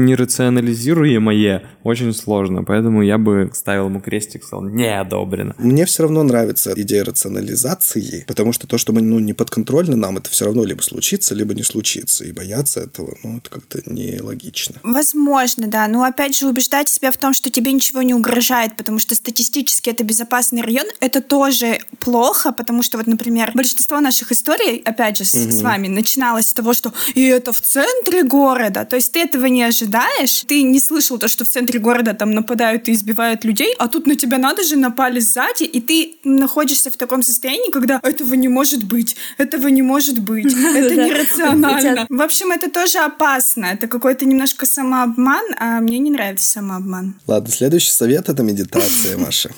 нерационализируемое 0.96 1.64
очень 1.84 2.14
сложно, 2.14 2.64
поэтому 2.64 3.04
я 3.04 3.18
бы 3.18 3.52
ставил 3.54 3.86
ему 3.86 4.02
крестик, 4.02 4.43
сказал, 4.43 4.66
не 4.66 4.88
одобрено. 4.88 5.54
Мне 5.58 5.86
все 5.86 6.04
равно 6.04 6.24
нравится 6.24 6.74
идея 6.76 7.04
рационализации, 7.04 8.24
потому 8.28 8.54
что 8.54 8.68
то, 8.68 8.78
что 8.78 8.93
мы 8.93 9.02
ну, 9.02 9.20
не 9.20 9.34
подконтрольны 9.34 9.96
нам, 9.96 10.18
это 10.18 10.30
все 10.30 10.46
равно 10.46 10.64
либо 10.64 10.82
случится, 10.82 11.36
либо 11.36 11.54
не 11.54 11.64
случится. 11.64 12.24
И 12.26 12.32
бояться 12.32 12.82
этого, 12.82 13.16
ну, 13.24 13.38
это 13.38 13.50
как-то 13.50 13.82
нелогично. 13.86 14.76
Возможно, 14.84 15.68
да. 15.68 15.88
Но 15.88 16.04
опять 16.04 16.36
же, 16.36 16.48
убеждать 16.48 16.89
себя 16.89 17.12
в 17.12 17.18
том, 17.18 17.34
что 17.34 17.50
тебе 17.50 17.72
ничего 17.72 18.02
не 18.02 18.14
угрожает, 18.14 18.76
потому 18.78 19.00
что 19.00 19.14
статистически 19.16 19.89
это 19.89 20.04
безопасный 20.04 20.62
район, 20.62 20.86
это 21.00 21.22
тоже 21.22 21.80
плохо, 22.00 22.51
потому 22.51 22.82
что 22.82 22.97
вот, 22.97 23.08
например, 23.08 23.51
большинство 23.54 24.00
наших 24.00 24.32
историй, 24.32 24.78
опять 24.78 25.17
же, 25.17 25.26
с, 25.26 25.36
угу. 25.36 25.51
с 25.51 25.62
вами, 25.62 25.88
начиналось 25.88 26.47
с 26.47 26.54
того, 26.54 26.74
что 26.74 26.93
и 27.13 27.24
это 27.26 27.54
в 27.54 27.62
центре 27.62 28.24
города. 28.24 28.86
То 28.86 28.96
есть 28.96 29.12
ты 29.12 29.20
этого 29.20 29.46
не 29.46 29.63
ожидаешь, 29.63 30.43
ты 30.47 30.63
не 30.63 30.80
слышал 30.86 31.17
то, 31.17 31.28
что 31.28 31.43
в 31.43 31.47
центре 31.47 31.79
города 31.79 32.13
там 32.13 32.32
нападают 32.32 32.87
и 32.87 32.93
избивают 32.93 33.43
людей, 33.43 33.74
а 33.78 33.87
тут 33.87 34.07
на 34.07 34.16
тебя 34.16 34.37
надо 34.37 34.63
же 34.63 34.75
напали 34.75 35.20
сзади, 35.20 35.63
и 35.63 35.82
ты 35.82 36.17
находишься 36.24 36.91
в 36.91 36.97
таком 36.97 37.24
состоянии, 37.24 37.71
когда 37.71 37.99
этого 38.03 38.33
не 38.36 38.47
может 38.47 38.83
быть, 38.83 39.16
этого 39.37 39.67
не 39.67 39.82
может 39.82 40.20
быть, 40.20 40.45
это 40.75 40.95
нерационально. 40.95 42.05
В 42.09 42.21
общем, 42.21 42.51
это 42.51 42.70
тоже 42.70 42.99
опасно, 42.99 43.66
это 43.66 43.87
какой-то 43.87 44.25
немножко 44.25 44.66
самообман, 44.66 45.45
а 45.59 45.79
мне 45.82 45.99
не 45.99 46.12
нравится 46.12 46.47
самообман. 46.47 47.16
Ладно, 47.28 47.51
следующий 47.51 47.91
совет— 47.91 48.29
это 48.29 48.43
медитация, 48.43 49.17
Маша. 49.25 49.51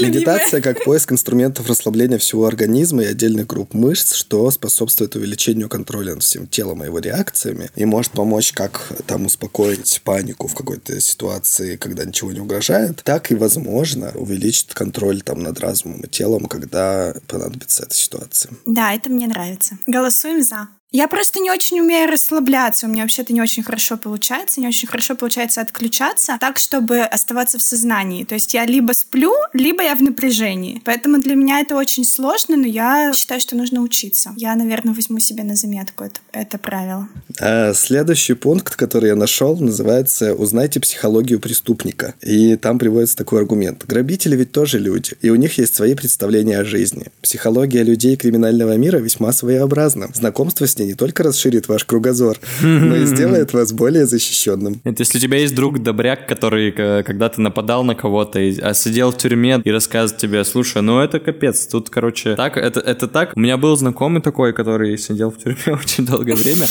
Медитация 0.00 0.60
как 0.60 0.84
поиск 0.84 1.12
инструментов 1.12 1.68
расслабления 1.68 2.18
всего 2.18 2.46
организма 2.46 3.02
и 3.02 3.06
отдельных 3.06 3.46
групп 3.46 3.74
мышц, 3.74 4.14
что 4.14 4.50
способствует 4.50 5.16
увеличению 5.16 5.68
контроля 5.68 6.14
над 6.14 6.22
всем 6.22 6.46
телом 6.46 6.82
и 6.82 6.86
его 6.86 6.98
реакциями 6.98 7.70
и 7.74 7.84
может 7.84 8.12
помочь 8.12 8.52
как 8.52 8.92
там 9.06 9.26
успокоить 9.26 10.00
панику 10.04 10.46
в 10.46 10.54
какой-то 10.68 11.00
ситуации, 11.00 11.76
когда 11.76 12.04
ничего 12.04 12.30
не 12.30 12.40
угрожает, 12.40 13.02
так 13.02 13.30
и, 13.30 13.34
возможно, 13.34 14.12
увеличит 14.14 14.74
контроль 14.74 15.22
там 15.22 15.42
над 15.42 15.58
разумом 15.60 16.00
и 16.00 16.08
телом, 16.08 16.44
когда 16.44 17.14
понадобится 17.26 17.84
эта 17.84 17.94
ситуация. 17.94 18.52
Да, 18.66 18.92
это 18.92 19.08
мне 19.08 19.26
нравится. 19.26 19.78
Голосуем 19.86 20.42
за. 20.42 20.68
Я 20.90 21.06
просто 21.06 21.38
не 21.40 21.50
очень 21.50 21.80
умею 21.80 22.10
расслабляться. 22.10 22.86
У 22.86 22.88
меня 22.88 23.02
вообще-то 23.02 23.34
не 23.34 23.42
очень 23.42 23.62
хорошо 23.62 23.98
получается. 23.98 24.58
Не 24.58 24.68
очень 24.68 24.88
хорошо 24.88 25.16
получается 25.16 25.60
отключаться 25.60 26.38
так, 26.40 26.56
чтобы 26.58 27.00
оставаться 27.00 27.58
в 27.58 27.62
сознании. 27.62 28.24
То 28.24 28.34
есть 28.34 28.54
я 28.54 28.64
либо 28.64 28.92
сплю, 28.92 29.34
либо 29.52 29.82
я 29.82 29.94
в 29.94 30.02
напряжении. 30.02 30.80
Поэтому 30.86 31.20
для 31.20 31.34
меня 31.34 31.60
это 31.60 31.76
очень 31.76 32.04
сложно, 32.06 32.56
но 32.56 32.66
я 32.66 33.12
считаю, 33.14 33.38
что 33.38 33.54
нужно 33.54 33.82
учиться. 33.82 34.32
Я, 34.38 34.54
наверное, 34.54 34.94
возьму 34.94 35.18
себе 35.20 35.44
на 35.44 35.56
заметку 35.56 36.04
это, 36.04 36.20
это 36.32 36.56
правило. 36.56 37.06
А 37.38 37.74
следующий 37.74 38.32
пункт, 38.32 38.74
который 38.74 39.10
я 39.10 39.14
нашел, 39.14 39.58
называется 39.58 40.34
«Узнайте 40.34 40.80
психологию 40.80 41.38
преступника». 41.38 42.14
И 42.22 42.56
там 42.56 42.78
приводится 42.78 43.18
такой 43.18 43.40
аргумент. 43.40 43.84
Грабители 43.84 44.36
ведь 44.36 44.52
тоже 44.52 44.78
люди, 44.78 45.12
и 45.20 45.28
у 45.28 45.36
них 45.36 45.58
есть 45.58 45.74
свои 45.74 45.94
представления 45.94 46.58
о 46.58 46.64
жизни. 46.64 47.08
Психология 47.20 47.82
людей 47.82 48.16
криминального 48.16 48.74
мира 48.78 48.96
весьма 48.96 49.32
своеобразна. 49.32 50.08
Знакомство 50.14 50.66
с 50.66 50.77
ней 50.78 50.88
не 50.88 50.94
только 50.94 51.22
расширит 51.22 51.68
ваш 51.68 51.84
кругозор, 51.84 52.38
но 52.62 52.96
и 52.96 53.04
сделает 53.04 53.52
вас 53.52 53.72
более 53.72 54.06
защищенным. 54.06 54.80
Это 54.84 55.02
если 55.02 55.18
у 55.18 55.20
тебя 55.20 55.38
есть 55.38 55.54
друг 55.54 55.82
добряк, 55.82 56.26
который 56.26 56.72
э, 56.76 57.02
когда 57.02 57.28
ты 57.28 57.40
нападал 57.40 57.84
на 57.84 57.94
кого-то, 57.94 58.38
а 58.38 58.74
сидел 58.74 59.10
в 59.10 59.18
тюрьме 59.18 59.60
и 59.64 59.70
рассказывает 59.70 60.20
тебе, 60.20 60.44
слушай, 60.44 60.82
ну 60.82 61.00
это 61.00 61.20
капец, 61.20 61.66
тут, 61.66 61.90
короче, 61.90 62.36
так, 62.36 62.56
это, 62.56 62.80
это 62.80 63.08
так. 63.08 63.32
У 63.36 63.40
меня 63.40 63.56
был 63.56 63.76
знакомый 63.76 64.22
такой, 64.22 64.52
который 64.52 64.96
сидел 64.98 65.30
в 65.30 65.38
тюрьме 65.38 65.78
очень 65.82 66.06
долгое 66.06 66.34
время. 66.34 66.66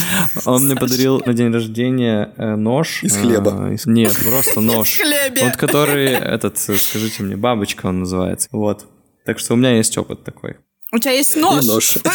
Он 0.45 0.65
мне 0.65 0.75
подарил 0.75 1.21
на 1.25 1.33
день 1.33 1.51
рождения 1.51 2.33
э, 2.37 2.55
нож. 2.55 3.03
Из 3.03 3.15
хлеба? 3.15 3.51
А, 3.51 3.75
нет, 3.85 4.15
просто 4.23 4.61
нож. 4.61 4.99
Вот 5.41 5.55
который, 5.55 6.07
этот, 6.07 6.57
скажите 6.57 7.23
мне, 7.23 7.35
бабочка 7.35 7.87
он 7.87 8.01
называется. 8.01 8.47
Вот. 8.51 8.85
Так 9.25 9.39
что 9.39 9.53
у 9.53 9.57
меня 9.57 9.75
есть 9.75 9.97
опыт 9.97 10.23
такой. 10.23 10.57
У 10.93 10.99
тебя 10.99 11.11
есть 11.11 11.35
нож. 11.35 11.63
И 11.63 11.67
нож. 11.67 11.97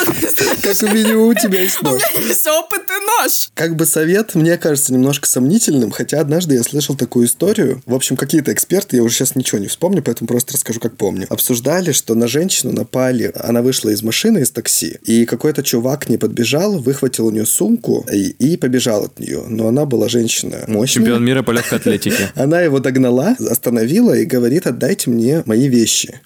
Как 0.62 0.80
минимум 0.92 1.28
у 1.28 1.34
тебя 1.34 1.60
есть 1.60 1.82
нож. 1.82 2.00
У 2.14 2.18
меня 2.18 2.28
есть 2.28 2.46
опыт 2.46 2.82
и 2.88 3.22
нож. 3.22 3.50
Как 3.54 3.76
бы 3.76 3.84
совет, 3.84 4.34
мне 4.34 4.56
кажется, 4.56 4.92
немножко 4.92 5.28
сомнительным, 5.28 5.90
хотя 5.90 6.20
однажды 6.20 6.54
я 6.54 6.62
слышал 6.62 6.94
такую 6.94 7.26
историю. 7.26 7.82
В 7.86 7.94
общем, 7.94 8.16
какие-то 8.16 8.52
эксперты, 8.52 8.96
я 8.96 9.02
уже 9.02 9.16
сейчас 9.16 9.34
ничего 9.34 9.58
не 9.58 9.66
вспомню, 9.66 10.02
поэтому 10.02 10.28
просто 10.28 10.54
расскажу, 10.54 10.80
как 10.80 10.96
помню. 10.96 11.26
Обсуждали, 11.30 11.92
что 11.92 12.14
на 12.14 12.28
женщину 12.28 12.72
напали, 12.72 13.32
она 13.34 13.62
вышла 13.62 13.90
из 13.90 14.02
машины, 14.02 14.38
из 14.38 14.50
такси, 14.50 14.98
и 15.04 15.24
какой-то 15.26 15.62
чувак 15.62 16.08
не 16.08 16.16
подбежал, 16.16 16.78
выхватил 16.78 17.26
у 17.26 17.30
нее 17.30 17.46
сумку 17.46 18.06
и, 18.12 18.28
и 18.30 18.56
побежал 18.56 19.04
от 19.04 19.18
нее. 19.18 19.44
Но 19.48 19.68
она 19.68 19.84
была 19.84 20.08
женщина 20.08 20.64
мощная. 20.68 21.02
Чемпион 21.02 21.24
мира 21.24 21.42
по 21.42 21.50
легкой 21.50 21.78
атлетике. 21.78 22.30
Она 22.34 22.60
его 22.60 22.78
догнала, 22.78 23.36
остановила 23.50 24.16
и 24.16 24.24
говорит, 24.24 24.66
отдайте 24.66 25.10
мне 25.10 25.42
мои 25.46 25.68
вещи. 25.68 26.20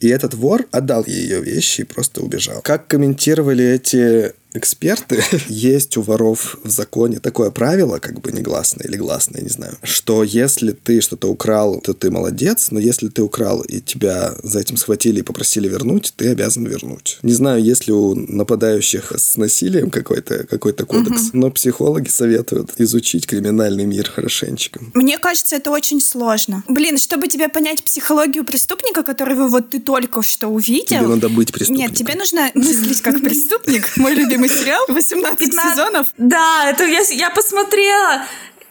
И 0.00 0.08
этот 0.08 0.34
вор 0.34 0.66
отдал 0.70 1.04
ей 1.06 1.22
ее 1.22 1.40
вещи 1.40 1.82
и 1.82 1.84
просто 1.84 2.22
убежал. 2.22 2.60
Как 2.62 2.86
комментировали 2.86 3.64
эти 3.64 4.32
эксперты, 4.56 5.22
есть 5.48 5.96
у 5.96 6.02
воров 6.02 6.58
в 6.62 6.70
законе 6.70 7.18
такое 7.18 7.50
правило, 7.50 7.98
как 7.98 8.20
бы 8.20 8.32
негласное 8.32 8.86
или 8.86 8.96
гласное, 8.96 9.42
не 9.42 9.48
знаю, 9.48 9.76
что 9.82 10.22
если 10.22 10.72
ты 10.72 11.00
что-то 11.00 11.28
украл, 11.28 11.80
то 11.80 11.92
ты 11.92 12.10
молодец, 12.10 12.70
но 12.70 12.80
если 12.80 13.08
ты 13.08 13.22
украл 13.22 13.60
и 13.62 13.80
тебя 13.80 14.34
за 14.42 14.60
этим 14.60 14.76
схватили 14.76 15.20
и 15.20 15.22
попросили 15.22 15.68
вернуть, 15.68 16.12
ты 16.16 16.28
обязан 16.28 16.66
вернуть. 16.66 17.18
Не 17.22 17.32
знаю, 17.32 17.62
есть 17.62 17.86
ли 17.86 17.92
у 17.92 18.14
нападающих 18.14 19.12
с 19.16 19.36
насилием 19.36 19.90
какой-то 19.90 20.44
какой 20.44 20.72
кодекс, 20.72 21.28
угу. 21.28 21.38
но 21.38 21.50
психологи 21.50 22.08
советуют 22.08 22.72
изучить 22.78 23.26
криминальный 23.26 23.84
мир 23.84 24.10
хорошенечко. 24.10 24.80
Мне 24.94 25.18
кажется, 25.18 25.56
это 25.56 25.70
очень 25.70 26.00
сложно. 26.00 26.62
Блин, 26.68 26.98
чтобы 26.98 27.28
тебе 27.28 27.48
понять 27.48 27.82
психологию 27.82 28.44
преступника, 28.44 29.02
которого 29.02 29.48
вот 29.48 29.70
ты 29.70 29.80
только 29.80 30.22
что 30.22 30.48
увидел... 30.48 30.98
Тебе 30.98 31.06
надо 31.08 31.28
быть 31.28 31.52
преступником. 31.52 31.90
Нет, 31.90 31.98
тебе 31.98 32.14
нужно 32.14 32.50
мыслить 32.54 33.00
как 33.00 33.20
преступник. 33.20 33.96
Мой 33.96 34.14
любимый 34.14 34.45
сериал, 34.48 34.84
18 34.88 35.38
15... 35.38 35.70
сезонов. 35.70 36.06
Да, 36.16 36.70
это 36.70 36.84
я, 36.84 37.00
я 37.10 37.30
посмотрела. 37.30 38.22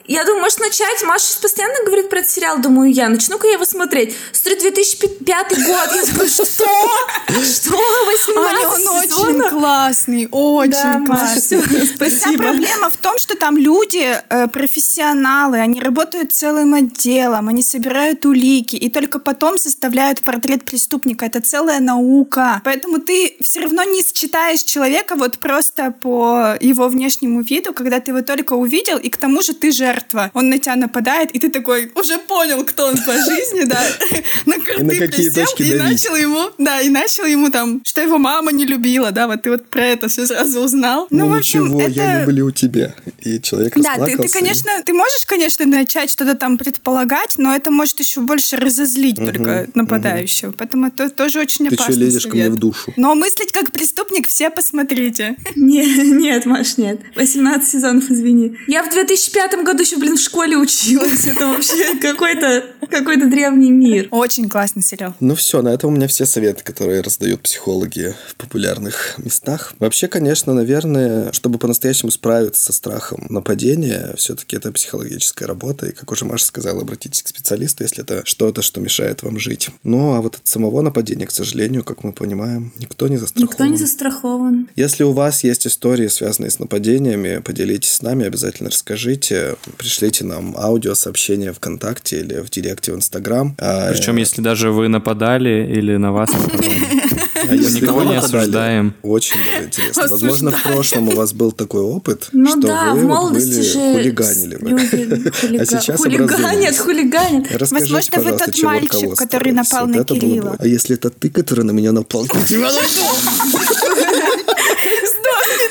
Я 0.07 0.23
думаю, 0.23 0.41
может 0.41 0.60
начать? 0.60 1.03
Маша 1.03 1.40
постоянно 1.41 1.84
говорит 1.84 2.10
про 2.10 2.19
этот 2.19 2.30
сериал. 2.30 2.60
Думаю, 2.60 2.91
я 2.91 3.10
начну-ка 3.10 3.48
я 3.48 3.53
его 3.53 3.65
смотреть. 3.65 4.15
Смотрю, 4.32 4.61
2005 4.61 5.49
год. 5.49 5.90
Я 5.95 6.06
думаю, 6.06 6.30
что? 6.30 6.45
Что? 6.45 8.06
18 8.06 8.38
Аня, 8.38 8.68
он 8.68 8.88
очень 8.99 9.49
классный, 9.49 10.27
очень 10.30 10.72
да, 10.72 11.03
классный. 11.06 11.57
Маша, 11.57 11.86
спасибо. 11.95 12.10
Вся 12.10 12.38
проблема 12.38 12.90
в 12.91 12.98
том, 12.98 13.18
что 13.18 13.36
там 13.36 13.57
люди 13.57 14.22
э, 14.30 14.48
профессионалы, 14.48 15.57
они 15.57 15.80
работают 15.80 16.34
целым 16.34 16.76
отделом, 16.76 17.48
они 17.48 17.64
собирают 17.64 18.26
улики, 18.26 18.76
и 18.76 18.90
только 18.90 19.18
потом 19.18 19.57
составляют 19.57 20.22
портрет 20.22 20.65
преступника. 20.65 21.26
Это 21.26 21.41
целая 21.41 21.80
наука. 21.80 22.61
Поэтому 22.64 22.99
ты 22.99 23.38
все 23.41 23.61
равно 23.61 23.84
не 23.84 24.03
считаешь 24.03 24.61
человека 24.61 25.15
вот 25.15 25.40
просто 25.40 25.91
по 25.91 26.56
его 26.60 26.88
внешнему 26.90 27.41
виду, 27.41 27.73
когда 27.73 27.99
ты 27.99 28.11
его 28.11 28.22
только 28.22 28.53
увидел, 28.53 28.99
и 28.99 29.10
к 29.10 29.18
тому 29.18 29.41
же 29.41 29.53
ты 29.53 29.72
же 29.72 29.94
жертва. 29.95 30.31
Он 30.34 30.49
на 30.49 30.59
тебя 30.59 30.76
нападает, 30.76 31.31
и 31.31 31.39
ты 31.39 31.49
такой 31.49 31.91
уже 31.95 32.17
понял, 32.17 32.63
кто 32.65 32.88
он 32.88 32.97
по 32.97 33.13
жизни, 33.13 33.65
да. 33.65 33.81
На 34.45 34.59
какие 34.59 35.30
присел 35.30 35.45
точки 35.45 35.63
и 35.63 35.76
начал 35.76 36.15
ему, 36.15 36.51
да, 36.57 36.81
и 36.81 36.89
начал 36.89 37.26
ему 37.26 37.49
там, 37.49 37.81
что 37.84 38.01
его 38.01 38.17
мама 38.17 38.51
не 38.51 38.65
любила, 38.65 39.11
да, 39.11 39.27
вот 39.27 39.43
ты 39.43 39.49
вот 39.51 39.67
про 39.69 39.85
это 39.85 40.07
все 40.07 40.26
сразу 40.26 40.61
узнал. 40.61 41.07
Ну, 41.09 41.34
общем, 41.35 41.65
ничего, 41.65 41.81
я 41.88 42.22
люблю 42.22 42.51
тебя. 42.51 42.93
И 43.22 43.41
человек 43.41 43.73
Да, 43.77 43.97
ты, 44.05 44.17
ты, 44.17 44.27
конечно, 44.27 44.72
ты 44.85 44.93
можешь, 44.93 45.26
конечно, 45.26 45.65
начать 45.65 46.11
что-то 46.11 46.35
там 46.35 46.57
предполагать, 46.57 47.35
но 47.38 47.55
это 47.55 47.72
может 47.72 47.99
еще 47.99 48.22
больше 48.22 48.57
разозлить 48.57 49.17
только 49.17 49.67
нападающего. 49.73 50.51
Поэтому 50.51 50.88
это 50.88 51.09
тоже 51.09 51.39
очень 51.39 51.67
Ты 51.69 51.76
что 51.76 51.91
лезешь 51.93 52.27
ко 52.27 52.35
мне 52.35 52.49
в 52.49 52.57
душу? 52.57 52.93
Но 52.97 53.15
мыслить 53.15 53.51
как 53.51 53.72
преступник 53.72 54.27
все 54.27 54.49
посмотрите. 54.49 55.35
Не, 55.55 55.85
нет, 55.85 56.45
Маш, 56.45 56.77
нет. 56.77 57.01
18 57.15 57.67
сезонов, 57.67 58.09
извини. 58.09 58.57
Я 58.67 58.84
в 58.84 58.91
2005 58.91 59.63
году 59.63 59.85
еще, 59.86 59.98
блин, 59.98 60.18
в 60.18 60.22
школе 60.22 60.57
училась. 60.57 61.28
Это 61.28 61.48
вообще 61.48 61.98
какой-то 62.02 62.64
какой-то 62.90 63.28
древний 63.30 63.72
мир. 63.72 64.07
Очень 64.12 64.49
классный 64.49 64.82
сериал. 64.82 65.14
Ну 65.20 65.36
все, 65.36 65.62
на 65.62 65.70
этом 65.70 65.91
у 65.91 65.95
меня 65.95 66.07
все 66.07 66.26
советы, 66.26 66.64
которые 66.64 67.02
раздают 67.02 67.41
психологи 67.41 68.16
в 68.30 68.36
популярных 68.36 69.16
местах. 69.18 69.74
Вообще, 69.80 70.07
конечно, 70.07 70.53
наверное, 70.53 71.32
чтобы 71.32 71.60
по-настоящему 71.60 72.12
справиться 72.12 72.64
со 72.64 72.74
страхом 72.74 73.26
нападения, 73.30 74.14
все-таки 74.18 74.56
это 74.56 74.72
психологическая 74.72 75.48
работа. 75.48 75.88
И, 75.88 75.91
как 75.91 76.12
уже 76.12 76.26
Маша 76.26 76.45
сказала, 76.45 76.82
обратитесь 76.82 77.24
к 77.24 77.28
специалисту, 77.28 77.84
если 77.84 78.03
это 78.03 78.22
что-то, 78.26 78.62
что 78.62 78.82
мешает 78.82 79.24
вам 79.24 79.40
жить. 79.40 79.70
Ну, 79.84 80.14
а 80.14 80.22
вот 80.22 80.36
от 80.36 80.48
самого 80.48 80.82
нападения, 80.82 81.28
к 81.28 81.32
сожалению, 81.32 81.84
как 81.84 82.03
мы 82.03 82.14
понимаем, 82.14 82.74
никто 82.80 83.07
не 83.07 83.18
застрахован. 83.18 83.49
Никто 83.52 83.66
не 83.66 83.78
застрахован. 83.78 84.70
Если 84.76 85.03
у 85.03 85.12
вас 85.12 85.44
есть 85.44 85.68
истории, 85.68 86.07
связанные 86.07 86.52
с 86.52 86.60
нападениями, 86.60 87.40
поделитесь 87.40 87.91
с 87.91 88.02
нами, 88.02 88.26
обязательно 88.26 88.70
расскажите. 88.70 89.56
Пришлите 89.77 90.23
нам 90.23 90.56
аудиосообщение 90.57 91.53
ВКонтакте 91.53 92.19
или 92.19 92.39
в 92.41 92.49
директе 92.49 92.91
в 92.91 92.95
Инстаграм. 92.95 93.56
А, 93.60 93.91
Причем, 93.91 94.15
если 94.18 94.41
даже 94.41 94.72
вы 94.72 94.88
нападали 94.88 95.68
или 95.72 95.97
на 95.97 96.11
вас 96.11 96.30
нападали. 96.31 96.81
А 97.47 97.53
если 97.53 97.81
Никого 97.81 98.03
не 98.03 98.15
осуждаем. 98.15 98.95
Очень 99.03 99.38
интересно. 99.64 100.07
Возможно, 100.07 100.49
в 100.52 100.64
прошлом 100.64 101.10
у 101.10 101.11
вас 101.11 101.31
был 101.31 101.52
такой 101.52 101.81
опыт, 101.81 102.30
Ну 102.31 102.47
что 102.49 102.61
да, 102.61 102.93
вы 102.93 103.02
в 103.02 103.03
вот 103.03 103.07
молодости 103.10 103.49
были 103.52 103.61
же 103.61 103.80
хулиганили. 103.93 104.56
вы. 104.60 104.69
люди 104.72 105.30
хулига- 105.41 105.61
А 105.61 105.65
сейчас 105.65 105.97
хулиганят, 106.02 106.76
хулиганят. 106.77 107.52
Расскажите, 107.52 107.93
Возможно, 107.93 108.19
вы 108.31 108.38
тот 108.39 108.64
мальчик, 108.64 109.15
который 109.15 109.52
напал 109.52 109.85
на 109.85 109.97
бы- 109.99 110.06
Кирилла. 110.06 110.56
А 110.57 110.65
если 110.65 110.95
это 110.95 111.11
ты, 111.11 111.30
который 111.30 111.65
на 111.65 111.72
меня 111.72 111.91
напал? 111.91 112.26
тебя 112.26 112.72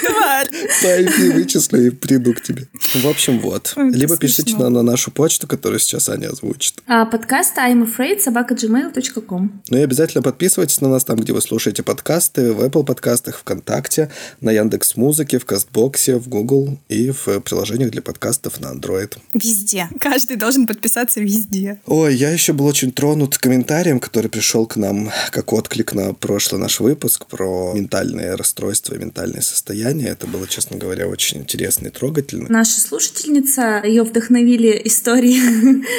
Тварь! 0.06 0.48
Пойди, 0.82 1.30
вычислю 1.30 1.86
и 1.86 1.90
приду 1.90 2.34
к 2.34 2.42
тебе. 2.42 2.68
В 2.94 3.06
общем, 3.06 3.40
вот. 3.40 3.74
Либо 3.76 4.16
пишите 4.16 4.56
нам 4.56 4.72
на 4.72 4.82
нашу 4.82 5.10
почту, 5.10 5.46
которую 5.46 5.80
сейчас 5.80 6.08
Аня 6.08 6.28
озвучит. 6.28 6.82
А 6.86 7.04
подкаст 7.06 7.56
I'm 7.56 7.84
afraid 7.84 8.20
собака 8.20 8.54
gmail.com. 8.54 9.62
Ну 9.68 9.78
и 9.78 9.82
обязательно 9.82 10.22
подписывайтесь 10.22 10.80
на 10.80 10.88
нас 10.88 11.04
там, 11.04 11.16
где 11.16 11.32
вы 11.32 11.40
слушаете 11.40 11.82
подкасты, 11.82 12.52
в 12.52 12.60
Apple 12.62 12.84
подкастах, 12.84 13.38
ВКонтакте, 13.38 14.10
на 14.40 14.50
Яндекс 14.50 14.96
Музыке, 14.96 15.38
в 15.38 15.44
Кастбоксе, 15.44 16.16
в 16.16 16.28
Google 16.28 16.78
и 16.88 17.10
в 17.10 17.40
приложениях 17.40 17.90
для 17.90 18.02
подкастов 18.02 18.60
на 18.60 18.72
Android. 18.72 19.16
Везде. 19.32 19.88
Каждый 20.00 20.36
должен 20.36 20.66
подписаться 20.66 21.20
везде. 21.20 21.78
Ой, 21.86 22.14
я 22.14 22.30
еще 22.30 22.52
был 22.52 22.66
очень 22.66 22.92
тронут 22.92 23.38
комментарием, 23.38 24.00
который 24.00 24.28
пришел 24.28 24.66
к 24.66 24.76
нам 24.76 25.10
как 25.30 25.52
отклик 25.52 25.94
на 25.94 26.14
прошлый 26.14 26.60
наш 26.60 26.80
выпуск 26.80 27.26
про 27.26 27.72
ментальные 27.74 28.34
расстройства 28.34 28.94
и 28.94 28.98
ментальное 28.98 29.40
состояние. 29.64 30.10
Это 30.10 30.26
было, 30.26 30.46
честно 30.46 30.76
говоря, 30.76 31.08
очень 31.08 31.38
интересно 31.38 31.88
и 31.88 31.90
трогательно. 31.90 32.46
Наша 32.50 32.80
слушательница, 32.80 33.80
ее 33.82 34.02
вдохновили 34.02 34.78
истории 34.84 35.40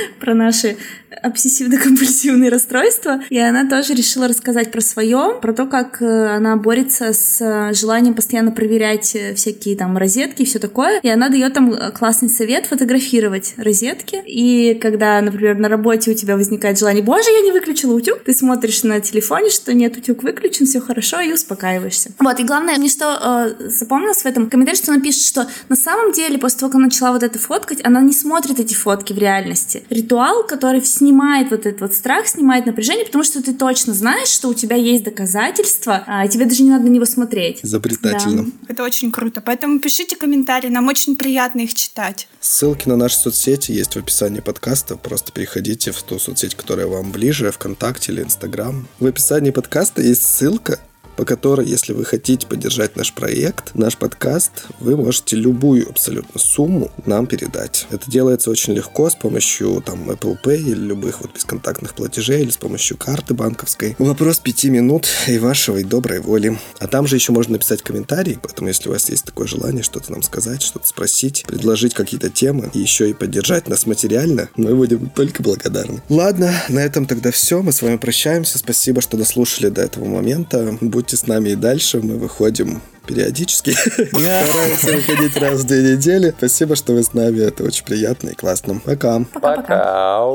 про 0.19 0.35
наши 0.35 0.77
обсессивно-компульсивные 1.23 2.49
расстройства, 2.49 3.21
и 3.29 3.37
она 3.37 3.67
тоже 3.69 3.93
решила 3.93 4.27
рассказать 4.27 4.71
про 4.71 4.81
свое, 4.81 5.37
про 5.41 5.53
то, 5.53 5.65
как 5.65 6.01
э, 6.01 6.27
она 6.35 6.55
борется 6.55 7.13
с 7.13 7.41
э, 7.41 7.73
желанием 7.73 8.13
постоянно 8.13 8.51
проверять 8.51 9.15
э, 9.15 9.33
всякие 9.35 9.75
там 9.75 9.97
розетки 9.97 10.41
и 10.41 10.45
все 10.45 10.59
такое, 10.59 10.99
и 11.01 11.09
она 11.09 11.29
дает 11.29 11.53
там 11.53 11.75
классный 11.93 12.29
совет 12.29 12.65
фотографировать 12.65 13.53
розетки, 13.57 14.21
и 14.25 14.75
когда, 14.75 15.21
например, 15.21 15.57
на 15.57 15.69
работе 15.69 16.11
у 16.11 16.13
тебя 16.13 16.35
возникает 16.35 16.79
желание, 16.79 17.03
боже, 17.03 17.29
я 17.29 17.41
не 17.41 17.51
выключила 17.51 17.93
утюг, 17.93 18.23
ты 18.23 18.33
смотришь 18.33 18.83
на 18.83 18.99
телефоне, 18.99 19.49
что 19.49 19.73
нет, 19.73 19.97
утюг 19.97 20.23
выключен, 20.23 20.65
все 20.65 20.79
хорошо, 20.79 21.19
и 21.19 21.33
успокаиваешься. 21.33 22.11
Вот, 22.19 22.39
и 22.39 22.43
главное, 22.43 22.77
мне 22.77 22.89
что 22.89 23.55
э, 23.59 23.69
запомнилось 23.69 24.21
в 24.21 24.25
этом 24.25 24.49
комментарии, 24.49 24.77
что 24.77 24.91
она 24.91 25.01
пишет, 25.01 25.23
что 25.23 25.47
на 25.69 25.75
самом 25.75 26.11
деле, 26.13 26.37
после 26.37 26.59
того, 26.59 26.69
как 26.69 26.75
она 26.75 26.85
начала 26.85 27.11
вот 27.13 27.23
это 27.23 27.37
фоткать, 27.39 27.79
она 27.83 28.01
не 28.01 28.13
смотрит 28.13 28.59
эти 28.59 28.73
фотки 28.73 29.13
в 29.13 29.17
реальности. 29.17 29.83
Ритуал, 29.89 30.43
который 30.43 30.81
снимает 31.05 31.51
вот 31.51 31.65
этот 31.67 31.81
вот 31.81 31.93
страх, 31.93 32.27
снимает 32.27 32.65
напряжение, 32.65 33.05
потому 33.05 33.23
что 33.23 33.43
ты 33.43 33.53
точно 33.53 33.93
знаешь, 33.93 34.27
что 34.27 34.47
у 34.47 34.53
тебя 34.55 34.75
есть 34.75 35.03
доказательства, 35.03 36.03
а 36.07 36.27
тебе 36.27 36.45
даже 36.45 36.63
не 36.63 36.71
надо 36.71 36.85
на 36.85 36.89
него 36.89 37.05
смотреть. 37.05 37.59
Изобретательно. 37.63 38.47
Это 38.67 38.83
очень 38.83 39.11
круто. 39.11 39.41
Поэтому 39.45 39.79
пишите 39.79 40.15
комментарии, 40.15 40.69
нам 40.69 40.87
очень 40.87 41.15
приятно 41.15 41.61
их 41.61 41.75
читать. 41.75 42.27
Ссылки 42.39 42.89
на 42.89 42.97
наши 42.97 43.17
соцсети 43.17 43.71
есть 43.71 43.93
в 43.93 43.97
описании 43.97 44.39
подкаста. 44.39 44.95
Просто 44.95 45.31
переходите 45.31 45.91
в 45.91 46.01
ту 46.01 46.17
соцсеть, 46.17 46.55
которая 46.55 46.87
вам 46.87 47.11
ближе, 47.11 47.51
ВКонтакте 47.51 48.11
или 48.11 48.23
Инстаграм. 48.23 48.87
В 48.99 49.05
описании 49.05 49.51
подкаста 49.51 50.01
есть 50.01 50.25
ссылка, 50.25 50.79
по 51.15 51.25
которой, 51.25 51.67
если 51.67 51.93
вы 51.93 52.05
хотите 52.05 52.47
поддержать 52.47 52.95
наш 52.95 53.13
проект, 53.13 53.73
наш 53.75 53.97
подкаст, 53.97 54.51
вы 54.79 54.95
можете 54.97 55.35
любую 55.35 55.89
абсолютно 55.89 56.39
сумму 56.39 56.91
нам 57.05 57.27
передать. 57.27 57.87
Это 57.91 58.09
делается 58.09 58.49
очень 58.49 58.73
легко 58.73 59.09
с 59.09 59.15
помощью 59.15 59.81
там 59.85 60.09
Apple 60.09 60.37
Pay 60.43 60.57
или 60.57 60.75
любых 60.75 61.21
вот 61.21 61.33
бесконтактных 61.33 61.93
платежей 61.93 62.41
или 62.41 62.49
с 62.49 62.57
помощью 62.57 62.97
карты 62.97 63.33
банковской. 63.33 63.95
Вопрос 63.99 64.39
пяти 64.39 64.69
минут 64.69 65.07
и 65.27 65.37
вашего 65.37 65.81
доброй 65.83 66.19
воли. 66.19 66.57
А 66.79 66.87
там 66.87 67.07
же 67.07 67.15
еще 67.15 67.31
можно 67.31 67.53
написать 67.53 67.81
комментарий, 67.81 68.37
поэтому 68.41 68.67
если 68.69 68.89
у 68.89 68.91
вас 68.91 69.09
есть 69.09 69.25
такое 69.25 69.47
желание 69.47 69.83
что-то 69.83 70.11
нам 70.11 70.23
сказать, 70.23 70.61
что-то 70.61 70.87
спросить, 70.87 71.43
предложить 71.47 71.93
какие-то 71.93 72.29
темы 72.29 72.69
и 72.73 72.79
еще 72.79 73.09
и 73.09 73.13
поддержать 73.13 73.67
нас 73.67 73.85
материально, 73.85 74.49
мы 74.55 74.75
будем 74.75 75.09
только 75.09 75.43
благодарны. 75.43 76.01
Ладно, 76.09 76.51
на 76.69 76.79
этом 76.79 77.05
тогда 77.05 77.31
все. 77.31 77.61
Мы 77.61 77.71
с 77.71 77.81
вами 77.81 77.97
прощаемся. 77.97 78.57
Спасибо, 78.57 79.01
что 79.01 79.17
дослушали 79.17 79.69
до 79.69 79.81
этого 79.81 80.05
момента. 80.05 80.77
Будьте 81.05 81.17
с 81.17 81.27
нами 81.27 81.49
и 81.49 81.55
дальше. 81.55 81.99
Мы 82.01 82.17
выходим 82.17 82.81
периодически. 83.05 83.69
Стараемся 84.09 84.91
выходить 84.91 85.37
раз 85.37 85.59
в 85.59 85.67
две 85.67 85.93
недели. 85.93 86.33
Спасибо, 86.35 86.75
что 86.75 86.93
вы 86.93 87.03
с 87.03 87.13
нами. 87.13 87.41
Это 87.41 87.63
очень 87.63 87.85
приятно 87.85 88.29
и 88.29 88.33
классно. 88.33 88.81
Пока. 88.83 89.23
Пока. 89.39 90.25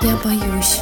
Я 0.00 0.16
боюсь. 0.24 0.80